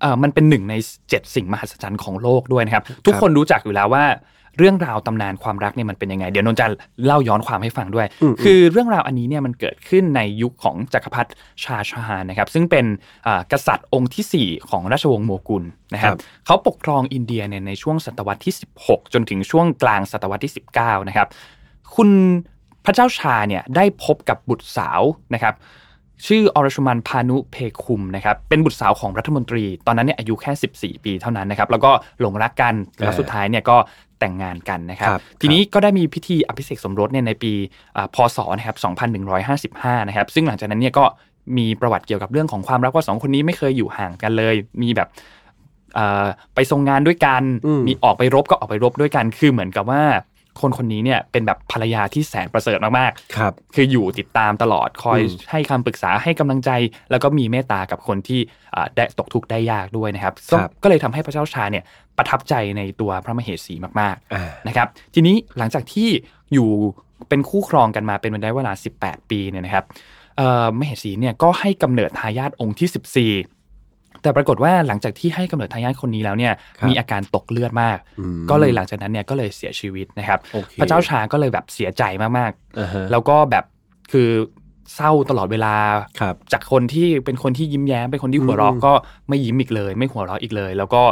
[0.00, 0.74] เอ่อมันเป็นหนึ่งใน
[1.10, 4.04] เจ็ดสิ่งมหัศจรรย์ของโลกด้วยนะครับ ทุกคนรู้จักอยู่แล้วว่า
[4.58, 6.66] เรื่องราวตำนานความรักเนี่ยมันเป็นยังไง เดี๋ยวนนท์จะ
[7.04, 8.06] เล่าย้อนความให้ฟังด้วย
[8.42, 11.30] คือเรื่องราวอันนี้เนี่ยมันเกิดขึ้นในยุคของจักรพรรดิ
[11.64, 12.84] ชาชาฮานนะครับ ซึ่งเป็น
[13.26, 15.64] อ่ากษัตริย์องค์ที่ 4 ของราชวงศ์โมกุล
[15.94, 21.28] นะครับครับเขาปกครองอินเดียเนี่ยในช่วงศตวรรษที่ 16 จนถึงช่วงกลางศตวรรษที่ 19 นะครับ
[21.94, 22.10] คุณ
[22.84, 25.00] พระเจ้าชาเนี่ยได้พบกับบุตรสาว
[25.34, 25.54] นะครับ
[26.26, 33.76] ชื่ออรชุมันพานุเพคุมนะครับเป็นบุตรสาวของรัฐมนตรี ตอนนั้นเนี่ยอายุแค่ 14 ปีเท่านั้นนะครับแล้วก็หลงรักกันแล้วสุดท้ายเนี่ยก็
[34.22, 37.52] แต่งงานกันนะครับครับ ทีนี้ก็ได้มีพิธีอภิเษกสมรสเนี่ยในปี
[37.96, 38.76] อ่าพศนะครับ
[39.96, 41.04] 2155นะครับซึ่งหลังจากนั้นเนี่ยก็
[41.58, 45.08] มีประวัติเกี่ยวกับเรื่องของความรักว่าสองคนนี้ไม่เคยอยู่ห่างกันเลย มีแบบ
[45.94, 50.02] เอ่อไปทรงงานด้วยกันอืมมีออกไปรบก็ออกไปรบด้วยกัน คือเหมือนกับว่า
[50.60, 56.70] คนคนนี้เนี่ยเป็นแบบภรรยาที่แสนประเสริฐมากครับๆคืออยู่ติดตามตลอดคอยอืมให้คำปรึกษาให้กำลังใจ
[57.10, 58.40] แล้วก็มีเมตตากับคนที่
[58.74, 61.84] อ่าได้ตกทุกข์ได้ยากด้วยนะครับก็ครับ ก็เลยทำให้พระเจ้าชาเนี่ย
[62.18, 66.08] ประทับใจในตัวพระมเหสีมากอ่าๆนะครับ ทีนี้หลังจากที่
[66.52, 66.70] อยู่
[67.28, 68.72] เป็นคู่ครองกันมาเป็นเวลาเวลา
[69.02, 69.84] 18 ปีเนี่ยนะครับ
[70.36, 73.61] เอ่อมเหสีเนี่ยก็ให้กำเนิดทายาทองค์ที่ 14
[74.22, 82.02] แต่ปรากฏว่าหลังจากที่ให้กำเนิดทายาทคนนี้แล้วเนี่ยครับมีอาการตกเลือดมากอืมก็เลยหลังจากนั้นเนี่ยก็เลยเสียชีวิตนะครับโอเคพระเจ้าชาก็เลยแบบเสียใจ
[82.38, 83.64] มากอ่าฮะๆแล้วก็แบบ
[84.12, 84.30] คือ
[84.94, 85.74] เศร้าตลอดเวลา
[86.20, 88.92] ครับจากคนที่เป็นคนที่ยิ้มแย้มเป็นคนที่หัวเราะอืมก็
[89.28, 91.02] ไม่ยิ้มอีกเลย ไม่หัวเราะอีกเลย แล้วก็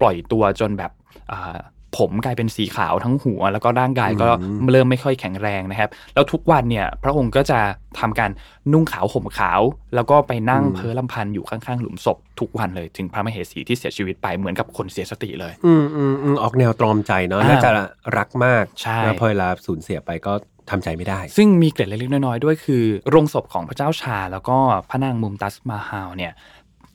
[0.00, 0.90] ปล่อยตัวจนแบบ
[1.32, 1.56] อ่า
[1.98, 4.28] ผมกลายเป็นสีขาวทั้งหัว แล้วก็ร่างกายก็
[4.72, 7.58] เริ่มไม่ค่อยแข็งแรงนะครับ แล้วทุกวันเนี่ยพระองค์ก็จะ
[8.00, 8.30] ทำการ
[8.72, 9.60] นุ่งขาวห่มขาว
[9.94, 17.70] แล้วก็ไปนั่งเพ้อลำพันอยู่ข้างๆ หลุมศพทุกวันเลยถึงพระมเหสีที่เสียชีวิตไปเหมือนกับคนเสียสติเลย อืมอืมอืมออกแนวตรอมใจเนาะอ่าน่าจะ
[18.16, 20.32] รักมากใช่แล้วพอเวลาสูญเสียไปก็
[20.70, 24.56] ทำใจไม่ได้ ซึ่งมีเกร็ดเล็กๆน้อยๆด้วยคือ โรงศพของพระเจ้าชา แล้วก็
[24.90, 26.32] พระนางมุมตัสมาฮาลเนี่ย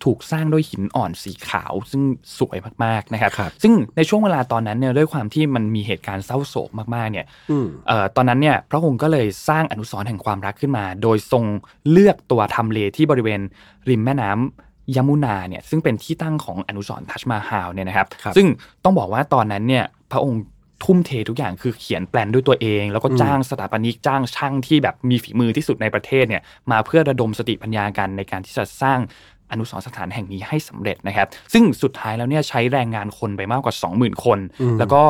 [0.06, 2.04] ถูกสร้างด้วยหินอ่อนสีขาว ซึ่ง
[2.38, 11.44] สวยมากๆนะครับครับซึ่งในช่วงเวลาตอนนั้นเนี่ยด้วยความที่มันมีเหตุการณ์เศร้าโศกมากๆเนี่ยอืมเอ่อตอนนั้นเนี่ยพระองค์ก็เลยสร้างอนุสรณ์แห่งความรักขึ้นมา โดยทรง
[11.92, 13.42] เลือกตัวทำเลที่บริเวณ
[13.90, 18.48] ริมแม่น้ำยมุนาเนี่ยซึ่งเป็นที่ตั้งของอนุสรณ์ทัชมาฮาลเนี่ยนะครับครับซึ่ง
[18.84, 20.42] ต้องบอกว่าตอนนั้นเนี่ยพระองค์
[20.84, 26.42] ทุ่มเททุกอย่างคือเขียนแปลนด้วยตัวเอง แล้วก็จ้างสถาปนิกจ้างช่างที่แบบมีฝีมือที่สุดในประเทศเนี่ย
[26.72, 29.00] มาเพื่อระดมสติปัญญากันในการที่จะสร้าง
[29.52, 34.40] อนุสรณ์สถานแห่งนี้ให้สำเร็จนะครับ ซึ่งสุดท้ายแล้วเนี่ยใช้แรงงานคนไปมากกว่า 20,000 คน
[34.80, 35.02] แล้วก็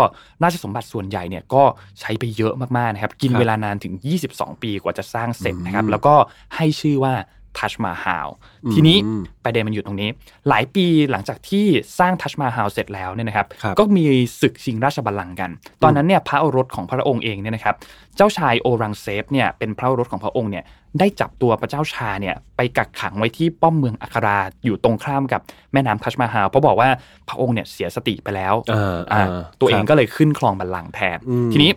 [0.44, 1.64] ราชสมบัติส่วนใหญ่เนี่ยก็
[2.00, 3.94] ใช้ไปเยอะมากๆนะครับ กินครับเวลานานถึง
[4.30, 6.16] 22 ปีกว่าจะสร้างเสร็จนะครับ แล้วก็
[6.56, 7.14] ให้ชื่อว่า
[7.58, 8.28] ทัชมาฮาล
[8.74, 10.10] ทีนี้อืมประเด็นมันอยู่ตรงนี้
[10.50, 11.66] หลายปีหลังจากที่
[12.00, 14.06] สร้างทัชมาฮาลเสร็จแล้วเนี่ยนะครับครับ ก็มี
[14.42, 15.52] ศึกชิงราชบัลลังก์กัน
[15.84, 17.76] ตอนนั้นเนี่ยพระโอรสของพระองค์เองเนี่ยนะครับ
[18.18, 20.64] เจ้าชายโอรังเซฟเนี่ยเป็นพระโอรสของพระองค์เนี่ย
[21.00, 25.42] ได้จับตัวพระเจ้าชาเนี่ยไปกักขังไว้ที่ป้อมเมืองอัคราอยู่ตรงข้ามกับ
[25.74, 26.90] แม่น้ำทัชมาฮาลเพราะบอกว่า
[27.30, 31.72] พระองค์เนี่ยเสียสติไปแล้วอ่าอ่าอ่าตัวเองครับก็เลยขึ้นครองบัลลังก์แทนอืมทีนี้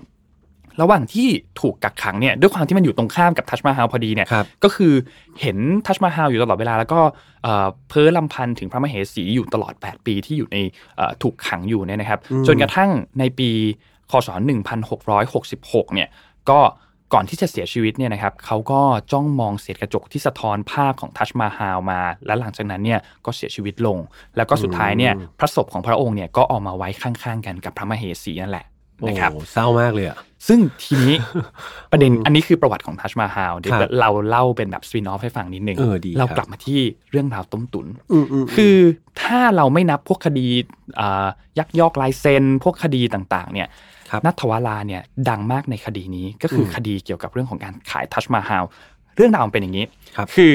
[0.80, 1.28] ระหว่างที่
[1.60, 4.92] ถูกกักขังเนี่ยด้วยความที่มันอยู่ตรงข้ามกับทัชมาฮาลพอดีเนี่ยครับก็คือ
[5.40, 7.00] เห็นทัชมาฮาลอยู่ตลอดเวลา แล้วก็
[7.42, 10.58] เอ่อเพ้อลำพันถึงพระมเหสีอยู่ตลอด 8 ปีที่อยู่ใน
[10.96, 13.50] เอ่อถูกขังอยู่เนี่ยนะครับ จนกระทั่งในปี
[14.10, 14.28] คศ
[14.90, 16.08] 1666 เนี่ย
[16.50, 16.60] ก็
[17.14, 18.80] ก่อนที่จะเสียชีวิตเนี่ยนะครับเขาก็
[19.12, 23.98] จ้องมองเศษกระจกที่สะท้อนภาพของทัชมาฮาลมา และหลังจากนั้นเนี่ยก็เสียชีวิตลง
[24.36, 28.73] แล้วก็สุดท้ายเนี่ยพระศพของพระองค์เนี่ยก็เอามาไว้ข้างๆ กันกับพระมเหสีนั่นแหละโอ้
[29.06, 30.18] นะครับเศร้ามากเลยอะ
[30.48, 31.14] ซึ่งทีนี้
[31.90, 36.80] ประเด็นอันนี้คือประวัติของทัชมาฮาลเดี๋ยวครับเราเล่าเป็นแบบสปินออฟให้ฟังนิดนึงเออดีเราครับกลับมาที่
[37.10, 38.76] เรื่องราวต้มตุนอืมอืมคือ
[39.22, 40.46] ถ้าเราไม่นับพวกคดี
[41.00, 41.26] อ่า
[41.58, 43.68] ยักยอกลายเซ็นพวกคดีต่างๆ เนี่ย
[44.10, 48.64] ครับนัทวราเนี่ยดังมากในคดีนี้ก็คืออมคดีเกี่ยวกับเรื่องของการขายทัชมาฮาล
[49.16, 49.84] เรื่องราวมันเป็นอย่างนี้
[50.16, 50.54] ครับคือ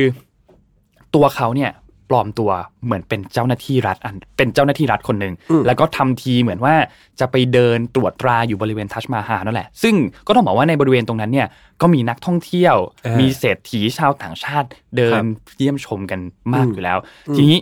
[1.15, 1.71] ตัวเขาเนี่ย
[2.09, 2.51] ปลอมตัว
[2.85, 5.33] เหมือนเป็นเจ้าหน้าที่รัฐอันเป็นเจ้าหน้าที่รัฐคนหนึ่ง
[5.65, 6.73] แล้วก็ทำทีเหมือนว่า
[7.19, 9.95] จะไปเดินตรวจตราอยู่บริเวณทัชมาฮาลนั่นแหละ ซึ่ง
[10.27, 11.47] ก็ต้องบอกว่าในบริเวณตรงนั้นเนี่ย
[11.81, 14.67] ก็มีนักท่องเที่ยวเออมีเศรษฐีชาวต่างชาติ
[14.97, 15.27] เดิครันบ
[15.57, 16.19] เยี่ยมชมกัน
[16.53, 17.57] มากอืมอยู่แล้วอืมทีนี้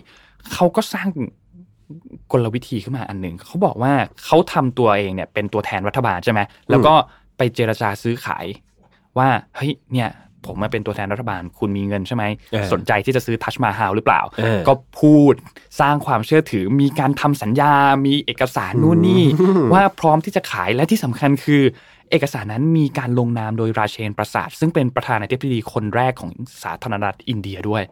[0.53, 1.07] เขาก็สร้าง
[2.31, 3.93] กลวิธีขึ้นมาอันหนึ่งเขาบอกว่า
[4.25, 6.93] เขาทำตัวเองเนี่ยเป็นตัวแทนรัฐบาลใช่ไหมแล้วก็
[7.37, 8.45] ไปเจรจาซื้อขาย
[9.17, 10.09] ว่าเฮ้ยเนี่ย
[10.45, 15.33] ผมมาเป็นตัวแทนรัฐบาล คุณมีเงินใช่ไหมเออสนใจที่จะซื้อทัชมาฮาลหรือเปล่าเออก็พูด
[15.79, 17.73] สร้างความเชื่อถือ มีการทำสัญญา
[18.05, 21.63] มีเอกสารนู่นนี่อืมว่าพร้อมที่จะขายและที่สำคัญคือ
[22.11, 26.31] เอกสารนั้นมีการลงนามโดยราเชนประสาท ซึ่งเป็นประธานาธิบดีคนแรกของ
[26.63, 27.83] สาธารณรัฐอินเดียด้วย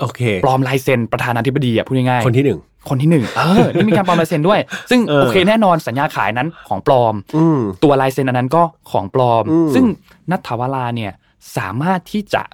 [0.00, 9.84] โอเคปลอมลายเซ็นประธานาธิบดีอะพูดง่ายๆคนที่หนึ่งคนที่หนึ่งเออนี่มีการปลอมลายเซ็นด้วย ซึ่งเออโอเคแน่นอนสัญญาขายนั้นของปลอมอืมตัวลายเซ็นอันนั้นก็ของปลอมอืมซึ่ง
[10.30, 11.12] นัทธวราเนี่ย
[11.56, 12.44] สามารถที่จะ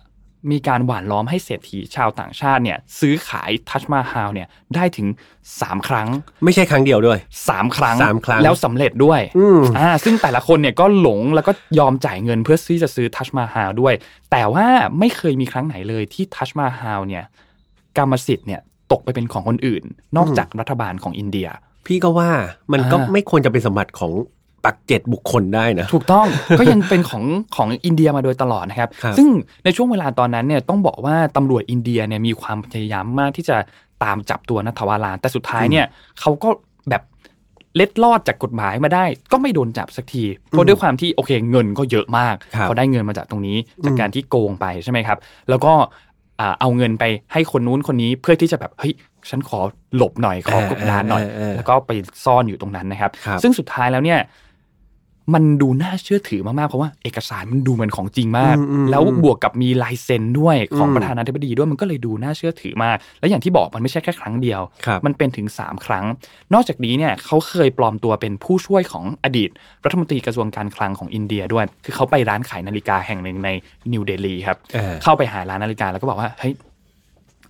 [0.51, 5.07] มีการหว่านล้อมให้เศรษฐีชาวต่างชาติเนี่ย ซื้อขายทัชมาฮาลเนี่ยได้ถึง
[5.49, 6.09] 3 ครั้ง
[6.45, 13.95] ไม่ใช่ครั้งเดียวด้วย 3 ครั้งสามครั้ง แล้วสำเร็จด้วยอืมอ่าซึ่งแต่ละคนเนี่ยก็หลงแล้วก็ยอมจ่ายเงินเพื่อที่จะซื้อทัชมาฮาลด้วย
[14.31, 14.67] แต่ว่า
[14.99, 17.25] ไม่เคยมีครั้งไหนเลยที่ทัชมาฮาลเนี่ย
[17.99, 18.61] กรรมสิทธิ์เนี่ย
[18.93, 19.85] ตกไปเป็นของคนอื่น
[20.17, 21.49] นอกจากรัฐบาลของอินเดีย
[21.87, 22.31] พี่ก็ว่า
[22.73, 24.13] มันก็อ่าไม่ควรจะเป็นสมบัติของ
[24.65, 26.27] ปักเจ็ดบุคคลได้นะ ถูกต้อง
[26.59, 27.25] ก็ยังเป็นของ
[27.57, 29.29] ของอินเดียมาโดยตลอดนะครับครับซึ่ง
[29.65, 33.57] ในช่วงเวลาตอนนั้นเนี่ยต้องบอกว่าตำรวจอินเดียเนี่ยมีความพยายามมากที่จะ
[34.05, 35.87] ตามจับตัวนัทวารานแต่สุดท้ายเนี่ย
[36.21, 36.49] เขาก็
[36.91, 37.03] แบบ
[37.77, 45.19] เล็ดลอดจากกฎหมายมาได้ ก็ไม่โดนจับสักทีเพราะด้วยความที่โอเคเงินก็เยอะมากครับเขาได้เงินมาจากตรงนี้จากการที่โกงไปใช่ไหมครับ
[45.51, 45.73] แล้วก็
[46.41, 48.95] อ่าเอาเงินไปให้คนนู้นคนนี้เพื่อที่จะแบบเฮ้ย
[49.31, 49.61] ฉันขอ
[49.97, 51.91] หลบหน่อยขอกบดานหน่อยเออเออเออแล้วก็ไป
[52.25, 54.19] ซ่อนอยู่ตรงนั้นนะครับครับซึ่งสุดท้ายแล้วเนี่ย
[55.35, 66.05] มันดูน่าเชื่อถือมากๆ เพราะว่าเอกสารมันดูเหมือนของจริงมากอืมอืมแล้วบวกกับมีลายเซ็นด้วยของอืมประธานาธิบดีด้วยมันก็เลยดูน่าเชื่อถือมาก และอย่างที่บอกมันไม่ใช่แค่ครั้งเดียวครับมันเป็นถึง 3 ครั้ง
[66.55, 69.51] นอกจากนี้เนี่ยเขาเคยปลอมตัวเป็นผู้ช่วยของอดีต
[69.85, 73.49] รัฐมนตรีกระทรวงการคลังของอินเดียด้วย คือเขาไปร้านขายนาฬิกาแห่งหนึ่งใน
[73.93, 76.55] นิวเดลีครับเออเข้าไปหาร้านนาฬิกาแล้วก็บอกว่าเฮ้ย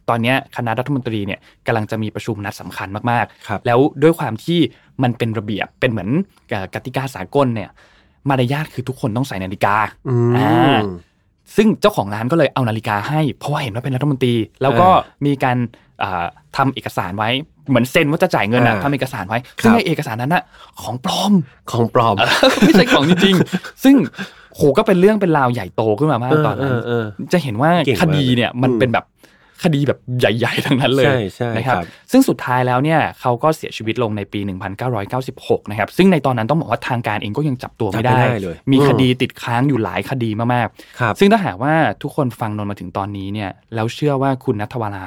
[0.09, 4.59] ตอนเนี้ยคณะรัฐมนตรีเนี่ยกำลังจะมีประชุมนัดสำคัญมากครับๆแล้วด้วยความที่
[5.03, 6.11] มันเป็นระเบียบเป็นเหมือน
[6.51, 7.71] เอ่อกติกาสากลเนี่ย
[8.29, 9.77] มารยาทคือทุกคนต้องใส่นาฬิกา
[10.09, 10.79] อืมอ่า
[11.57, 15.57] ซึ่งเจ้าของร้านก็เลยเอานาฬิกาให้ เพราะว่าเห็นว่าเป็นรัฐมนตรี แล้วก็เออมีการ
[16.03, 16.25] อ่า
[16.57, 17.31] ทำเอกสารไว้
[17.69, 20.43] เหมือนเซ็นว่าจะจ่ายเงินอะเออทำเอกสารไว้ครับซึ่งในเอกสารนั้นอะ
[20.83, 21.33] ของปลอม
[21.71, 22.17] ของปลอม
[22.65, 23.95] ไม่ใช่ของจริงๆซึ่ง
[24.55, 29.05] โหก็เป็นเรื่องเป็นราวใหญ่โตขึ้นมามากตอนนั้นเออเออเออจะเห็นว่าเก่งมากคดีเนี่ยมันอืมเป็นแบบ
[29.63, 34.41] คดีแบบใหญ่ ๆ ทั้งนั้นเลยใช่ใช่นะครับครับซึ่งสุดท้ายแล้วเนี่ยเขาก็เสียชีวิตลงในปี
[35.05, 40.69] 1996 นะครับ ซึ่งในตอนนั้นต้องบอกว่าทางการเองก็ยังจับตัวไม่ได้จับไม่ได้เลยมีอืมคดีติดค้างอยู่หลายคดีมาก
[41.01, 45.05] ครับๆซึ่งถ้าหากว่าทุกคนฟังนนท์มาถึงตอนนี้เนี่ยแล้วเชื่อว่าคุณนัทวรา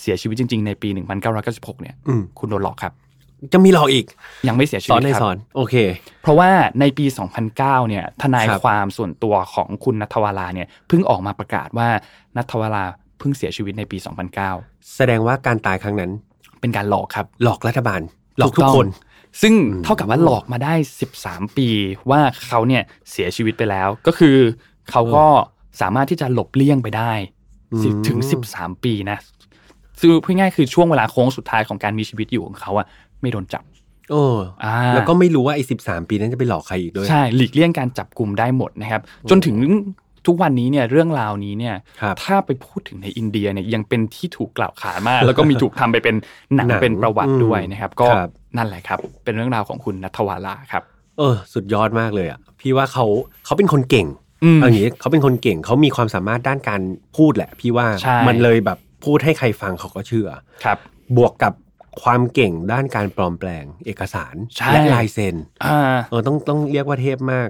[0.00, 0.88] เสียชีวิตจริง ๆ ในปี
[1.34, 2.92] 1996 เนี่ยอืมคุณโดนหลอกครับ
[3.52, 4.06] จะมีหลอกอีก
[4.48, 5.74] ยังไม่เสียชีสอวินตในครัสบอนโอเค
[6.22, 6.50] เพราะว่า
[6.80, 7.04] ในปี
[7.48, 11.88] 2009 เนี่ยทนายครับความส่วนตัวของคุณนัทวราเนี่ยเพิ่งออกมาประกาศว่า
[12.36, 13.96] นัทวราเพิ่งเสียชีวิตในปี
[14.42, 16.10] 2009 แสดงว่าการตายครั้งนั้น
[16.60, 18.00] เป็นการหลอกครับ หลอกรัฐบาล
[18.38, 18.86] หลอกทุกต้งคน
[19.42, 19.54] ซึ่ง
[19.84, 20.74] เท่ากับว่าหลอกมาได้
[21.14, 21.68] 13 ปี
[22.10, 24.36] ว่าเขาเนี่ยเสียชีวิตไปแล้ว ก็คือ
[24.90, 25.26] เขาก็
[25.80, 27.12] สามารถที่จะหลบเลี่ยงไปได้
[27.82, 28.18] สิบอืมถึง
[28.52, 29.18] 13 ปีนะ
[30.00, 32.86] ซึ่งพูดง่ายๆคือช่วงเวลาโค้งสุดท้ายของการมีชีวิตอยู่ของเขาอะ
[33.20, 33.64] ไม่โดนจับ
[34.10, 34.24] โอ้
[34.64, 39.56] อ่าแล้วก็ไม่รู้ว่าไอ้สิบสามปีนั้นจะไปหลอกใครอีกด้วย ใช่ หลีกเลี่ยงการจับกลุ่มได้หมดนะครับ จนถึง
[40.26, 46.16] ทุกวันนี้เนี่ยเรื่องราวนี้เนี่ยครับถ้าไปพูดถึงในอินเดียเนี่ยยังเป็นที่ถูกกล่าวขานมาก แล้วก็มีถูกทำไปเป็น
[46.54, 50.82] หนังหนังเป็นประวัติอืมด้วยนะครับ ก็ครับนั่นแหละครับ เป็นเรื่องราวของคุณนัทวาลาครับ
[51.18, 53.06] เออ สุดยอดมากเลยอะพี่ว่าเขา
[53.44, 54.06] เขาเป็นคนเก่ง
[54.44, 56.80] อืมเอาอย่างนี้เขาเป็นคนเก่งเขามีความสามารถด้านการ
[57.16, 60.28] พูดแหละ พี่ว่าใช่มันเลยแบบพูดให้ใครฟังเขาก็เชื่อ
[60.64, 60.78] ครับ
[61.16, 61.52] บวกกับ
[62.02, 65.78] ความเก่งด้านการปลอมแปลงเอกสารใช่และลายเซ็นอ่า
[66.10, 67.48] เออต้องต้องเรียกว่าเทพมาก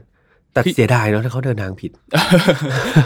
[0.53, 1.91] แต่คือเสียดายเนาะถ้าเขาเดินทางผิด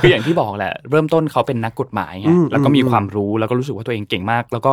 [0.01, 4.73] คืออย่างที่บอกแหละ เริ่มต้นเขาเป็นนักกฎหมายไงอืมแล้วก็มีอืมความรู้แล้วก็รู้สึกว่าตัวเองเก่งมาก แล้วก็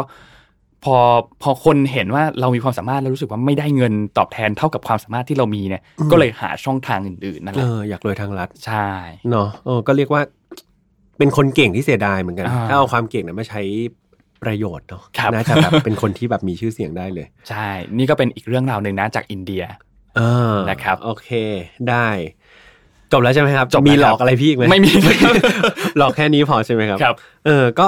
[0.84, 0.98] พอ
[1.42, 5.82] พอคนเห็นว่าเรามีความสามารถแล้วรู้สึกว่าไม่ได้เงินตอบแทนเท่ากับความสามารถที่เรามีเนี่ย
[6.12, 8.88] ก็เลยหาช่องทางอื่นๆนั่นแหเอละออยากรวยทางรัฐใช่
[9.30, 10.22] เนาะเออก็เรียกว่า
[11.18, 13.62] เป็นคนเก่งที่เสียดายเหมือนกันอ่าถ้าเอาความเก่งนั้นมาใช้
[14.44, 17.68] ประโยชน์เนาะครับน่าจะแบบเป็นคนที่แบบมีชื่อเสียงได้เลย ใช่
[17.98, 19.64] นี่ก็เป็นอีกเรื่องราวหนึ่งนะจากอินเดีย
[20.18, 20.22] เอ
[20.54, 21.30] อนะครับโอเค
[21.90, 22.08] ได้
[23.14, 24.92] จบแล้วใช่ไหมครับจบแล้วมีหลครัอบกอะไรพี่อีกไหมไม่มี
[25.98, 27.16] หลอกแค่นี้พอใช่ไหมครับครับ
[27.46, 27.88] เออก็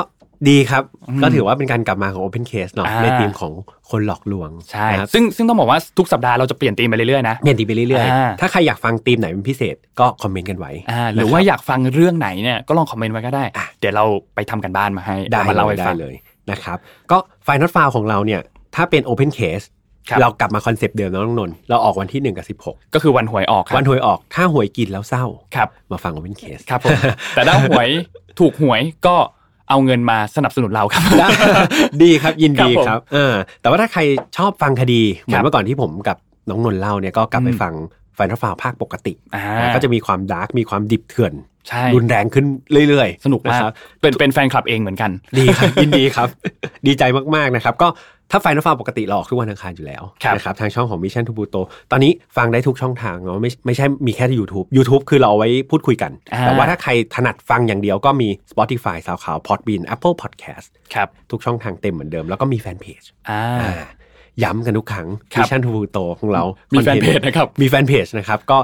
[0.49, 3.52] ดีครับอืมก็ถือว่าเป็นการกลับมาของ Open Case เนาะอ่าในทีมของ
[3.89, 16.15] คนหลอกลวงใช่นะครับซึ่งซึ่งต้องบอกว่าทุกสัปดาห์เราจะเปลี่ยนธีมไปเรื่อยๆนะเปลี่ยนทีมไปเรื่อยอ่าๆถ้าใครอยากฟังทีมไหนเป็นพิเศษก็คอมเมนต์กันไว้อ่าหรือว่าอยากฟังเรื่องไหนเนี่ยก็ลองคอมเมนต์ไว้ก็ได้อะเดี๋ยวเราไปทำกันบ้านมาให้ได้มาเลเล่ายให้ได้ฟังเลย
[16.52, 16.77] นะครับ
[17.11, 18.41] ก็ Final File ของเราเนี่ย
[18.76, 19.74] ถ้าเป็น Open Case ครับ
[20.22, 22.45] เรากลับมาคอนเซปต์เดิมแล้วน้องนนท์เราออกวันที่1กับ
[22.94, 25.26] ก็คือวันหวยออกค 16 วันหวยออก ครับถ้าหวยกินแล้วเศร้า
[25.56, 26.98] ครับมาฟัง Open Case ครับผม
[27.36, 27.90] แต่ถ้าหวย
[28.40, 29.15] ถูกหวยก็
[29.69, 31.27] เอาเงินมาสนับสนุนเราครับได้
[32.03, 34.02] ดีครับยินดีครับผมครับเออแต่ว่าถ้าใคร
[34.38, 36.18] ชอบฟังคดีเหมือนเมื่อก่อน ครับที่ผมกับ
[36.49, 37.73] น้องนนท์เล่าเนี่ยก็กลับไปอืมฟัง
[38.15, 39.44] Final File ภาคปกติอ่า
[39.76, 41.34] ก็จะมีความ dark มีความดิบเถื่อน
[41.69, 42.45] ใช่รุนแรงขึ้น
[42.90, 46.30] เรื่อยๆ สนุกมากะครับเป็นเป็นแฟนคลับเองเหมือนกัน ดีครับยินดีครับ
[46.88, 47.03] ดีใจ
[47.36, 47.88] มากๆนะครับ ก็
[48.31, 51.61] ถ้า Final File ปกติเราออกทุกวันอังคารอยู่แล้วครับนะครับทางช่องของ Mission to Pluto
[51.91, 63.73] ตอนนี้ฟังได้ทุกช่องทางเนาะไม่ไม่ใช่มีแค่ที่ YouTube YouTube คือเราเอาไว้พูดคุยกันอ่าแต่ว่าถ้าใครถนัดฟังอย่างเดียวก็มี Spotify SoundCloud Podbean Apple Podcast ครับทุกช่องทางเต็มเหมือนเดิมแล้วก็มีแฟนเพจอ่าอ่า
[64.43, 66.43] ย้ำกันทุกครั้งครับ Mission to Pluto ของเรา
[66.73, 68.57] มีมีแฟนเพจนะครับ มีแฟนเพจนะครับ ก็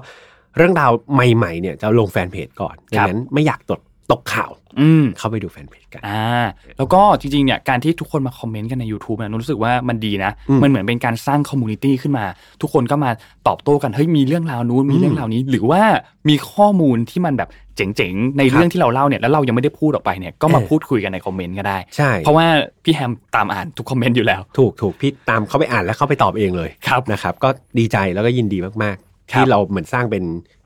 [0.57, 3.81] เรื่องราวใหม่ๆเนี่ยจะลงแฟนเพจก่อนดังนั้น ครับไม่อยากตก
[4.11, 6.45] ตกข่าว อืมเข้าไปดูแฟนเพจกันอ่า
[6.77, 12.25] แล้วก็จริงๆเนี่ยการที่ทุกคนมาคอมเมนต์กันใน YouTube เนี่ยนนท์รู้สึกว่ามันดีนะอืมมันเหมือนเป็นการสร้างคอมมูนิตี้ขึ้นมา
[12.61, 13.11] ทุกคนก็มา
[13.47, 15.81] ตอบโต้กันเฮ้ยมีเรื่องราวนู้นมีเรื่องราวนี้ หรือว่า
[16.29, 22.45] มีข้อมูลที่มันแบบเจ๋งๆ ในเรื่องที่เราเล่าเนี่ยแล้วเรายังไม่ได้พูดออกไปเนี่ยก็มาเออพูดคุยกันในคอมเมนต์ก็ได้ใช่เพราะว่า
[22.83, 30.23] พี่แฮมตามอ่านทุกคอมเมนต์อยู่แล้ว ถูกถูกพี่ตามเข้าไปอ่านแล้วเข้าไปตอบเองเลยครับนะครับก็ดีใจแล้วก็ยินดีมากๆครับที่เราเหมือนสร้างเป็น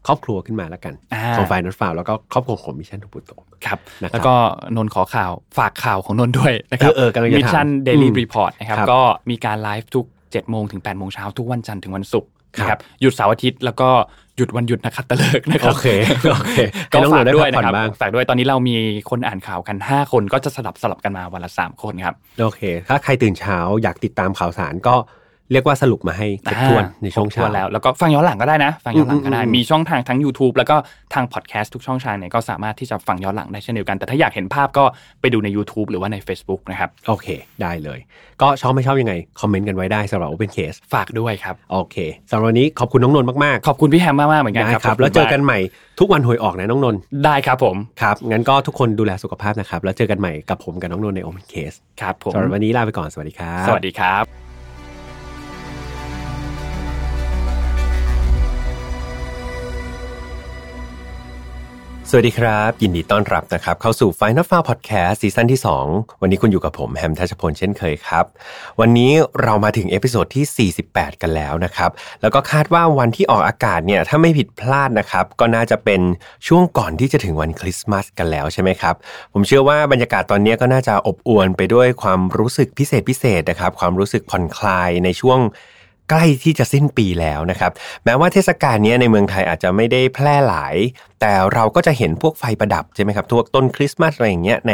[0.08, 3.32] ครอบครัวขึ้นมาแล้วกันอ่าของ Final File แล้วก็ครอบครัวของ Mission to Pluto
[3.66, 4.34] ครับนะครับแล้วก็
[4.76, 12.30] นนท์ขอข่าวฝากข่าวของนนท์ด้วยนะครับเออเออกำลังจะถามมิชชั่นเดลี่อืม Report นะครับครับก็มีการไลฟ์ทุก7โมงถึง8โมงเช้าทุกวันจันทร์ถึงวันศุกร์
[12.60, 13.90] นะคครับหยุดเสาร์อาทิตย์แล้วก็
[14.38, 15.88] หยุดวันหยุดนักขัตฤกษ์นะครับโอเค
[16.32, 16.54] โอเค
[16.92, 18.76] ก็ให้น้องฝากๆด้วยพักนะครับผ่อนบ้างฝากด้วยตอนนี้เรามี
[19.10, 24.96] คนอ่านข่าวกัน 5 คนก็จะสลับสลับกันมาวันละ3คนครับโอเค ถ้าใครตื่นเช้าอยากติดตามข่าวสารก็
[25.52, 30.76] เรียกว่าสรุปมาให้ครบถ้วนในช่วงครบเช้าถ้แล้ว แล้วก็ฟังย้อนหลังก็ได้นะ ฟังย้อนหลังก็ได้อืมอืมอืมมีช่องทางทั้ง YouTube แล้วก็
[31.14, 34.84] ทางพอดแคสต์ทุกช่องทางเนี่ยก็สามารถที่จะฟังย้อนหลังได้เช่นเดียวกัน แต่ถ้าอยากเห็นภาพก็
[35.22, 37.28] ไปดูใน YouTube หรือว่าใน Facebook นะครับ โอเค
[37.62, 38.00] ได้เลย
[38.42, 41.96] ก็ชอบไม่ชอบยังไง คอมเมนต์กันไว้ได้สำหรับ Open Case ฝากด้วยครับ โอเค
[42.30, 45.60] สำหรับวันนี้ขอบคุณน้องนนท์มากขอบคุณพี่แฮมมากๆเหมือนๆกันได้ครับครับขบแล้วคุณเจอกันมากใหม่
[46.00, 54.45] ทุกวันหวยออกนะน้องนนท์ได้ครับผม ครับ งั้นก็ทุกคนดูแลสุขภาพนะครับ แล้วเจอกันใหม่กับผมกับน้องนนท์ใน Open Case ครับผมสำหรับวันนี้ลาไปก่อนสวัสดีครับ สวัสดีครับ
[62.10, 68.26] สวัสดีครับ ยินดีต้อนรับนะครับ เข้าสู่ Final f i l e Podcast ซีซั่นที่ 2 วันนี้คุณอยู่กับผมแฮมทัชพลเช่นเคยครับ
[68.80, 69.12] วันนี้
[69.44, 71.92] เรามาถึง episode ที่ 48 กันแล้วนะครับ
[72.22, 76.02] แล้วก็คาดว่าวันที่ออกอากาศเนี่ย ถ้าไม่ผิดพลาดนะครับ ก็น่าจะเป็น
[76.48, 78.96] ช่วงก่อนที่จะถึงวันคริสต์มาสกันแล้วใช่ไหมครับ
[79.34, 85.40] ผมเชื่อว่าบรรยากาศตอนนี้ก็น่าจะอบอวลไปด้วยความรู้สึกพิเศษพิเศษนะครับความรู้สึกผ่อนคลายในช่วง
[86.10, 87.72] ใกล้ที่จะสิ้นปีแล้วนะครับ
[88.06, 90.76] แม้ว่าเทศกาลนี้ในเมืองไทยอาจจะไม่ได้แพร่หลาย
[91.22, 94.74] แต่เราก็จะเห็นพวกไฟประดับใช่ไหมครับพวกต้นคริสต์มาสอะไรอย่างเงี้ยใน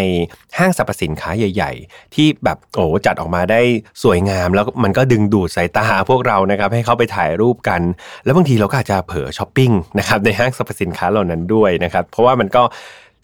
[0.57, 3.61] ห้างสรรพสินค้าใหญ่ ๆ ที่แบบโอ้จัดออกมาได้
[4.03, 7.81] สวยงาม แล้วมันก็ดึงดูดสายตาพวกเรานะครับให้เข้าไปถ่ายรูปกัน
[8.25, 12.63] แล้วบางทีเราก็อาจจะเผลอช้อปปิ้งนะครับในห้างสรรพสินค้าเหล่านั้นด้วยนะครับ เพราะว่ามันก็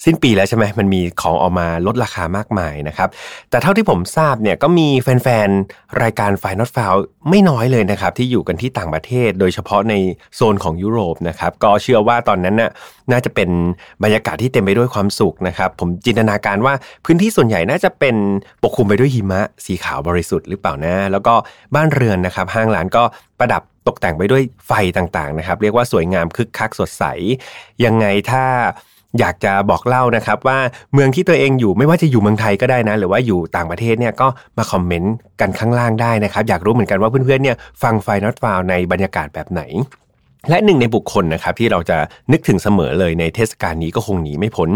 [0.05, 3.09] สิ้นปีแล้วใช่ไหมมันมีของออกมาลดราคามากมายนะครับ
[3.49, 9.93] แต่เท่าที่ผมทราบเนี่ยก็มีแฟนๆ รายการ f i n a l f i l e ไม่น้อยเลยนะครับ ที่อยู่กันที่ต่างประเทศ โดยเฉพาะใน
[10.35, 12.71] โซนของยุโรปนะครับ ก็เชื่อว่าตอนนั้นน่ะ
[13.11, 13.49] น่าจะเป็น
[14.03, 16.73] บรรยากาศที่เต็มไปด้วยความสุขนะครับ ผมจินตนาการว่า
[17.05, 18.15] พื้นที่ส่วนใหญ่น่าจะเป็น
[18.63, 21.33] ปกคลุมไปด้วยหิมะสีขาวบริสุทธิ์หรือเปล่านะ แล้วก็
[21.75, 23.03] บ้านเรือนนะครับ ห้างร้านก็
[23.39, 27.03] ประดับตกแต่งไปด้วยไฟต่างๆนะครับ เรียกว่าสวยงามคึกคักสดใส
[27.85, 28.45] ยังไงถ้า
[29.19, 30.59] อยากจะบอกเล่านะครับว่า
[30.93, 34.27] เมืองที่ตัวเองอยู่ไม่ว่าจะอยู่เมืองไทยก็ได้นะ หรือว่าอยู่ต่างประเทศเนี่ยก็
[34.57, 39.61] มาคอมเมนต์กันข้างล่างได้นะครับ อยากรู้เหมือนกันว่าเพื่อนๆเนี่ยฟังไฟนอตฟาวในบรรยากาศแบบไหน
[40.49, 41.97] และหนึ่งในบุคคลนะครับที่เราจะ
[42.31, 44.69] นึกถึงเสมอเลยในเทศกาลนี้ก็คงหนีไม่พ้น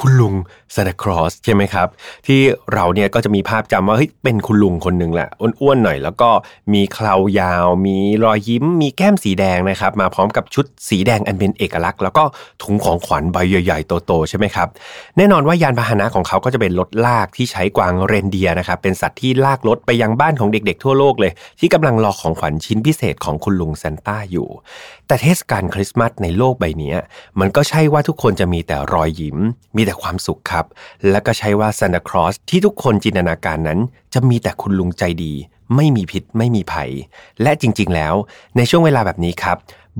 [0.00, 0.34] คุณลุง
[0.74, 1.88] ซานตาคลอสใช่ไหมครับ
[2.26, 2.40] ที่
[2.72, 6.28] เราเนี่ยก็จะมีภาพจำว่าเฮ้ยเป็นคุณลุงคนหนึ่งแหละอ้วนๆหน่อย แล้วก็
[6.72, 12.24] มีเครายาว มีรอยยิ้ม มีแก้มสีแดงนะครับ มาพร้อมกับชุดสีแดงอันเป็นเอกลักษณ์ แล้วก็
[12.62, 14.68] ถุงของขวัญใบใหญ่ๆโตๆใช่ไหมครับ
[15.16, 24.48] แน่นอนว่ายานพาหนะของเขาก็จะเป็นรถลากที่ใช้กวางเรนเดียนะครับเป็นสัตว์ที่ลากรถไปยังบ้านของเด็กๆ ทั่วโลกเลย ที่กำลังรอของขวัญชิ้นพิเศษของคุณลุงซานต้าอยู่
[25.06, 26.94] แต่เทศกาลคริสต์มาสในโลกใบนี้
[27.40, 29.38] มันก็ใช่ว่าทุกคนจะมีแต่รอยยิ้ม
[29.76, 30.64] มีีแต่ความสุขครับ
[31.10, 33.78] และก็ใช่ว่าซานตาคลอสที่ทุกคนจินตนาการนั้น
[34.14, 35.32] จะมีแต่คุณลุงใจดี
[35.76, 36.90] ไม่มีพิษไม่มีภัย
[37.42, 38.14] และจริงๆแล้ว
[38.56, 39.56] ในช่วงเวลาแบบนี้ครับ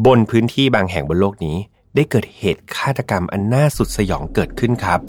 [0.07, 1.57] บนพื้นที่บางแห่งบนโลกนี้
[1.97, 5.01] ได้เกิดเหตุฆาตกรรมอันน่าสุดสยองเกิดขึ้นครับ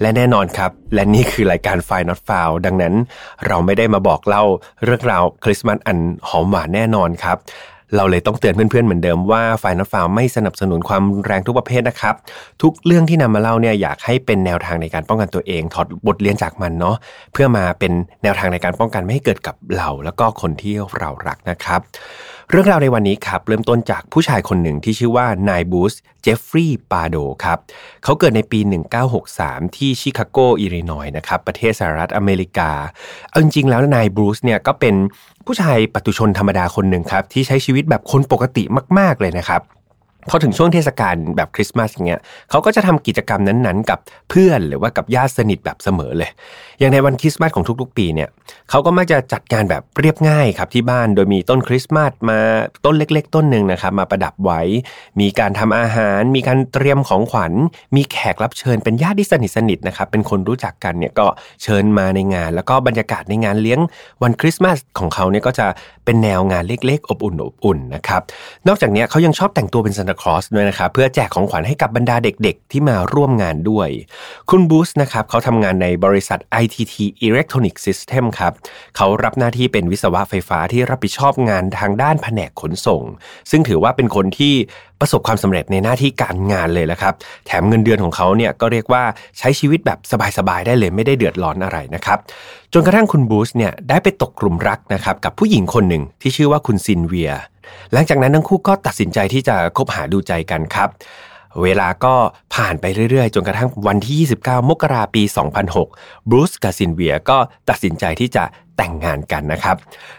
[0.00, 2.94] และแน่นอนครับ และนี่คือรายการ f i Not f o u l ดังนั้น
[3.46, 4.44] เราไม่ได้มาบอกเล่า
[4.84, 5.98] เรื่องราวคริสต์มาสอัน
[6.28, 7.36] หอมหวานแน่นอนครับ
[7.96, 12.14] เราเลยต้องเตือนเพื่อนๆ เหมือนเดิมว่า Final File ไม่สนับสนุนความรุนแรงทุกประเภทนะครับ
[12.62, 16.96] ทุกเรื่องที่นำมาเล่าเนี่ยอยากให้เป็นแนวทางในการป้องกันตัวเอง ถอดบทเรียนจากมันเนาะ
[17.32, 17.92] เพื่อมาเป็น
[18.22, 21.80] แนวทางในการป้องกันไม่ให้เกิดกับเรา แล้วก็คนที่เรารักนะครับ
[22.50, 27.58] เรื่องราวในวันนี้ครับเริ่มต้นจากผู้ชายคนหนึ่งที่ชื่อว่านายบรูซเจฟฟรีย์ปาโดครับ
[28.04, 28.60] เขาเกิดในปี
[29.18, 32.70] 1963 ที่ชิคาโกอิลลินอยนะครับประเทศสหรัฐอเมริกา
[33.28, 34.94] เอาจริงๆแล้วนายบูสเนี่ยก็เป็น
[35.46, 38.62] ผู้ชายปัตุชนธรรมดาคนหนึ่งครับที่ใช้ชีวิตแบบคนปกติ
[38.98, 39.62] มาก ๆเลยนะครับ
[40.28, 42.20] พอถึงช่วงเทศกาลแบบคริสต์มาสอย่างเงี้ย
[42.50, 43.98] เขาก็จะทำกิจกรรมนั้นๆ กับ
[44.30, 46.30] เพื่อนหรือว่ากับญาติสนิทแบบเสมอเลย
[46.82, 48.28] อย่างในวันคริสต์มาสของทุกๆ ปีเนี่ย
[48.70, 52.40] เขาก็มักจะจัดการแบบเรียบง่ายครับที่บ้านโดยมีต้นคริสต์มาสมา
[52.84, 54.60] ต้นเล็ก ๆ ต้นหนึ่งนะครับมาประดับไว้
[55.20, 57.52] มีการทำอาหาร มีการเตรียมของขวัญ
[57.96, 61.26] มีแขกรับเชิญเป็นญาติที่สนิทสนิทนะครับเป็นคนรู้จักกันเนี่ยก็
[61.62, 63.80] เชิญมาในงาน แล้วก็บรรยากาศในงานเลี้ยง
[64.22, 65.66] วันคริสต์มาสของเขาเนี่ยก็จะ
[66.04, 68.22] เป็นแนวงานเล็ก ๆ อบอุ่นอบอุ่นนะครับ
[68.68, 73.88] นอกจากนี้เขายังชอบแต่งตัวเป็นซานตาคลอสด้วยนะครับเพื่อแจกของขวัญให้กับบรรดาเด็ก ๆ ที่มาร่วมงานด้วย
[74.50, 76.38] คุณบูสนะครับเขาทำงานในบริษัท
[76.72, 76.94] ITT
[77.28, 78.52] Electronic System ครับ
[78.96, 83.02] เขารับหน้าที่เป็นวิศวะไฟฟ้าที่รับผิดชอบงานทางด้านแผนกขนส่ง
[83.50, 84.54] ซึ่งถือว่าเป็นคนที่
[85.00, 87.14] ประสบความสำเร็จในหน้าที่การงานเลยละครับ
[87.46, 89.02] แถมเงินเดือนของเขาเนี่ยก็เรียกว่า
[89.38, 89.98] ใช้ชีวิตแบบ
[90.38, 92.18] สบายๆได้เลยไม่ได้เดือดร้อนอะไรนะครับ
[92.72, 97.32] จนกระทั่งคุณบรูซเนี่ยได้ไปตกหลุมรักนะครับกับผู้หญิงคนหนึ่งที่ชื่อว่าคุณซินเวีย
[97.92, 100.88] หลังจากนั้นทั้งคู่ก็ตัดสินใจที่จะคบหาดูใจกันครับ
[101.62, 102.14] เวลาก็
[102.54, 105.22] ผ่านไปเรื่อยๆ จนกระทั่งวันที่ 29 มกราปี
[105.76, 107.38] 2006 บรูซกับซินเวียก็
[107.68, 108.44] ตัดสินใจที่จะ
[108.78, 109.76] แต่งงานกันนะครับ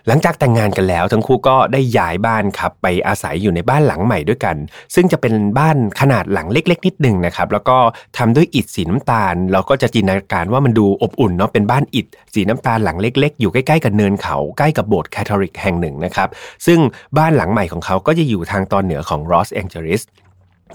[0.07, 4.55] หลังจากแต่งงานกันแล้ว ทั้งคู่ก็ได้ย้ายบ้านครับไปอาศัยอยู่ในบ้านหลังใหม่ด้วยกัน
[4.95, 7.77] ซึ่งจะเป็นบ้านขนาดหลังเล็ก ๆ นิดหนึ่งนะครับ แล้วก็
[8.17, 16.29] ทำด้วยอิฐสีน้ำตาล เราก็จะจินตนาการว่ามันดูอบอุ่นเนาะเป็นบ้านอิฐสีน้ำตาลหลังเล็ก ๆ อยู่ใกล้ๆกับเนินเขาใกล้กับโบสถ์แคทอลิกแห่งหนึ่งนะครับ
[16.65, 16.79] ซึ่ง
[17.17, 20.01] บ้านหลังใหม่ของเขาก็จะอยู่ทางตอนเหนือของลอสแองเจลิส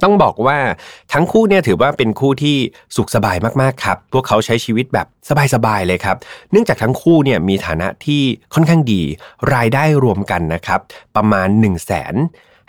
[0.03, 0.59] ต้องบอกว่า
[1.13, 2.57] ทั้งคู่เนี่ยถือว่าเป็นคู่ที่
[2.97, 5.07] สุขสบายมากๆครับ พวกเขาใช้ชีวิตแบบ
[5.55, 6.17] สบายๆเลยครับ
[6.51, 8.23] เนื่องจากทั้งคู่เนี่ยมีฐานะที่
[8.55, 9.03] ค่อนข้างดี
[9.55, 10.81] รายได้รวมกันนะครับ
[11.17, 12.15] ประมาณ 1 0 0 0 0แสน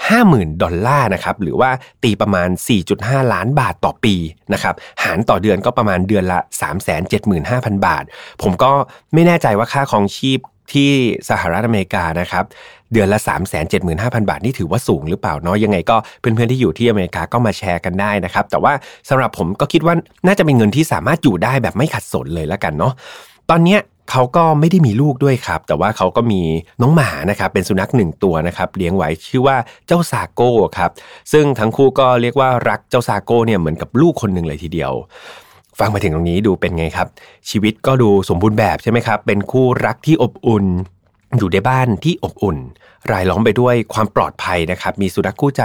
[0.08, 1.72] 50,000 ดอลลาร์นะครับหรือว่า
[2.04, 2.50] ตีประมาณ
[2.92, 4.16] 4.5 ล้านบาทต่อปี
[4.54, 6.40] นะครับหารต่อเดือนก็ประมาณเดือนละ
[7.14, 8.04] 375,000 บาท
[8.42, 8.72] ผมก็
[9.14, 10.40] ไม่แน่ใจว่าค่าครองชีพ
[10.74, 10.90] ที่
[11.30, 12.44] สหรัฐอเมริกานะครับ
[12.94, 13.20] เดือนละ
[13.74, 18.74] 375,000 บาท นี่ถือว่าสูงหรือเปล่าเนาะยังไงก็เพื่อนๆที่อยู่ที่อเมริกาก็มาแชร์กันได้นะครับ แต่ว่า
[19.10, 19.96] สำหรับผมก็คิดว่า
[20.28, 22.94] น่าจะเป็นเงินที่สามารถอยู่ได้แบบไม่ขัดสนเลยแล้วกันเนาะ
[23.50, 23.80] ตอนเนี้ย
[24.12, 26.42] เขาก็ไม่ได้มีลูกด้วยครับ แต่ว่าเขาก็มี
[26.82, 30.92] น้องหมานะครับเป็นสุนัขหนึ่งตัวนะครับเลี้ยงไว้ชื่อว่าเจ้าซาโก้ครับ
[31.32, 34.94] ซึ่งทั้งคู่ก็เรียกว่ารักเจ้าซาโก้เนี่ยเหมือนกับลูกคนหนึ่งเลยทีเดียว
[35.80, 37.08] ฟังมาถึงตรงนี้ดูเป็นไงครับ
[37.50, 40.66] ชีวิตก็ดูสมบูรณ์แบบใช่ไหมครับ เป็นคู่รักที่อบอุ่น
[41.38, 42.58] อยู่ในบ้านที่อบอุ่น
[43.12, 45.64] รายล้อมไปด้วยความปลอดภัยนะครับ มีสุนัขคู่ใจ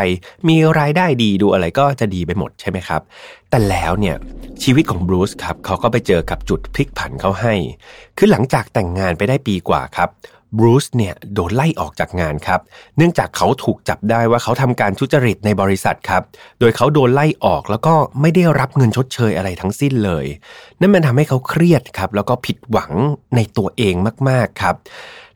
[0.49, 3.01] มีรายได้ดีดูอะไรก็จะดีไปหมดใช่ไหมครับ
[3.51, 4.17] แต่แล้วเนี่ย
[4.63, 7.55] ชีวิตของบรูซครับเขาก็ไปเจอกับจุดพลิกผันเขาให้
[8.19, 10.09] คือหลังจากแต่งงานไปได้ปีกว่าครับ
[10.59, 12.61] บรูซเนี่ยโดนไล่ออกจากงานครับ
[12.97, 16.23] เนื่องจากเขาถูกจับได้ว่าเขาทำการทุจริตในบริษัทครับ
[16.61, 20.27] โดยเขาโดนไล่ออกแล้วก็ไม่ได้รับเงินชดเชยอะไรทั้งสิ้นเลย
[20.81, 22.93] นั่นมันทำให้เขาเครียดครับ แล้วก็ผิดหวัง
[23.37, 23.95] ในตัวเอง
[24.29, 24.75] มากๆครับ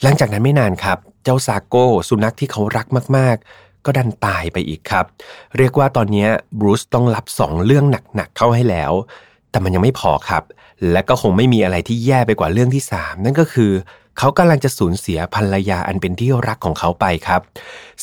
[0.02, 2.86] หลังจากนั้นไม่นานครับ เจ้าซาโก้สุนัขที่เขารัก
[3.16, 5.04] มากๆก็ดันตายไปอีกครับ
[5.56, 6.26] เรียกว่าตอนนี้
[6.58, 7.84] บรูซต้องรับสองเรื่อง
[8.14, 8.92] หนักๆเข้าให้แล้ว
[9.50, 10.42] แต่มันยังไม่พอครับ
[10.92, 13.72] และก็คงไม่มีอะไรที่แย่ไปกว่าเรื่องที่ 3 นั่นก็คือ
[14.18, 17.40] เขากำลังจะสูญเสียภรรยาอันเป็นที่รักของเขาไปครับ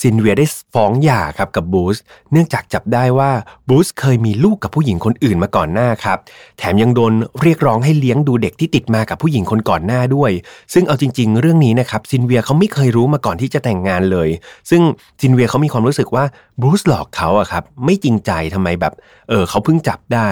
[0.01, 1.97] ซินเวียได้ฟ้องหย่าครับกับบูส
[2.31, 3.31] เนื่องจากจับได้ว่า
[3.69, 6.17] บูสเคยมีลูกกับผู้หญิงคนอื่นมาก่อนหน้าครับ
[6.57, 10.31] แถมยังโดนเรียกร้องให้เลี้ยงดูเด็กที่ติดมากับผู้หญิงคนก่อนหน้าด้วย
[10.73, 14.29] ซึ่งเอาจริง ๆ เรื่องนี้นะครับซินเวียเขาไม่เคยรู้มาก่อนที่จะแต่งงานเลย
[14.69, 14.81] ซึ่ง
[15.21, 16.23] ซินเวียเขามีความรู้สึกว่า
[16.61, 18.93] บูสหลอกเขาอะครับไม่จริงใจทำไมแบบ
[19.29, 20.29] เออเขาเพิ่งจับได้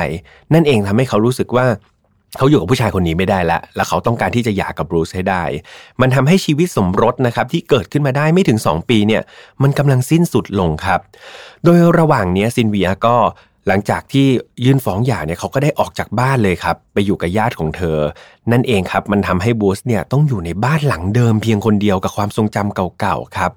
[0.54, 1.66] นั่นเองทำให้เขารู้สึกว่า
[2.38, 5.44] เขาอยู่กับผู้ชายคนนี้ไม่ได้ละแล้วเขาต้องการที่จะหย่ากับบรูซให้ได้
[6.02, 9.22] มันทำให้ชีวิตสมรสนะครับที่เกิดขึ้นมาได้ไม่ถึง 2 ปีเนี่ย
[9.64, 11.00] มันกำลังสิ้นสุดลงครับ
[11.64, 13.16] โดยระหว่างนี้ซินเวียก็
[13.68, 14.28] หลังจากที่
[14.66, 17.98] ยื่นฟ้องหย่าเนี่ยเขาก็ได้ออกจากบ้านเลยครับ ไปอยู่กับญาติของเธอ
[18.52, 23.52] นั่นเองครับมันทำให้บรูซเนี่ยต้องอยู่ในบ้านหลังเดิมเพียงคนเดียวกับความทรงจำเก่าๆครับ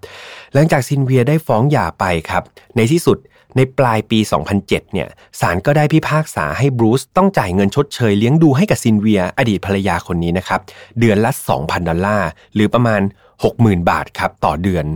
[0.54, 2.42] หลังจากซินเวียได้ฟ้องหย่าไปครับ
[2.76, 3.18] ในที่สุด
[3.56, 4.18] ในปลายปี
[4.56, 5.08] 2007 เนี่ย
[5.40, 10.60] ศาลก็ได้พิพากษาให้บรูซต้องจ่ายเงินชดเชยเลี้ยงดูให้กับซินเวีย อดีตภรรยาคนนี้นะครับ
[10.98, 13.00] เดือนละ 2,000 ดอลลาร์ หรือประมาณ
[13.44, 14.86] 60,000 บาทครับต่อเดือน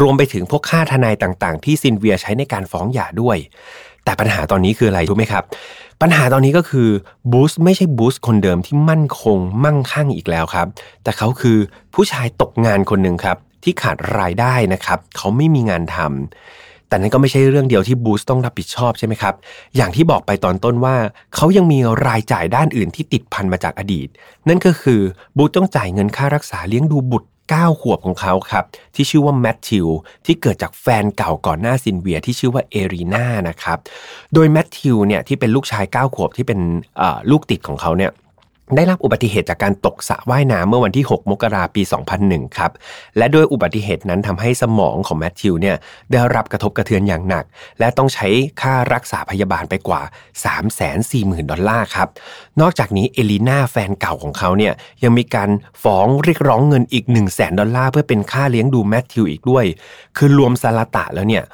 [0.00, 3.38] รวมไปถึงพวกค่าทนายต่างๆ ที่ซินเวียใช้ในการฟ้องหย่าด้วย
[4.04, 5.44] แต่ปัญหาตอนนี้คืออะไรรู้ไหมครับ
[6.02, 6.88] ปัญหาตอนนี้ก็คือ
[7.32, 10.66] บูสไม่ใช่บูสคนเดิมที่มั่นคงมั่งคั่งอีกแล้วครับ
[11.02, 11.58] แต่เขาคือ
[11.94, 19.34] ผู้ชายตกงานคนหนึ่งครับที่ขาดรายได้นะครับ เขาไม่มีงานทำ แต่นั้นก็ไม่ใช่เรื่องเดียวที่บูสต้องรับผิดชอบใช่ไหมครับ
[19.76, 20.96] อย่างที่บอกไปตอนต้นว่า
[21.34, 24.08] เขายังมีรายจ่ายด้านอื่นที่ติดพันมาจากอดีต
[24.48, 25.00] นั่นก็คือ
[25.36, 29.86] บูสต้องจ่ายเงินค่ารักษาเลี้ยงดูบุตร9 ขวบของเขาครับ ที่ชื่อว่าแมทธิว
[30.26, 33.78] ที่เกิดจากแฟนเก่าก่อนหน้าซินเวียที่ชื่อว่าเอรีนานะครับ
[34.34, 36.60] โดยแมทธิวเนี่ยที่เป็นลูกชาย 9 ขวบที่เป็น
[37.30, 38.10] ลูกติดของเขาเนี่ย
[38.76, 41.82] ได้รับอุบัติเหตุจากการตกสระว่ายน้ำเมื่อวันที่ 6 มกราปี
[42.20, 42.72] 2001 ครับ
[43.16, 45.76] และด้วยอุบัติเหตุนั้นทำให้สมองของแมทธิวเนี่ย
[46.12, 47.44] ได้รับกระทบกระเทือนอย่างหนัก
[47.78, 48.28] และต้องใช้
[48.60, 50.02] ค่ารักษาพยาบาลไปกว่า
[50.76, 52.08] 340,000 ดอลลาร์ครับ
[52.60, 54.72] นอกจากนี้เอลีนาแฟนเก่าของเขาเนี่ย
[55.02, 55.50] ยังมีการ
[55.82, 59.64] ฟ้องเรียกร้องเงินอีก 1 0 0 0 0แดอลลาร์เพื่อเป็นค่าเลี้ยงดูแมทธิวอีกด้วย
[60.16, 61.44] คือรวมสลาตะแล้วเนี่ย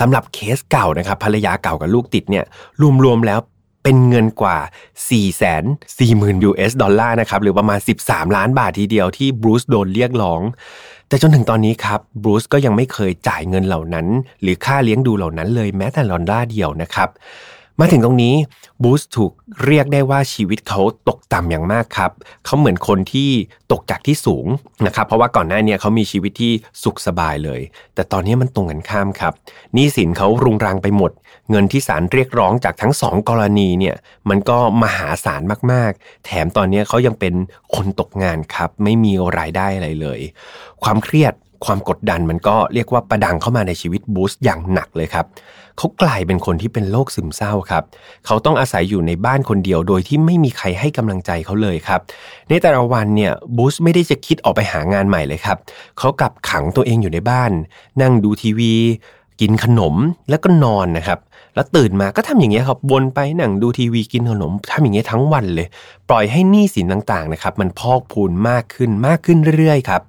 [0.00, 2.44] สำหรับเคสเก่านะครับภรรยาเก่ากับลูกติดเนี่ย
[3.04, 3.40] รวมๆแล้ว
[3.84, 5.62] เป็นเงินกว่า 4 4 0
[5.98, 10.40] 0 0 0 US ดอลลาร์นะครับหรือประมาณ 13 ล้านบาททีเดียวที่บรูซโดนเรียกร้อง
[11.08, 14.06] แต่จนถึงตอนนี้ครับบรูซก็ยังไม่เคยจ่ายเงินเหล่านั้น
[14.42, 17.08] หรือค่าเลี้ยงดูเหล่านั้นเลยแม้แต่ลอนด้าเดียวนะครับ
[17.80, 18.34] มาถึงตรงนี้
[18.82, 19.32] บูสถูก
[19.64, 22.10] เรียกได้ว่าชีวิตเขาตกต่ำอย่างมากครับ
[22.44, 23.30] เขาเหมือนคนที่
[23.72, 24.46] ตกจากที่สูง
[24.86, 26.52] นะครับเพราะว่าก่อนหน้านี้เขามีชีวิตที่
[26.82, 27.60] สุขสบายเลย
[27.94, 29.32] แต่ตอนนี้มันตรงกันข้ามครับ
[29.74, 31.12] หนี้สินเขารุงรังไปหมด
[31.50, 33.96] เงินที่ศาลเรียกร้องจากทั้งสองกรณีเนี่ย
[34.28, 35.42] มันก็มหาศาล
[35.72, 37.34] มากๆ แถมตอนนี้เขายังเป็น
[37.74, 40.20] คนตกงานครับ ไม่มีรายได้อะไรเลย
[40.82, 41.34] ความเครียด
[41.64, 45.26] ความกดดันมันก็เรียกว่าประดังเข้ามาในชีวิตบูสอย่างหนักเลยครับ
[45.78, 47.84] เขากลายเป็นคนที่เป็นโรคซึมเศร้าครับ
[48.26, 52.00] เขาต้องอาศัยอยู่ในบ้านคนเดียวโดยที่ไม่มีใครให้กำลังใจเขาเลยครับ
[52.48, 55.58] ในแต่ละวันเนี่ยบูสไม่ได้จะคิดออกไปหางานใหม่เลยครับ
[55.98, 57.52] เขากลับขังตัวเองอยู่ในบ้าน
[58.02, 58.74] นั่งดูทีวี
[59.40, 59.94] กินขนม
[60.30, 61.18] แล้วก็นอนนะครับ
[61.54, 65.66] แล้วตื่นมาก็ทำอย่างเงี้ยครับวนไปหนังดูทีวีกินขนมทำอย่างเงี้ยทั้งวันเลย
[66.08, 70.00] ปล่อยให้หนี้สินต่างๆนะครับมันพอกพูนมากขึ้นมากขึ้นเรื่อยๆครับ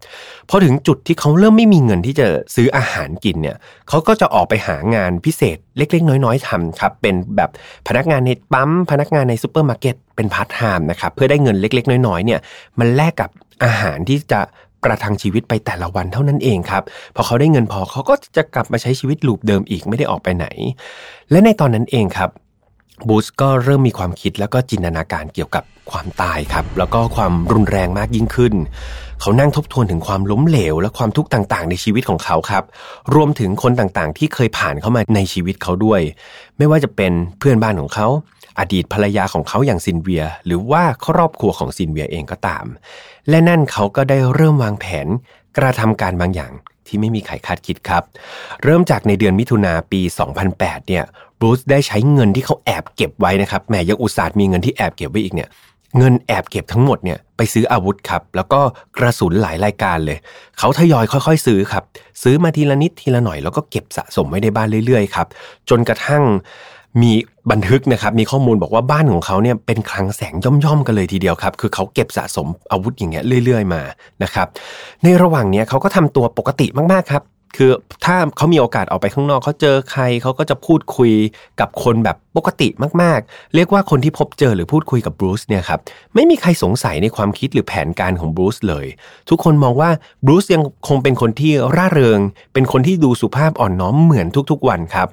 [0.50, 3.58] พอถึงจุดที่เขาเริ่มไม่มีเงินที่จะซื้ออาหารกินเนี่ย
[3.90, 7.50] เขาก็จะออกไปหางานพิเศษเล็กๆ น้อยๆทำครับเป็นแบบ
[7.88, 12.40] พนักงานในปั๊มพนักงานในซูเปอร์มาร์เก็ตเป็นพาร์ทไทม์นะครับเพื่อได้เงินเล็ก ๆ น้อยๆเนี่ย
[12.80, 13.30] มันแลกกับ
[13.66, 14.42] อาหารที่จะ
[14.86, 16.84] ประทังชีวิตไปแต่ละวันเท่านั้นเองครับ
[17.16, 20.48] พอเขาได้เงินพอเขาก็จะกลับมาใช้ชีวิต loop เดิมอีกไม่ได้ออกไปไหน
[21.32, 22.30] และในตอนนั้นเองครับ
[23.08, 28.54] บรูซก็เริ่มมีความคิดแล้วก็จินตนาการเกี่ยวกับความตายครับ แล้วก็ความรุนแรงมากยิ่งขึ้น
[29.22, 32.64] เขานั่งทบทวนถึงความล้มเหลว และความทุกข์ต่างๆ ในชีวิตของเขาครับ
[33.16, 36.02] รวมถึงคนต่างๆ ที่เคยผ่านเข้ามาในชีวิตเขาด้วย
[36.58, 38.08] ไม่ว่าจะเป็นเพื่อนบ้านของเขา
[38.60, 42.66] อดีตภรรยาของเขาอย่างซินเวีย หรือว่าครอบครัวของซินเวียเองก็ตาม
[43.30, 45.08] และนั่นเขาก็ได้เริ่มวางแผน
[45.58, 46.52] กระทำการบางอย่าง
[46.88, 48.04] ที่ไม่มีใครคาดคิดครับ
[48.64, 50.02] เริ่มจากในเดือนมิถุนาปี
[50.46, 51.04] 2008 เนี่ย
[51.40, 55.50] บรูซได้ใช้เงินที่เขาแอบเก็บไว้นะครับแหมยังอุตส่าห์มีเงินที่แอบเก็บไว้อีกเนี่ย
[55.98, 58.60] เงินแอบเก็บทั้งหมดเนี่ยไปซื้ออาวุธครับ แล้วก็
[58.98, 60.18] กระสุนหลายรายการเลย
[60.60, 61.84] เขาทยอยค่อยๆ ซื้อครับ
[62.24, 65.28] ซื้อมาทีละนิดทีละหน่อยแล้วก็เก็บสะสมไว้ในบ้านเรื่อยๆครับ
[65.70, 66.24] จนกระทั่ง
[67.02, 67.12] มี
[67.52, 70.34] บันทึกนะครับมีข้อมูลบอกว่าบ้านของเขาเนี่ยเป็นคลังแสง
[70.66, 73.82] ย่อมๆกันเลยทีเดียวครับ คือเขาเก็บสะสมอาวุธอย่างเงี้ยเรื่อย ๆ มา
[74.24, 74.48] นะครับ
[75.04, 77.24] ในระหว่างเนี้ยเขาก็ทำตัวปกติมากๆครับ
[77.60, 77.72] คือ
[78.06, 81.12] ถ้าเขามีโอกาสออกไปข้างนอกเขาเจอใครเขาก็จะพูดคุย
[81.60, 82.68] กับคนแบบปกติ
[83.02, 85.80] มากๆ เรียกว่าคนที่พบเจอหรือพูดคุยกับบรูซเนี่ยครับ
[86.16, 88.86] ไม่มีใครสงสัยในความคิดหรือแผนการของบรูซเลย
[89.30, 89.90] ทุกคนมองว่า
[90.26, 92.20] บรูซยังคงเป็นคนที่ร่าเริง
[92.54, 95.08] เป็นคนที่ดูสุภาพอ่อนน้อมเหมือนทุกๆวันครับ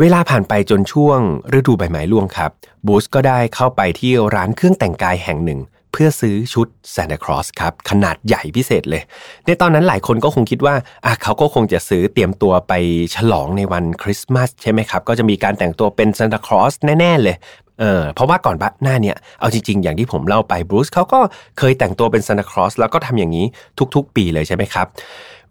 [0.00, 1.20] เวลาผ่านไปจนช่วง
[1.58, 2.50] ฤดูใบไม้ร่วงครับ
[2.86, 5.60] บูสก็ได้เข้าไปที่ร้านเครื่องแต่งกายแห่งหนึ่ง
[5.92, 9.02] เพื่อซื้อชุดซานตาคลอสครับ ขนาดใหญ่พิเศษเลย
[9.46, 12.72] ในตอนนั้นหลายคนก็คงคิดว่าอะเขาก็คงจะซื้อเตรียมตัวไป
[13.14, 17.36] ฉลองในวันคริสต์มาสใช่ไหมครับ ก็จะมีการแต่งตัวเป็นซานตาคลอสแน่ ๆ เลย
[17.80, 21.20] เออเพราะว่าก่อนหน้าเนี่ยเอาจริง ๆ อย่างที่ผมเล่าไปบรูซเขาก็
[21.58, 23.46] เคยแต่งตัวเป็นซานตาคลอสแล้วก็ทำอย่างนี้
[23.94, 24.86] ทุก ๆ ปีเลยใช่ไหมครับ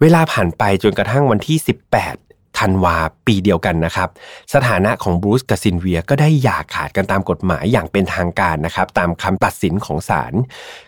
[0.02, 2.96] เวลาผ่านไปจนกระทั่งวันที่ 18 ธันวา
[3.28, 4.10] ปีเดียวกันนะครับ
[4.54, 10.34] สถานะของบรูซกับซินเวียก็ได้หย่าขาดกันตามกฎหมายอย่างเป็นทางการนะครับ ตามคำตัดสินของศาล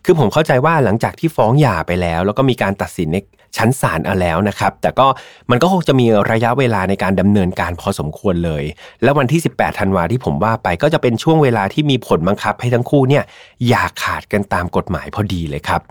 [0.05, 3.17] คือผมเข้าใจว่าหลังจากที่ฟ้องหย่าไปแล้ว แล้วก็มีการตัดสินใน
[3.57, 5.07] ชั้นศาลเอาแล้วนะครับ แต่ก็
[5.51, 8.63] มันก็คงจะมีระยะเวลาในการดำเนินการพอสมควรเลย
[9.03, 13.23] แล้ววันที่ 18 ธันวาที่ผมว่าไปก็จะเป็นช่วงเวลาที่มีผลบังคับให้ทั้งคู่เนี่ย
[13.67, 15.81] หย่าขาดกันตามกฎหมายพอดีเลยครับ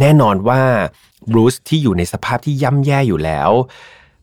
[0.00, 0.60] แน่นอนว่า
[1.32, 3.50] บรูซที่อยู่ในสภาพที่ย่ำแย่อยู่แล้ว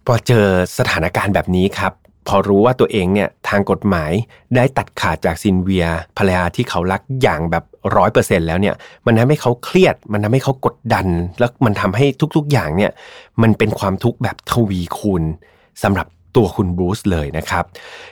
[0.05, 0.45] พอเจอ
[0.77, 1.93] สถานการณ์แบบนี้ครับ
[2.27, 4.11] พอรู้ว่าตัวเองเนี่ยทางกฎหมาย
[4.55, 5.85] ได้ตัดขาดจากซินเวีย
[6.17, 7.63] ภรรยาที่เขารักอย่างแบบ
[7.97, 8.75] ร้อยเปอร์เซ็นแล้วเนี่ย
[9.05, 11.07] มันทำให้เขาเครียด มันทำให้เขากดดัน
[11.39, 12.91] แล้วมันทำให้ทุกๆอย่างเนี่ย
[13.41, 15.23] มันเป็นความทุกข์แบบทวีคูณ
[15.83, 17.63] สำหรับตัวคุณบรูซเลยนะครับ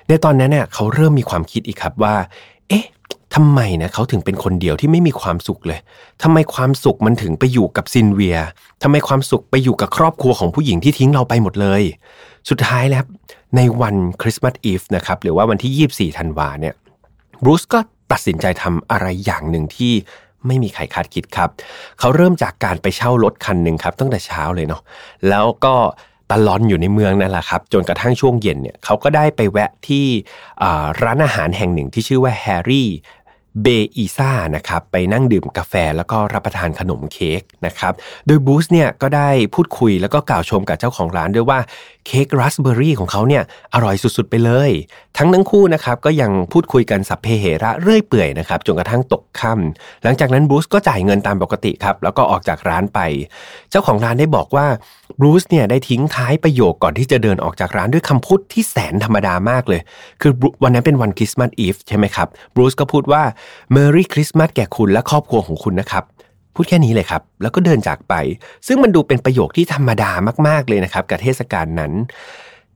[0.08, 2.16] ในตอนนั้นเนี่ยเขาเริ่มมีความคิดอีกครับว่า
[2.70, 2.86] เอ๊ะ
[3.36, 5.80] ทำไมนะเขาถึงเป็นคนเดียวที่ไม่มีความสุขเลย
[6.24, 8.38] ทำไมความสุขมันถึงไปอยู่กับซินเวีย
[8.84, 11.84] ทำไมความสุขไปอยู่กับครอบครัวของผู้หญิงที่ทิ้งเราไปหมดเลย
[12.50, 13.04] สุดท้ายแล้ว
[13.56, 16.76] ในวันคริสต์มาสอีฟนะครับหรือว่าวันที่ 24ธันวาเนี่ย
[17.44, 17.80] บรูซก็
[18.12, 19.94] ตัดสินใจทำอะไรอย่างหนึ่งที่
[20.48, 21.50] ไม่มีใครคาดคิดครับ
[22.00, 24.82] เขาเริ่มจากการไปเช่ารถคันหนึ่งครับตั้งแต่เช้าเลยเนาะ
[25.30, 25.76] แล้วก็
[26.32, 30.06] ตลอนอยู่ในเมืองนั่นแหละครับจนกระทั่งช่วงเย็นเนี่ยเขาก็ได้ไปแวะที่
[31.04, 32.90] ร้านอาหารแห่งหนึ่งที่ชื่อว่าแฮร์รี่
[33.64, 37.94] เบอีซ่านะครับไปนั่งดื่มกาแฟแล้วก็รับประทานขนมเค้กนะครับ
[38.28, 41.60] โดยบูสเนี่ยก็ได้พูดคุยแล้วก็กล่าวชมกับเจ้าของร้านด้วยว่า
[42.08, 44.72] เค้กราสเบอร์รี่ของเขาเนี่ยอร่อยสุดๆไปเลย
[45.18, 53.00] ทั้งทั้งคู่นะครับก็ยังพูดคุยกันสัพเพเหระเรื่อยเปื่อยนะครับจนกระทั่งตกค่ำหลังจากนั้นบูสก็จ่ายเงินตามปกติครับแล้วก็ออกจากร้านไป
[53.72, 54.66] เจ้าของร้านได้บอกว่า
[55.24, 59.82] บรูซเนี่ยได้ทิ้งท้ายประโยคก่อนที่จะเดินออกจากร้านด้วยคำพูดที่แสนธรรมดามากเลย
[60.22, 60.32] คือ
[60.64, 63.24] วันนั้นเป็นวันคริสต์มาสอีฟใช่ไหมครับบรูซก็พูดว่า
[63.76, 66.04] Merry Christmas แก่คุณและครอบครัวของคุณนะครับ
[66.56, 68.14] พูดแค่นี้เลยครับ แล้วก็เดินจากไป
[68.68, 70.12] ซึ่งมันดูเป็นประโยคที่ธรรมดา
[70.48, 71.92] มากๆเลยนะครับกับเทศกาลนั้น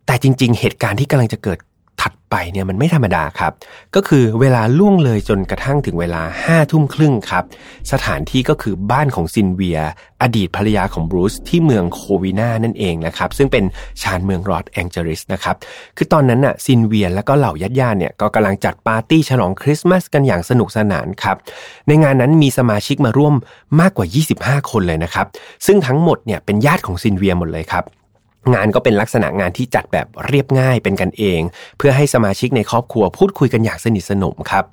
[0.06, 1.60] แต่จริง ๆ เหตุการณ์ที่กำลังจะเกิด
[2.02, 3.52] ถัดไปเนี่ยมันไม่ธรรมดาครับ
[3.96, 7.44] ก็คือเวลาล่วงเลยจนกระทั่งถึงเวลาห้าทุ่มครึ่งครับ
[7.92, 9.80] สถานที่ก็คือบ้านของซินเวีย
[10.22, 13.64] อดีตภรรยาของบรูซที่เมืองโควินานั่นเองนะครับ ซึ่งเป็น
[14.02, 15.56] ชานเมืองลอสแองเจลิสนะครับ
[15.98, 21.38] คือตอนนั้นน่ะซินเวียและก็เหล่าญาติญาติเนี่ยก็กำลังจัดปาร์ตี้ฉลองคริสต์มาสกันอย่างสนุกสนานครับ
[21.88, 23.34] ในงานนั้นมีสมาชิกมาร่วม
[23.80, 24.08] มากกว่า
[24.40, 25.28] 25 คนเลยนะครับ
[25.66, 27.86] ซึ่งทั้งหมดเนี่ยเป็นญาติของซินเวียหมดเลยครับ
[28.54, 31.42] งานก็เป็นลักษณะงานที่จัดแบบเรียบง่ายเป็นกันเอง
[31.78, 34.64] เพื่อให้สมาชิกในครอบครัวพูดคุยกันอย่างสนิทสนมครับ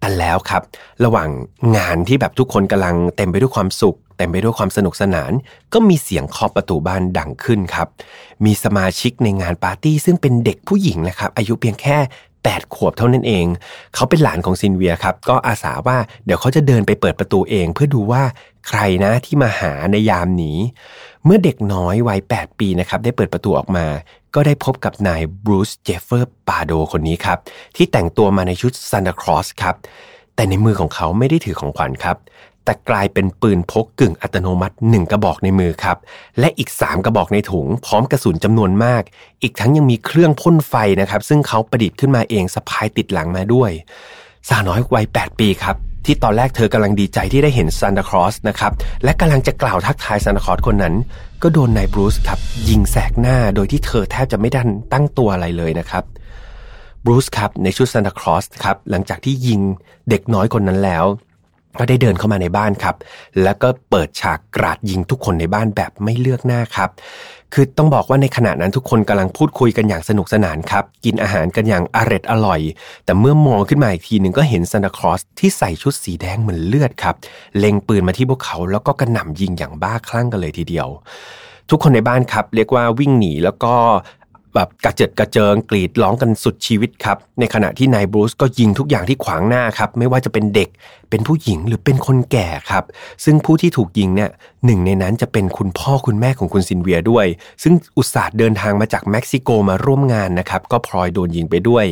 [0.00, 0.62] แต่แล้วครับ
[1.04, 1.28] ระหว่าง
[1.76, 5.32] งานที่แบบทุกคนกำลังเต็มไปด้วยความสุขเต็มไปด้วยความสนุกสนาน
[5.72, 7.88] ก็มีเสียงเคาะประตูบ้านดังขึ้นครับ
[8.44, 11.98] มีสมาชิกในงานปาร์ตี้ซึ่งเป็นเด็กผู้หญิงนะครับ อายุเพียงแค่
[12.36, 13.46] 8 ขวบเท่านั้นเอง
[13.94, 18.22] เขาเป็นหลานของซินเวียครับ ก็อาสาว่าเดี๋ยวเขาจะเดินไปเปิดประตูเอง เพื่อดูว่า
[18.68, 20.58] ใครนะที่มาหาในยามนี้
[21.24, 23.86] เมื่อเด็กน้อยวัย 8 ปีนะครับได้เปิดประตูออกมา
[24.34, 27.38] ก็ได้พบกับนายบรูซเจฟเฟอร์ปาโดคนนี้ครับ
[27.76, 29.74] ที่แต่งตัวมาในชุดซานตาคลอสครับ
[30.34, 32.16] แต่ในมือของเขาไม่ได้ถือของขวัญครับ
[32.64, 35.96] แต่กลายเป็นปืนพกกึ่งอัตโนมัติหนึ่งกระบอกในมือครับ
[36.38, 39.02] และอีก 3 กระบอกในถุง พร้อมกระสุนจำนวนมาก
[39.42, 43.70] อีกทั้งยังมีเครื่องพ่นไฟนะครับ ซึ่งเขาประดิษฐ์ขึ้นมาเองสะพายติดหลังมาด้วย
[44.48, 48.72] สาวน้อยวัย 8 ปีครับ ที่ตอนแรกเธอกำลังดีใจที่ได้เห็นซานตาคลอสนะครับ
[49.04, 50.94] และกำลังจะกล่าวทักทายซานตาคลอสคนนั้น
[51.42, 56.04] ก็โดนนายบรูซครับยิงแสกหน้าโดยที่เธอแทบจะไม่ดันตั้งตัวอะไรเลยนะครับ
[57.04, 59.60] บรูซครับในชุดซานตาคลอสครับหลังจากที่ยิง
[60.08, 61.04] เด็กน้อยคนนั้นแล้ว
[61.78, 62.96] ก็ได้เดินเข้ามาในบ้านครับ
[63.42, 66.90] แล้วก็เปิดฉากกราดยิงทุกคนในบ้านแบบไม่เลือกหน้าครับ
[67.52, 72.60] คือต้องบอกว่าในขณะนั้นทุกคนกำลังพูดคุยกันอย่างสนุกสนานครับ กินอาหารกันอย่างอร็ดอร่อย
[73.04, 77.14] แต่เมื่อมองขึ้นมาอีกทีหนึ่งก็เห็นซานตาคลอสที่ใส่ชุดสีแดงเหมือนเลือดครับ
[77.58, 80.88] เล็งปืนมาที่พวกเขาแล้วก็กระหน่ำยิงอย่างบ้าคลั่งกันเลยทีเดียว
[81.70, 83.74] ทุกคนในบ้านครับ เรียกว่าวิ่งหนีแล้วก็
[84.54, 90.68] แบบกระเจิดกระเจิงกรีดร้องกันสุดชีวิตครับ ในขณะที่นายบรูซก็ยิงทุกอย่างที่ขวางหน้าครับ ไม่ว่าจะเป็นเด็ก
[91.10, 92.84] เป็นผู้หญิงหรือเป็นคนแก่ครับ
[93.24, 94.30] ซึ่งผู้ที่ถูกยิงเนี่ย
[94.64, 97.26] หนึ่งในนั้นจะเป็นคุณพ่อคุณแม่ของคุณซินเวียด้วย
[97.62, 101.86] ซึ่งอุตส่าห์เดินทางมาจากเม็กซิโกมาร่วมงานนะครับ ก็พลอยโดนยิงไปด้วย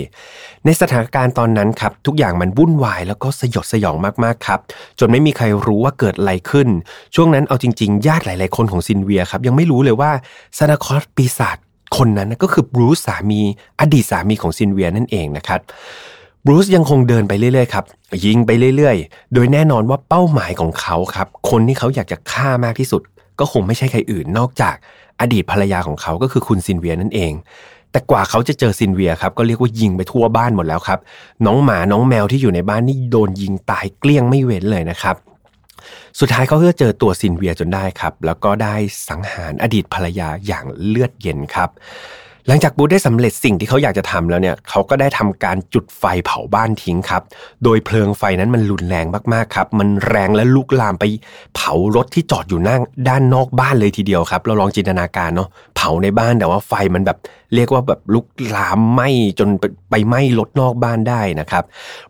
[0.64, 4.60] ในสถานการณ์ตอนนั้นครับทุกอย่างมันวุ่นวายแล้วก็สยดสยองมากๆครับ
[4.98, 6.68] จนไม่มีใครรู้ว่าเกิดอะไรขึ้น
[7.14, 10.10] ช่วงนั้นเอาจริงๆ ญาติหลาย ๆ คนของซินเวียครับยังไม่รู้เลยว่า
[10.58, 11.58] ซานตาคลอสปีศาจ
[11.96, 13.40] คนนั้นก็คือบรูซสามี
[13.80, 15.60] อดีตสามีของซินเวียนั่นเองนะครับ
[16.46, 17.84] บรูซยังคงเดินไปเรื่อยๆครับ
[18.24, 23.02] ยิงไปเรื่อยๆ โดยแน่นอนว่าเป้าหมายของเขาครับ คนที่เขาอยากจะฆ่ามากที่สุด
[23.38, 24.76] ก็คงไม่ใช่ใครอื่นนอกจาก
[25.20, 27.32] อดีตภรรยาของเขาก็คือคุณซินเวียนั่นเอง
[27.92, 30.98] แต่กว่าเขาจะเจอซินเวียครับก็เรียกว่ายิงไปทั่วบ้านหมดแล้วครับ
[31.46, 35.16] น้องหมาน้องแมวที่อยู่ในบ้านนี่โดนยิงตายเกลี้ยงไม่เว้นเลยนะครับ
[36.18, 38.74] สุดท้ายเขาก็เจอตัวซินเวียจนได้ครับ แล้วก็ได้
[39.08, 41.70] สังหารอดีตภรรยาอย่างเลือดเย็นครับ
[42.48, 47.22] หลังจากบูธได้สำเร็จสิ่งที่เขาอยากจะทำแล้วเนี่ยเขาก็ได้ทำการจุดไฟเผาบ้านทิ้งครับ
[47.64, 51.04] โดยเพลิงไฟนั้นมันรุนแรงมากๆครับ มันแรงและลุกลามไป
[51.54, 57.18] เผารถที่จอดอยู่นั่งด้านนอกบ้านเลยทีเดียวครับ เราลองจินตนาการเนาะเผาในบ้านแต่ว่าไฟมันแบบ
[57.54, 59.48] เรียกว่าแบบลุกลามไหม้จน
[59.90, 61.64] ไปไหม้รถนอกบ้านได้นะครับ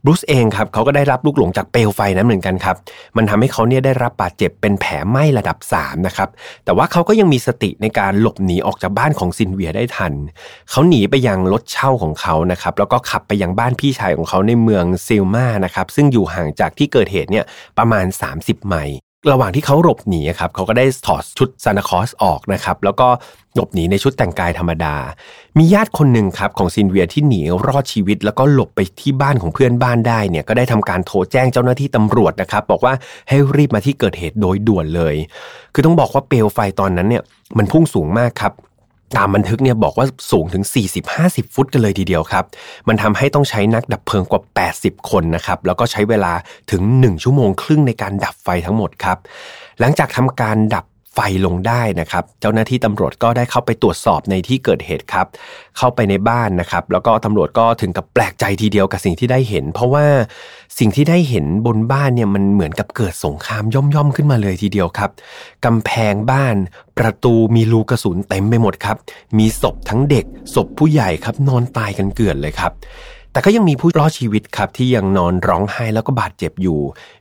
[0.05, 2.77] บรูซเองครับเขาก็ได้รับลูกหลงจากเปลวไฟนั้นเหมือนกันครับ
[3.17, 6.29] มันทำให้เขาเนี่ยได้รับบาดเจ็บเป็นแผลไหม้ระดับ3นะครับ
[6.65, 10.13] แต่ว่าเขาก็ยังมีสติในการหลบหนีออกจากบ้านของซินเวียได้ทัน
[10.71, 17.45] เขาหนีไปยังรถเช่าของเขานะครับแล้วก็ขับไปยังบ้านพี่ชายของเขาในเมืองซิลมานะครับซึ่งอยู่ห่างจากที่เกิดเหตุเนี่ย
[17.79, 18.99] ประมาณ 30 ไมล์
[19.33, 23.09] ระหว่างที่เขาหลบหนีครับเขาก็ได้ถอดชุดซานตาคอสออกนะครับแล้วก็
[23.55, 24.97] หลบหนีในชุดแต่งกายธรรมดา
[25.59, 32.95] มีญาติคนหนึ่งครับของซินเวียที่หนีรอดชีวิต แล้วก็หลบไปที่บ้านของเพื่อนบ้านได้เนี่ยก็ได้ทำการโทรแจ้งเจ้าหน้าที่ตำรวจนะครับบอกว่า
[33.29, 35.15] ให้รีบมาที่เกิดเหตุโดยด่วนเลย
[35.75, 37.23] คือต้องบอกว่าเปลวไฟตอนนั้นเนี่ย
[37.59, 38.53] มันพุ่งสูงมากครับ
[39.17, 40.65] ตามบันทึกเนี่ยบอกว่าสูงถึง
[41.09, 42.45] 40-50 ฟุตกันเลยทีเดียวครับ
[42.89, 44.43] มันทำให้ต้องใช้นักดับเพลิงกว่า
[44.77, 46.33] 80 คนนะครับ แล้วก็ใช้เวลา
[46.71, 49.19] ถึง 1 ชั่วโมงครึ่งในการดับไฟทั้งหมดครับ
[49.81, 50.85] หลังจากทำการดับ
[51.21, 55.27] ฟลงได้นะครับ เจ้าหน้าที่ตำรวจก็ได้เข้าไปตรวจสอบในที่เกิดเหตุครับ
[55.79, 60.07] เข้าไปในบ้านนะครับ แล้วก็ตำรวจก็ถึงกับแปลกใจทีเดียวกับสิ่งที่ได้เห็น เพราะว่า
[60.79, 65.11] สิ่งที่ได้เห็นบนบ้านเนี่ยมันเหมือนกับเกิดสงครามย่อมๆขึ้นมาเลยทีเดียวครับ
[65.65, 66.57] กำแพงบ้าน
[66.99, 68.97] ประตูมีรูกระสุนเต็มไปหมดครับ
[69.39, 70.25] มีศพทั้งเด็ก
[70.55, 72.73] ศพผู้ใหญ่ครับนอนตายกันเกลื่อนเลยครับ
[73.33, 76.81] แต่ก็ยังมีผู้รอดชีวิตครับที่ยังนอนร้องไห้แล้วก็บาดเจ็บอยู่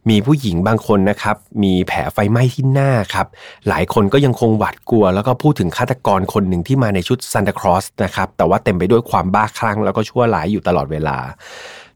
[0.10, 3.28] มีผู้หญิงบางคนนะครับ มีแผลไฟไหม้ที่หน้าครับ
[3.68, 11.18] หลายคนก็ยังคงหวาดกลัว แล้วก็พูดถึงฆาตกรคนหนึ่งที่มาในชุดซันตาคลอสนะครับ แต่ว่าเต็มไปด้วยความบ้าคลั่งแล้วก็ชั่วร้ายอยู่ตลอดเวลา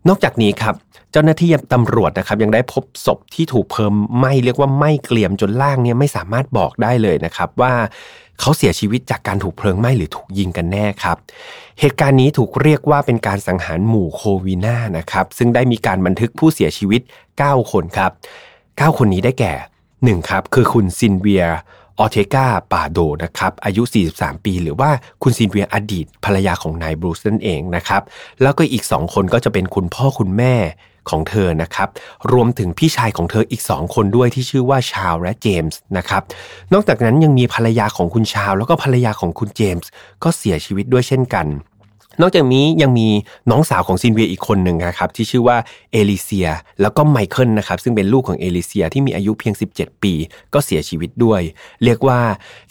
[0.08, 0.75] นอกจากนี้ครับ
[1.11, 7.74] เจ้าหน้าที่ตำรวจนะครับ ยังได้พบศพที่ถูกเพิ่มไหม้เรียกว่าไหม้เกลียมจนล่างเนี่ยไม่สามารถบอกได้เลยนะครับว่า
[8.40, 11.18] เขาเสียชีวิตจากการถูกเพลิงไหม้หรือถูกยิงกันแน่ครับ
[11.80, 17.02] เหตุการณ์นี้ถูกเรียกว่าเป็นการสังหารหมู่โควินานะครับ ซึ่งได้มีการบันทึกผู้เสียชีวิต
[17.38, 18.12] 9 คนครับ
[18.53, 19.53] 9 คนนี้ได้แก่
[19.92, 21.45] 1ครับคือคุณซินเวีย
[22.00, 24.90] ออเทกาปาโดนะครับอายุ 43 ปี หรือว่า
[25.24, 28.02] คุณซินเวียอดีตภรรยาของนายบรูซนั่นเองนะครับ
[28.42, 30.56] แล้วก็อีก 2 คนก็จะเป็นคุณพ่อคุณแม่
[31.09, 31.90] ของเธอนะครับ
[32.32, 36.22] รวมถึงพี่ชายของเธออีก 2 คนด้วยที่ชื่อว่าชาวและเจมส์นะครับ
[36.73, 39.90] นอกจากนั้นยังมีภรรยาของคุณชาว แล้วก็ภรรยาของคุณเจมส์
[40.23, 41.48] ก็เสียชีวิตด้วยเช่นกัน
[42.22, 43.07] นอกจากนี้ยังมี
[43.49, 45.57] น้องสาวของซินเวียอีกคนหนึ่งนะครับที่ชื่อว่า
[45.91, 46.48] เอลิเซีย
[46.82, 50.14] แล้วก็ไมเคิลนะครับซึ่งเป็นลูกของเอลิเซียที่มีอายุเพียง 17 ปี
[50.53, 51.41] ก็เสียชีวิตด้วย
[51.83, 52.19] เรียกว่า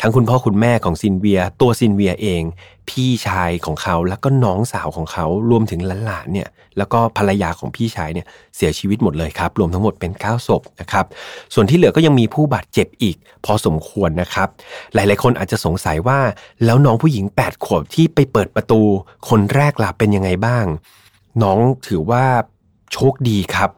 [0.00, 2.42] ทั้งคุณพ่อคุณแม่ของซินเวีย ตัวซินเวียเอง
[2.88, 11.06] พี่ชายของเขาแล้วก็น้องสาวของเขารวมถึงหลานๆเนี่ยแล้วก็ภรรยาของพี่ชายเนี่ยเสียชีวิตหมดเลยครับ รวมทั้งหมดเป็น 9 ศพนะครับ
[11.54, 14.48] ส่วนที่เหลือก็ยังมีผู้บาดเจ็บอีก พอสมควรนะครับ
[14.94, 16.18] หลายๆคนอาจจะสงสัยว่า
[16.64, 18.80] แล้วน้องผู้หญิง 8 ขวบที่ไปเปิดประตู
[19.28, 20.64] คนแรกล่ะเป็นยังไงบ้าง
[21.42, 22.24] น้องถือว่า
[22.92, 23.70] โชคดีครับ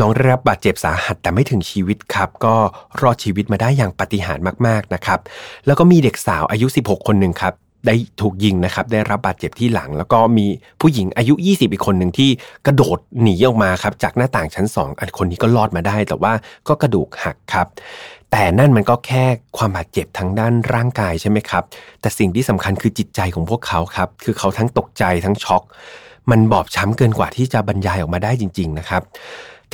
[0.00, 2.54] น้องได้รับบาดเจ็บสาหัสแต่ไม่ถึงชีวิตครับก็
[3.00, 5.18] รอดชีวิตมาได้อย่างปาฏิหาริย์มากๆนะครับ
[5.66, 7.54] แล้วก็มีเด็กสาวอายุ 16 คนหนึ่งครับ
[7.86, 10.46] ได้ถูกยิงนะครับ ได้รับบาดเจ็บที่หลัง แล้วก็มี
[10.80, 12.30] ผู้หญิงอายุ 20 อีกคนหนึ่งที่
[12.66, 16.32] กระโดดหนีออกมาครับจากหน้าต่างชั้น 2 อันคนนี้ก็รอดมาได้ แต่ว่า
[16.68, 17.66] ก็กระดูกหักครับ
[18.30, 19.24] แต่นั่นมันก็แค่
[19.56, 21.64] ความบาดเจ็บทางด้านร่างกายใช่ไหมครับ
[22.00, 25.62] แต่สิ่งที่สำคัญคือจิตใจของพวกเขาครับ คือเขาทั้งตกใจทั้งช็อก
[26.30, 29.02] มันบอบช้ำเกินกว่าที่จะบรรยายออกมาได้จริง ๆ นะครับ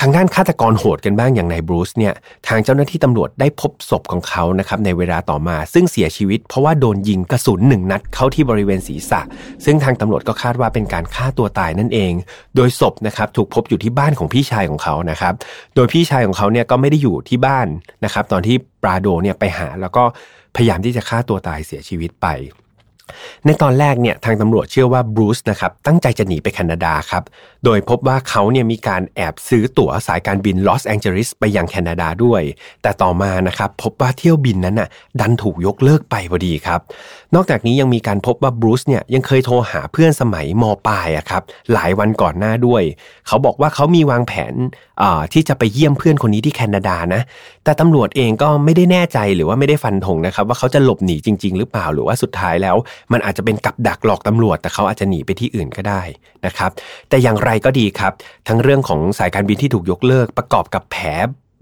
[0.01, 2.15] ทางด้านฆาตกรโหดกันบ้างอย่างนายบรูซเนี่ย
[2.49, 9.21] ทางเจ้าหน้าที่ตำรวจได้พบศพของเขานะครับในเวลาต่อมา ซึ่งเสียชีวิตเพราะว่าโดนยิงกระสุนหนึ่งนัดเข้าที่บริเวณศีรษะ
[9.65, 12.13] ซึ่งทางตำรวจก็คาดว่าเป็นการฆ่าตัวตายนั่นเอง
[12.57, 15.35] โดยศพนะครับถูกพบอยู่ที่บ้านของพี่ชายของเขานะครับ
[15.75, 17.67] โดยพี่ชายของเขาเนี่ยก็ไม่ได้อยู่ที่บ้าน
[18.05, 20.05] นะครับตอนที่ปราโดเนี่ยไปหาแล้วก็
[20.57, 22.27] พยายามที่จะฆ่าตัวตายเสียชีวิตไป
[23.47, 27.23] ในตอนแรกเนี่ยทางตำรวจเชื่อว่าบรูซนะครับตั้งใจจะหนีไปแคนาดาครับ
[27.65, 32.43] โดยพบว่าเขาเนี่ยมีการแอบซื้อตั๋วสายการบินลอสแองเจลิสไปยังแคนาดาด้วย
[32.83, 34.89] แต่ต่อมานะครับพบว่าเที่ยวบินนั้นน่ะ
[35.21, 36.81] ดันถูกยกเลิกไปพอดีครับ
[37.35, 42.83] นอกจากนี้ยังมีการพบว่าบรูซเนี่ยยังเคยโทรหาเพื่อนสมัยมปลายอะครับหลายวันก่อนหน้าด้วย
[43.27, 44.55] เขาบอกว่าเขามีวางแผน
[45.33, 47.23] ที่จะไปเยี่ยมเพื่อนคนนี้ที่แคนาดานะ
[47.65, 52.77] แต่ตำรวจเองก็ไม่ได้แน่ใจหรือว่าไม่ได้ฟันธงนะครับ ว่าเขาจะหลบหนีจริง ๆ หรือเปล่าหรือว่าสุดท้ายแล้ว
[53.13, 56.03] มันอาจจะเป็นกับดักหลอกตำรวจ แต่เขาอาจจะหนีไปที่อื่นก็ได้
[56.47, 56.71] นะครับ
[57.09, 58.13] แต่อย่างไรก็ดีครับ
[58.49, 61.07] ทั้งเรื่องของสายการบินที่ถูกยกเลิกประกอบกับแผล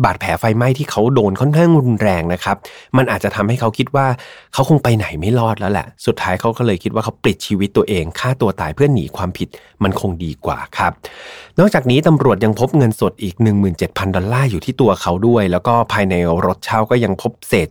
[0.05, 2.57] บาดแผลไฟไหม้ที่เขาโดนค่อนข้างรุนแรงนะครับ
[2.97, 4.07] มันอาจจะทำให้เขาคิดว่า
[4.55, 9.49] เขาคงไปไหนไม่รอดแล้วแหละ สุดท้ายเขาก็เลยคิดว่าเขาปลิดชีวิตตัวเองฆ่าตัวตายเพื่อหนีความผิด
[9.83, 10.93] มันคงดีกว่าครับ
[11.59, 13.35] นอกจากนี้ตำรวจยังพบเงินสดอีก
[13.77, 16.15] 17,000 ดอลลาร์อยู่ที่ตัวเขาด้วย แล้วก็ภายใน
[16.47, 17.69] รถเช่าก็ยังพบเศษ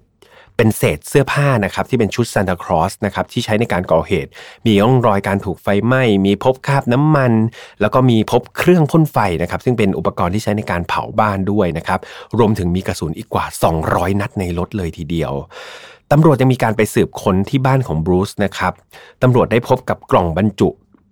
[0.61, 4.29] เป็นเศษเสื้อผ้านะครับที่เป็นชุดซานตาครอสนะครับที่ใช้ในการก่อเหตุ
[4.65, 7.33] มีร่องรอยการถูกไฟไหม้ มีพบคราบน้ำมัน
[7.81, 11.99] แล้วก็มีพบเครื่องพ่นไฟนะครับซึ่งเป็นอุปกรณ์ที่ใช้ในการเผาบ้านด้วยนะครับ
[12.39, 13.45] รวมถึงมีกระสุนอีกกว่า
[13.83, 15.33] 200 นัดในรถเลยทีเดียว
[16.11, 18.73] ตำรวจยังมีการไปสืบค้นที่บ้านของบรูซนะครับ
[19.21, 20.69] ตำรวจได้พบกับกล่องบรรจุ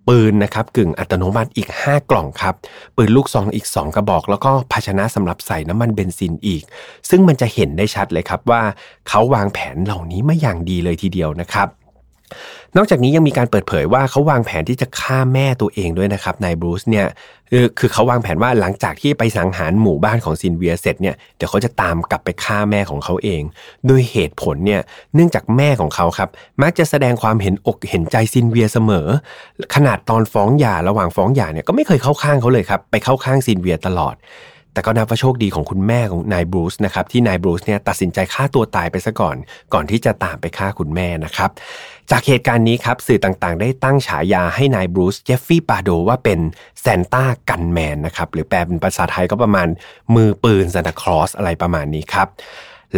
[0.07, 2.55] ปืนนะครับกึ่งอัตโนมัติอีก 5 กล่องครับ
[2.95, 6.63] ปืนลูกซองอีก 2 กระบอก แล้วก็ภาชนะสำหรับใส่น้ำมันเบนซินอีก
[7.09, 8.61] ซึ่งมันจะเห็นได้ชัดเลยครับว่า
[9.07, 11.67] เขาวางแผนเหล่านี้มาอย่างดีเลยทีเดียวนะครับ
[12.77, 17.07] นอกจากนี้ยังมีการเปิดเผยว่าเขาวางแผนที่จะฆ่าแม่ตัวเองด้วยนะครับนายบรูซเนี่ย
[17.79, 23.41] คือเขาวางแผนว่าหลังจากที่ไปสังหารหมู่บ้านของซินเวียเสร็จเนี่ยเดี๋ยวเขาจะตามกลับไปฆ่าแม่ของเขาเอง
[23.87, 24.81] โดยเหตุผลเนี่ย
[25.15, 26.29] เนื่องจากแม่ของเขาครับ
[26.61, 29.07] มักจะแสดงความเห็นอกเห็นใจซินเวียเสมอ
[29.75, 34.15] ขนาดตอนฟ้องหย่าระหว่างฟ้องหย่าเนี่ยก็ไม่เคยเข้าข้างเขาเลยครับไปเข้าข้างซินเวียตลอด
[34.77, 39.35] แต่ก็นับว่าโชคดีของคุณแม่ของนายบรูซนะครับที่นายบรูซเนี่ยตัดสินใจฆ่าตัวตายไปซะก่อน
[39.73, 41.49] ก่อนที่จะตามไปฆ่าคุณแม่นะครับ
[42.11, 46.39] จากเหตุการณ์นี้ครับสื่อต่างๆ ได้ตั้งฉายาให้นายบรูซเจฟฟี่ปาโดว่าเป็น
[46.81, 49.67] Santa Gunman นะครับหรือแปลเป็นภาษาไทยก็ประมาณ
[50.15, 52.27] มือปืนซานตาคลอสอะไรประมาณนี้ครับ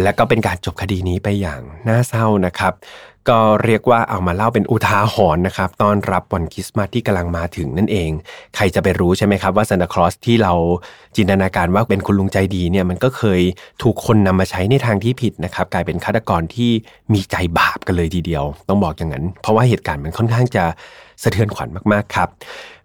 [0.02, 2.72] และก็เป็นการจบคดีนี้ไปอย่างน่าเศร้านะครับ
[3.28, 8.10] ก็เรียกว่าเอามาเล่าเป็นอุทาหรณ์นะครับต้อนรับวันคริสต์มาสที่กำลังมาถึงนั่นเอง
[8.56, 10.52] ใครจะไปรู้ใช่ไหมครับว่าซานตาคลอสที่เรา
[11.16, 13.40] จินตนาการว่าเป็นคุณลุงใจดีเนี่ยมันก็เคย
[13.82, 16.70] ถูกคนนำมาใช้ในทางที่ผิดนะครับ กลายเป็นฆาตกรที่
[17.12, 20.64] มีใจบาปกันเลยทีเดียว ต้องบอกอย่างนั้น เพราะว่าเหตุการณ์มันค่อนข้างจะ
[21.22, 22.28] สะเทือนขวัญมากๆครับ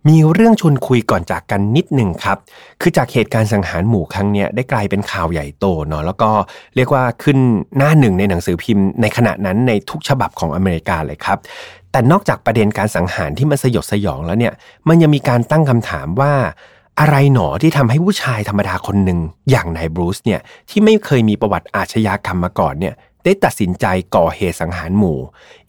[0.10, 2.38] มีเรื่องชวนคุยก่อนจากกันนิดหนึ่งครับ
[2.82, 6.30] คือจากเหตุการณ์สังหารหมู่ครั้งนี้ได้กลายเป็นข่าวใหญ่โตเนาะแล้วก็
[6.76, 7.38] เรียกว่าขึ้น
[7.78, 11.38] หน้าหนึ่งในหนังสือพิมพ์ในขณะนั้นในทุกฉบับของอเมริกาเลยครับ
[11.92, 14.54] แต่นอกจากประเด็นการสังหารที่มันสยดสยองแล้วเนี่ย
[14.88, 16.34] มันยังมีการตั้งคำถามว่า
[17.00, 19.20] อะไรหนอที่ทำให้ผู้ชายธรรมดาคนหนึ่ง
[19.50, 22.94] อย่างนายบรูซเนี่ยที่ไม่เคยมีประวัติอาชญากรรมมาก่อนเนี่ย
[23.24, 23.86] ได้ตัดสินใจ
[24.16, 25.18] ก่อเหตุสังหารหมู่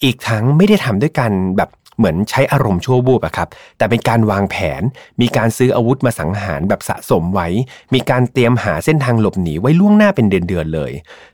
[0.05, 4.83] อีกทั้งไม่ได้ทำด้วยกันแบบ เหมือนใช้อารมณ์ชั่ววูบอะครับแต่เป็นการวางแผน
[5.21, 7.49] มีการซื้ออาวุธมาสังหารแบบสะสมไว้
[7.95, 10.93] มีการเตรียมหาเส้นทางหลบหนีไว้ล่วงหน้าเป็นเดือนๆเลย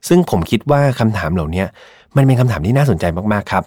[0.08, 1.64] ซึ่งผมคิดว่าคำถามเหล่านี้
[2.16, 3.64] มันเป็นคำถามที่น่าสนใจมากๆครับ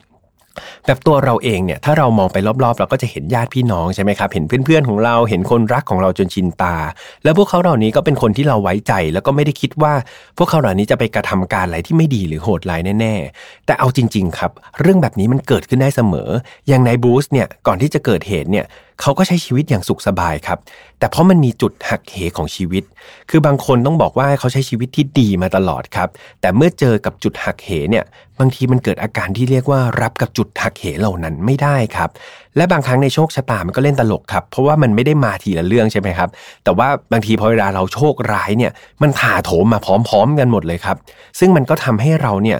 [0.85, 6.75] แบบตัวเราเองเนี่ยถ้าเรามองไปรอบๆ เราก็จะเห็นญาติพี่น้องใช่ไหมครับเห็นเพื่อนๆของเราเห็นคนรักของเราจนชินตา
[7.23, 9.93] แล้วพวกเขาเหล่านี้ก็เป็นคนที่เราไว้ใจ แล้วก็ไม่ได้คิดว่า
[10.37, 14.51] พวกเขาเหล่านี้จะไปกระทำการอะไรที่ไม่ดีหรือโหดร้ายแน่ๆแต่เอาจริง ๆ ครับ
[14.81, 16.29] เรื่องแบบนี้มันเกิดขึ้นได้เสมอ
[16.67, 18.65] อย่างนายบรูซเนี่ยก่อนที่จะเกิดเหตุเนี่ย
[19.01, 20.59] เขาก็ใช้ชีวิตอย่างสุขสบายครับ
[20.99, 22.83] แต่เพราะมันมีจุดหักเหของชีวิต
[23.29, 26.09] คือบางคนต้องบอกว่าเขาใช้ชีวิตที่ดีมาตลอดครับ
[26.41, 28.05] แต่เมื่อเจอกับจุดหักเหเนี่ย
[28.39, 32.09] บางทีมันเกิดอาการที่เรียกว่ารับกับจุดหักเหเหล่านั้นไม่ได้ครับ
[32.57, 36.29] และบางครั้งในโชคชะตามันก็เล่นตลกครับ เพราะว่ามันไม่ได้มาทีละเรื่องใช่ไหมครับ
[36.63, 40.97] แต่ว่าบางทีพอเวลาเราโชคร้ายเนี่ยมันถาโถมมาพร้อม ๆ กันหมดเลยครับ
[41.39, 42.59] ซึ่งมันก็ทำให้เราเนี่ย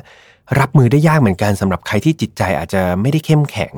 [0.60, 3.74] รับมือได้ยากเหมือนกันสำหรับใครที่จิตใจอาจจะไม่ได้เข้มแข็ง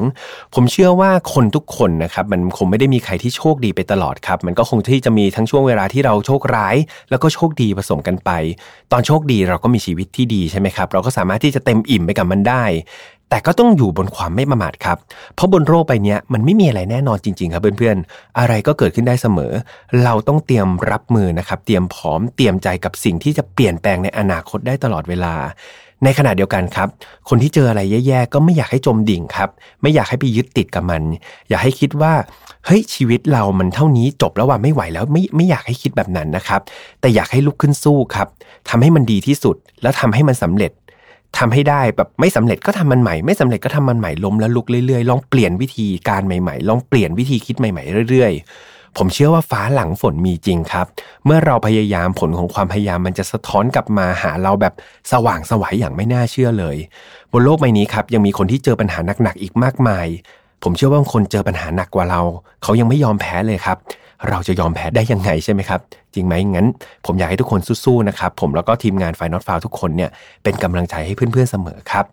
[0.53, 6.75] ผมเชื่อว่าคนทุกคนนะครับมันคงไม่ได้มีใครที่โชคดีไปตลอดครับ มันก็คงที่จะมีทั้งช่วงเวลาที่เราโชคร้าย
[7.09, 8.29] แล้วก็โชคดีผสมกันไป
[8.91, 12.63] ตอนโชคดีเราก็มีชีวิตที่ดีใช่ไหมครับ เราก็สามารถที่จะเต็มอิ่มไปกับมันได้
[13.29, 14.97] แต่ก็ต้องอยู่บนความไม่ประมาทครับ
[15.35, 19.51] เพราะบนโลกใบนี้มันไม่มีอะไรแน่นอนจริง ๆ ครับเพื่อนๆ อะไรก็เกิดขึ้นได้เสมอ
[20.03, 25.35] เราต้องเตรียมรับมือนะครับ เตรียมพร้อม เตรียมใจกับสิ่งที่จะเปลี่ยนแปลงในอนาคตได้ตลอดเวลา
[26.03, 26.87] ในขณะเดียวกันครับ
[27.29, 29.49] คนที่เจออะไรแย่ๆ ก็ไม่อยากให้จมดิ่งครับ
[29.81, 31.01] ไม่อยากให้ไปยึดติดกับมัน
[31.49, 32.13] อยากให้คิดว่า
[32.65, 36.61] เฮ้ยชีวิตเรามันเท่านี้จบแล้วว่าไม่ไหวแล้วไม่ไม่อยากให้คิดแบบนั้นนะครับ
[36.99, 38.27] แต่อยากให้ลุกขึ้นสู้ครับ
[38.69, 40.71] ทำให้มันดีที่สุด แล้วทำให้มันสำเร็จ
[41.37, 48.41] ทำให้ได้แบบไม่สำเร็จก็ทำมันใหม่ ไม่สำเร็จก็ทำมันใหม่ล้มแล้วลุกเรื่อยๆ ลองเปลี่ยนวิธีการใหม่ๆ ลองเปลี่ยนวิธีคิดใหม่ๆเรื่อยๆ
[48.97, 50.85] ผมเชื่อว่าฟ้าหลังฝนมีจริงครับ
[51.25, 54.73] เมื่อเราพยายามผลของความพยายามมันจะสะท้อนกลับมาหาเราแบบ
[55.11, 56.77] สว่างสวัยอย่างไม่น่าเชื่อเลย
[57.31, 60.07] บนโลกใบนี้ครับยังมีคนที่เจอปัญหาหนักๆอีกมากมาย
[60.63, 62.21] ผมเชื่อว่าคนเจอปัญหาหนักกว่าเรา
[62.63, 63.77] เขายังไม่ยอมแพ้เลยครับ
[64.29, 65.79] เราจะยอมแพ้ได้ยังไงใช่ไหมครับ
[66.13, 66.67] จริงไหมงั้น
[67.05, 70.09] ผมอยากให้ทุกคนสู้ๆนะครับผมแล้วก็ทีมงานไฟนอตฟาวทุกคนเนี่ย
[70.43, 72.05] เป็นกำลังใจให้เพื่อนๆเสมอครับ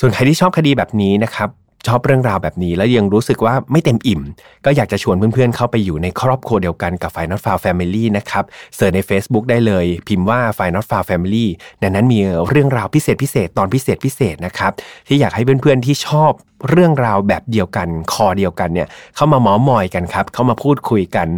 [0.00, 1.48] ส่วนใครที่ชอบคดีแบบนี้นะครับ
[1.88, 4.20] ชอบเรื่องราวแบบนี้ แล้วยังรู้สึกว่าไม่เต็มอิ่ม
[4.64, 8.44] ก็อยากจะชวนเพื่อนๆ เข้าไปอยู่ในครอบครัวเดียวกันกับ f i n a l f a r Family นะครับ
[8.76, 11.46] เสิร์ชใน Facebook ได้เลย พิมพ์ว่า f i n a l f a r Family
[11.80, 14.72] ในนั้นมีเรื่องราวพิเศษพิเศษตอนพิเศษพิเศษนะครับ
[15.08, 16.32] ที่อยากให้เพื่อนๆที่ชอบ
[16.70, 21.28] เรื่องราวแบบเดียวกันคอเดียวกันเนี่ยเข้ามาหมอมอยกันครับเข้ามาพูดคุยกัน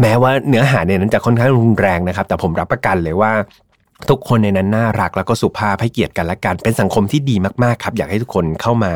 [0.00, 3.32] แม้ว่าเนื้อหาในนั้นจะค่อนข้างรุนแรงนะครับ แต่ผมรับประกันเลยว่า
[4.10, 8.92] ทุกคนในนั้นน่ารักแล้วก็สุภาพให้เกียรติกันและกัน เป็นสังคมที่ดีมากๆครับ อยากให้ทุกคนเข้ามา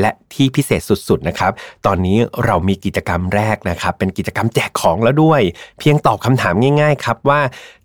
[0.00, 1.52] และที่พิเศษสุดๆนะครับ
[1.86, 5.40] ตอนนี้เรามีกิจกรรมแรกนะครับ เป็นกิจกรรมแจกของแล้วด้วย
[5.78, 7.40] เพียงตอบคำถามง่ายๆครับว่า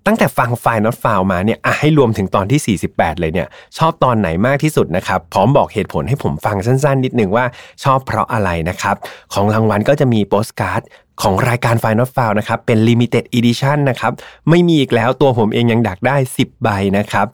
[0.05, 3.47] ตั้งแต่ฟังไฟล์ not f าวมาเนี่ยอะให้รวมถึงตอนที่ 48 เลยเนี่ย
[3.77, 7.45] ชอบตอนไหนมากที่สุดนะครับ พร้อมบอกเหตุผลให้ผมฟังสั้นๆ นิดนึงว่า
[7.83, 8.95] ชอบเพราะอะไรนะครับ
[9.33, 10.81] ของรางวัลก็จะมีโปสการ์ด
[11.21, 14.11] ของรายการ Final f i l e นะครับเป็น Limited Edition นะครับ
[14.49, 17.27] ไม่มีอีกแล้วตัวผมเองยังดักได้ 10 ใบนะครับ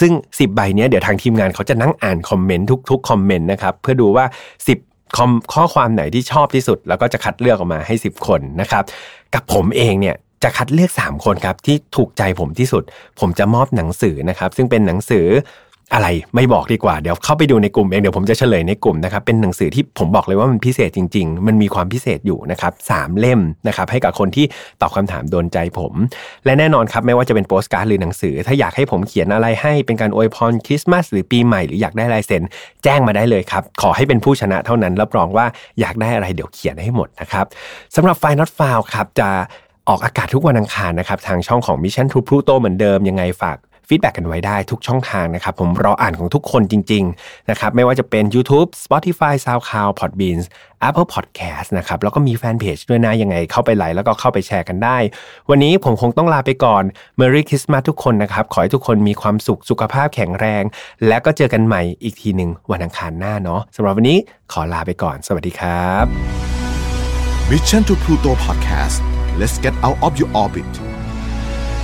[0.00, 4.24] ซึ่ง 10 ใบเนี้ยเดี๋ยวทางทีมงานเขาจะนั่งอ่านคอมเมนต์ทุกๆคอมเมนต์นะครับเพื่อดูว่า
[4.70, 8.84] 10คอมข้อความไหนที่ชอบที่สุด แล้วก็จะคัดเลือกออกมาให้ 10 คนนะครับ
[9.34, 12.82] กับผมเองเนี่ยจะคัดเลือก 3 คนครับที่ถูกใจผมที่สุด
[13.20, 15.26] ผมจะมอบหนังสือนะครับซึ่งเป็นหนังสือ
[15.94, 24.46] อะไรไม่บอกดีกว่าเดี๋ยวเข้าไปดูในกลุ่มเองเดี๋ยวผมจะเฉลยในกลุ่มนะครับเป็นหนังสือที่ผมบอกเลยว่ามันพิเศษจริง ๆ มันมีความพิเศษอยู่นะครับสามเล่มนะครับให้กับคนที่
[24.80, 25.92] ตอบคำถามโดนใจผม
[26.44, 32.42] และแน่นอนครับไม่ว่าจะเป็นโปสการ์ดหรือหนังสือ ถ้าอยากให้ผมเขียนอะไรให้เป็นการอวยพรคริสต์มาสหรือปีใหม่หรืออยากได้ลายเซ็น
[32.84, 35.46] แจ้งมาได้เลยครับขอให้เป็นผู้ชนะเท่านั้นรับรองว่า
[35.80, 37.46] อยากได้อะไรเดี๋ยวเขียนให้หมดนะครับ
[37.96, 39.28] สำหรับไฟล์ not file ครับจะ
[39.88, 50.46] ออกอากาศทุกวันอังคารนะครับทางช่องของ Mission to Pluto เหมือนเดิมยังไงฝาก feedback กันไว้ได้ทุกช่องทางนะครับ ผมรออ่านของทุกคนจริง ๆ นะครับ ไม่ว่าจะเป็น YouTube Spotify SoundCloud Podbeans
[50.88, 54.98] Apple Podcast นะครับ แล้วก็มีแฟนเพจด้วยนะ ยังไงเข้าไปไลค์แล้วก็เข้าไปแชร์กันได้
[55.50, 56.82] วันนี้ผมคงต้องลาไปก่อน
[57.20, 60.62] Merry Christmas ทุกคนนะครับ ขอให้ทุกคนมีความสุขสุขภาพแข็งแรง
[61.06, 64.18] และก็เจอกันใหม่อีกทีหนึ่งวันอังคารหน้าเนาะสำหรับวันนี้
[64.52, 66.04] ขอลาไปก่อน สวัสดีครับ
[67.50, 68.98] Mission to Pluto Podcast
[69.40, 70.91] let's get out of your orbit